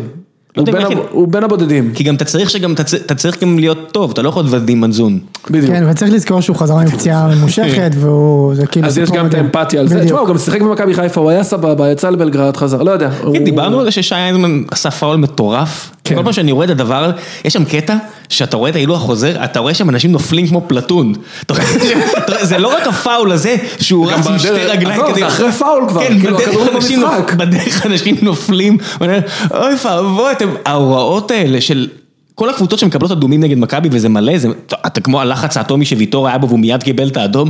הוא 1.11 1.27
בין 1.27 1.43
הבודדים. 1.43 1.91
כי 1.93 2.03
גם 2.03 2.15
אתה 2.15 2.25
צריך 2.25 2.49
שגם, 2.49 2.73
אתה 3.05 3.15
צריך 3.15 3.41
גם 3.41 3.59
להיות 3.59 3.91
טוב, 3.91 4.11
אתה 4.11 4.21
לא 4.21 4.29
יכול 4.29 4.43
להיות 4.43 4.53
ודים 4.53 4.81
מנזון. 4.81 5.19
בדיוק. 5.49 5.71
כן, 5.71 5.83
וצריך 5.89 6.13
לזכור 6.13 6.41
שהוא 6.41 6.55
חזר 6.55 6.75
מפציעה 6.75 7.27
ממושכת, 7.27 7.91
והוא, 7.99 8.55
זה 8.55 8.67
כאילו... 8.67 8.87
אז 8.87 8.97
יש 8.97 9.11
גם 9.11 9.25
את. 9.25 9.33
האמפתיה 9.33 9.79
על 9.79 9.87
זה. 9.87 10.05
תשמע, 10.05 10.19
הוא 10.19 10.27
גם 10.27 10.37
שיחק 10.37 10.61
במכבי 10.61 10.93
חיפה, 10.93 11.21
הוא 11.21 11.29
היה 11.29 11.43
סבבה, 11.43 11.91
יצא 11.91 12.09
לבלגרד, 12.09 12.57
חזר, 12.57 12.83
לא 12.83 12.91
יודע. 12.91 13.09
כן, 13.33 13.43
דיברנו 13.43 13.79
על 13.79 13.85
זה 13.85 13.91
ששי 13.91 14.15
אייזמן 14.15 14.61
עשה 14.71 14.91
פאול 14.91 15.17
מטורף. 15.17 15.91
כן. 16.03 16.15
כל 16.15 16.23
פעם 16.23 16.33
שאני 16.33 16.51
רואה 16.51 16.65
את 16.65 16.69
הדבר, 16.69 17.11
יש 17.45 17.53
שם 17.53 17.65
קטע 17.65 17.95
שאתה 18.29 18.57
רואה 18.57 18.69
את 18.69 18.75
ההילוך 18.75 19.01
החוזר, 19.03 19.43
אתה 19.43 19.59
רואה 19.59 19.73
שם 19.73 19.89
אנשים 19.89 20.11
נופלים 20.11 20.47
כמו 20.47 20.61
פלטון. 20.67 21.13
זה 22.41 22.57
לא 22.57 22.67
רק 22.67 22.87
הפאול 22.87 23.31
הזה, 23.31 23.55
שהוא 23.79 24.11
רץ 24.11 24.27
עם 24.27 24.39
שתי 24.39 24.49
רגליים 24.49 25.01
כדי... 25.07 25.27
אחרי 25.27 25.51
פאול 25.51 25.85
כבר, 25.87 26.01
כן, 26.01 26.19
כאילו, 26.19 26.39
הכדור 26.39 26.65
לא 26.65 26.75
אנשים 26.75 27.01
במשחק. 27.01 27.33
בדרך 27.33 27.85
אנשים 27.85 28.15
נופלים, 28.21 28.77
אוי 29.01 29.73
ואבוי, 29.85 30.31
אתם, 30.31 30.46
ההוראות 30.65 31.31
האלה 31.31 31.61
של... 31.61 31.87
כל 32.35 32.49
הקבוצות 32.49 32.79
שמקבלות 32.79 33.11
אדומים 33.11 33.39
נגד 33.39 33.57
מכבי 33.57 33.89
וזה 33.91 34.09
מלא, 34.09 34.37
זה, 34.37 34.47
אתה 34.87 35.01
כמו 35.01 35.21
הלחץ 35.21 35.57
האטומי 35.57 35.85
שוויטור 35.85 36.27
היה 36.27 36.37
בו 36.37 36.47
והוא 36.47 36.59
מיד 36.59 36.83
קיבל 36.83 37.07
את 37.07 37.17
האדום. 37.17 37.49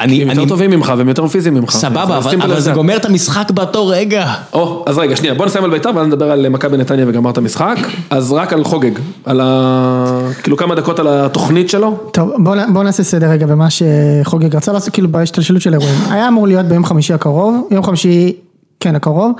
אני, 0.00 0.22
הם 0.22 0.30
אני, 0.30 0.40
יותר 0.40 0.48
טובים 0.48 0.70
ממך 0.70 0.92
והם 0.96 1.08
יותר 1.08 1.26
פיזיים 1.28 1.54
ממך. 1.54 1.70
סבבה, 1.70 2.20
זה 2.20 2.28
אבל, 2.28 2.42
אבל 2.42 2.60
זה. 2.60 2.72
גומר 2.72 2.96
את 2.96 3.04
המשחק 3.04 3.50
באותו 3.50 3.86
רגע. 3.86 4.34
או, 4.52 4.84
אז 4.86 4.98
רגע, 4.98 5.16
שנייה, 5.16 5.34
בוא 5.34 5.46
נסיים 5.46 5.64
על 5.64 5.70
בית"ר 5.70 5.90
ואז 5.94 6.06
נדבר 6.06 6.30
על 6.30 6.48
מכבי 6.48 6.76
נתניה 6.76 7.04
וגמר 7.08 7.30
את 7.30 7.38
המשחק. 7.38 7.76
אז 8.10 8.32
רק 8.32 8.52
על 8.52 8.64
חוגג, 8.64 8.90
על 9.24 9.40
ה... 9.42 10.30
כאילו 10.42 10.56
כמה 10.56 10.74
דקות 10.74 10.98
על 10.98 11.08
התוכנית 11.08 11.70
שלו. 11.70 11.98
טוב, 12.12 12.30
בואו 12.38 12.58
בוא 12.72 12.82
נעשה 12.82 13.02
סדר 13.02 13.30
רגע 13.30 13.46
במה 13.46 13.66
שחוגג 13.70 14.56
רצה 14.56 14.72
לעשות, 14.72 14.94
כאילו 14.94 15.08
בהשתלשלות 15.08 15.62
של 15.62 15.72
אירועים. 15.72 15.98
היה 16.10 16.28
אמור 16.28 16.46
להיות 16.46 16.66
ביום 16.66 16.84
חמישי 16.84 17.14
הקרוב, 17.14 17.68
יום 17.70 17.82
חמישי, 17.82 18.32
כן, 18.80 18.94
הקרוב, 18.94 19.32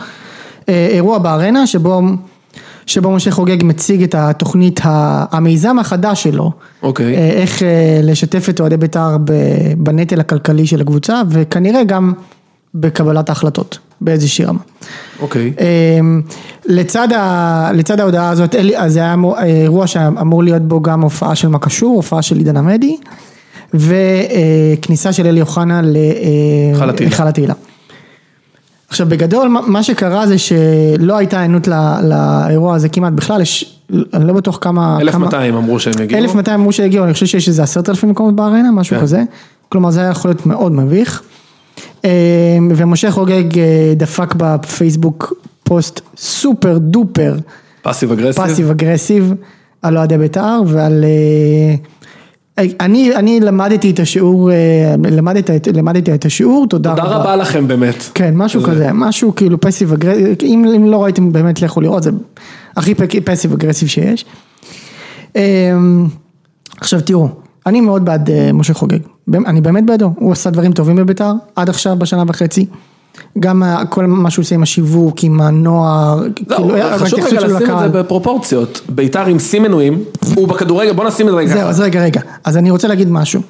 אה, 0.69 0.89
אירוע 0.91 1.19
בארנה 1.19 1.67
שבו, 1.67 2.01
שבו 2.87 3.11
משה 3.11 3.31
חוגג 3.31 3.65
מציג 3.65 4.03
את 4.03 4.15
התוכנית, 4.15 4.81
המיזם 4.85 5.79
החדש 5.79 6.23
שלו. 6.23 6.53
אוקיי. 6.83 7.17
אה, 7.17 7.31
איך 7.31 7.63
אה, 7.63 8.01
לשתף 8.03 8.49
את 8.49 8.61
אוהדי 8.61 8.77
בית"ר 8.77 9.17
בנטל 9.79 10.21
הכלכלי 10.21 10.67
של 10.67 10.81
הקבוצה, 10.81 11.23
וכנראה 11.31 11.85
גם 11.85 12.13
בקבלת 12.75 13.29
ההחלטות, 13.29 13.79
באיזושהי 14.01 14.45
רמה. 14.45 14.61
אוקיי. 15.21 15.53
אמ, 16.01 16.23
לצד, 16.67 17.13
ה, 17.13 17.71
לצד 17.75 18.01
ההודעה 18.01 18.31
הזאת, 18.31 18.55
אז 18.77 18.93
זה 18.93 19.01
היה 19.01 19.15
אירוע 19.43 19.87
שאמור 19.87 20.45
להיות 20.45 20.63
בו 20.63 20.83
גם 20.83 21.01
הופעה 21.01 21.35
של 21.35 21.49
מקשור, 21.49 21.97
הופעה 21.97 22.23
של 22.23 22.37
עידן 22.37 22.57
עמדי, 22.57 22.97
וכניסה 23.75 25.13
של 25.13 25.27
אלי 25.27 25.41
אוחנה 25.41 25.79
אה. 25.79 26.87
להיכל 27.01 27.29
התהילה. 27.29 27.55
עכשיו 28.91 29.07
בגדול 29.09 29.49
מה- 29.49 29.83
שקרה 29.83 30.27
זה 30.27 30.37
שלא 30.39 31.17
הייתה 31.17 31.39
היענות 31.39 31.69
ל- 31.69 31.99
לאירוע 32.03 32.75
הזה 32.75 32.89
כמעט 32.89 33.13
בכלל, 33.13 33.41
יש, 33.41 33.79
אני 34.15 34.27
לא 34.27 34.33
בטוח 34.33 34.59
כמה... 34.61 34.99
כמה- 34.99 35.01
1200 35.03 35.55
אמרו 35.57 35.81
שהם 35.81 35.93
יגיעו. 36.03 36.21
1200 36.21 36.61
אמרו 36.61 36.73
שיגיעו, 36.73 37.05
אני 37.05 37.13
חושב 37.13 37.27
שיש 37.27 37.49
איזה 37.49 37.63
עשרת 37.63 37.89
אלפים 37.89 38.09
מקומות 38.11 38.37
בארנה, 38.37 38.71
משהו 38.73 38.97
כן. 38.97 39.03
כזה. 39.03 39.23
כלומר 39.69 39.91
זה 39.91 40.01
היה 40.01 40.11
יכול 40.11 40.31
להיות 40.31 40.47
מאוד 40.47 40.73
מביך. 40.73 41.23
אה, 42.05 42.11
ומשה 42.77 43.11
חוגג 43.11 43.59
אה, 43.59 43.65
דפק 43.97 44.35
בפייסבוק 44.37 45.33
פוסט 45.65 46.01
super 46.17 46.79
duper 46.79 47.37
passive 47.83 48.13
aggressive. 48.13 48.43
passive 48.47 48.71
aggressive 48.71 49.35
על 49.83 49.99
אוהדי 49.99 50.19
בית"ר 50.19 50.61
ועל... 50.67 51.05
אני, 52.81 53.17
אני 53.17 53.41
למדתי 53.41 53.91
את 53.91 54.01
השיעור, 54.01 54.51
אה, 54.51 54.57
למדתי, 55.11 55.57
את- 55.57 55.69
למדתי 55.75 56.15
את 56.15 56.25
השיעור, 56.25 56.67
תודה 56.67 56.91
תודה 56.91 57.03
רבה 57.03 57.37
לכם 57.37 57.69
באמת. 57.69 58.05
כן, 58.15 58.35
משהו 58.37 58.61
זה- 58.61 58.67
כזה, 58.67 58.89
משהו 58.93 59.35
כאילו 59.35 59.61
פסיב 59.61 59.93
אגרסיב, 59.93 60.27
אם, 60.43 60.65
אם 60.77 60.85
לא 60.85 61.05
ראיתם 61.05 61.33
באמת 61.33 61.63
לכו 61.63 61.81
לראות, 61.81 62.03
זה 62.03 62.11
הכי 62.77 62.95
פסיב 63.25 63.53
אגרסיב 63.53 63.89
שיש. 63.89 64.25
אמ, 65.37 66.07
עכשיו 66.81 67.01
תראו, 67.01 67.29
אני 67.67 67.81
מאוד 67.81 68.05
בעד 68.05 68.31
אה, 68.31 68.53
משה 68.53 68.75
חוגג, 68.75 68.99
אני 69.47 69.61
באמת 69.61 69.87
בעדו, 69.87 70.13
הוא 70.17 70.33
עשה 70.33 70.51
דברים 70.51 70.73
טובים 70.73 70.97
בביתר, 70.97 71.33
עד 71.57 71.69
עכשיו 71.69 71.97
בשנה 71.97 72.25
וחצי. 72.27 72.67
גם 73.39 73.63
ה- 73.63 73.85
כל 73.87 74.07
מה 74.07 74.31
שהוא 74.31 74.43
עושה 74.43 74.55
עם 74.55 74.63
השיווק, 74.63 75.25
עם 75.25 75.41
הנוער, 75.41 76.21
זהו, 76.49 76.69
כאילו, 76.69 76.99
חשוב 76.99 77.21
רגע 77.21 77.27
לשים 77.41 77.57
את 77.57 77.63
לקהל. 77.63 77.79
זה 77.93 77.99
בפרופורציות. 78.03 78.81
בית"ר 78.89 79.27
עם 79.27 79.39
שיא 79.39 79.61
מנויים, 79.61 80.05
הוא 80.35 80.49
בכדורגל, 80.49 80.93
בוא 80.93 81.05
נשים 81.05 81.27
את 81.29 81.33
זה 81.33 81.39
רגע. 81.39 81.53
זהו. 81.55 81.69
אז 81.69 81.81
רגע, 81.81 82.03
רגע, 82.03 82.21
אז 82.45 82.57
אני 82.57 82.71
רוצה 82.71 82.89
להגיד 82.89 83.11
משהו. 83.11 83.41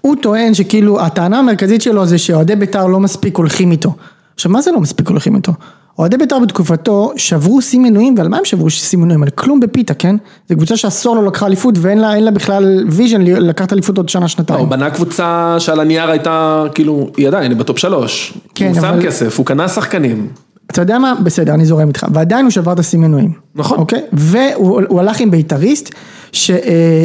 הוא 0.00 0.16
טוען 0.22 0.54
שכאילו, 0.54 1.00
הטענה 1.00 1.38
המרכזית 1.38 1.82
שלו 1.82 2.06
זה 2.06 2.18
שאוהדי 2.18 2.56
בית"ר 2.56 2.86
לא 2.86 3.00
מספיק 3.00 3.36
הולכים 3.36 3.72
איתו. 3.72 3.94
עכשיו, 4.34 4.52
מה 4.52 4.60
זה 4.62 4.70
לא 4.72 4.80
מספיק 4.80 5.08
הולכים 5.08 5.36
איתו? 5.36 5.52
אוהדי 6.00 6.16
בית"ר 6.16 6.38
בתקופתו 6.38 7.12
שברו 7.16 7.62
שיא 7.62 7.80
מנויים, 7.80 8.14
ועל 8.18 8.28
מה 8.28 8.38
הם 8.38 8.44
שברו 8.44 8.70
שיא 8.70 8.98
מנויים? 8.98 9.22
על 9.22 9.30
כלום 9.30 9.60
בפיתה, 9.60 9.94
כן? 9.94 10.16
זו 10.48 10.56
קבוצה 10.56 10.76
שעשור 10.76 11.16
לא 11.16 11.24
לקחה 11.26 11.46
אליפות 11.46 11.74
ואין 11.78 11.98
לה, 11.98 12.18
לה 12.20 12.30
בכלל 12.30 12.84
vision 12.88 13.20
לקחת 13.22 13.72
אליפות 13.72 13.96
עוד 13.96 14.08
שנה, 14.08 14.22
לא, 14.22 14.28
שנתיים. 14.28 14.60
הוא 14.60 14.68
בנה 14.68 14.90
קבוצה 14.90 15.56
שעל 15.58 15.80
הנייר 15.80 16.10
הייתה, 16.10 16.64
כאילו, 16.74 17.10
היא 17.16 17.28
עדיין, 17.28 17.50
היא 17.52 17.60
בטופ 17.60 17.78
שלוש. 17.78 18.34
כן, 18.54 18.66
הוא 18.66 18.74
שם 18.74 18.84
אבל- 18.84 19.02
כסף, 19.06 19.38
הוא 19.38 19.46
קנה 19.46 19.68
שחקנים. 19.68 20.28
אתה 20.70 20.82
יודע 20.82 20.98
מה? 20.98 21.14
בסדר, 21.24 21.54
אני 21.54 21.64
זורם 21.64 21.88
איתך. 21.88 22.06
ועדיין 22.12 22.44
הוא 22.44 22.50
שבר 22.50 22.72
את 22.72 22.78
השיא 22.78 22.98
מנויים. 22.98 23.32
נכון. 23.54 23.78
אוקיי? 23.78 24.02
והוא 24.12 24.82
הוא 24.88 25.00
הלך 25.00 25.20
עם 25.20 25.30
בית"ריסט, 25.30 25.94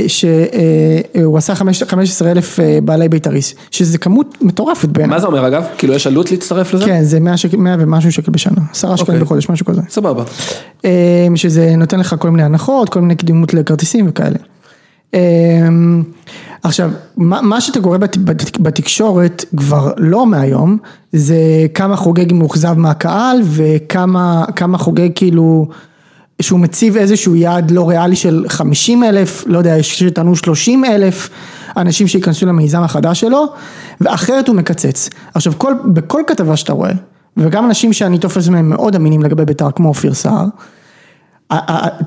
שהוא 0.07 1.37
עשה 1.37 1.55
15 1.55 2.31
אלף 2.31 2.59
אה, 2.59 2.79
בעלי 2.83 3.09
בית"ריסט, 3.09 3.55
שזה 3.71 3.97
כמות 3.97 4.37
מטורפת 4.41 4.89
בעיניי. 4.89 5.15
מה 5.15 5.19
זה 5.19 5.27
אומר 5.27 5.47
אגב? 5.47 5.63
כאילו 5.77 5.93
יש 5.93 6.07
עלות 6.07 6.31
להצטרף 6.31 6.73
לזה? 6.73 6.85
כן, 6.85 7.03
זה 7.03 7.19
100 7.19 7.37
שקל, 7.37 7.57
100 7.57 7.75
ומשהו 7.79 8.11
שקל 8.11 8.31
בשנה, 8.31 8.61
10 8.71 8.95
שקלים 8.95 8.99
אוקיי. 8.99 9.19
בחודש, 9.19 9.49
משהו 9.49 9.65
כזה. 9.65 9.81
סבבה. 9.89 10.23
שזה 11.35 11.75
נותן 11.75 11.99
לך 11.99 12.15
כל 12.19 12.29
מיני 12.29 12.43
הנחות, 12.43 12.89
כל 12.89 13.01
מיני 13.01 13.15
קדימות 13.15 13.53
לכרטיסים 13.53 14.05
וכאלה. 14.09 14.37
עכשיו, 16.65 16.91
מה, 17.17 17.61
שאתה 17.61 17.81
קורא 17.81 17.97
בת, 17.97 18.17
בת, 18.17 18.59
בתקשורת 18.59 19.45
כבר 19.57 19.91
לא 19.97 20.25
מהיום, 20.25 20.77
זה 21.13 21.37
כמה 21.73 21.95
חוגג 21.95 22.33
מאוכזב 22.33 22.73
מהקהל 22.77 23.41
וכמה 23.43 24.45
כמה 24.55 24.77
חוגג 24.77 25.09
כאילו, 25.15 25.67
שהוא 26.41 26.59
מציב 26.59 26.97
איזשהו 26.97 27.35
יעד 27.35 27.71
לא 27.71 27.89
ריאלי 27.89 28.15
של 28.15 28.45
50 28.47 29.03
אלף, 29.03 29.43
לא 29.47 29.57
יודע, 29.57 29.77
יש 29.77 29.99
שטענו 29.99 30.35
30 30.35 30.85
אלף 30.85 31.29
אנשים 31.77 32.07
שייכנסו 32.07 32.45
למיזם 32.45 32.83
החדש 32.83 33.19
שלו, 33.19 33.45
ואחרת 34.01 34.47
הוא 34.47 34.55
מקצץ. 34.55 35.09
עכשיו, 35.33 35.53
כל, 35.57 35.73
בכל 35.85 36.21
כתבה 36.27 36.55
שאתה 36.55 36.73
רואה, 36.73 36.91
וגם 37.37 37.65
אנשים 37.65 37.93
שאני 37.93 38.19
תופס 38.19 38.47
מהם 38.47 38.69
מאוד 38.69 38.95
אמינים 38.95 39.23
לגבי 39.23 39.45
בית"ר, 39.45 39.71
כמו 39.71 39.89
אופיר 39.89 40.13
סער, 40.13 40.45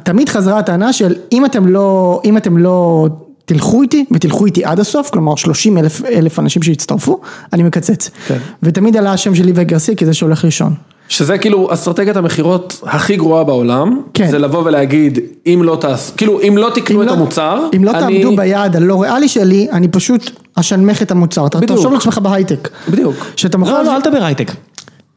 תמיד 0.02 0.28
חזרה 0.28 0.58
הטענה 0.58 0.92
של 0.92 1.14
אם 1.32 1.44
אתם 1.44 1.66
לא, 1.66 2.20
אם 2.24 2.36
אתם 2.36 2.58
לא 2.58 3.08
תלכו 3.48 3.82
איתי 3.82 4.04
ותלכו 4.10 4.46
איתי 4.46 4.64
עד 4.64 4.80
הסוף, 4.80 5.10
כלומר 5.10 5.36
30 5.36 5.78
אלף, 5.78 6.02
אלף 6.04 6.38
אנשים 6.38 6.62
שהצטרפו, 6.62 7.20
אני 7.52 7.62
מקצץ. 7.62 8.10
כן. 8.26 8.38
ותמיד 8.62 8.96
עלה 8.96 9.12
השם 9.12 9.34
של 9.34 9.44
ליבי 9.44 9.64
גרסיה 9.64 9.94
כי 9.94 10.06
זה 10.06 10.14
שהולך 10.14 10.44
ראשון. 10.44 10.74
שזה 11.08 11.38
כאילו 11.38 11.68
אסטרטגיית 11.72 12.16
המכירות 12.16 12.80
הכי 12.86 13.16
גרועה 13.16 13.44
בעולם, 13.44 14.00
כן. 14.14 14.30
זה 14.30 14.38
לבוא 14.38 14.62
ולהגיד, 14.64 15.18
אם 15.46 15.60
לא 15.64 15.78
תעשו, 15.80 16.12
כאילו 16.16 16.40
אם 16.42 16.58
לא 16.58 16.70
תקנו 16.74 16.98
אם 16.98 17.02
את 17.02 17.10
לא- 17.10 17.12
המוצר, 17.12 17.66
אם 17.76 17.84
לא 17.84 17.90
אני- 17.90 18.00
תעמדו 18.22 18.36
ביעד 18.36 18.76
הלא 18.76 19.02
ריאלי 19.02 19.28
שלי, 19.28 19.68
אני 19.72 19.88
פשוט 19.88 20.30
אשנמך 20.54 21.02
את 21.02 21.10
המוצר. 21.10 21.46
אתה. 21.46 21.60
תחשוב 21.60 21.92
לעצמך 21.92 22.18
בהייטק. 22.18 22.68
בדיוק. 22.90 23.14
שאתה 23.36 23.58
מוכר... 23.58 23.72
לא, 23.72 23.84
לא, 23.84 23.96
אל 23.96 24.00
תדבר 24.02 24.24
הייטק. 24.24 24.52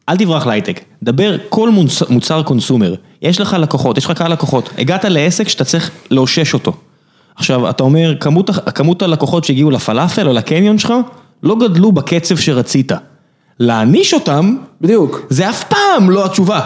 אל 0.09 0.17
תברח 0.17 0.45
להייטק. 0.47 0.79
דבר 1.03 1.35
כל 1.49 1.69
מוצ- 1.69 2.05
מוצר 2.09 2.43
קונסומר. 2.43 2.95
יש 3.21 3.41
לך 3.41 3.55
לקוחות, 3.59 3.97
יש 3.97 4.05
לך 4.05 4.11
קהל 4.11 4.31
לקוחות. 4.31 4.69
הגעת 4.77 5.05
לעסק 5.05 5.47
שאתה 5.47 5.63
צריך 5.63 5.91
לאושש 6.11 6.53
אותו. 6.53 6.73
עכשיו, 7.35 7.69
אתה 7.69 7.83
אומר, 7.83 8.13
כמות, 8.19 8.49
כמות 8.49 9.01
הלקוחות 9.01 9.43
שהגיעו 9.43 9.71
לפלאפל 9.71 10.27
או 10.27 10.33
לקניון 10.33 10.77
שלך, 10.77 10.93
לא 11.43 11.55
גדלו 11.55 11.91
בקצב 11.91 12.37
שרצית. 12.37 12.91
להעניש 13.59 14.13
אותם, 14.13 14.55
בדיוק. 14.81 15.21
זה 15.29 15.49
אף 15.49 15.63
פעם 15.63 16.09
לא 16.09 16.25
התשובה. 16.25 16.59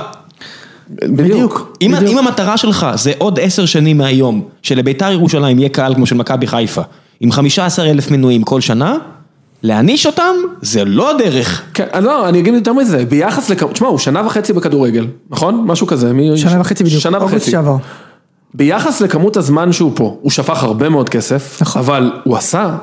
בדיוק. 0.89 1.77
אם, 1.81 1.91
בדיוק. 1.95 2.11
אם 2.11 2.17
המטרה 2.17 2.57
שלך 2.57 2.87
זה 2.95 3.11
עוד 3.17 3.39
עשר 3.39 3.65
שנים 3.65 3.97
מהיום, 3.97 4.41
שלביתר 4.61 5.11
ירושלים 5.11 5.59
יהיה 5.59 5.69
קהל 5.69 5.95
כמו 5.95 6.05
של 6.05 6.15
מכבי 6.15 6.47
חיפה, 6.47 6.81
עם 7.19 7.31
15 7.31 7.85
אלף 7.85 8.11
מנויים 8.11 8.43
כל 8.43 8.61
שנה, 8.61 8.97
להעניש 9.63 10.05
אותם 10.05 10.35
זה 10.61 10.85
לא 10.85 11.11
הדרך. 11.11 11.61
כן, 11.73 11.85
אז 11.91 12.03
לא, 12.03 12.29
אני 12.29 12.39
אגיד 12.39 12.53
יותר 12.53 12.73
מזה, 12.73 13.05
ביחס 13.05 13.49
לכ... 13.49 13.63
תשמע, 13.63 13.87
הוא 13.87 13.99
שנה 13.99 14.25
וחצי 14.25 14.53
בכדורגל, 14.53 15.07
נכון? 15.29 15.63
משהו 15.67 15.87
כזה. 15.87 16.13
מי... 16.13 16.37
שנה 16.37 16.61
וחצי 16.61 16.83
בדיוק. 16.83 17.01
שנה 17.01 17.23
וחצי. 17.23 17.51
שעבר. 17.51 17.77
ביחס 18.57 19.01
לכמות 19.01 19.37
הזמן 19.37 19.71
שהוא 19.71 19.91
פה, 19.95 20.17
הוא 20.21 20.31
שפך 20.31 20.63
הרבה 20.63 20.89
מאוד 20.89 21.09
כסף, 21.09 21.57
נכון. 21.61 21.81
אבל 21.81 22.11
הוא 22.23 22.37
עשה, 22.37 22.75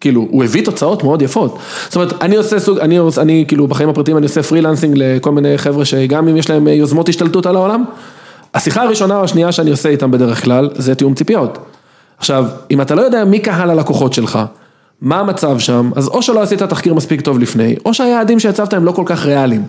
כאילו, 0.00 0.26
הוא 0.30 0.44
הביא 0.44 0.64
תוצאות 0.64 1.04
מאוד 1.04 1.22
יפות. 1.22 1.58
זאת 1.84 1.96
אומרת, 1.96 2.22
אני 2.22 2.36
עושה 2.36 2.60
סוג, 2.60 2.78
אני, 2.78 2.98
אני 3.18 3.44
כאילו 3.48 3.66
בחיים 3.66 3.88
הפרטיים 3.88 4.16
אני 4.16 4.26
עושה 4.26 4.42
freelancing 4.42 4.94
לכל 4.96 5.30
מיני 5.32 5.58
חבר'ה 5.58 5.84
שגם 5.84 6.28
אם 6.28 6.36
יש 6.36 6.50
להם 6.50 6.68
אה, 6.68 6.72
יוזמות 6.72 7.08
השתלטות 7.08 7.46
על 7.46 7.56
העולם, 7.56 7.84
השיחה 8.54 8.82
הראשונה 8.82 9.16
או 9.16 9.24
השנייה 9.24 9.52
שאני 9.52 9.70
עושה 9.70 9.88
איתם 9.88 10.10
בדרך 10.10 10.44
כלל, 10.44 10.70
זה 10.74 10.94
תיאום 10.94 11.14
ציפיות. 11.14 11.58
עכשיו, 12.18 12.46
אם 12.70 12.80
אתה 12.80 12.94
לא 12.94 13.02
יודע 13.02 13.24
מי 13.24 13.38
קהל 13.38 13.70
הלקוחות 13.70 14.12
שלך, 14.12 14.38
מה 15.00 15.20
המצב 15.20 15.58
שם, 15.58 15.90
אז 15.96 16.08
או 16.08 16.22
שלא 16.22 16.42
עשית 16.42 16.62
תחקיר 16.62 16.94
מספיק 16.94 17.20
טוב 17.20 17.38
לפני, 17.38 17.76
או 17.84 17.94
שהיעדים 17.94 18.40
שהצבת 18.40 18.72
הם 18.72 18.84
לא 18.84 18.92
כל 18.92 19.02
כך 19.06 19.26
ריאליים. 19.26 19.62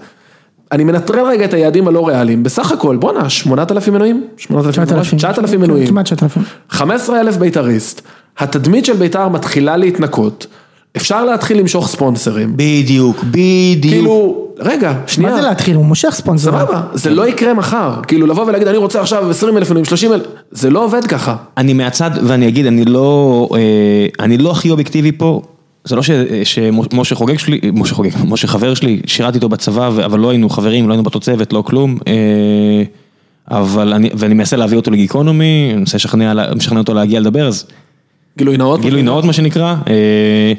אני 0.73 0.83
מנטרל 0.83 1.25
רגע 1.25 1.45
את 1.45 1.53
היעדים 1.53 1.87
הלא 1.87 2.07
ריאליים, 2.07 2.43
בסך 2.43 2.71
הכל, 2.71 2.95
בואנה, 2.97 3.29
8,000 3.29 3.93
מנויים? 3.93 4.23
8,000 4.37 4.85
9,000. 4.85 5.17
9,000 5.17 5.61
מנויים. 5.61 5.87
כמעט 5.87 6.05
9,000. 6.05 6.43
15,000 6.69 7.37
בית"ריסט, 7.37 8.01
התדמית 8.37 8.85
של 8.85 8.93
בית"ר 8.93 9.27
מתחילה 9.29 9.77
להתנקות, 9.77 10.47
אפשר 10.97 11.25
להתחיל 11.25 11.59
למשוך 11.59 11.87
ספונסרים. 11.87 12.53
בדיוק, 12.55 13.23
בדיוק. 13.23 13.93
כאילו, 13.93 14.37
רגע, 14.59 14.93
שנייה. 15.07 15.31
מה 15.31 15.41
זה 15.41 15.47
להתחיל? 15.47 15.75
הוא 15.75 15.85
מושך 15.85 16.09
ספונסר. 16.09 16.51
סבבה, 16.51 16.81
זה 16.93 17.09
לא 17.09 17.27
יקרה 17.27 17.53
מחר, 17.53 17.93
כאילו 18.07 18.27
לבוא 18.27 18.45
ולהגיד 18.45 18.67
אני 18.67 18.77
רוצה 18.77 19.01
עכשיו 19.01 19.29
20 19.29 19.57
אלף 19.57 19.69
מנויים, 19.69 19.85
30 19.85 20.13
אלף, 20.13 20.23
זה 20.51 20.69
לא 20.69 20.83
עובד 20.85 21.05
ככה. 21.05 21.35
אני 21.57 21.73
מהצד, 21.73 22.11
ואני 22.23 22.47
אגיד, 22.47 22.65
אני 22.65 22.85
לא, 22.85 23.49
אה, 23.55 23.59
אני 24.19 24.37
לא 24.37 24.51
הכי 24.51 24.69
אובייקטיבי 24.71 25.11
פה, 25.11 25.41
זה 25.85 25.95
לא 25.95 26.01
שמשה 26.43 27.15
חוגג 27.15 27.37
שלי, 27.37 27.59
משה 27.73 27.95
חוגג, 27.95 28.09
משה 28.25 28.47
חבר 28.47 28.73
שלי, 28.73 29.01
שירתי 29.05 29.35
איתו 29.35 29.49
בצבא, 29.49 29.87
אבל 29.87 30.19
לא 30.19 30.29
היינו 30.29 30.49
חברים, 30.49 30.87
לא 30.87 30.93
היינו 30.93 31.03
באותו 31.03 31.19
צוות, 31.19 31.53
לא 31.53 31.61
כלום, 31.61 31.97
אה, 32.07 32.83
אבל 33.51 33.93
אני, 33.93 34.09
ואני 34.13 34.33
מנסה 34.33 34.55
להביא 34.55 34.77
אותו 34.77 34.91
לגיקונומי, 34.91 35.69
אני 35.71 35.79
מנסה 35.79 35.97
לשכנע, 35.97 36.33
אותו 36.77 36.93
להגיע 36.93 37.19
לדבר, 37.19 37.47
אז 37.47 37.65
גילוי 38.37 38.57
נאות. 38.57 38.81
גילוי 38.81 39.01
נאות 39.01 39.25
מה 39.25 39.33
שנקרא. 39.33 39.75
אה, 39.87 40.53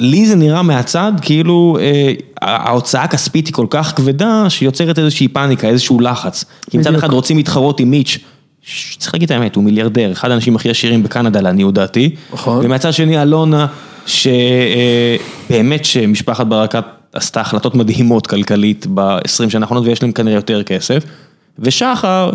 לי 0.00 0.26
זה 0.26 0.36
נראה 0.36 0.62
מהצד 0.62 1.12
כאילו 1.22 1.78
אה, 1.80 2.12
ההוצאה 2.42 3.02
הכספית 3.02 3.46
היא 3.46 3.54
כל 3.54 3.66
כך 3.70 3.92
כבדה 3.96 4.46
שיוצרת 4.48 4.98
איזושהי 4.98 5.28
פאניקה, 5.28 5.68
איזשהו 5.68 6.00
לחץ. 6.00 6.44
כי 6.70 6.78
מצד. 6.78 6.94
אחד 6.94 7.12
רוצים 7.12 7.36
להתחרות 7.36 7.80
עם 7.80 7.90
מיץ', 7.90 8.18
שצריך 8.66 9.14
להגיד 9.14 9.30
את 9.30 9.30
האמת, 9.30 9.56
הוא 9.56 9.64
מיליארדר, 9.64 10.12
אחד 10.12 10.30
האנשים 10.30 10.56
הכי 10.56 10.70
עשירים 10.70 11.02
בקנדה 11.02 11.40
לעניות 11.40 11.74
דעתי. 11.74 12.14
נכון. 12.32 12.64
ומהצד 12.64 12.92
שני 12.92 13.22
אלונה, 13.22 13.66
שבאמת 14.06 15.84
שמשפחת 15.84 16.46
ברקת 16.46 16.84
עשתה 17.12 17.40
החלטות 17.40 17.74
מדהימות 17.74 18.26
כלכלית 18.26 18.86
ב-20 18.94 19.50
שנה 19.50 19.64
האחרונות 19.64 19.86
ויש 19.86 20.02
להם 20.02 20.12
כנראה 20.12 20.36
יותר 20.36 20.62
כסף. 20.62 21.04
ושחר, 21.58 22.30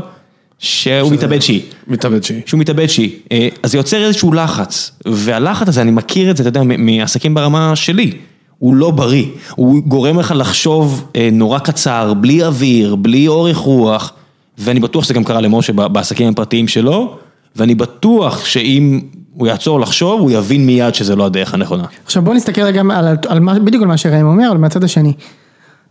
שהוא 0.60 1.12
מתאבד 1.12 1.40
שיעי. 1.42 1.62
מתאבד 1.88 2.24
שהיא. 2.24 2.42
שהוא 2.46 2.60
מתאבד 2.60 2.88
שיעי, 2.88 3.16
אה, 3.32 3.48
אז 3.64 3.72
זה 3.72 3.78
יוצר 3.78 4.06
איזשהו 4.06 4.34
לחץ, 4.34 4.92
והלחץ 5.06 5.68
הזה, 5.68 5.82
אני 5.82 5.92
מכיר 5.92 6.32
את 6.32 6.38
זה, 6.38 6.44
אתה 6.44 6.50
יודע, 6.50 6.62
מעסקים 6.78 7.34
ברמה 7.34 7.76
שלי, 7.76 8.12
הוא 8.60 8.76
לא 8.76 8.92
בריא, 8.92 9.26
הוא 9.56 9.82
גורם 9.86 10.20
לך 10.20 10.34
לחשוב 10.36 11.06
אה, 11.16 11.30
נורא 11.32 11.60
קצר, 11.60 12.14
בלי 12.14 12.44
אוויר, 12.44 12.96
בלי 12.96 13.28
אורך 13.28 13.58
רוח, 13.58 14.14
ואני 14.60 14.80
בטוח 14.80 15.04
שזה 15.04 15.14
גם 15.14 15.24
קרה 15.24 15.42
למשה 15.42 15.74
בעסקים 15.74 16.28
הפרטיים 16.28 16.68
שלו, 16.68 17.18
ואני 17.56 17.76
בטוח 17.76 18.46
שאם 18.46 19.00
הוא 19.34 19.48
יעצור 19.48 19.80
לחשוב, 19.80 20.22
הוא 20.22 20.32
יבין 20.32 20.66
מיד 20.66 20.96
שזה 20.96 21.16
לא 21.16 21.26
הדרך 21.26 21.54
הנכונה. 21.54 21.84
עכשיו 22.06 22.22
בוא 22.24 22.34
נסתכל 22.34 22.62
רגע 22.62 22.82
על, 22.94 23.18
על 23.28 23.40
מה, 23.40 23.60
בדיוק 23.60 23.82
על 23.84 23.88
מה 23.88 23.98
שראם 23.98 24.26
אומר, 24.26 24.48
אבל 24.52 24.58
מהצד 24.58 24.84
השני. 24.84 25.14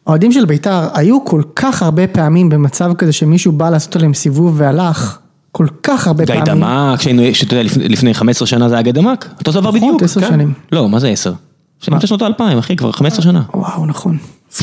האוהדים 0.06 0.32
של 0.32 0.44
בית"ר 0.44 0.88
היו 0.94 1.24
כל 1.24 1.42
כך 1.56 1.82
הרבה 1.82 2.06
פעמים 2.06 2.48
במצב 2.48 2.92
כזה 2.98 3.12
שמישהו 3.12 3.52
בא 3.52 3.70
לעשות 3.70 3.96
עליהם 3.96 4.14
סיבוב 4.14 4.54
והלך, 4.56 5.18
כל 5.52 5.66
כך 5.82 6.06
הרבה 6.06 6.24
גיא 6.24 6.34
פעמים. 6.44 6.64
דמק, 6.64 7.00
שהיינו, 7.00 7.22
שאתה 7.32 7.54
יודע, 7.54 7.62
לפני- 7.62 7.88
לפני 7.88 8.14
15 8.14 8.46
שנה 8.46 8.68
זה 8.68 8.74
היה 8.74 8.82
גיא 8.82 8.92
דמק, 8.92 9.28
אותו 9.38 9.52
דבר 9.52 9.60
נכון, 9.68 9.80
בדיוק. 9.80 10.02
עשר 10.02 10.20
כן. 10.20 10.26
שנים. 10.28 10.52
לא, 10.72 10.88
מה 10.88 10.98
זה 10.98 11.08
10? 11.08 11.32
שנות 11.80 12.06
שנות 12.06 12.22
האלפיים, 12.22 12.58
אחי, 12.58 12.76
כבר 12.76 12.92
15 12.92 13.22
שנה. 13.22 13.42
וואו, 13.54 13.86
נכון. 13.86 14.18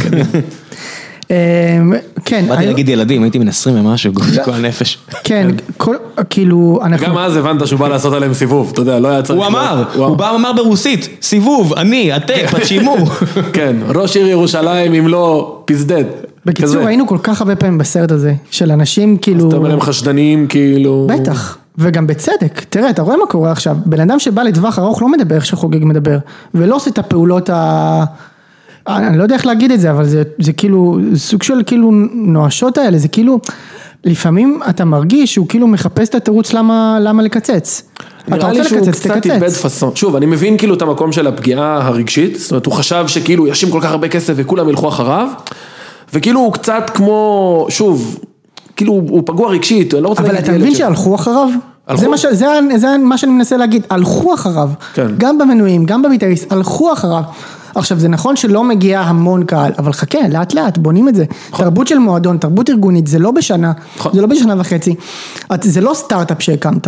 אמ, 1.29 1.93
כן, 2.25 2.45
באתי 2.47 2.65
להגיד 2.65 2.89
ילדים, 2.89 3.23
הייתי 3.23 3.39
בן 3.39 3.47
20 3.47 3.85
ומשהו, 3.85 4.13
גועל 4.45 4.61
נפש. 4.61 4.97
כן, 5.23 5.47
כל, 5.77 5.95
כאילו, 6.29 6.79
אנחנו, 6.83 7.07
גם 7.07 7.17
אז 7.17 7.35
הבנת 7.35 7.67
שהוא 7.67 7.79
בא 7.79 7.87
לעשות 7.87 8.13
עליהם 8.13 8.33
סיבוב, 8.33 8.69
אתה 8.73 8.81
יודע, 8.81 8.99
לא 8.99 9.07
היה 9.07 9.21
צריך... 9.21 9.39
הוא 9.39 9.47
אמר, 9.47 9.83
הוא 9.95 10.15
בא 10.17 10.31
ואמר 10.33 10.53
ברוסית, 10.53 11.09
סיבוב, 11.21 11.73
אני, 11.73 12.15
אתם, 12.15 12.33
פצ'ימו. 12.51 12.95
כן, 13.53 13.75
ראש 13.95 14.17
עיר 14.17 14.27
ירושלים 14.27 14.93
אם 14.93 15.07
לא 15.07 15.57
פזדד. 15.65 16.03
בקיצור. 16.45 16.87
היינו 16.87 17.07
כל 17.07 17.17
כך 17.23 17.41
הרבה 17.41 17.55
פעמים 17.55 17.77
בסרט 17.77 18.11
הזה, 18.11 18.33
של 18.51 18.71
אנשים 18.71 19.17
כאילו, 19.17 19.47
אתה 19.47 19.55
אומר 19.55 19.73
הם 19.73 19.81
חשדניים 19.81 20.47
כאילו... 20.47 21.07
בטח, 21.09 21.57
וגם 21.77 22.07
בצדק, 22.07 22.63
תראה, 22.69 22.89
אתה 22.89 23.01
רואה 23.01 23.17
מה 23.17 23.25
קורה 23.25 23.51
עכשיו, 23.51 23.77
בן 23.85 23.99
אדם 23.99 24.19
שבא 24.19 24.43
לטווח 24.43 24.79
ארוך 24.79 25.01
לא 25.01 25.09
מדבר 25.09 25.35
איך 25.35 25.45
שחוגג 25.45 25.85
מדבר, 25.85 26.17
ולא 26.53 26.75
עושה 26.75 26.89
את 26.89 26.99
הפעולות 26.99 27.49
ה... 27.49 28.03
אני 28.87 29.17
לא 29.17 29.23
יודע 29.23 29.35
איך 29.35 29.45
להגיד 29.45 29.71
את 29.71 29.79
זה, 29.79 29.91
אבל 29.91 30.05
זה, 30.05 30.23
זה 30.39 30.53
כאילו, 30.53 30.97
סוג 31.15 31.43
של 31.43 31.61
כאילו 31.65 31.91
נואשות 32.13 32.77
האלה, 32.77 32.97
זה 32.97 33.07
כאילו, 33.07 33.39
לפעמים 34.03 34.59
אתה 34.69 34.85
מרגיש 34.85 35.33
שהוא 35.33 35.47
כאילו 35.47 35.67
מחפש 35.67 36.09
את 36.09 36.15
התירוץ 36.15 36.53
למה, 36.53 36.97
למה 37.01 37.23
לקצץ. 37.23 37.81
אתה 38.27 38.35
נראה 38.35 38.51
לי 38.51 38.63
שהוא 38.63 38.79
לקצץ, 38.79 38.99
קצת 38.99 39.25
איבד. 39.25 39.49
פאסון. 39.49 39.95
שוב, 39.95 40.15
אני 40.15 40.25
מבין 40.25 40.57
כאילו 40.57 40.73
את 40.73 40.81
המקום 40.81 41.11
של 41.11 41.27
הפגיעה 41.27 41.87
הרגשית, 41.87 42.39
זאת 42.39 42.51
אומרת, 42.51 42.65
הוא 42.65 42.73
חשב 42.73 43.03
שכאילו 43.07 43.47
ישים 43.47 43.71
כל 43.71 43.79
כך 43.81 43.91
הרבה 43.91 44.07
כסף 44.07 44.33
וכולם 44.35 44.69
ילכו 44.69 44.89
אחריו, 44.89 45.27
וכאילו 46.13 46.39
הוא 46.39 46.53
קצת 46.53 46.91
כמו, 46.93 47.67
שוב, 47.69 48.19
כאילו 48.75 48.93
הוא 48.93 49.23
פגוע 49.25 49.49
רגשית, 49.49 49.93
אני 49.93 50.03
לא 50.03 50.07
רוצה 50.07 50.21
אבל 50.21 50.31
להגיד 50.31 50.43
אתה 50.43 50.51
ילד 50.51 50.61
מבין 50.61 50.75
שהלכו 50.75 51.15
אחריו? 51.15 51.49
הלכו. 51.87 52.01
זה 52.01 52.07
מה, 52.07 52.17
ש, 52.17 52.25
זה, 52.25 52.45
זה 52.75 52.87
מה 52.97 53.17
שאני 53.17 53.31
מנסה 53.31 53.57
להגיד, 53.57 53.83
הלכו 53.89 54.33
אחריו, 54.33 54.69
כן. 54.93 55.07
גם 55.17 55.37
במנויים, 55.37 55.85
גם 55.85 56.01
בביטריס, 56.01 56.45
הלכו 56.49 56.93
אחריו. 56.93 57.21
עכשיו 57.75 57.99
זה 57.99 58.07
נכון 58.07 58.35
שלא 58.35 58.63
מגיע 58.63 58.99
המון 59.01 59.43
קהל, 59.45 59.71
אבל 59.77 59.93
חכה, 59.93 60.27
לאט 60.31 60.53
לאט 60.53 60.77
בונים 60.77 61.09
את 61.09 61.15
זה. 61.15 61.25
תרבות 61.51 61.87
של 61.87 61.97
מועדון, 61.97 62.37
תרבות 62.37 62.69
ארגונית, 62.69 63.07
זה 63.07 63.19
לא 63.19 63.31
בשנה, 63.31 63.71
נכון. 63.97 64.11
זה 64.13 64.21
לא 64.21 64.27
בשנה 64.27 64.53
וחצי. 64.57 64.95
את- 65.53 65.63
זה 65.63 65.81
לא 65.81 65.91
סטארט-אפ 65.93 66.41
שהקמת. 66.41 66.87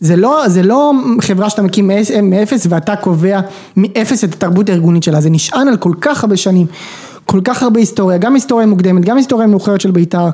זה 0.00 0.16
לא, 0.16 0.42
זה 0.48 0.62
לא 0.62 0.92
חברה 1.20 1.50
שאתה 1.50 1.62
מקים 1.62 1.90
מאפס 2.22 2.66
ואתה 2.70 2.96
קובע 2.96 3.40
מאפס 3.76 4.24
את 4.24 4.32
התרבות 4.34 4.68
הארגונית 4.68 5.02
שלה, 5.02 5.20
זה 5.20 5.30
נשען 5.30 5.68
על 5.68 5.76
כל 5.76 5.92
כך 6.00 6.24
הרבה 6.24 6.36
שנים, 6.36 6.66
כל 7.26 7.40
כך 7.44 7.62
הרבה 7.62 7.80
היסטוריה, 7.80 8.18
גם 8.18 8.34
היסטוריה 8.34 8.66
מוקדמת, 8.66 9.04
גם 9.04 9.16
היסטוריה 9.16 9.46
מאוחרת 9.46 9.80
של 9.80 9.90
בית"ר, 9.90 10.28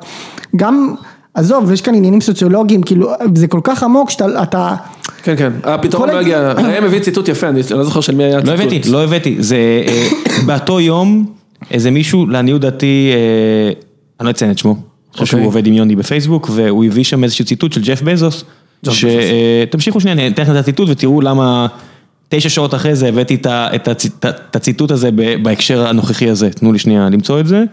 גם, 0.57 0.95
עזוב, 1.35 1.73
יש 1.73 1.81
כאן 1.81 1.95
עניינים 1.95 2.21
סוציולוגיים, 2.21 2.83
כאילו, 2.83 3.11
זה 3.35 3.47
כל 3.47 3.61
כך 3.65 3.83
עמוק 3.83 4.11
שאתה, 4.11 4.43
אתה, 4.43 4.75
כן, 5.23 5.37
כן, 5.37 5.53
הפתרון 5.65 6.11
לא 6.11 6.21
הגיע, 6.21 6.53
ראם 6.75 6.85
הביא 6.85 7.01
ציטוט 7.01 7.29
יפה, 7.29 7.49
אני 7.49 7.61
לא 7.71 7.85
זוכר 7.85 8.01
של 8.01 8.15
מי 8.15 8.25
היה 8.25 8.37
לא 8.37 8.53
הציטוט. 8.53 8.73
הבאתי, 8.73 8.91
לא 8.91 9.05
הבאתי, 9.05 9.37
זה 9.39 9.57
אה, 9.87 10.09
באותו 10.47 10.81
יום, 10.81 11.27
איזה 11.71 11.91
מישהו, 11.91 12.27
לעניות 12.27 12.61
דעתי, 12.61 13.11
אה, 13.13 13.73
אני 14.21 14.27
לא 14.27 14.31
אציין 14.31 14.51
את 14.51 14.59
שמו, 14.59 14.73
אני 14.73 14.81
חושב 15.13 15.27
שהוא 15.27 15.39
אוקיי. 15.39 15.47
עובד 15.47 15.67
עם 15.67 15.73
יוני 15.73 15.97
בפייסבוק, 15.97 16.51
והוא 16.53 16.85
הביא 16.85 17.05
שם 17.05 17.25
איזשהו 17.25 17.45
ציטוט 17.45 17.73
של 17.73 17.81
ג'ף 17.83 18.03
בזוס, 18.03 18.45
שתמשיכו 18.91 20.01
שנייה, 20.01 20.13
אני 20.13 20.29
אתן 20.29 20.43
לכם 20.43 20.53
את 20.53 20.57
הציטוט 20.57 20.89
ותראו 20.89 21.21
למה 21.21 21.67
תשע 22.29 22.49
שעות 22.49 22.75
אחרי 22.75 22.97
זה 22.97 23.09
הבאתי 23.09 23.37
את 23.47 24.57
הציטוט 24.57 24.91
הזה 24.91 25.11
ב- 25.15 25.43
בהקשר 25.43 25.87
הנוכחי 25.87 26.31
הזה, 26.31 26.51
תנו 26.51 26.73
לי 26.73 26.79
שנייה 26.79 27.09
למצוא 27.09 27.41
את 27.41 27.47
זה. 27.47 27.65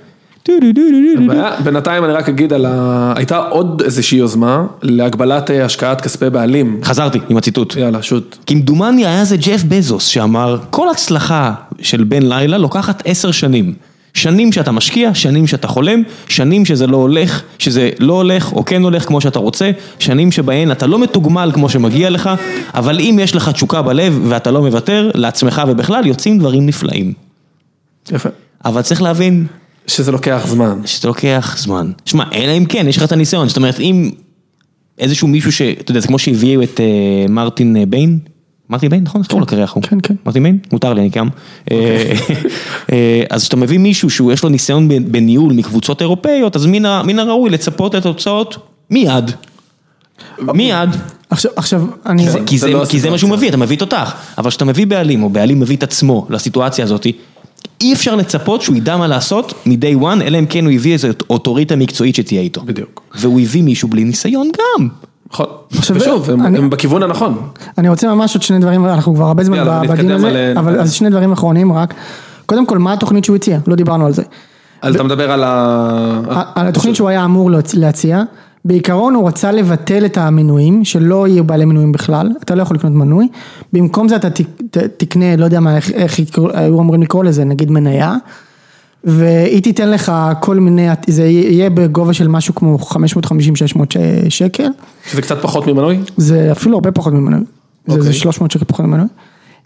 בינתיים 1.64 2.04
אני 2.06 2.14
רק 2.14 2.30
אגיד 2.30 2.54
על 2.54 2.66
ה... 2.66 3.14
הייתה 3.16 3.38
עוד 3.38 3.82
איזושהי 3.86 4.18
יוזמה 4.18 4.66
להגבלת 4.82 5.52
אה, 5.52 5.66
השקעת 5.66 6.02
כספי 6.02 6.30
בעלים. 6.30 6.80
חזרתי 6.84 7.20
עם 7.30 7.38
הציטוט. 7.38 7.76
יאללה, 7.76 8.02
שוט. 8.02 8.38
כמדומני 8.46 9.06
היה 9.06 9.26
זה 9.26 9.38
ג'ף 9.38 9.64
בזוס 9.64 10.06
שאמר, 10.06 10.58
כל 10.70 10.90
הצלחה 10.90 11.54
של 11.82 12.04
בן 12.04 12.24
לילה 12.24 12.58
לוקחת 12.58 13.04
עשר 13.06 13.32
שנים. 13.32 13.74
שנים 14.14 14.52
שאתה 14.52 14.72
משקיע, 14.72 15.14
שנים 15.14 15.48
שאתה 15.48 15.68
חולם, 15.68 16.04
שנים 16.28 16.66
שזה 16.66 16.88
לא 16.88 16.98
הולך, 16.98 17.42
שזה 17.60 17.90
לא 18.00 18.14
הולך 18.14 18.54
או 18.54 18.66
כן 18.66 18.84
הולך 18.84 19.08
כמו 19.08 19.22
שאתה 19.22 19.40
רוצה, 19.40 19.72
שנים 20.00 20.32
שבהן 20.32 20.72
אתה 20.72 20.88
לא 20.88 21.00
מתוגמל 21.00 21.52
כמו 21.54 21.70
שמגיע 21.70 22.10
לך, 22.10 22.30
אבל 22.74 23.00
אם 23.00 23.20
יש 23.22 23.36
לך 23.36 23.50
תשוקה 23.50 23.82
בלב 23.82 24.20
ואתה 24.28 24.52
לא 24.52 24.62
מוותר, 24.62 25.12
לעצמך 25.16 25.62
ובכלל 25.68 26.08
יוצאים 26.08 26.40
דברים 26.40 26.66
נפלאים. 26.66 27.14
יפה. 28.12 28.30
אבל 28.66 28.82
צריך 28.82 29.02
להבין 29.02 29.46
שזה 29.88 30.12
לוקח 30.12 30.46
זמן. 30.48 30.80
שזה 30.86 31.08
לוקח 31.08 31.56
זמן. 31.60 31.92
שמע, 32.06 32.24
אלא 32.34 32.52
אם 32.58 32.66
כן, 32.66 32.86
יש 32.88 32.98
לך 32.98 33.04
את 33.04 33.12
הניסיון, 33.12 33.48
זאת 33.48 33.58
אומרת, 33.58 33.80
אם 33.80 34.10
איזשהו 35.00 35.28
מישהו 35.28 35.52
ש... 35.52 35.62
אתה 35.62 35.92
יודע, 35.92 36.00
זה 36.02 36.08
כמו 36.08 36.20
שהביאו 36.20 36.64
את 36.64 36.80
אה, 36.80 36.86
מרטין 37.30 37.78
אה, 37.78 37.86
ביין, 37.86 38.20
מרטין 38.70 38.90
ביין, 38.90 39.04
נכון? 39.04 39.22
לו 39.40 39.46
קרח 39.46 39.72
הוא? 39.74 39.84
כן, 39.84 39.98
כן. 40.04 40.16
מרטין 40.26 40.44
ביין? 40.44 40.58
מותר 40.72 40.94
לי, 40.94 41.02
אני 41.02 41.10
קם. 41.10 41.28
אה, 41.72 42.14
אה, 42.92 43.24
אז 43.30 43.42
כשאתה 43.42 43.56
מביא 43.56 43.78
מישהו 43.78 44.10
שהוא 44.10 44.32
יש 44.32 44.44
לו 44.44 44.50
ניסיון 44.50 45.12
בניהול 45.12 45.54
מקבוצות 45.54 46.02
אירופאיות, 46.02 46.56
אז 46.56 46.66
מן 46.66 47.20
הראוי 47.20 47.50
לצפות 47.50 47.96
את 47.96 48.06
התוצאות 48.06 48.58
מיד. 48.90 49.32
מיד. 50.42 50.90
עכשיו, 51.30 51.52
עכשיו, 51.56 51.84
אני, 52.06 52.24
כי 52.26 52.30
זה- 52.32 52.40
כי 52.46 52.58
זה 52.58 52.68
זה- 52.68 52.74
לא 52.74 52.86
כי 52.90 53.00
זה 53.00 53.10
מה 53.10 53.18
שהוא 53.18 53.30
מביא, 53.30 53.50
אתה 53.50 53.58
מביא 53.58 53.78
תותח. 53.78 54.14
אבל 54.38 54.50
כשאתה 54.50 54.66
מביא 54.66 54.88
בעלים, 54.88 55.24
או 55.24 55.30
בעלים 55.30 55.60
מביא 55.60 55.78
את 55.78 55.84
עצמו 55.84 56.28
לסיטואציה 56.30 56.86
הזאת, 56.86 57.08
אי 57.82 57.94
אפשר 57.94 58.16
לצפות 58.16 58.62
שהוא 58.62 58.76
ידע 58.76 58.98
מה 58.98 59.08
לעשות 59.08 59.54
מ-day 59.66 60.02
one, 60.04 60.22
אלא 60.24 60.40
אם 60.40 60.46
כן 60.46 60.66
הוא 60.66 60.74
הביא 60.74 60.94
איזו 60.94 61.08
אוטוריטה 61.30 61.76
מקצועית 61.76 62.16
שתהיה 62.16 62.42
איתו. 62.42 62.62
בדיוק. 62.66 63.02
והוא 63.16 63.40
הביא 63.42 63.64
מישהו 63.64 63.88
בלי 63.90 64.04
ניסיון 64.04 64.50
גם. 64.58 64.88
נכון. 65.34 65.46
ושוב, 65.92 66.30
הם 66.30 66.46
אני- 66.46 66.58
הם 66.58 66.70
בכיוון 66.70 67.04
הנכון. 67.04 67.38
אני 67.78 67.90
רוצה 67.90 68.16
ממש 68.16 68.36
עוד 68.36 68.44
שני 68.44 68.60
דברים, 68.60 68.86
אנחנו 68.86 69.16
כבר 69.16 69.26
הרבה 69.26 69.44
זמן 69.44 69.58
בדיון 69.90 70.12
הזה, 70.12 70.28
על- 70.28 70.58
אבל 70.58 70.80
אז 70.80 70.94
שני 70.94 71.10
דברים 71.10 71.32
אחרונים 71.32 71.74
רק. 71.74 71.94
קודם 72.46 72.66
כל, 72.66 72.78
מה 72.78 72.94
התוכנית 72.94 73.26
שהוא 73.26 73.36
הציע? 73.36 73.60
לא 73.68 73.76
דיברנו 73.76 74.06
על 74.06 74.14
זה. 74.14 74.24
אז 74.82 74.96
אתה 74.96 75.04
מדבר 75.04 75.32
על 75.32 75.44
ה... 75.44 76.20
על 76.56 76.68
התוכנית 76.68 76.96
שהוא 76.96 77.10
היה 77.10 77.26
אמור 77.26 77.52
להציע, 77.74 78.24
בעיקרון 78.68 79.14
הוא 79.16 79.28
רצה 79.28 79.52
לבטל 79.52 80.06
את 80.06 80.18
המנויים, 80.18 80.86
שלא 80.86 81.28
יהיו 81.28 81.44
בעלי 81.44 81.66
מנויים 81.66 81.92
בכלל, 81.92 82.30
אתה 82.44 82.56
לא 82.56 82.62
יכול 82.62 82.78
לקנות 82.78 82.94
מנוי, 82.94 83.28
במקום 83.74 84.08
זה 84.08 84.16
אתה 84.16 84.30
ת- 84.30 84.42
ת- 84.72 84.78
תקנה, 84.78 85.36
לא 85.36 85.46
יודע 85.46 85.60
מה, 85.60 85.76
איך, 85.76 85.92
איך 85.92 86.20
היו 86.54 86.80
אמורים 86.82 87.02
לקרוא 87.02 87.24
לזה, 87.24 87.44
נגיד 87.44 87.72
מניה, 87.72 88.16
והיא 89.04 89.62
תיתן 89.64 89.90
לך 89.90 90.12
כל 90.40 90.60
מיני, 90.60 90.88
זה 91.08 91.26
יהיה 91.26 91.70
בגובה 91.70 92.14
של 92.14 92.28
משהו 92.28 92.56
כמו 92.56 92.78
550-600 92.80 92.96
שקל, 94.30 94.68
שזה 95.12 95.22
קצת 95.22 95.42
פחות 95.42 95.68
ממנוי? 95.68 96.00
זה 96.18 96.52
אפילו 96.52 96.76
הרבה 96.76 96.92
פחות 96.92 97.14
ממנוי, 97.14 97.42
זה, 97.88 97.94
אוקיי. 97.94 98.04
זה 98.04 98.14
300 98.14 98.52
שקל 98.52 98.66
פחות 98.66 98.86
ממנוי. 98.86 99.08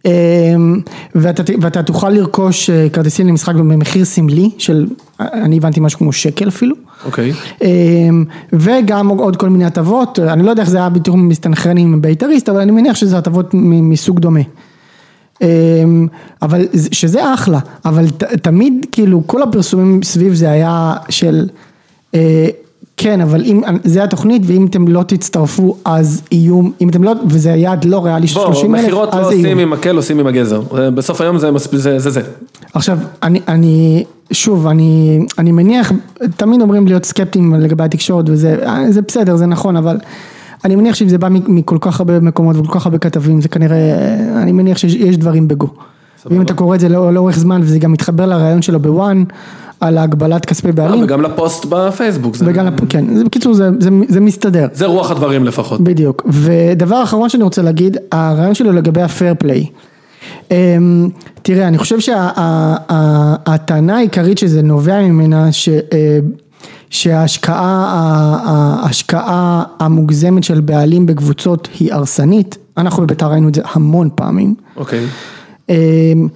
אמ, 0.06 0.80
ואתה, 1.16 1.44
ואתה 1.62 1.84
תוכל 1.84 2.10
לרכוש 2.10 2.70
אה, 2.70 2.88
כרטיסים 2.94 3.28
למשחק 3.28 3.56
במחיר 3.56 4.06
סמלי 4.06 4.50
של, 4.58 4.88
אני 5.20 5.58
הבנתי 5.58 5.80
משהו 5.80 6.00
כמו 6.00 6.14
שקל 6.14 6.48
אפילו. 6.48 6.76
אוקיי. 7.06 7.32
אמ, 7.64 8.24
וגם 8.54 9.08
עוד 9.08 9.36
כל 9.38 9.50
מיני 9.50 9.66
הטבות, 9.66 10.20
אני 10.20 10.44
לא 10.44 10.50
יודע 10.50 10.62
איך 10.62 10.70
זה 10.70 10.78
היה 10.78 10.90
בדיוק 10.90 11.16
מסתנכרן 11.20 11.78
עם 11.78 12.02
בית"ריסט, 12.02 12.50
אבל 12.50 12.60
אני 12.62 12.72
מניח 12.72 12.96
שזה 12.96 13.18
הטבות 13.18 13.50
מסוג 13.54 14.20
דומה. 14.20 14.40
אמ, 15.42 16.08
אבל 16.42 16.62
זה- 16.74 16.90
שזה 16.92 17.34
אחלה, 17.34 17.60
אבל 17.86 18.06
תמיד 18.42 18.86
כאילו 18.92 19.24
כל 19.28 19.44
הפרסומים 19.44 20.04
סביב 20.04 20.34
זה 20.34 20.52
היה 20.52 20.94
של 21.10 21.48
אה, 22.16 22.48
כן 23.04 23.22
אבל 23.22 23.42
אם 23.46 23.62
זה 23.84 24.04
התוכנית 24.04 24.42
ואם 24.46 24.66
אתם 24.66 24.88
לא 24.88 25.04
תצטרפו 25.04 25.76
אז 25.86 26.22
איום, 26.32 26.72
אם 26.82 26.90
אתם 26.90 27.04
לא, 27.04 27.14
וזה 27.28 27.50
יעד 27.50 27.86
לא 27.86 28.06
ריאלי 28.06 28.28
של 28.28 28.40
בוא, 28.40 28.46
30 28.54 28.76
אלף, 28.76 28.84
מכירות 28.84 29.10
לא 29.14 29.20
אז 29.20 29.26
זה 29.26 29.32
עושים 29.34 29.46
איום. 29.46 29.60
עם 29.60 29.70
מקל, 29.70 29.96
עושים 29.96 30.20
עם 30.20 30.28
הגזר. 30.28 30.62
אה, 30.78 30.92
בסוף 30.92 31.22
היום 31.22 31.38
זה 31.38 31.50
זה 31.72 32.00
זה. 32.00 32.10
זה. 32.10 32.22
עכשיו, 32.74 32.98
אני, 33.24 33.42
אני, 33.48 34.04
שוב, 34.32 34.68
אני, 34.68 35.20
אני 35.38 35.52
מניח, 35.52 35.92
תמיד 36.38 36.62
אומרים 36.62 36.88
להיות 36.88 37.06
סקפטיים 37.06 37.54
לגבי 37.54 37.84
התקשורת 37.84 38.26
וזה, 38.30 38.56
זה 38.90 39.02
בסדר, 39.02 39.36
זה 39.36 39.46
נכון, 39.46 39.78
אבל 39.78 39.98
אני 40.66 40.76
מניח 40.76 40.96
שאם 40.96 41.10
זה 41.10 41.18
בא 41.18 41.28
מכל 41.32 41.78
כך 41.82 42.00
הרבה 42.00 42.20
מקומות 42.20 42.56
וכל 42.58 42.80
כך 42.80 42.86
הרבה 42.86 42.98
כתבים, 42.98 43.42
זה 43.42 43.50
כנראה, 43.50 43.78
אני 44.42 44.52
מניח 44.52 44.78
שיש 44.78 45.18
דברים 45.18 45.48
בגו. 45.48 45.68
ואם 46.26 46.42
אתה 46.42 46.54
קורא 46.54 46.76
את 46.76 46.80
זה 46.80 46.90
לא- 46.90 47.14
לאורך 47.14 47.40
זמן, 47.40 47.62
וזה 47.64 47.80
גם 47.80 47.92
מתחבר 47.92 48.26
לרעיון 48.26 48.62
שלו 48.62 48.80
בוואן, 48.80 49.24
על 49.82 49.98
הגבלת 49.98 50.46
כספי 50.46 50.68
אה, 50.68 50.74
בעלים, 50.74 51.04
וגם 51.04 51.22
לפוסט 51.22 51.66
בפייסבוק. 51.70 52.36
וגם, 52.40 52.68
כן, 52.90 53.16
זה, 53.18 53.24
בקיצור, 53.24 53.54
זה, 53.54 53.70
זה, 53.80 53.90
זה 54.08 54.20
מסתדר. 54.20 54.68
זה 54.74 54.86
רוח 54.86 55.12
הדברים 55.12 55.46
לפחות. 55.46 55.82
בדיוק, 55.82 56.26
ודבר 56.30 57.04
אחרון 57.04 57.30
שאני 57.30 57.44
רוצה 57.44 57.62
להגיד, 57.62 57.98
הרעיון 58.12 58.54
שלו 58.54 58.72
לגבי 58.72 59.02
הפייר 59.02 59.34
פליי. 59.40 59.66
אמ, 60.52 61.10
תראה, 61.42 61.68
אני 61.68 61.78
חושב 61.78 62.00
שהטענה 62.00 63.98
העיקרית 63.98 64.38
שזה 64.38 64.62
נובע 64.62 65.02
ממנה, 65.02 65.52
ש, 65.52 65.70
אה, 65.70 66.20
שההשקעה 66.90 67.88
ההשקעה 68.44 69.64
המוגזמת 69.80 70.44
של 70.44 70.62
בעלים 70.62 71.06
בקבוצות 71.06 71.68
היא 71.80 71.94
הרסנית, 71.94 72.58
אנחנו 72.78 73.04
בבית"ר 73.04 73.32
ראינו 73.32 73.50
את 73.50 73.56
זה 73.56 73.62
המון 73.74 74.10
פעמים. 74.16 74.56
אוקיי. 74.78 75.06
אמ, 75.70 76.28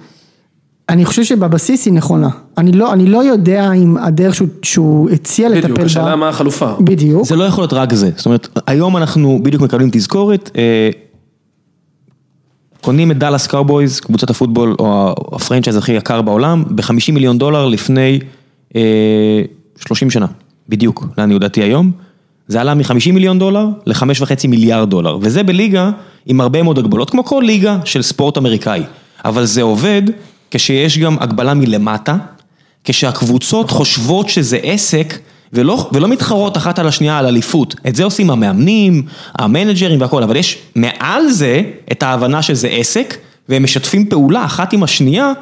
אני 0.88 1.04
חושב 1.04 1.24
שבבסיס 1.24 1.86
היא 1.86 1.94
נכונה, 1.94 2.28
אני 2.58 2.72
לא, 2.72 2.92
אני 2.92 3.06
לא 3.06 3.24
יודע 3.24 3.72
אם 3.72 3.96
הדרך 3.96 4.34
שהוא, 4.34 4.48
שהוא 4.62 5.10
הציע 5.10 5.48
לטפל 5.48 5.60
בה, 5.60 5.68
בדיוק, 5.68 5.86
השאלה 5.86 6.16
מה 6.16 6.28
החלופה. 6.28 6.72
בדיוק, 6.80 7.26
זה 7.26 7.36
לא 7.36 7.44
יכול 7.44 7.62
להיות 7.62 7.72
רק 7.72 7.94
זה, 7.94 8.10
זאת 8.16 8.26
אומרת, 8.26 8.48
היום 8.66 8.96
אנחנו 8.96 9.40
בדיוק 9.42 9.62
מקבלים 9.62 9.88
תזכורת, 9.92 10.50
אה, 10.56 10.90
קונים 12.80 13.10
את 13.10 13.18
דאלאס 13.18 13.46
קאובויז, 13.46 14.00
קבוצת 14.00 14.30
הפוטבול 14.30 14.76
או 14.78 15.14
ה 15.32 15.36
franchise 15.36 15.76
הכי 15.76 15.92
יקר 15.92 16.22
בעולם, 16.22 16.64
ב-50 16.70 17.12
מיליון 17.12 17.38
דולר 17.38 17.66
לפני 17.66 18.18
אה, 18.76 19.42
30 19.78 20.10
שנה, 20.10 20.26
בדיוק, 20.68 21.06
לעניות 21.18 21.40
דעתי 21.40 21.62
היום. 21.62 21.90
זה 22.48 22.60
עלה 22.60 22.74
מ-50 22.74 23.12
מיליון 23.12 23.38
דולר 23.38 23.68
ל-5.5 23.86 24.48
מיליארד 24.48 24.90
דולר, 24.90 25.18
וזה 25.20 25.42
בליגה 25.42 25.90
עם 26.26 26.40
הרבה 26.40 26.62
מאוד 26.62 26.78
הגבלות, 26.78 27.10
כמו 27.10 27.24
כל 27.24 27.42
ליגה 27.46 27.78
של 27.84 28.02
ספורט 28.02 28.38
אמריקאי. 28.38 28.82
אבל 29.24 29.44
זה 29.44 29.62
עובד 29.62 30.02
כשיש 30.50 30.98
גם 30.98 31.16
הגבלה 31.20 31.54
מלמטה, 31.54 32.16
כשהקבוצות 32.84 33.70
חושבות 33.70 34.28
שזה 34.28 34.58
עסק 34.62 35.18
ולא, 35.52 35.90
ולא 35.92 36.08
מתחרות 36.08 36.56
אחת 36.56 36.78
על 36.78 36.88
השנייה 36.88 37.18
על 37.18 37.26
אליפות. 37.26 37.74
את 37.88 37.96
זה 37.96 38.04
עושים 38.04 38.30
המאמנים, 38.30 39.02
המנג'רים 39.34 40.00
והכל, 40.00 40.22
אבל 40.22 40.36
יש 40.36 40.58
מעל 40.74 41.28
זה 41.30 41.62
את 41.92 42.02
ההבנה 42.02 42.42
שזה 42.42 42.68
עסק, 42.68 43.16
והם 43.48 43.62
משתפים 43.62 44.08
פעולה 44.08 44.44
אחת 44.44 44.72
עם 44.72 44.82
השנייה 44.82 45.32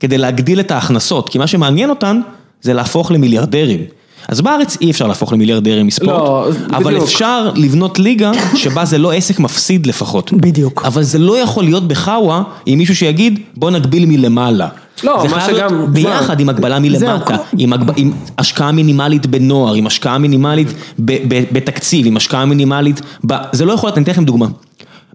כדי 0.00 0.18
להגדיל 0.18 0.60
את 0.60 0.70
ההכנסות, 0.70 1.28
כי 1.28 1.38
מה 1.38 1.46
שמעניין 1.46 1.90
אותן 1.90 2.20
זה 2.62 2.72
להפוך 2.72 3.10
למיליארדרים. 3.10 3.80
אז 4.28 4.40
בארץ 4.40 4.76
אי 4.80 4.90
אפשר 4.90 5.06
להפוך 5.06 5.32
למיליארדרים 5.32 5.86
מספורט, 5.86 6.10
לא, 6.10 6.48
אבל 6.70 6.84
בדיוק. 6.84 7.02
אפשר 7.04 7.50
לבנות 7.54 7.98
ליגה 7.98 8.30
שבה 8.54 8.84
זה 8.84 8.98
לא 8.98 9.12
עסק 9.12 9.38
מפסיד 9.40 9.86
לפחות. 9.86 10.32
בדיוק. 10.32 10.82
אבל 10.84 11.02
זה 11.02 11.18
לא 11.18 11.38
יכול 11.38 11.64
להיות 11.64 11.88
בחאווה 11.88 12.42
עם 12.66 12.78
מישהו 12.78 12.96
שיגיד 12.96 13.40
בוא 13.56 13.70
נגביל 13.70 14.06
מלמעלה. 14.06 14.68
לא, 15.04 15.18
זה 15.22 15.28
מה 15.28 15.40
חייב 15.40 15.56
להיות 15.56 15.70
שגם- 15.70 15.92
ביחד 15.92 16.40
עם 16.40 16.48
הגבלה 16.48 16.78
מלמטה, 16.78 17.36
עם, 17.58 17.72
הגב... 17.72 17.86
עם 17.96 18.12
השקעה 18.38 18.72
מינימלית 18.72 19.26
בנוער, 19.26 19.74
עם 19.74 19.86
השקעה 19.86 20.18
מינימלית 20.18 20.68
ב... 20.98 21.12
ב... 21.28 21.44
בתקציב, 21.52 22.06
עם 22.06 22.16
השקעה 22.16 22.44
מינימלית, 22.44 23.00
ב... 23.26 23.34
זה 23.52 23.64
לא 23.64 23.72
יכול 23.72 23.86
להיות, 23.88 23.96
אני 23.96 24.04
אתן 24.04 24.12
לכם 24.12 24.24
דוגמה. 24.24 24.46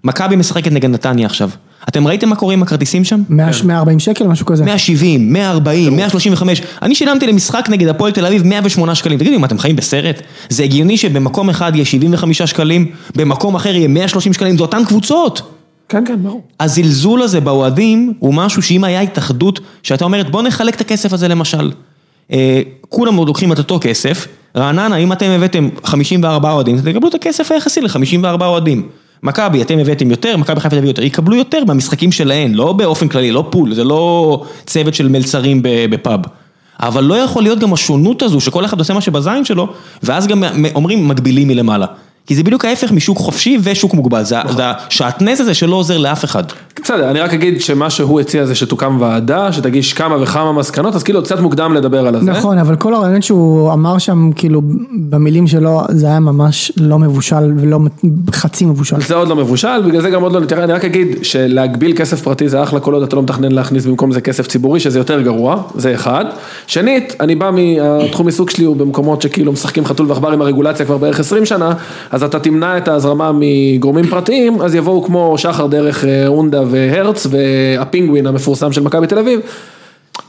מכבי 0.04 0.36
משחקת 0.36 0.72
נגד 0.72 0.90
נתניה 0.90 1.26
עכשיו. 1.26 1.50
אתם 1.88 2.06
ראיתם 2.06 2.28
מה 2.28 2.36
קורה 2.36 2.54
עם 2.54 2.62
הכרטיסים 2.62 3.04
שם? 3.04 3.22
100 3.28 3.50
140 3.64 3.98
שקל, 3.98 4.26
משהו 4.26 4.46
כזה. 4.46 4.64
170, 4.64 5.32
140, 5.32 5.96
135, 5.96 6.62
אני 6.82 6.94
שילמתי 6.94 7.26
למשחק 7.26 7.66
נגד 7.70 7.88
הפועל 7.88 8.12
תל 8.12 8.26
אביב 8.26 8.46
108 8.46 8.94
שקלים, 8.94 9.18
תגידו, 9.18 9.38
מה 9.38 9.46
אתם 9.46 9.58
חיים 9.58 9.76
בסרט? 9.76 10.22
זה 10.48 10.62
הגיוני 10.62 10.96
שבמקום 10.96 11.50
אחד 11.50 11.72
יהיה 11.74 11.84
75 11.84 12.42
שקלים, 12.42 12.86
במקום 13.16 13.54
אחר 13.54 13.74
יהיה 13.74 13.88
130 13.88 14.32
שקלים, 14.32 14.56
זה 14.56 14.62
אותן 14.62 14.84
קבוצות. 14.84 15.42
כן, 15.88 16.04
כן, 16.06 16.22
ברור. 16.22 16.42
הזלזול 16.60 17.22
הזה 17.22 17.40
באוהדים 17.40 18.12
הוא 18.18 18.34
משהו 18.34 18.62
שאם 18.62 18.84
היה 18.84 19.00
התאחדות, 19.00 19.60
שהייתה 19.82 20.04
אומרת 20.04 20.30
בוא 20.30 20.42
נחלק 20.42 20.74
את 20.74 20.80
הכסף 20.80 21.12
הזה 21.12 21.28
למשל. 21.28 21.70
אה, 22.32 22.60
כולם 22.88 23.16
עוד 23.16 23.28
לוקחים 23.28 23.52
את 23.52 23.58
אותו 23.58 23.78
כסף, 23.80 24.26
רעננה 24.56 24.96
אם 24.96 25.12
אתם 25.12 25.26
הבאתם 25.26 25.68
54 25.84 26.50
אוהדים, 26.50 26.78
תקבלו 26.80 27.08
את 27.08 27.14
הכסף 27.14 27.52
היחסי 27.52 27.80
ל-54 27.80 28.44
אוהדים. 28.44 28.88
מכבי 29.22 29.62
אתם 29.62 29.78
הבאתם 29.78 30.10
יותר, 30.10 30.36
מכבי 30.36 30.60
חיפה 30.60 30.76
תביא 30.76 30.88
יותר, 30.88 31.02
יקבלו 31.02 31.36
יותר 31.36 31.64
מהמשחקים 31.64 32.12
שלהן, 32.12 32.54
לא 32.54 32.72
באופן 32.72 33.08
כללי, 33.08 33.30
לא 33.30 33.46
פול, 33.50 33.74
זה 33.74 33.84
לא 33.84 34.42
צוות 34.66 34.94
של 34.94 35.08
מלצרים 35.08 35.60
בפאב. 35.62 36.20
אבל 36.80 37.04
לא 37.04 37.14
יכול 37.14 37.42
להיות 37.42 37.58
גם 37.58 37.72
השונות 37.72 38.22
הזו 38.22 38.40
שכל 38.40 38.64
אחד 38.64 38.78
עושה 38.78 38.94
מה 38.94 39.00
שבזין 39.00 39.44
שלו, 39.44 39.68
ואז 40.02 40.26
גם 40.26 40.44
אומרים 40.74 41.08
מגבילים 41.08 41.48
מלמעלה. 41.48 41.86
כי 42.26 42.34
זה 42.34 42.42
בדיוק 42.42 42.64
ההפך 42.64 42.92
משוק 42.92 43.18
חופשי 43.18 43.58
ושוק 43.62 43.94
מוגבל, 43.94 44.22
זה 44.22 44.36
השעטנז 44.58 45.40
הזה 45.40 45.54
שלא 45.54 45.76
עוזר 45.76 45.98
לאף 45.98 46.24
אחד. 46.24 46.44
בסדר, 46.82 47.10
אני 47.10 47.20
רק 47.20 47.34
אגיד 47.34 47.60
שמה 47.60 47.90
שהוא 47.90 48.20
הציע 48.20 48.46
זה 48.46 48.54
שתוקם 48.54 48.96
ועדה, 49.00 49.52
שתגיש 49.52 49.92
כמה 49.92 50.22
וכמה 50.22 50.52
מסקנות, 50.52 50.94
אז 50.94 51.02
כאילו 51.02 51.22
קצת 51.22 51.40
מוקדם 51.40 51.74
לדבר 51.74 52.06
על 52.06 52.14
הזה. 52.14 52.30
נכון, 52.30 52.58
אבל 52.58 52.76
כל 52.76 52.94
הרעיון 52.94 53.22
שהוא 53.22 53.72
אמר 53.72 53.98
שם, 53.98 54.30
כאילו, 54.36 54.62
במילים 55.08 55.46
שלו, 55.46 55.80
זה 55.88 56.06
היה 56.06 56.20
ממש 56.20 56.72
לא 56.80 56.98
מבושל 56.98 57.52
ולא 57.56 57.78
חצי 58.30 58.64
מבושל. 58.64 59.00
זה 59.00 59.14
עוד 59.14 59.28
לא 59.28 59.36
מבושל, 59.36 59.82
בגלל 59.86 60.00
זה 60.00 60.10
גם 60.10 60.22
עוד 60.22 60.32
לא 60.32 60.40
נתראה, 60.40 60.64
אני 60.64 60.72
רק 60.72 60.84
אגיד 60.84 61.08
שלהגביל 61.22 61.96
כסף 61.96 62.22
פרטי 62.22 62.48
זה 62.48 62.62
אחלה 62.62 62.80
כל 62.80 62.94
עוד 62.94 63.02
אתה 63.02 63.16
לא 63.16 63.22
מתכנן 63.22 63.52
להכניס 63.52 63.86
במקום 63.86 64.12
זה 64.12 64.20
כסף 64.20 64.46
ציבורי, 64.46 64.80
שזה 64.80 64.98
יותר 64.98 65.20
גרוע, 65.20 65.62
זה 65.74 65.94
אחד. 65.94 66.24
שנית, 66.66 67.16
אני 67.20 67.34
בא 67.34 67.50
מהתחום 67.50 68.26
עיסוק 68.26 68.50
שלי 68.50 68.64
הוא 68.64 68.76
במקומות 68.76 69.22
שכאילו 69.22 69.52
משחקים 69.52 69.84
חתול 69.84 70.06
ועכבר 70.08 70.32
עם 70.32 70.42
הרגולציה 70.42 70.86
כבר 70.86 70.96
בערך 70.98 71.20
20 71.20 71.46
שנה, 71.46 71.72
אז 72.10 72.22
אתה 72.22 72.38
תמנע 72.38 72.78
את 72.78 72.88
ההזרמה 72.88 73.30
מגורמים 73.34 74.06
פרטיים, 74.06 74.60
אז 74.60 74.74
יבואו 74.74 75.04
כמו 75.04 75.34
שחר 75.38 75.66
דרך 75.66 76.04
אה, 76.04 76.26
אונדה 76.26 76.65
והרץ 76.70 77.26
והפינגווין 77.30 78.26
המפורסם 78.26 78.72
של 78.72 78.80
מכבי 78.80 79.06
תל 79.06 79.18
אביב. 79.18 79.40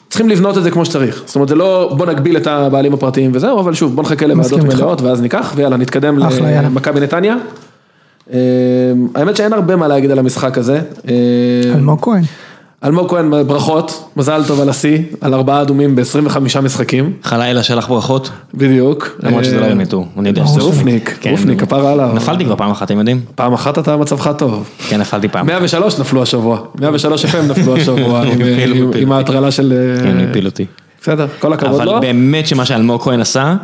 צריכים 0.10 0.30
לבנות 0.30 0.58
את 0.58 0.64
זה 0.64 0.72
כמו 0.72 0.86
שצריך, 0.86 1.24
זאת 1.26 1.36
אומרת 1.36 1.50
זה 1.50 1.56
לא 1.56 1.94
בוא 1.98 2.06
נגביל 2.06 2.38
את 2.38 2.48
הבעלים 2.48 2.94
הפרטיים 2.94 3.32
וזהו, 3.34 3.60
אבל 3.60 3.74
שוב 3.74 3.96
בוא 3.96 4.04
נחכה 4.04 4.28
לוועדות. 4.28 4.64
מלאות 4.64 5.02
ואז 5.02 5.22
ניקח 5.22 5.54
ויאללה 5.56 5.78
נתקדם. 5.78 6.18
למכבי 6.18 7.00
נתניה. 7.00 7.36
אה, 8.34 8.40
האמת 9.16 9.36
שאין 9.36 9.54
הרבה 9.54 9.76
מה 9.76 9.88
להגיד 9.88 10.12
על 10.12 10.20
המשחק 10.20 10.58
הזה. 10.58 10.82
אה, 11.08 11.14
אלמוג 11.76 12.00
כהן. 12.02 12.24
אלמוג 12.84 13.10
כהן 13.10 13.30
ברכות, 13.48 14.10
מזל 14.18 14.42
טוב 14.48 14.62
על 14.62 14.70
השיא, 14.70 14.98
על 15.22 15.34
ארבעה 15.34 15.62
אדומים 15.62 15.96
ב-25 15.96 16.40
משחקים, 16.62 17.14
חלילה 17.24 17.64
שלח 17.64 17.88
ברכות, 17.88 18.30
בדיוק. 18.54 19.18
למרות 19.24 19.46
שזה 19.46 19.58
לא 19.60 19.64
אה, 19.64 19.70
באמת 19.70 19.94
הוא, 19.94 20.06
אני 20.20 20.30
יודע 20.30 20.46
זה 20.46 20.52
שזה 20.52 20.62
אופניק, 20.62 21.18
כן, 21.22 21.32
אופניק, 21.32 21.62
נו. 21.62 21.68
כפרה 21.68 21.92
עליו. 21.94 22.10
נפלתי 22.14 22.46
כבר 22.46 22.56
פעם 22.56 22.72
אחת, 22.72 22.84
אתם 22.88 22.98
יודעים? 23.00 23.22
פעם 23.36 23.54
אחת 23.54 23.80
אתה 23.80 23.98
מצבך 23.98 24.32
טוב. 24.38 24.70
כן, 24.90 25.00
נפלתי 25.02 25.28
פעם. 25.28 25.46
103 25.46 26.00
נפלו 26.00 26.22
השבוע, 26.24 26.60
103 26.80 27.26
FM 27.26 27.38
נפלו 27.50 27.78
השבוע 27.78 28.24
עם- 28.96 29.12
ההטרלה 29.12 29.52
של... 29.52 29.74
אה, 29.98 30.04
כן, 30.04 30.18
הוא 30.20 30.30
הפיל 30.30 30.46
אותי. 30.46 30.66
בסדר, 31.02 31.28
כל 31.40 31.54
הכבוד 31.54 31.82
לו. 31.84 31.92
אבל 31.92 32.02
באמת 32.02 32.48
שמה 32.48 32.66
שאלמוג 32.66 33.02
כהן 33.02 33.22
עשה, 33.22 33.56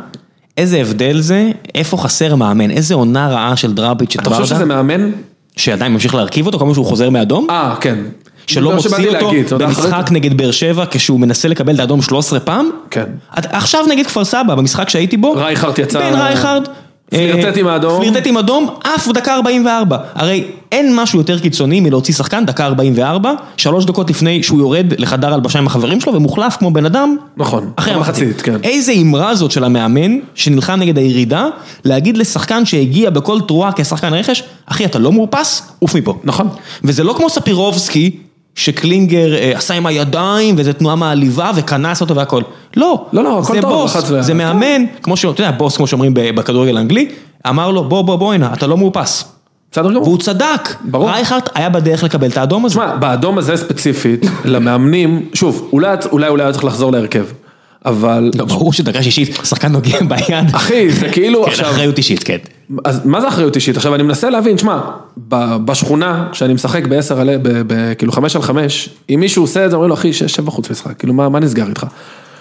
איזה 0.58 0.76
הבדל 0.80 1.20
זה, 1.20 1.50
איפה 1.74 1.96
חסר 1.96 2.34
מאמן, 2.34 2.70
איזה 2.70 2.94
עונה 2.94 3.28
רעה 3.28 3.56
של 3.56 3.74
דראביץ' 3.74 4.16
את 4.16 4.20
אתה 4.22 4.30
חושב 4.30 4.54
שזה 4.54 4.64
מאמן? 4.64 5.10
שעדיין 5.56 5.92
ממשיך 5.92 6.14
להרכיב 6.14 6.46
אותו, 6.46 6.58
פעם 6.58 6.74
שהוא 6.74 6.86
חוזר 6.86 7.10
מאדום, 7.10 7.46
אה, 7.50 7.74
כן. 7.80 7.98
שלא 8.46 8.78
שבאתי 8.80 9.02
מוציא 9.02 9.16
אותו 9.16 9.26
להגיד, 9.30 9.52
במשחק 9.54 10.08
נגד 10.10 10.36
באר 10.36 10.50
שבע 10.50 10.84
כשהוא 10.90 11.20
מנסה 11.20 11.48
לקבל 11.48 11.74
את 11.74 11.80
האדום 11.80 12.02
13 12.02 12.40
פעם, 12.40 12.70
כן. 12.90 13.04
עכשיו 13.32 13.84
נגד 13.88 14.06
כפר 14.06 14.24
סבא, 14.24 14.54
במשחק 14.54 14.88
שהייתי 14.88 15.16
בו, 15.16 15.32
רייכרד 15.32 15.78
יצא- 15.78 16.00
בן 16.00 16.14
רייכרד, 16.20 16.62
פלירטט 17.10 17.56
עם 17.56 17.66
האדום. 17.66 18.00
פלירטט 18.00 18.26
עם 18.26 18.36
אדום, 18.36 18.68
עף 18.84 19.08
דקה 19.08 19.34
44. 19.34 19.96
הרי 20.14 20.44
אין 20.72 20.96
משהו 20.96 21.18
יותר 21.18 21.38
קיצוני 21.38 21.80
מלהוציא 21.80 22.14
שחקן 22.14 22.46
דקה 22.46 22.66
44, 22.66 23.32
שלוש 23.56 23.84
דקות 23.84 24.10
לפני 24.10 24.42
שהוא 24.42 24.58
יורד 24.58 24.86
לחדר 24.98 25.34
הלבשה 25.34 25.58
עם 25.58 25.66
החברים 25.66 26.00
שלו 26.00 26.14
ומוחלף 26.14 26.56
כמו 26.56 26.70
בן 26.70 26.84
אדם. 26.86 27.16
נכון, 27.36 27.70
אחרי 27.76 27.94
המחצית, 27.94 28.42
כן. 28.42 28.56
איזה 28.62 28.92
אמרה 28.92 29.34
זאת 29.34 29.50
של 29.50 29.64
המאמן, 29.64 30.18
שנלחם 30.34 30.72
נגד 30.80 30.98
הירידה, 30.98 31.46
להגיד 31.84 32.16
לשחקן 32.16 32.64
שהגיע 32.64 33.10
בכל 33.10 33.40
תרועה 33.48 33.70
כשחקן 33.76 34.14
רכש, 34.14 34.42
אחי 34.66 34.84
אתה 34.84 34.98
לא 34.98 35.12
מאופס, 35.12 35.72
עוף 35.78 35.94
מפה. 35.94 36.18
נכון. 36.24 36.48
וזה 36.84 37.04
לא 37.04 37.14
כמו 37.16 37.30
ספירובסקי, 37.30 38.10
שקלינגר 38.54 39.34
אה, 39.34 39.52
עשה 39.56 39.74
עם 39.74 39.86
הידיים, 39.86 40.54
וזו 40.58 40.72
תנועה 40.72 40.96
מעליבה, 40.96 41.50
וכנס 41.56 42.00
אותו 42.00 42.16
והכל. 42.16 42.42
לא, 42.76 43.06
לא, 43.12 43.24
לא, 43.24 43.38
הכל 43.38 43.54
זה 43.54 43.62
טוב, 43.62 43.72
בוס, 43.72 44.10
ו- 44.10 44.22
זה 44.22 44.34
מאמן, 44.34 44.84
כמו 45.02 45.16
שאתה 45.16 45.42
יודע, 45.42 45.50
בוס 45.50 45.76
כמו 45.76 45.86
שאומרים 45.86 46.12
בכדורגל 46.14 46.76
האנגלי, 46.76 47.08
אמר 47.48 47.70
לו 47.70 47.84
בוא 47.84 48.02
בוא 48.02 48.16
בוא 48.16 48.34
הנה, 48.34 48.52
אתה 48.52 48.66
לא 48.66 48.76
מאופס. 48.76 49.24
בסדר 49.72 49.90
גמור. 49.90 50.02
והוא 50.02 50.18
צדק, 50.18 50.74
ברור. 50.84 51.10
רייכרט 51.10 51.50
היה 51.54 51.70
בדרך 51.70 52.04
לקבל 52.04 52.28
את 52.28 52.36
האדום 52.36 52.64
הזה. 52.64 52.74
תשמע, 52.74 52.96
באדום 52.96 53.38
הזה 53.38 53.56
ספציפית, 53.56 54.26
למאמנים, 54.44 55.28
שוב, 55.34 55.68
אולי 55.72 55.96
אולי 56.12 56.28
אולי 56.28 56.42
היה 56.42 56.52
צריך 56.52 56.64
לחזור 56.64 56.92
להרכב, 56.92 57.24
אבל... 57.84 58.30
לא, 58.34 58.44
ברור 58.44 58.72
שדקה 58.72 59.02
שישית, 59.02 59.38
שחקן 59.44 59.72
נוגע 59.72 59.98
ביד. 60.08 60.54
אחי, 60.54 60.90
זה 60.90 61.08
כאילו 61.08 61.44
כן, 61.44 61.50
עכשיו... 61.50 61.70
אחריות 61.70 61.98
אישית, 61.98 62.24
כן. 62.24 62.38
אז 62.84 63.06
מה 63.06 63.20
זה 63.20 63.28
אחריות 63.28 63.56
אישית? 63.56 63.76
עכשיו 63.76 63.94
אני 63.94 64.02
מנסה 64.02 64.30
להבין, 64.30 64.58
שמע, 64.58 64.78
בשכונה, 65.64 66.28
כשאני 66.32 66.54
משחק 66.54 66.86
בעשר 66.86 67.20
על... 67.20 67.30
כאילו 67.98 68.12
חמש 68.12 68.36
על 68.36 68.42
חמש, 68.42 68.88
אם 69.10 69.20
מישהו 69.20 69.42
עושה 69.42 69.64
את 69.64 69.70
זה, 69.70 69.76
אומרים 69.76 69.88
לו, 69.88 69.94
אחי, 69.94 70.12
שב 70.12 70.26
שב 70.26 70.44
בחוץ 70.44 70.70
משחק, 70.70 70.98
כאילו, 70.98 71.14
מה 71.14 71.28
מה 71.28 71.40
נסגר 71.40 71.68
איתך? 71.68 71.86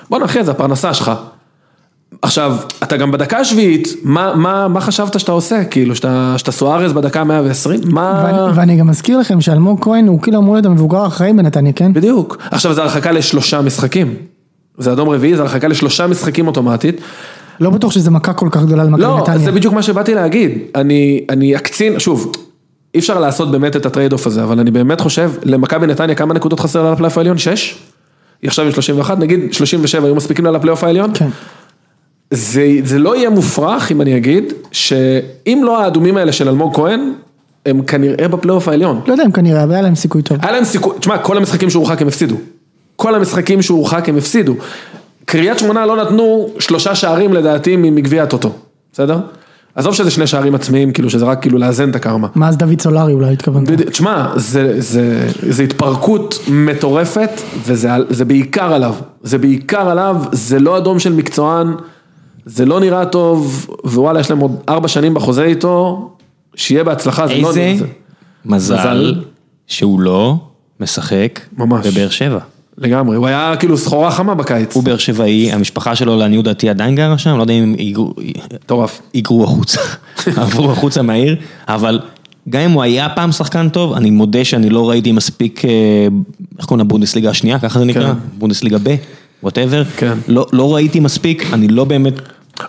בואנה, 0.09 0.25
אחי, 0.25 0.43
זה 0.43 0.51
הפרנסה 0.51 0.93
שלך. 0.93 1.11
עכשיו, 2.21 2.55
אתה 2.83 2.97
גם 2.97 3.11
בדקה 3.11 3.37
השביעית, 3.37 3.87
מה, 4.03 4.35
מה, 4.35 4.67
מה 4.67 4.81
חשבת 4.81 5.19
שאתה 5.19 5.31
עושה? 5.31 5.63
כאילו, 5.63 5.95
שאתה, 5.95 6.33
שאתה 6.37 6.51
סוארז 6.51 6.93
בדקה 6.93 7.23
120? 7.23 7.79
מה... 7.85 8.23
ואני- 8.25 8.57
ואני 8.59 8.75
גם 8.77 8.87
מזכיר 8.87 9.17
לכם 9.17 9.41
שאלמוג 9.41 9.83
כהן 9.83 10.07
הוא 10.07 10.21
כאילו 10.21 10.37
אמור 10.39 10.53
להיות 10.55 10.65
המבוגר 10.65 10.97
האחראי 10.97 11.33
בנתניה, 11.33 11.73
כן? 11.73 11.93
בדיוק. 11.93 12.37
עכשיו, 12.51 12.73
זה 12.73 12.81
הרחקה 12.81 13.11
לשלושה 13.11 13.61
משחקים. 13.61 14.13
זה 14.77 14.91
אדום 14.93 15.09
רביעי, 15.09 15.35
זה 15.35 15.41
הרחקה 15.41 15.67
לשלושה 15.67 16.07
משחקים 16.07 16.47
אוטומטית. 16.47 17.01
לא 17.59 17.69
בטוח 17.69 17.91
שזה 17.91 18.11
מכה 18.11 18.33
כל 18.33 18.47
כך 18.51 18.61
גדולה 18.63 18.83
למכבי 18.83 19.01
לא, 19.01 19.19
נתניה. 19.21 19.37
זה 19.39 19.51
בדיוק 19.51 19.73
מה 19.73 19.83
שבאתי 19.83 20.13
להגיד. 20.13 20.57
אני, 20.75 21.25
אני 21.29 21.55
אקצין, 21.55 21.99
שוב, 21.99 22.31
אי 22.93 22.99
אפשר 22.99 23.19
לעשות 23.19 23.51
באמת 23.51 23.75
את 23.75 23.85
ה 23.85 23.90
trade 23.90 24.13
off 24.13 24.27
הזה, 24.27 24.43
אבל 24.43 24.59
אני 24.59 24.71
באמת 24.71 25.01
חושב, 25.01 25.31
למכבי 25.43 25.87
נתניה 25.87 26.15
כמה 26.15 26.33
נקודות 26.33 26.59
חסר 26.59 26.83
לה 26.83 26.91
לפלייאוף 26.91 27.17
העליון? 27.17 27.37
שש? 27.37 27.77
היא 28.41 28.47
עכשיו 28.47 28.65
עם 28.65 28.71
31, 28.71 29.19
נגיד 29.19 29.53
37 29.53 30.05
היו 30.05 30.15
מספיקים 30.15 30.45
לה 30.45 30.51
לפלייאוף 30.51 30.83
העליון? 30.83 31.11
כן. 31.13 31.29
זה, 32.31 32.67
זה 32.83 32.99
לא 32.99 33.15
יהיה 33.15 33.29
מופרך 33.29 33.91
אם 33.91 34.01
אני 34.01 34.17
אגיד, 34.17 34.53
שאם 34.71 35.61
לא 35.65 35.83
האדומים 35.83 36.17
האלה 36.17 36.31
של 36.31 36.49
אלמוג 36.49 36.75
כהן, 36.75 37.13
הם 37.65 37.81
כנראה 37.81 38.27
בפלייאוף 38.27 38.67
העליון. 38.67 39.01
לא 39.07 39.11
יודע 39.13 39.25
אם 39.25 39.31
כנראה, 39.31 39.63
אבל 39.63 39.71
היה 39.71 39.81
להם 39.81 39.95
סיכוי 39.95 40.21
טוב. 40.21 40.37
היה 40.41 40.51
להם 40.51 40.63
סיכוי, 40.63 40.93
תשמע, 40.99 41.17
כל 41.17 41.37
המשחקים 41.37 41.69
שהוא 41.69 41.83
הורחק 41.83 42.01
הם 42.01 42.07
הפסידו. 42.07 42.35
כל 42.95 43.15
המשחקים 43.15 43.61
שהוא 43.61 43.77
הורחק 43.77 44.09
הם 44.09 44.17
הפסידו. 44.17 44.55
קריית 45.25 45.59
שמונה 45.59 45.85
לא 45.85 45.97
נתנו 45.97 46.49
שלושה 46.59 46.95
שערים 46.95 47.33
לדעתי 47.33 47.75
מגביע 47.77 48.23
הטוטו, 48.23 48.51
בסדר? 48.93 49.19
עזוב 49.75 49.93
שזה 49.93 50.11
שני 50.11 50.27
שערים 50.27 50.55
עצמיים, 50.55 50.91
כאילו 50.91 51.09
שזה 51.09 51.25
רק 51.25 51.41
כאילו 51.41 51.57
לאזן 51.57 51.89
את 51.89 51.95
הקרמה. 51.95 52.27
מה 52.35 52.49
אז 52.49 52.57
דוד 52.57 52.81
סולארי 52.81 53.13
אולי 53.13 53.33
התכוונת? 53.33 53.69
בדיוק, 53.69 53.89
תשמע, 53.89 54.27
זה, 54.35 54.81
זה, 54.81 55.29
זה 55.49 55.63
התפרקות 55.63 56.39
מטורפת, 56.47 57.29
וזה 57.65 58.25
בעיקר 58.27 58.73
עליו. 58.73 58.95
זה 59.23 59.37
בעיקר 59.37 59.89
עליו, 59.89 60.17
זה 60.31 60.59
לא 60.59 60.77
אדום 60.77 60.99
של 60.99 61.13
מקצוען, 61.13 61.73
זה 62.45 62.65
לא 62.65 62.79
נראה 62.79 63.05
טוב, 63.05 63.67
ווואלה, 63.85 64.19
יש 64.19 64.29
להם 64.29 64.39
עוד 64.39 64.55
ארבע 64.69 64.87
שנים 64.87 65.13
בחוזה 65.13 65.43
איתו, 65.43 66.09
שיהיה 66.55 66.83
בהצלחה, 66.83 67.27
זה 67.27 67.33
לא... 67.35 67.47
איזה 67.47 67.73
זה, 67.79 67.85
מזל 68.45 68.75
מזל. 68.75 69.21
שהוא 69.67 69.99
לא 69.99 70.37
משחק 70.79 71.39
ממש. 71.57 71.87
בבאר 71.87 72.09
שבע. 72.09 72.39
לגמרי, 72.77 73.17
הוא 73.17 73.27
היה 73.27 73.53
כאילו 73.59 73.77
סחורה 73.77 74.11
חמה 74.11 74.35
בקיץ. 74.35 74.75
הוא 74.75 74.83
באר 74.83 74.97
שבעי, 74.97 75.51
המשפחה 75.51 75.95
שלו 75.95 76.17
לעניות 76.17 76.45
דעתי 76.45 76.69
עדיין 76.69 76.95
גרה 76.95 77.17
שם, 77.17 77.37
לא 77.37 77.41
יודע 77.43 77.53
אם 77.53 77.75
היגרו- 77.77 78.13
מטורף. 78.53 79.01
היגרו 79.13 79.43
החוצה, 79.43 79.81
עברו 80.41 80.71
החוצה 80.71 81.01
מהעיר, 81.01 81.35
אבל 81.67 81.99
גם 82.49 82.61
אם 82.61 82.71
הוא 82.71 82.83
היה 82.83 83.09
פעם 83.09 83.31
שחקן 83.31 83.69
טוב, 83.69 83.93
אני 83.93 84.09
מודה 84.11 84.45
שאני 84.45 84.69
לא 84.69 84.89
ראיתי 84.89 85.11
מספיק, 85.11 85.65
אה, 85.65 85.69
איך 86.57 86.65
קוראים 86.65 86.85
לבונדסליגה 86.85 87.29
השנייה, 87.29 87.59
ככה 87.59 87.79
זה 87.79 87.85
נקרא? 87.85 88.07
כן. 88.13 88.19
בונדסליגה 88.37 88.77
ב', 88.83 88.95
ווטאבר. 89.43 89.83
כן. 89.97 90.13
לא 90.27 90.45
לא 90.53 90.75
ראיתי 90.75 90.99
מספיק, 90.99 91.49
אני 91.53 91.67
לא 91.67 91.83
באמת 91.83 92.13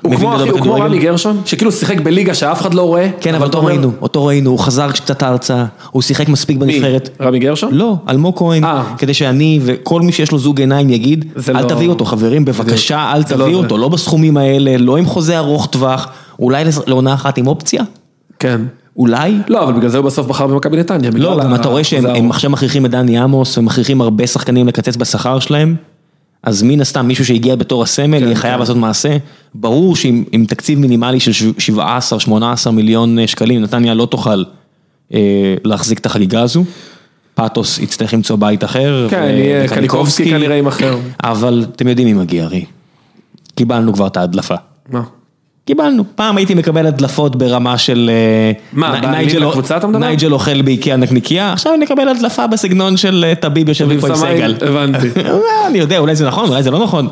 הוא 0.02 0.14
כמו. 0.60 0.74
רמי 0.74 0.98
גרשון, 0.98 1.40
שכאילו 1.44 1.72
שיחק 1.72 2.00
בליגה 2.00 2.34
שאף 2.34 2.60
אחד 2.60 2.74
לא 2.74 2.82
רואה. 2.82 3.08
כן, 3.20 3.34
אבל 3.34 3.46
אותו 3.46 3.64
ראינו, 3.64 3.90
אותו 4.02 4.24
ראינו, 4.24 4.50
הוא 4.50 4.58
חזר 4.58 4.90
קצת 4.90 5.22
ארצה, 5.22 5.64
הוא 5.90 6.02
שיחק 6.02 6.28
מספיק 6.28 6.58
מי? 6.58 6.66
בנבחרת. 6.66 7.10
רמי 7.20 7.38
גרשון? 7.38 7.74
לא, 7.74 7.96
אלמוג 8.08 8.38
כהן, 8.38 8.64
אה. 8.64 8.82
כדי 8.98 9.14
שאני 9.14 9.60
וכל 9.62 10.00
מי 10.00 10.12
שיש 10.12 10.32
לו 10.32 10.38
זוג 10.38 10.60
עיניים 10.60 10.90
יגיד, 10.90 11.24
אל 11.48 11.62
לא- 11.62 11.68
תביא 11.68 11.88
אותו 11.88 12.04
חברים, 12.04 12.44
בבקשה 12.44 13.12
אל 13.12 13.18
לא 13.18 13.22
תביא 13.22 13.44
זה. 13.44 13.52
אותו, 13.52 13.78
לא 13.78 13.88
בסכומים 13.88 14.36
האלה, 14.36 14.76
לא 14.78 14.96
עם 14.96 15.06
חוזה 15.06 15.38
ארוך 15.38 15.66
טווח, 15.66 16.08
אולי 16.38 16.64
לעונה 16.86 17.14
אחת 17.14 17.38
עם 17.38 17.46
אופציה? 17.46 17.82
כן. 18.38 18.60
אולי? 18.96 19.34
לא, 19.48 19.62
אבל 19.64 19.72
בגלל 19.72 19.88
זה 19.88 19.98
הוא 19.98 20.06
בסוף 20.06 20.26
בחר 20.26 20.46
במכבי 20.46 20.76
נתניה. 20.76 21.10
לא, 21.14 21.40
גם 21.42 21.54
אתה 21.54 21.68
רואה 21.68 21.84
שהם 21.84 22.06
הם. 22.06 22.30
עכשיו 22.30 22.50
מכריחים 22.50 22.86
את 22.86 22.90
דני 22.90 23.18
עמוס, 23.18 23.58
ומכריחים 23.58 24.00
הרבה 24.00 24.26
שחקנים 24.26 24.68
לקצץ 24.68 24.96
בשכר 24.96 25.38
שלהם, 25.38 25.74
אז 26.44 26.62
מן 26.62 26.80
הסתם 26.80 27.06
מישהו 27.06 27.24
שהגיע 27.24 27.56
בתור 27.56 27.82
הסמל 27.82 28.18
כן, 28.18 28.24
יהיה 28.24 28.36
חייב 28.36 28.54
כן. 28.54 28.60
לעשות 28.60 28.76
מעשה. 28.76 29.16
ברור 29.54 29.96
שעם 29.96 30.24
עם 30.32 30.44
תקציב 30.46 30.78
מינימלי 30.78 31.20
של 31.20 31.50
17-18 32.66 32.70
מיליון 32.70 33.18
אה, 33.18 33.26
שקלים, 33.26 33.62
נתניה 33.62 33.94
לא 33.94 34.06
תוכל 34.06 34.44
אה, 35.14 35.54
להחזיק 35.64 35.98
את 35.98 36.06
החגיגה 36.06 36.42
הזו. 36.42 36.64
פאטוס 37.34 37.78
יצטרך 37.78 38.14
למצוא 38.14 38.36
בית 38.36 38.64
אחר. 38.64 39.06
כן, 39.10 39.34
קניקובסקי 39.68 40.30
כנראה 40.30 40.58
עם 40.58 40.66
אחר. 40.66 40.98
אבל 41.22 41.66
אתם 41.74 41.88
יודעים 41.88 42.08
מי 42.08 42.14
מגיע 42.14 42.44
הרי. 42.44 42.64
קיבלנו 43.54 43.92
כבר 43.92 44.06
את 44.06 44.16
ההדלפה. 44.16 44.54
מה? 44.88 45.02
קיבלנו, 45.66 46.04
פעם 46.14 46.36
הייתי 46.36 46.54
מקבל 46.54 46.86
הדלפות 46.86 47.36
ברמה 47.36 47.78
של... 47.78 48.10
אה, 48.12 48.52
מה, 48.72 48.92
בעלים 48.92 49.10
נייג'ל- 49.10 49.38
לקבוצה 49.48 49.76
אתה 49.76 49.86
מדבר? 49.86 49.98
נייג'ל 49.98 50.32
אוכל 50.32 50.62
באיקאה 50.62 50.96
נקניקייה, 50.96 51.52
עכשיו 51.52 51.74
אני 51.74 51.84
אקבל 51.84 52.08
הדלפה 52.08 52.46
בסגנון 52.46 52.96
של 52.96 53.24
אה, 53.28 53.34
טביב 53.34 53.68
יושב 53.68 54.00
פה 54.00 54.08
עם 54.08 54.14
סגל. 54.14 54.54
הבנתי. 54.60 55.06
אה, 55.26 55.36
אני 55.66 55.78
יודע, 55.78 55.98
אולי 55.98 56.16
זה 56.16 56.26
נכון, 56.26 56.48
אולי 56.48 56.62
זה 56.62 56.70
לא 56.70 56.78
נכון. 56.78 57.08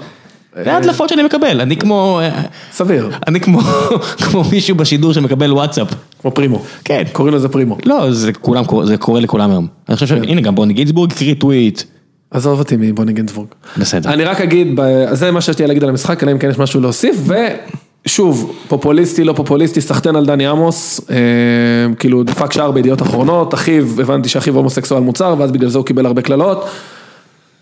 זה 0.65 0.73
ההדלפות 0.75 1.09
שאני 1.09 1.23
מקבל, 1.23 1.61
אני 1.61 1.77
כמו... 1.77 2.21
סביר, 2.73 3.11
אני 3.29 3.41
כמו 3.41 3.61
כמו 4.25 4.43
מישהו 4.53 4.77
בשידור 4.77 5.13
שמקבל 5.13 5.53
וואטסאפ. 5.53 5.89
כמו 6.23 6.31
פרימו. 6.31 6.63
כן. 6.85 7.03
קוראים 7.13 7.35
לזה 7.35 7.49
פרימו. 7.49 7.77
לא, 7.85 8.11
זה 8.13 8.33
כולם, 8.33 8.65
קורה- 8.65 8.87
זה 8.87 8.97
קורה 8.97 9.21
לכולם 9.21 9.51
היום. 9.51 9.67
אני 9.89 9.95
חושב 9.95 10.07
שהנה 10.07 10.41
גם 10.41 10.55
בוני 10.55 10.73
גינסבורג 10.75 11.13
הקריא 11.13 11.35
טוויט. 11.35 11.83
עזוב 12.31 12.59
אותי 12.59 12.77
מבוני 12.79 13.13
גינזבורג. 13.13 13.47
בסדר. 13.79 14.13
אני 14.13 14.25
רק 14.25 14.41
אגיד, 14.41 14.81
זה 15.13 15.31
מה 15.31 15.41
שיש 15.41 15.59
לי 15.59 15.67
להגיד 15.67 15.83
על 15.83 15.89
המשחק, 15.89 16.23
אלא 16.23 16.33
אם 16.33 16.39
כן 16.39 16.51
יש 16.51 16.59
משהו 16.59 16.81
להוסיף, 16.81 17.17
ושוב, 18.07 18.53
פופוליסטי, 18.69 19.25
לא 19.25 19.33
פופוליסטי, 19.33 19.81
סחטיין 19.81 20.17
על 20.17 20.27
דני 20.27 20.47
עמוס, 20.47 21.01
אה, 21.11 21.17
כאילו 21.99 22.23
דפק 22.23 22.53
שער 22.53 22.71
בידיעות 22.71 23.03
אחרונות, 23.03 23.55
אחיו, 23.55 23.85
הבנתי 24.01 24.29
שאחיו 24.29 24.57
הומוסקסואל 24.57 25.03
מוצר, 25.03 25.35
ואז 25.39 25.53
בגלל 25.53 25.69
זה 25.69 25.79
הוא 25.79 25.87
קיבל 25.87 26.07
הרבה 26.07 26.23
קללות. 26.23 26.65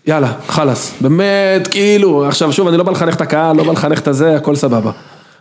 יאללה, 0.07 0.33
חלאס, 0.47 0.93
באמת, 1.01 1.67
כאילו, 1.67 2.25
עכשיו 2.25 2.53
שוב, 2.53 2.67
אני 2.67 2.77
לא 2.77 2.83
בא 2.83 2.91
לחנך 2.91 3.15
את 3.15 3.21
הקהל, 3.21 3.55
לא 3.55 3.63
בא 3.63 3.71
לחנך 3.71 3.99
את 3.99 4.07
הזה, 4.07 4.35
הכל 4.35 4.55
סבבה. 4.55 4.91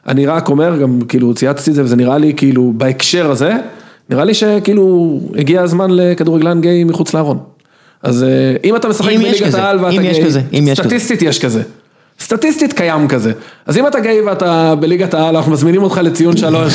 אני 0.09 0.27
רק 0.27 0.48
אומר, 0.48 0.77
גם 0.77 1.01
כאילו 1.09 1.35
צייצתי 1.35 1.70
את 1.70 1.74
זה, 1.74 1.85
וזה 1.85 1.97
נראה 1.97 2.18
לי 2.18 2.32
כאילו, 2.36 2.72
בהקשר 2.77 3.31
הזה, 3.31 3.56
נראה 4.10 4.24
לי 4.24 4.35
שכאילו, 4.35 5.18
הגיע 5.36 5.62
הזמן 5.62 5.90
לכדורגלן 5.90 6.60
גיי 6.60 6.85
מחוץ 6.85 7.14
לארון. 7.14 7.39
אז 8.02 8.22
אה, 8.22 8.28
אם 8.64 8.77
אתה 8.77 8.89
משחק 8.89 9.12
בליגת 9.16 9.55
העל 9.55 9.85
ואתה 9.85 10.02
גיי. 10.02 10.74
סטטיסטית 10.74 11.22
יש 11.22 11.44
כזה. 11.44 11.62
סטטיסטית 12.20 12.72
קיים 12.72 13.09
כזה. 13.09 13.32
אז 13.66 13.78
אם 13.78 13.86
אתה 13.86 14.01
גיי 14.01 14.20
ואתה 14.20 14.74
בליגת 14.80 15.14
העל, 15.14 15.36
אנחנו 15.36 15.52
מזמינים 15.52 15.82
אותך 15.82 16.01
לציון 16.02 16.36
שלוש. 16.36 16.72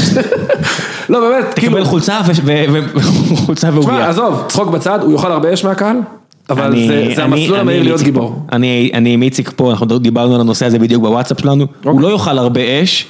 לא, 1.10 1.20
באמת, 1.20 1.54
כאילו, 1.54 1.72
תקבל 1.74 1.84
חולצה 1.86 2.20
ו- 2.26 2.32
ו- 2.74 2.80
ו- 2.96 3.02
חולצה 3.46 3.68
תשמע, 3.68 3.80
ועוגיה. 3.80 4.10
עזוב, 4.10 4.44
צחוק 4.48 4.70
בצד, 4.70 5.00
הוא 5.02 5.14
יאכל 5.14 5.32
הרבה 5.32 5.54
אש 5.54 5.64
מהקהל, 5.66 5.98
אבל 6.50 6.76
זה- 6.88 7.24
המסלול 7.24 7.60
המהיר 7.60 7.84
להיות 7.84 8.02
גיבור. 8.02 8.42
אני 8.52 8.92
אני 8.94 9.14
עם 9.14 9.22
איציק 9.22 9.52
פה, 9.56 9.72
אנחנו 9.72 10.00
דיברנו 10.00 10.36
על 10.36 10.42
הנושא 10.42 10.66
הזה 10.66 10.80
בדיוק 10.80 11.02
בוואטסאפ 11.04 11.40
שלנו, 11.42 11.66
הוא 11.84 12.02
לא 12.02 12.08
יאכל 12.14 12.38
הרבה 12.38 12.62
אש, 12.84 13.06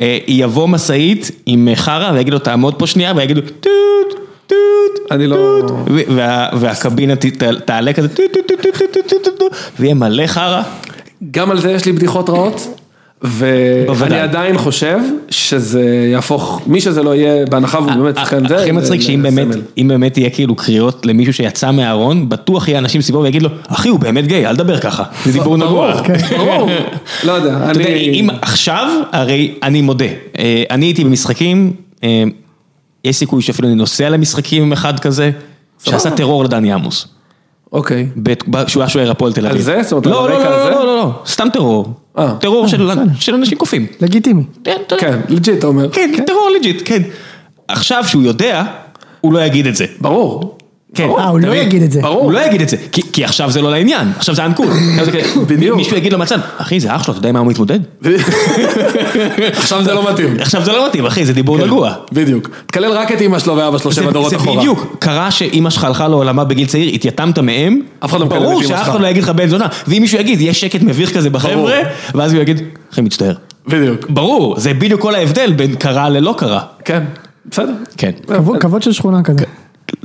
אה, 0.00 0.18
יבוא 0.28 0.68
משאית 0.68 1.30
עם 1.46 1.68
חרא 1.74 2.10
ויגיד 2.14 2.32
לו 2.32 2.38
תעמוד 2.38 2.74
פה 2.74 2.86
שנייה 2.86 3.12
ויגידו 3.16 3.40
טוט 3.40 4.18
טוט 4.46 4.56
אני 5.10 5.26
לא- 5.26 5.36
טוט", 5.68 5.72
ו- 5.90 6.14
וה- 6.16 6.48
והקבינה 6.60 7.14
תעלה 7.64 7.92
כזה 7.92 8.08
טוט 8.08 8.24
טוט 8.32 8.62
טוט 8.62 8.76
טוט 8.92 9.22
טוט 9.24 9.38
טוט, 9.38 9.52
ויהיה 9.80 9.94
מלא 9.94 10.26
חרא. 10.26 10.62
גם 11.30 11.50
על 11.50 11.60
זה 11.60 11.72
יש 11.72 11.84
לי 11.84 11.92
בדיחות 11.92 12.30
רעות, 12.30 12.78
ואני. 13.22 14.20
עדיין 14.20 14.58
חושב 14.58 14.98
שזה 15.30 15.82
יהפוך, 16.12 16.62
מי 16.66 16.80
שזה 16.80 17.02
לא 17.02 17.14
יהיה, 17.14 17.46
בהנחה 17.46 17.78
והוא 17.78 17.92
באמת 17.92 18.16
שחקן 18.16 18.48
זה, 18.48 18.60
הכי 18.60 18.72
מצחיק 18.72 19.00
שאם 19.00 19.22
באמת. 19.22 19.56
אם 19.78 19.88
באמת 19.88 20.18
יהיה 20.18 20.30
כאילו 20.30 20.56
קריאות 20.56 21.06
למישהו 21.06 21.32
שיצא 21.32 21.70
מהארון, 21.70 22.28
בטוח 22.28 22.68
יהיה 22.68 22.78
אנשים 22.78 23.00
סביבו 23.00 23.22
ויגיד 23.22 23.42
לו, 23.42 23.48
אחי 23.68 23.88
הוא 23.88 23.98
באמת 24.00 24.26
גיי, 24.26 24.46
אל 24.46 24.54
תדבר 24.54 24.78
ככה. 24.78 25.04
זה 25.24 25.32
דיבור 25.32 25.56
נגוע. 25.56 26.02
ברור, 26.38 26.70
לא 27.24 27.32
יודע, 27.32 27.70
אתה 27.70 27.80
יודע. 27.80 27.88
אם 27.88 28.28
עכשיו, 28.42 28.88
הרי 29.12 29.54
אני 29.62 29.80
מודה, 29.82 30.04
אה, 30.38 30.62
אני 30.70 30.86
הייתי 30.86 31.04
במשחקים, 31.04 31.72
אה, 32.04 32.24
יש 33.04 33.16
סיכוי 33.16 33.42
שאפילו 33.42 33.68
אני 33.68 33.76
נוסע 33.76 34.08
למשחקים 34.08 34.62
עם 34.62 34.72
אחד 34.72 35.00
כזה, 35.00 35.30
שעשה 35.84 36.10
טרור 36.10 36.44
לדני 36.44 36.72
עמוס. 36.72 37.06
אוקיי. 37.72 38.08
שהוא 38.66 38.82
היה 38.82 38.88
שוער 38.90 39.10
הפועל 39.10 39.32
תל 39.32 39.46
אביב. 39.46 39.56
על 39.56 39.62
זה? 39.62 39.82
זאת 39.82 39.92
אומרת, 39.92 40.06
על 40.06 40.12
לא, 40.12 40.28
לא, 40.28 40.34
הרקע 40.34 40.50
לא, 40.50 40.56
הזה? 40.56 40.70
לא, 40.70 40.86
לא, 40.86 40.96
לא, 40.96 41.10
סתם 41.26 41.48
טרור. 41.52 41.92
אה. 42.18 42.34
טרור 42.40 42.66
של- 42.68 42.88
של 43.20 43.34
אנשים 43.34 43.58
קופים. 43.58 43.86
לגיטימי. 44.00 44.42
כן. 44.64 44.76
כן, 44.98 45.20
legit 45.28 45.58
אתה 45.58 45.66
אומר. 45.66 45.90
כן, 45.92 46.10
טרור 46.26 46.50
legit, 46.60 46.82
כן. 46.84 47.02
עכשיו 47.68 48.04
שהוא 48.06 48.22
יודע, 48.22 48.64
הוא 49.20 49.32
לא 49.32 49.44
יגיד 49.44 49.66
את 49.66 49.76
זה. 49.76 49.84
ברור. 50.00 50.58
כן. 50.94 51.08
אה, 51.18 51.28
הוא 51.28 51.40
לא? 51.40 51.54
יגיד 51.56 51.82
את 51.82 51.92
זה. 51.92 52.00
ברור. 52.02 52.22
הוא 52.22 52.32
לא 52.32 52.46
יגיד 52.46 52.60
את 52.62 52.68
זה, 52.68 52.76
כי, 52.92 53.02
כי 53.12 53.24
עכשיו 53.24 53.50
זה 53.50 53.62
לא 53.62 53.70
לעניין, 53.70 54.08
עכשיו 54.16 54.34
זה 54.34 54.44
uncool. 54.44 54.66
עכשיו 54.90 55.04
זה 55.04 55.10
כזה, 55.12 55.40
בדיוק. 55.46 55.76
מישהו 55.76 55.96
יגיד 55.96 56.12
לו 56.12 56.18
מהצד, 56.18 56.38
אחי 56.56 56.80
זה 56.80 56.96
אח 56.96 57.02
שלו, 57.02 57.12
אתה 57.12 57.18
יודע 57.18 57.28
עם 57.28 57.34
מה 57.34 57.40
הוא 57.40 57.48
מתמודד? 57.48 57.78
עכשיו 59.58 59.84
זה 59.84 59.94
לא 59.94 60.10
מתאים. 60.12 60.36
עכשיו 60.40 60.64
זה 60.64 60.72
לא 60.72 60.86
מתאים, 60.88 61.06
אחי, 61.06 61.24
זה 61.24 61.32
דיבור 61.32 61.58
נגוע. 61.58 61.94
בדיוק. 62.12 62.48
תקלל 62.66 62.92
רק 62.92 63.12
את 63.12 63.20
אמא 63.20 63.38
שלו 63.38 63.56
ואבא 63.56 63.78
שלו 63.78 63.92
שבע 63.92 64.04
זה, 64.06 64.12
דורות 64.12 64.30
זה 64.30 64.36
אחורה. 64.36 64.56
בדיוק, 64.58 64.96
קרה 64.98 65.30
שאימא 65.30 65.70
שלך 65.70 65.84
הלכה 65.84 66.08
לעולמה 66.08 66.44
בגיל 66.44 66.66
צעיר, 66.66 66.94
התייתמת 66.94 67.38
מהם, 67.38 67.80
אף 68.04 68.10
אחד 68.10 68.20
לא 68.20 68.26
מקלל 68.26 68.38
את 68.38 68.42
ברור 68.42 68.62
שאף. 68.62 68.88
אחד 68.88 69.00
לא 69.00 69.06
יגיד 69.06 69.22
לך 69.22 69.28
בן 69.28 69.48
זונה, 69.48 69.66
ואם 69.88 70.02
מישהו 70.02 70.18
יגיד, 70.18 70.40
יש 70.40 70.60
שקט 70.60 70.82
מביך 70.82 71.14
כזה 71.16 71.30
בחבר'ה, 71.30 71.74
ואז 72.14 72.32
הוא 72.34 72.42
יגיד, 72.42 72.60
אחי 72.92 73.00
מצטער. 73.00 73.34
בדיוק. 73.66 74.06
ברור, 74.10 74.54
זה 74.60 74.74
בדיוק 74.74 75.00
כל 75.00 75.14
ההבדל 75.14 75.52
בין 75.52 75.74
קרה 75.74 76.08
ללא 76.08 76.34
קרה. 76.38 76.60
כן, 76.84 77.02
בסדר. 77.50 77.72
כן. 77.96 78.10
כבוד- 78.26 78.58
כבוד 78.58 78.82
של 78.82 78.92
שכונה 78.92 79.22
כזה. 79.22 79.44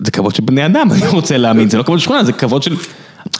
זה 0.05 0.11
כבוד 0.11 0.35
של 0.35 0.43
בני 0.45 0.65
אדם, 0.65 0.91
אני 0.91 1.07
רוצה 1.07 1.37
להאמין, 1.37 1.69
זה 1.69 1.77
לא 1.77 1.83
כבוד 1.83 1.99
של 1.99 2.03
שכונה, 2.03 2.23
זה 2.23 2.31
כבוד 2.31 2.63
של... 2.63 2.75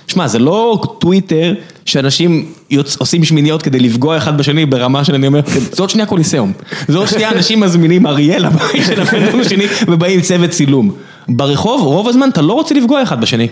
שמע, 0.08 0.28
זה 0.28 0.40
לא 0.40 0.82
טוויטר 1.00 1.54
שאנשים 1.86 2.46
יוצ... 2.70 2.96
עושים 2.96 3.24
שמיניות 3.24 3.62
כדי 3.62 3.80
לפגוע 3.80 4.18
אחד 4.18 4.38
בשני 4.38 4.66
ברמה 4.66 5.04
של 5.04 5.16
אני 5.16 5.28
אומר, 5.28 5.40
זה 5.72 5.84
עוד 5.84 5.90
שנייה 5.90 6.06
קוליסאום. 6.06 6.52
זה 6.88 6.98
עוד 6.98 7.08
שנייה 7.08 7.32
אנשים 7.32 7.60
מזמינים 7.60 8.08
אריאל 8.08 8.46
לבית 8.46 8.86
של 8.86 9.02
הבן 9.02 9.24
אדם 9.24 9.40
השני 9.40 9.66
ובאים 9.88 10.22
צוות 10.22 10.50
צילום. 10.50 10.92
ברחוב, 11.30 11.82
רוב 11.82 12.08
הזמן 12.08 12.30
אתה 12.30 12.42
לא 12.42 12.54
רוצה 12.54 12.76
לפגוע 12.76 13.04
אחד 13.04 13.22
בשני. 13.22 13.48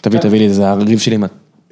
תביא, 0.00 0.20
תביא 0.20 0.38
לי, 0.38 0.54
זה 0.54 0.70
הריב 0.70 0.98
שלי. 0.98 1.16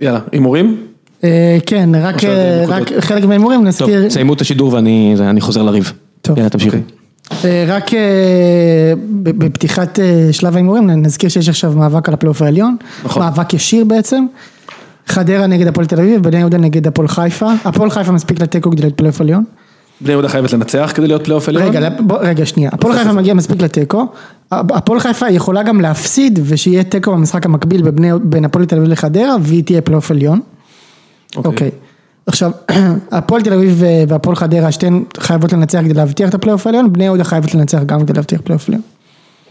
יאללה, 0.01 0.21
הימורים? 0.33 0.77
אה, 1.25 1.59
כן, 1.67 1.91
רק 1.95 2.25
אה? 2.25 2.65
רק 2.69 2.91
חלק 2.99 3.25
מההימורים 3.25 3.59
טוב, 3.59 3.69
נזכיר. 3.69 4.11
סיימו 4.11 4.35
את 4.35 4.41
השידור 4.41 4.73
ואני 4.73 5.41
חוזר 5.41 5.63
לריב. 5.63 5.93
טוב. 6.23 6.39
יאללה, 6.39 6.51
תמשיכו. 6.51 6.77
אה, 7.31 7.65
רק 7.69 7.95
אה, 7.95 8.93
בפתיחת 9.23 9.99
אה, 10.01 10.29
שלב 10.33 10.55
ההימורים 10.55 10.91
נזכיר 10.91 11.31
שיש 11.31 11.49
עכשיו 11.49 11.73
מאבק 11.73 12.09
על 12.09 12.15
הפלייאוף 12.15 12.43
העליון, 12.43 12.77
נכון. 13.05 13.23
מאבק 13.23 13.55
ישיר 13.55 13.85
בעצם, 13.85 14.27
חדרה 15.07 15.47
נגד 15.47 15.67
הפועל 15.67 15.87
תל 15.87 16.01
אביב, 16.01 16.23
בני 16.23 16.39
יהודה 16.39 16.59
נגד 16.59 16.87
הפועל 16.87 17.09
חיפה, 17.09 17.53
הפועל 17.65 17.91
חיפה 17.91 18.13
מספיק 18.13 18.41
לתיקו 18.41 18.71
כדי 18.71 18.83
להיות 18.83 18.97
פלייאוף 18.97 19.21
עליון, 19.21 19.45
בני 20.01 20.13
יהודה 20.13 20.29
חייבת 20.29 20.53
לנצח 20.53 20.93
כדי 20.95 21.07
להיות 21.07 21.25
פלייאוף 21.25 21.49
עליון? 21.49 21.63
רגע, 21.69 21.89
בוא- 22.01 22.19
רגע 22.21 22.47
שנייה, 22.47 22.71
הפועל 22.73 22.99
חיפה 22.99 23.13
מגיע 23.13 23.35
מספיק 23.35 23.63
לתיקו, 23.63 24.07
הפועל 24.51 25.01
חיפה 25.01 25.31
יכולה 25.31 25.63
גם 25.63 25.81
להפסיד 25.81 26.39
ושיהיה 26.43 26.85
תיקו 26.85 27.13
במשחק 27.13 27.47
המקביל 27.47 27.83
בבני- 27.83 28.19
בין 28.23 28.45
הפועל 28.45 28.65
תל 28.65 28.77
אביב 28.77 28.89
לחדרה 28.89 29.35
והיא 29.43 29.65
תהיה 29.65 29.81
פלייאוף 29.81 30.11
עליון, 30.11 30.41
אוקיי, 31.37 31.71
עכשיו 32.27 32.51
הפועל 33.13 33.43
תל 33.43 33.53
אביב 33.53 33.75
ו- 33.79 34.09
והפועל 34.09 34.37
חדרה 34.37 34.73
שתיהן 34.73 35.05
חייבות 35.19 35.53
לנצח 35.53 35.81
כדי 35.85 35.95
להבטיח 35.95 36.29
את 36.29 36.35
הפלייאוף 36.35 36.67
העליון, 36.67 36.93
בני 36.93 37.05
יהודה 37.05 37.25
חייבת 37.25 37.55
לנצח 37.55 37.79
גם 37.87 38.03
כדי 38.03 38.13
להבטיח 38.13 38.41
פלייאוף 38.45 38.69
עליון. 38.69 38.83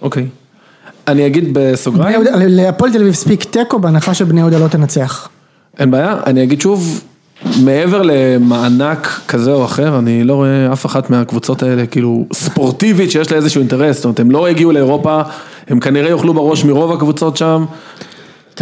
אוקיי. 0.01 0.27
אני 1.07 1.27
אגיד 1.27 1.49
בסוגריים, 1.53 2.21
להפועל 2.35 2.91
תל 2.91 2.97
אביב 2.97 3.09
הספיק 3.09 3.43
תיקו 3.43 3.79
בהנחה 3.79 4.13
שבני 4.13 4.39
יהודה 4.39 4.59
לא 4.59 4.67
תנצח. 4.67 5.29
אין 5.79 5.91
בעיה, 5.91 6.15
אני 6.25 6.43
אגיד 6.43 6.61
שוב, 6.61 7.01
מעבר 7.63 8.01
למענק 8.05 9.21
כזה 9.27 9.51
או 9.51 9.65
אחר, 9.65 9.99
אני 9.99 10.23
לא 10.23 10.33
רואה 10.33 10.73
אף 10.73 10.85
אחת 10.85 11.09
מהקבוצות 11.09 11.63
האלה, 11.63 11.85
כאילו, 11.85 12.25
ספורטיבית 12.33 13.11
שיש 13.11 13.31
לה 13.31 13.37
איזשהו 13.37 13.59
אינטרס, 13.59 13.95
זאת 13.95 14.05
אומרת, 14.05 14.19
הם 14.19 14.31
לא 14.31 14.47
הגיעו 14.47 14.71
לאירופה, 14.71 15.21
הם 15.67 15.79
כנראה 15.79 16.09
יאכלו 16.09 16.33
בראש 16.33 16.63
מרוב 16.63 16.91
הקבוצות 16.91 17.37
שם, 17.37 17.65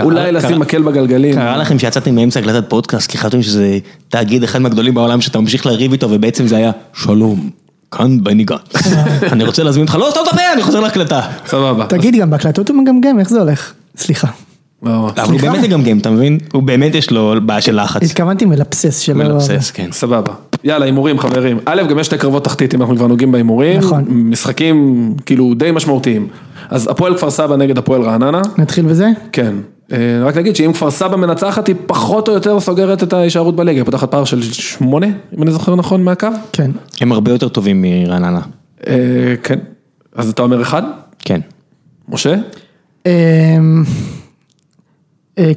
אולי 0.04 0.22
קרה- 0.22 0.32
לשים 0.32 0.60
מקל 0.60 0.82
בגלגלים. 0.82 1.36
קרה 1.36 1.58
לכם 1.58 1.80
שיצאתם 1.80 2.16
מאמצע 2.16 2.40
הקלטת 2.40 2.70
פודקאסט 2.70 3.12
כי 3.12 3.18
חשבתם 3.18 3.42
שזה 3.42 3.78
תאגיד 4.10 4.44
אחד 4.44 4.60
מהגדולים 4.60 4.94
בעולם 4.94 5.22
שאתה 5.22 5.40
ממשיך 5.40 5.66
לריב 5.66 5.92
איתו 5.92 6.08
ובעצם 6.12 6.48
זה 6.48 6.58
היה 6.58 6.72
שלום, 6.94 7.50
כאן 7.92 8.24
בני 8.24 8.44
גנץ. 8.44 8.60
אני 9.34 9.44
רוצה 9.44 9.64
להזמין 9.64 9.86
אותך, 9.88 9.96
לא 10.00 10.08
סתם 10.12 10.20
תדבר, 10.32 10.42
אני 10.54 10.64
חוזר 10.64 10.80
להקלטה. 10.80 11.22
סבבה. 11.48 11.86
תגיד 11.86 12.16
גם 12.16 12.30
בהקלטות 12.30 12.70
הוא 12.70 12.78
מגמגם, 12.78 13.20
איך 13.20 13.30
זה 13.30 13.40
הולך? 13.40 13.74
סליחה. 13.98 14.28
לא, 14.84 15.10
אבל 15.18 15.32
הוא 15.34 15.42
באמת 15.42 15.64
מגמגם, 15.64 15.98
אתה 15.98 16.10
מבין? 16.10 16.38
הוא 16.54 16.64
באמת 16.64 16.96
יש 16.96 17.12
לו 17.12 17.36
בעיה 17.46 17.62
של 17.62 17.82
לחץ. 17.84 18.04
התכוונתי 18.04 18.46
מלבסס 18.46 19.00
שלא... 19.00 19.16
מלבסס, 19.16 19.72
כן. 19.72 19.88
סבבה. 19.92 20.34
יאללה, 20.64 20.86
הימורים 20.86 21.20
חברים. 21.20 21.60
א', 21.66 21.82
גם 21.90 22.00
יש 22.00 22.06
שתי 22.08 22.18
קרבות 22.18 22.44
תחתית 22.44 22.74
אם 22.76 22.82
אנחנו 22.82 22.96
כבר 22.96 23.08
נוגעים 23.08 23.32
בהימורים. 23.32 23.80
נכון. 23.80 24.06
משחקים 24.10 25.14
כאילו 25.26 25.54
די 25.54 25.72
משמעותיים. 25.72 26.28
אז 26.70 26.88
הפועל 26.92 27.16
כפר 27.18 27.30
סבא 27.32 27.56
נגד 27.56 27.78
הפועל 27.78 28.02
רעננה. 28.02 28.42
נתחיל 28.58 28.86
בזה? 28.86 29.08
כן. 29.32 29.54
אה, 29.92 29.98
רק 30.24 30.38
נגיד 30.38 30.56
שאם 30.56 30.74
כפר 30.74 30.92
סבא 30.92 31.16
מנצחת 31.16 31.68
היא 31.68 31.76
פחות 31.86 32.28
או 32.28 32.34
יותר 32.34 32.60
סוגרת 32.60 33.04
את 33.04 33.14
ההישארות 33.14 33.56
בליגה, 33.56 33.86
פותחת 33.86 34.12
פער 34.12 34.26
של 34.26 34.42
שמונה, 34.42 35.08
אם 35.38 35.44
אני 35.44 35.52
זוכר 35.52 35.76
נכון 35.76 36.04
מהקו. 36.04 36.28
כן. 36.54 36.72
הם 37.02 37.12
הרבה 37.12 37.32
יותר 37.32 37.48
טובים 37.50 37.82
מרעננה. 37.82 38.42
אה, 38.88 38.94
כן. 39.44 39.60
אז 40.16 40.30
אתה 40.30 40.42
אומר 40.42 40.62
אחד? 40.62 40.84
כן. 41.20 41.40
משה? 42.10 42.36
אה, 43.08 43.58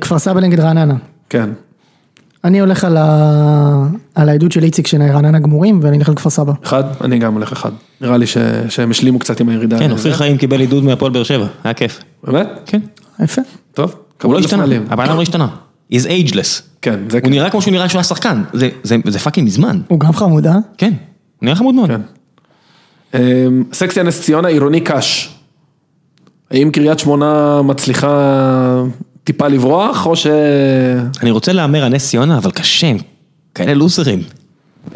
כפר 0.01 0.19
סבא 0.19 0.41
נגד 0.41 0.61
רעננה. 0.61 0.95
כן. 1.31 1.51
אני 2.45 2.61
הולך 2.61 2.85
על 2.85 2.97
ה- 2.97 3.87
על 4.15 4.29
העדות 4.29 4.53
של 4.53 4.63
איציק 4.65 4.87
שרעננה 4.87 5.39
גמורים 5.39 5.81
ואני 5.83 5.99
אלך 5.99 6.09
על 6.09 6.15
כפר 6.15 6.31
סבא. 6.31 6.53
אחד? 6.65 6.85
אני 7.01 7.19
גם 7.19 7.35
הולך 7.35 7.53
אחד. 7.53 7.71
נראה 8.01 8.17
לי 8.17 8.27
ש- 8.27 8.39
שהם 8.69 8.91
השלימו 8.91 9.19
קצת 9.19 9.41
עם 9.41 9.49
הירידה. 9.49 9.79
כן. 9.79 9.91
אופיר 9.91 10.15
חיים 10.15 10.39
קיבל 10.39 10.61
עידוד 10.61 10.85
מהפועל 10.85 11.13
באר 11.13 11.23
שבע, 11.23 11.47
היה 11.65 11.75
כיף. 11.75 12.01
באמת? 12.25 12.49
כן. 12.67 12.81
יפה. 13.21 13.43
טוב. 13.75 13.95
הוא 14.23 14.35
לא 14.35 14.39
השתנה. 14.39 14.65
הבן 14.91 15.05
אדם 15.05 15.17
לא 15.17 15.23
השתנה. 15.23 15.49
He's 15.93 15.95
ageless. 16.05 16.63
כן, 16.83 17.01
זה 17.11 17.17
הוא 17.19 17.25
כן. 17.25 17.31
נראה 17.31 17.51
כמו 17.51 17.63
שהוא 17.63 17.73
נראה 17.73 17.89
כשהוא 17.89 17.99
היה 17.99 18.05
שחקן. 18.05 18.43
זה- 18.53 18.69
זה 18.83 18.97
זה 19.07 19.19
fucking 19.19 19.47
מזמן. 19.47 19.81
הוא 19.89 20.01
גם 20.01 20.13
חמוד, 20.13 20.47
אה? 20.47 20.57
כן. 20.79 20.93
הוא 20.93 20.97
נראה 21.47 21.57
חמוד 21.57 21.75
מאוד. 21.75 21.89
כן. 21.91 22.01
אמ, 23.15 23.21
סקסיה 23.73 24.03
נס 24.03 24.21
ציונה, 24.23 24.49
עירוני 24.49 24.81
cash. 24.81 25.35
האם 26.51 26.71
קריית 26.71 26.99
שמונה 26.99 27.61
מצליחה 27.63 28.83
טיפה 29.25 29.49
לברוח, 29.49 30.07
או 30.07 30.17
ש... 30.17 30.27
אני 31.23 31.31
רוצה 31.31 31.53
להמר 31.53 31.85
על 31.85 31.93
נס 31.93 32.09
ציונה, 32.09 32.39
אבל 32.39 32.51
קשה, 32.51 32.87
הם 32.87 32.97
כאלה 33.55 33.75
לוסרים. 33.75 34.23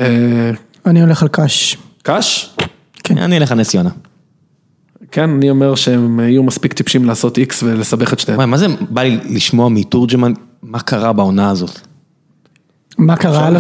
אה, 0.01 0.51
אני 0.86 1.01
הולך 1.03 1.23
על 1.23 1.28
קאש. 1.28 1.77
קאש? 2.03 2.57
כן. 3.05 3.19
אני 3.19 3.36
אלך 3.36 3.53
על 3.53 3.59
נס 3.59 3.69
ציונה. 3.69 3.90
כן, 5.17 5.31
אני 5.31 5.51
אומר 5.51 5.75
שהם 5.75 6.21
יהיו 6.21 6.43
מספיק 6.43 6.73
טיפשים 6.73 7.05
לעשות 7.05 7.39
איקס 7.39 7.63
ולסבך 7.63 8.13
את 8.13 8.19
שניהם. 8.19 8.37
וואי, 8.39 8.47
מה 8.47 8.57
זה 8.57 8.67
בא 8.91 9.03
לי 9.03 9.19
לשמוע 9.31 9.69
מתורג'מן, 9.69 10.33
מה 10.63 10.81
קרה 10.81 11.13
בעונה 11.13 11.51
הזאת? 11.51 11.71
מה 12.99 13.17
קרה? 13.17 13.41
היה 13.41 13.51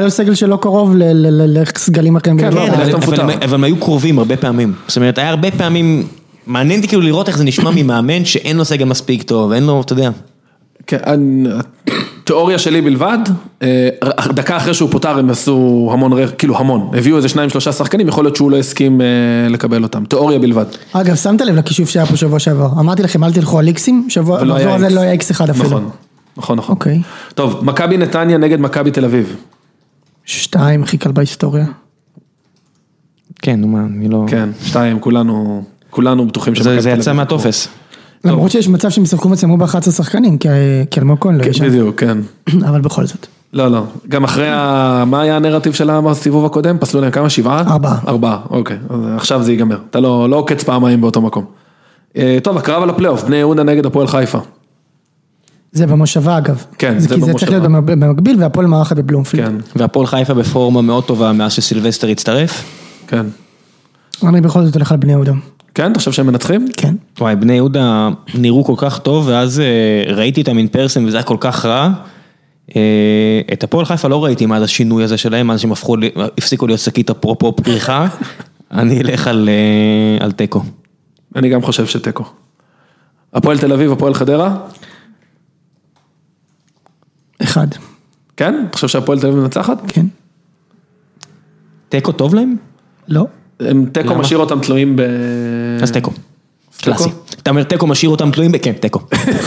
לו 0.00 0.10
סגל- 0.10 0.34
שלא 0.34 0.58
קרוב 0.62 0.94
ל- 0.96 1.02
ל- 1.02 1.42
ל- 1.42 1.62
לסגלים 1.62 2.16
אחרים. 2.16 2.38
כן. 2.40 2.52
לא, 2.52 2.66
אבל. 2.68 2.92
הם- 3.20 3.30
אבל 3.30 3.54
הם 3.54 3.64
היו 3.64 3.76
קרובים 3.76 4.18
הרבה 4.18 4.36
פעמים. 4.36 4.72
זאת 4.88 4.96
אומרת, 4.96 5.18
היה 5.18 5.28
הרבה 5.30 5.50
פעמים, 5.50 6.06
מעניין 6.46 6.78
אותי 6.80 6.88
כאילו 6.88 7.02
לראות 7.02 7.28
איך 7.28 7.38
זה 7.38 7.44
נשמע 7.44 7.70
ממאמן 7.74 8.24
שאין 8.24 8.56
לו 8.56 8.64
סגל 8.64 8.84
מספיק 8.84 9.22
טוב, 9.22 9.52
אין 9.52 9.64
לו, 9.64 9.80
אתה 9.80 9.92
יודע. 9.92 10.10
כן, 10.86 10.96
אני- 11.06 11.48
תיאוריה 12.28 12.58
שלי 12.58 12.80
בלבד, 12.80 13.18
אה, 13.62 13.88
דקה 14.32 14.56
אחרי 14.56 14.74
שהוא 14.74 14.90
פוטר 14.90 15.18
הם 15.18 15.30
עשו 15.30 15.90
המון, 15.92 16.12
כאילו 16.38 16.58
המון, 16.58 16.90
הביאו 16.92 17.16
איזה 17.16 17.28
שניים 17.28 17.50
שלושה 17.50 17.72
שחקנים, 17.72 18.08
יכול 18.08 18.24
להיות 18.24 18.36
שהוא 18.36 18.50
לא 18.50 18.56
הסכים 18.56 19.00
אה, 19.00 19.06
לקבל 19.48 19.82
אותם, 19.82 20.04
תיאוריה 20.04 20.38
בלבד. 20.38 20.64
אגב, 20.92 21.16
שמת 21.16 21.40
לב 21.40 21.54
לכישוף 21.54 21.88
שהיה 21.88 22.06
פה 22.06 22.16
שבוע 22.16 22.38
שעבר. 22.38 22.68
אמרתי 22.80 23.02
לכם, 23.02 23.24
אל 23.24 23.32
תלכו 23.32 23.58
על 23.58 23.66
איקסים, 23.66 24.06
שבוע, 24.08 24.38
הזה. 24.38 24.88
לא 24.88 25.00
היה 25.00 25.12
איקס 25.12 25.30
אחד 25.30 25.50
אפילו. 25.50 25.66
נכון, 25.66 25.90
נכון, 26.36 26.58
נכון. 26.58 26.74
אוקיי. 26.74 27.02
טוב, 27.34 27.64
מכבי 27.64 27.96
נתניה 27.96 28.38
נגד 28.38 28.60
מכבי 28.60 28.90
תל 28.90 29.04
אביב. 29.04 29.36
שתיים, 30.24 30.82
הכי 30.82 30.98
קל 30.98 31.12
בהיסטוריה. 31.12 31.66
כן, 33.42 33.60
נו 33.60 33.68
מה, 33.68 33.80
אני 33.80 34.08
לא... 34.08 34.24
כן, 34.26 34.48
שתיים, 34.64 35.00
כולנו, 35.00 35.64
כולנו 35.90 36.26
בטוחים 36.26 36.54
זה 36.54 36.64
שמכבי 36.64 36.80
זה 36.80 36.90
תל 36.90 37.00
יצא 37.00 37.10
אביב 37.10 37.16
מהטופס. 37.16 37.68
למרות 38.24 38.50
שיש 38.50 38.68
מצב 38.68 38.88
שהם 38.90 39.04
ישחקו 39.04 39.28
מצלמו 39.28 39.56
ב-11 39.56 39.90
שחקנים, 39.90 40.38
כי- 40.38 40.48
אלמוג 40.98 41.18
כהן 41.20 41.34
לא 41.34 41.42
יהיה 41.42 41.52
כן, 41.52 41.58
שם. 41.58 41.66
בדיוק, 41.68 42.00
כן. 42.00 42.18
אבל 42.68 42.80
בכל 42.80 43.06
זאת. 43.06 43.26
לא, 43.52 43.68
לא. 43.70 43.82
גם 44.08 44.24
אחרי 44.24 44.48
ה... 44.50 45.04
מה 45.06 45.20
היה 45.22 45.36
הנרטיב 45.36 45.72
שלה 45.72 46.00
בסיבוב 46.00 46.44
הקודם? 46.46 46.78
פסלו 46.78 47.00
להם 47.00 47.10
כמה? 47.10 47.30
שבעה? 47.30 47.60
ארבעה. 47.60 47.98
ארבעה, 48.08 48.38
אוקיי. 48.50 48.76
אז 48.90 49.00
עכשיו 49.16 49.42
זה 49.42 49.52
ייגמר. 49.52 49.78
אתה 49.90 50.00
לא 50.00 50.30
לא 50.30 50.36
עוקץ 50.36 50.62
פעמיים 50.64 51.00
באותו 51.00 51.20
מקום. 51.20 51.44
אה, 52.16 52.38
טוב, 52.42 52.56
הקרב 52.58 52.82
על 52.82 52.90
הפלייאוף, 52.90 53.22
בני 53.24 53.36
יהודה 53.36 53.62
נגד 53.62 53.86
הפועל 53.86 54.06
חיפה. 54.06 54.38
זה 55.72 55.86
במושבה 55.86 56.38
אגב. 56.38 56.64
כן, 56.78 56.98
זה 56.98 57.08
זה 57.08 57.14
כי 57.14 57.20
זה 57.20 57.32
צריך 57.32 57.50
במושבה. 57.52 57.68
להיות 57.68 57.84
במקביל 57.98 58.36
והפועל 58.42 58.66
מארחת 58.66 58.96
בבלומפילד. 58.96 59.44
כן, 59.46 59.54
והפועל 59.76 60.06
חיפה 60.06 60.34
בפורמה 60.34 60.82
מאוד 60.82 61.04
טובה 61.04 61.32
מאז 61.32 61.52
שסילבסטר 61.52 62.08
הצטרף. 62.08 62.64
כן. 63.06 63.26
אני 64.22 64.40
בכל 64.40 64.64
זאת 64.64 64.74
הולך 64.74 64.92
על 64.92 64.98
בני 64.98 65.12
יהודה. 65.12 65.32
כן, 65.78 65.92
אתה 65.92 65.98
חושב 65.98 66.12
שהם 66.12 66.26
מנצחים? 66.26 66.68
כן. 66.76 66.94
וואי, 67.18 67.36
בני 67.36 67.52
יהודה 67.52 68.08
נראו 68.34 68.64
כל 68.64 68.74
כך 68.76 68.98
טוב, 68.98 69.28
ואז 69.28 69.60
אה, 69.60 70.14
ראיתי 70.14 70.40
אותם 70.40 70.58
אין 70.58 70.68
פרסן 70.68 71.04
וזה 71.04 71.16
היה 71.16 71.24
כל 71.24 71.36
כך 71.40 71.64
רע. 71.64 71.90
אה, 72.76 73.40
את 73.52 73.64
הפועל 73.64 73.84
חיפה 73.84 74.08
לא 74.08 74.24
ראיתי 74.24 74.46
מאז 74.46 74.62
השינוי 74.62 75.04
הזה 75.04 75.18
שלהם, 75.18 75.46
מאז 75.46 75.60
שהם 75.60 75.72
הפכו, 75.72 75.96
הפסיקו 76.38 76.66
להיות 76.66 76.80
שקית 76.80 77.10
אפרופו 77.10 77.56
פריחה. 77.56 78.06
אני 78.72 79.00
אלך 79.00 79.26
על 79.26 79.48
אה, 79.48 80.24
על 80.24 80.32
תיקו. 80.32 80.62
אני 81.36 81.48
גם 81.48 81.62
חושב 81.62 81.86
שתיקו. 81.86 82.24
הפועל 83.32 83.58
תל 83.58 83.72
אביב, 83.72 83.92
הפועל 83.92 84.14
חדרה? 84.14 84.56
אחד. 87.42 87.66
כן? 88.36 88.64
אתה 88.68 88.76
חושב 88.76 88.88
שהפועל 88.88 89.20
תל 89.20 89.26
אביב 89.26 89.40
מנצחת? 89.40 89.78
כן. 89.88 90.06
תיקו 91.88 92.12
טוב 92.12 92.34
להם? 92.34 92.56
לא. 93.08 93.26
הם 93.60 93.84
תיקו? 93.92 94.14
משאיר 94.14 94.38
אותם 94.38 94.60
תלויים 94.60 94.96
ב... 94.96 95.02
אז 95.82 95.92
תיקו. 95.92 96.10
קלאסי. 96.82 97.08
אתה 97.42 97.50
אומר 97.50 97.62
תיקו 97.62 97.86
משאיר 97.86 98.10
אותם 98.10 98.30
תלויים? 98.30 98.52
ב- 98.52 98.56
כן, 98.56 98.72
תיקו. 98.72 99.00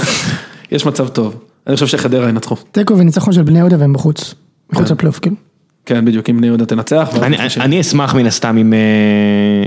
יש 0.72 0.86
מצב 0.86 1.08
טוב. 1.08 1.36
אני 1.68 1.76
חושב 1.76 1.88
שחדרה 1.88 2.30
ינצחו. 2.30 2.56
תיקו 2.72 2.98
וניצחון 2.98 3.34
של 3.34 3.42
בני 3.44 3.60
יהודה 3.60 3.76
והם 3.80 3.94
בחוץ. 3.94 4.36
מחוץ 4.74 4.92
לפלייאוף, 4.92 5.20
כן. 5.20 5.34
כן, 5.86 6.06
בדיוק, 6.06 6.30
אם 6.30 6.38
בני 6.38 6.48
יהודה 6.48 6.66
תנצח. 6.66 7.10
אני- 7.58 7.82
אשמח 7.82 8.16
מן 8.16 8.26
הסתם 8.26 8.58
אם 8.58 8.74
אה, 8.74 8.80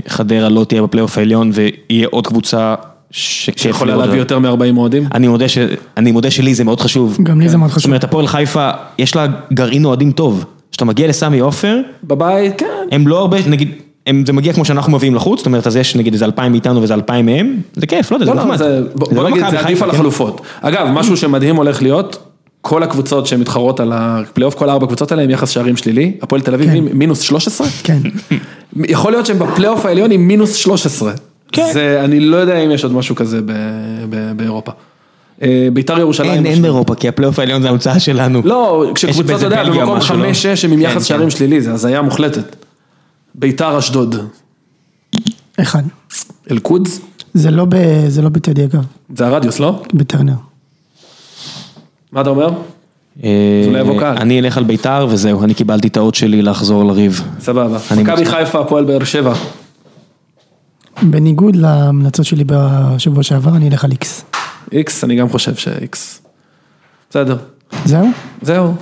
חדרה 0.07 0.49
לא 0.49 0.63
תהיה 0.63 0.81
בפלייאוף 0.83 1.17
העליון 1.17 1.51
ויהיה 1.53 2.07
עוד 2.11 2.27
קבוצה 2.27 2.75
שיכולה 3.11 3.95
להביא. 3.95 4.17
יותר 4.19 4.39
מ-40 4.39 4.77
אוהדים. 4.77 5.07
אני 5.13 5.27
מודה 5.27 5.47
ש... 5.49 5.57
אני 5.97 6.11
מודה 6.11 6.31
שלי 6.31 6.55
זה 6.55 6.63
מאוד 6.63 6.81
חשוב. 6.81 7.17
גם 7.23 7.41
לי 7.41 7.49
זה 7.49 7.57
מאוד 7.57 7.69
זאת 7.69 7.77
חשוב. 7.77 7.89
אומרת, 7.89 8.03
הפועל 8.03 8.27
חיפה, 8.27 8.69
יש 8.97 9.15
לה 9.15 9.25
גרעין 9.53 9.85
אוהדים 9.85 10.11
טוב. 10.11 10.45
כשאתה 10.71 10.85
מגיע 10.85 11.07
לסמי 11.07 11.39
עופר, 11.39 11.77
בבית, 12.03 12.53
כן. 12.59 12.65
הם 12.91 13.07
לא 13.07 13.19
הרבה, 13.19 13.37
נגיד, 13.47 13.71
זה 14.25 14.33
מגיע 14.33 14.53
כמו 14.53 14.65
שאנחנו 14.65 14.91
מביאים 14.93 15.15
לחוץ, 15.15 15.39
זאת 15.39 15.45
אומרת, 15.45 15.67
אז 15.67 15.75
יש 15.75 15.95
נגיד 15.95 16.13
איזה 16.13 16.25
אלפיים 16.25 16.51
מאיתנו 16.51 16.79
ואיזה 16.79 16.93
אלפיים 16.93 17.25
מהם, 17.25 17.55
זה 17.75 17.85
כיף, 17.87 18.11
לא 18.11 18.15
יודע, 18.15 18.25
זה 18.25 18.31
לא, 18.31 18.37
לא, 18.37 18.43
נחמד. 18.43 18.57
זה- 18.57 18.81
בוא 18.95 19.07
זה 19.09 19.15
בוא 19.15 19.23
לא 19.23 19.29
נגיד, 19.29 19.43
זה 19.49 19.59
עדיף 19.59 19.81
על 19.81 19.89
כן? 19.91 19.95
החלופות. 19.95 20.41
אגב, 20.61 20.87
משהו 20.93 21.17
שמדהים 21.17 21.55
הולך 21.55 21.81
להיות, 21.81 22.17
כל 22.61 22.83
הקבוצות 22.83 23.27
שמתחרות 23.27 23.79
על 23.79 23.91
הפלייאוף, 23.95 24.53
כל 24.55 24.69
הארבע 24.69 24.85
קבוצות 24.87 25.11
האלה 25.11 25.23
עם 25.23 25.29
יחס 25.29 25.49
שערים 25.49 25.77
שלילי, 25.77 26.11
הפועל 26.21 26.41
תל 26.41 26.53
אביב 26.53 26.69
עם 26.73 26.87
מינוס 26.93 27.19
13? 27.19 27.67
כן. 27.83 27.97
יכול 28.87 29.11
להיות 29.11 29.25
שהם 29.25 29.39
בפלייאוף 29.39 29.85
העליון 29.85 30.11
עם 30.11 30.27
מינוס 30.27 30.55
13. 30.55 31.11
כן. 31.51 31.69
זה, 31.73 32.01
אני 32.03 32.19
לא 32.19 32.37
יודע 32.37 32.57
אם 32.57 32.71
יש 32.71 32.83
עוד 32.83 32.93
משהו 32.93 33.15
כזה 33.15 33.41
ב- 33.45 33.51
ב- 34.09 34.31
באירופה. 34.37 34.71
אה, 35.41 35.67
ביתר 35.73 35.99
ירושלים. 35.99 36.31
אין, 36.31 36.45
אין 36.45 36.61
באירופה, 36.61 36.95
כי 36.95 37.07
הפלייאוף 37.07 37.39
העליון 37.39 37.61
זה 37.61 37.69
המצאה 37.69 37.99
שלנו. 37.99 38.41
לא, 38.45 38.85
כשקבוצה, 38.95 39.35
אתה 39.35 39.45
יודע, 39.45 39.63
במקום 39.63 39.97
משהו, 39.97 40.15
לא? 40.17 40.23
5-6 40.23 40.25
הם 40.63 40.71
עם 40.71 40.77
כן, 40.79 40.83
יחס 40.85 40.95
כן. 40.95 41.01
שערים 41.03 41.29
שלילי, 41.29 41.61
זה 41.61 41.73
הזיה 41.73 42.01
מוחלטת. 42.01 42.55
ביתר 43.39 43.79
אשדוד. 43.79 44.15
אחד. 45.61 45.83
אל-קודס? 46.51 46.99
זה 47.33 47.51
לא 47.51 47.65
ב- 47.69 48.07
זה 48.07 48.21
לא 48.21 48.29
בטדי 48.29 48.63
אגב, 48.65 48.85
זה 49.15 49.27
הרדיוס, 49.27 49.59
לא? 49.59 49.83
בטרנר. 49.93 50.33
מה 52.11 52.21
אתה 52.21 52.29
אומר? 52.29 52.49
אה, 53.23 53.29
קהל. 53.99 54.17
אני 54.17 54.39
אלך 54.39 54.57
על 54.57 54.63
ביתר 54.63 55.07
וזהו, 55.09 55.43
אני 55.43 55.53
קיבלתי 55.53 55.87
את 55.87 55.97
האות 55.97 56.15
שלי 56.15 56.41
לחזור 56.41 56.83
לריב. 56.83 57.21
סבבה. 57.39 57.77
מכבי. 57.97 58.25
חיפה, 58.25 58.59
הפועל 58.59 58.85
באר 58.85 59.03
שבע. 59.03 59.33
בניגוד 61.01 61.55
להמלצות 61.55 62.25
שלי 62.25 62.43
בשבוע 62.47 63.23
שעבר, 63.23 63.55
אני 63.55 63.69
אלך 63.69 63.83
על 63.83 63.91
איקס. 63.91 64.25
איקס, 64.71 65.03
אני 65.03 65.15
גם 65.15 65.29
חושב 65.29 65.55
שאיקס. 65.55 66.21
בסדר. 67.09 67.37
זהו? 67.85 68.07
זהו. 68.41 68.73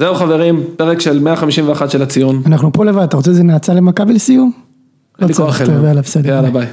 זהו 0.00 0.14
חברים, 0.14 0.64
פרק 0.76 1.00
של 1.00 1.18
151 1.18 1.90
של 1.90 2.02
הציון. 2.02 2.42
אנחנו 2.46 2.72
פה 2.72 2.84
לבד, 2.84 3.02
אתה 3.02 3.16
רוצה 3.16 3.30
איזה 3.30 3.42
נאצה 3.42 3.74
למכבי 3.74 4.12
לסיום? 4.12 4.52
אין 5.20 5.28
לי 5.28 5.34
לא 5.38 5.38
כוח 5.38 5.60
אליהם. 5.60 5.84
יאללה. 5.84 6.00
יאללה 6.24 6.50
ביי. 6.50 6.66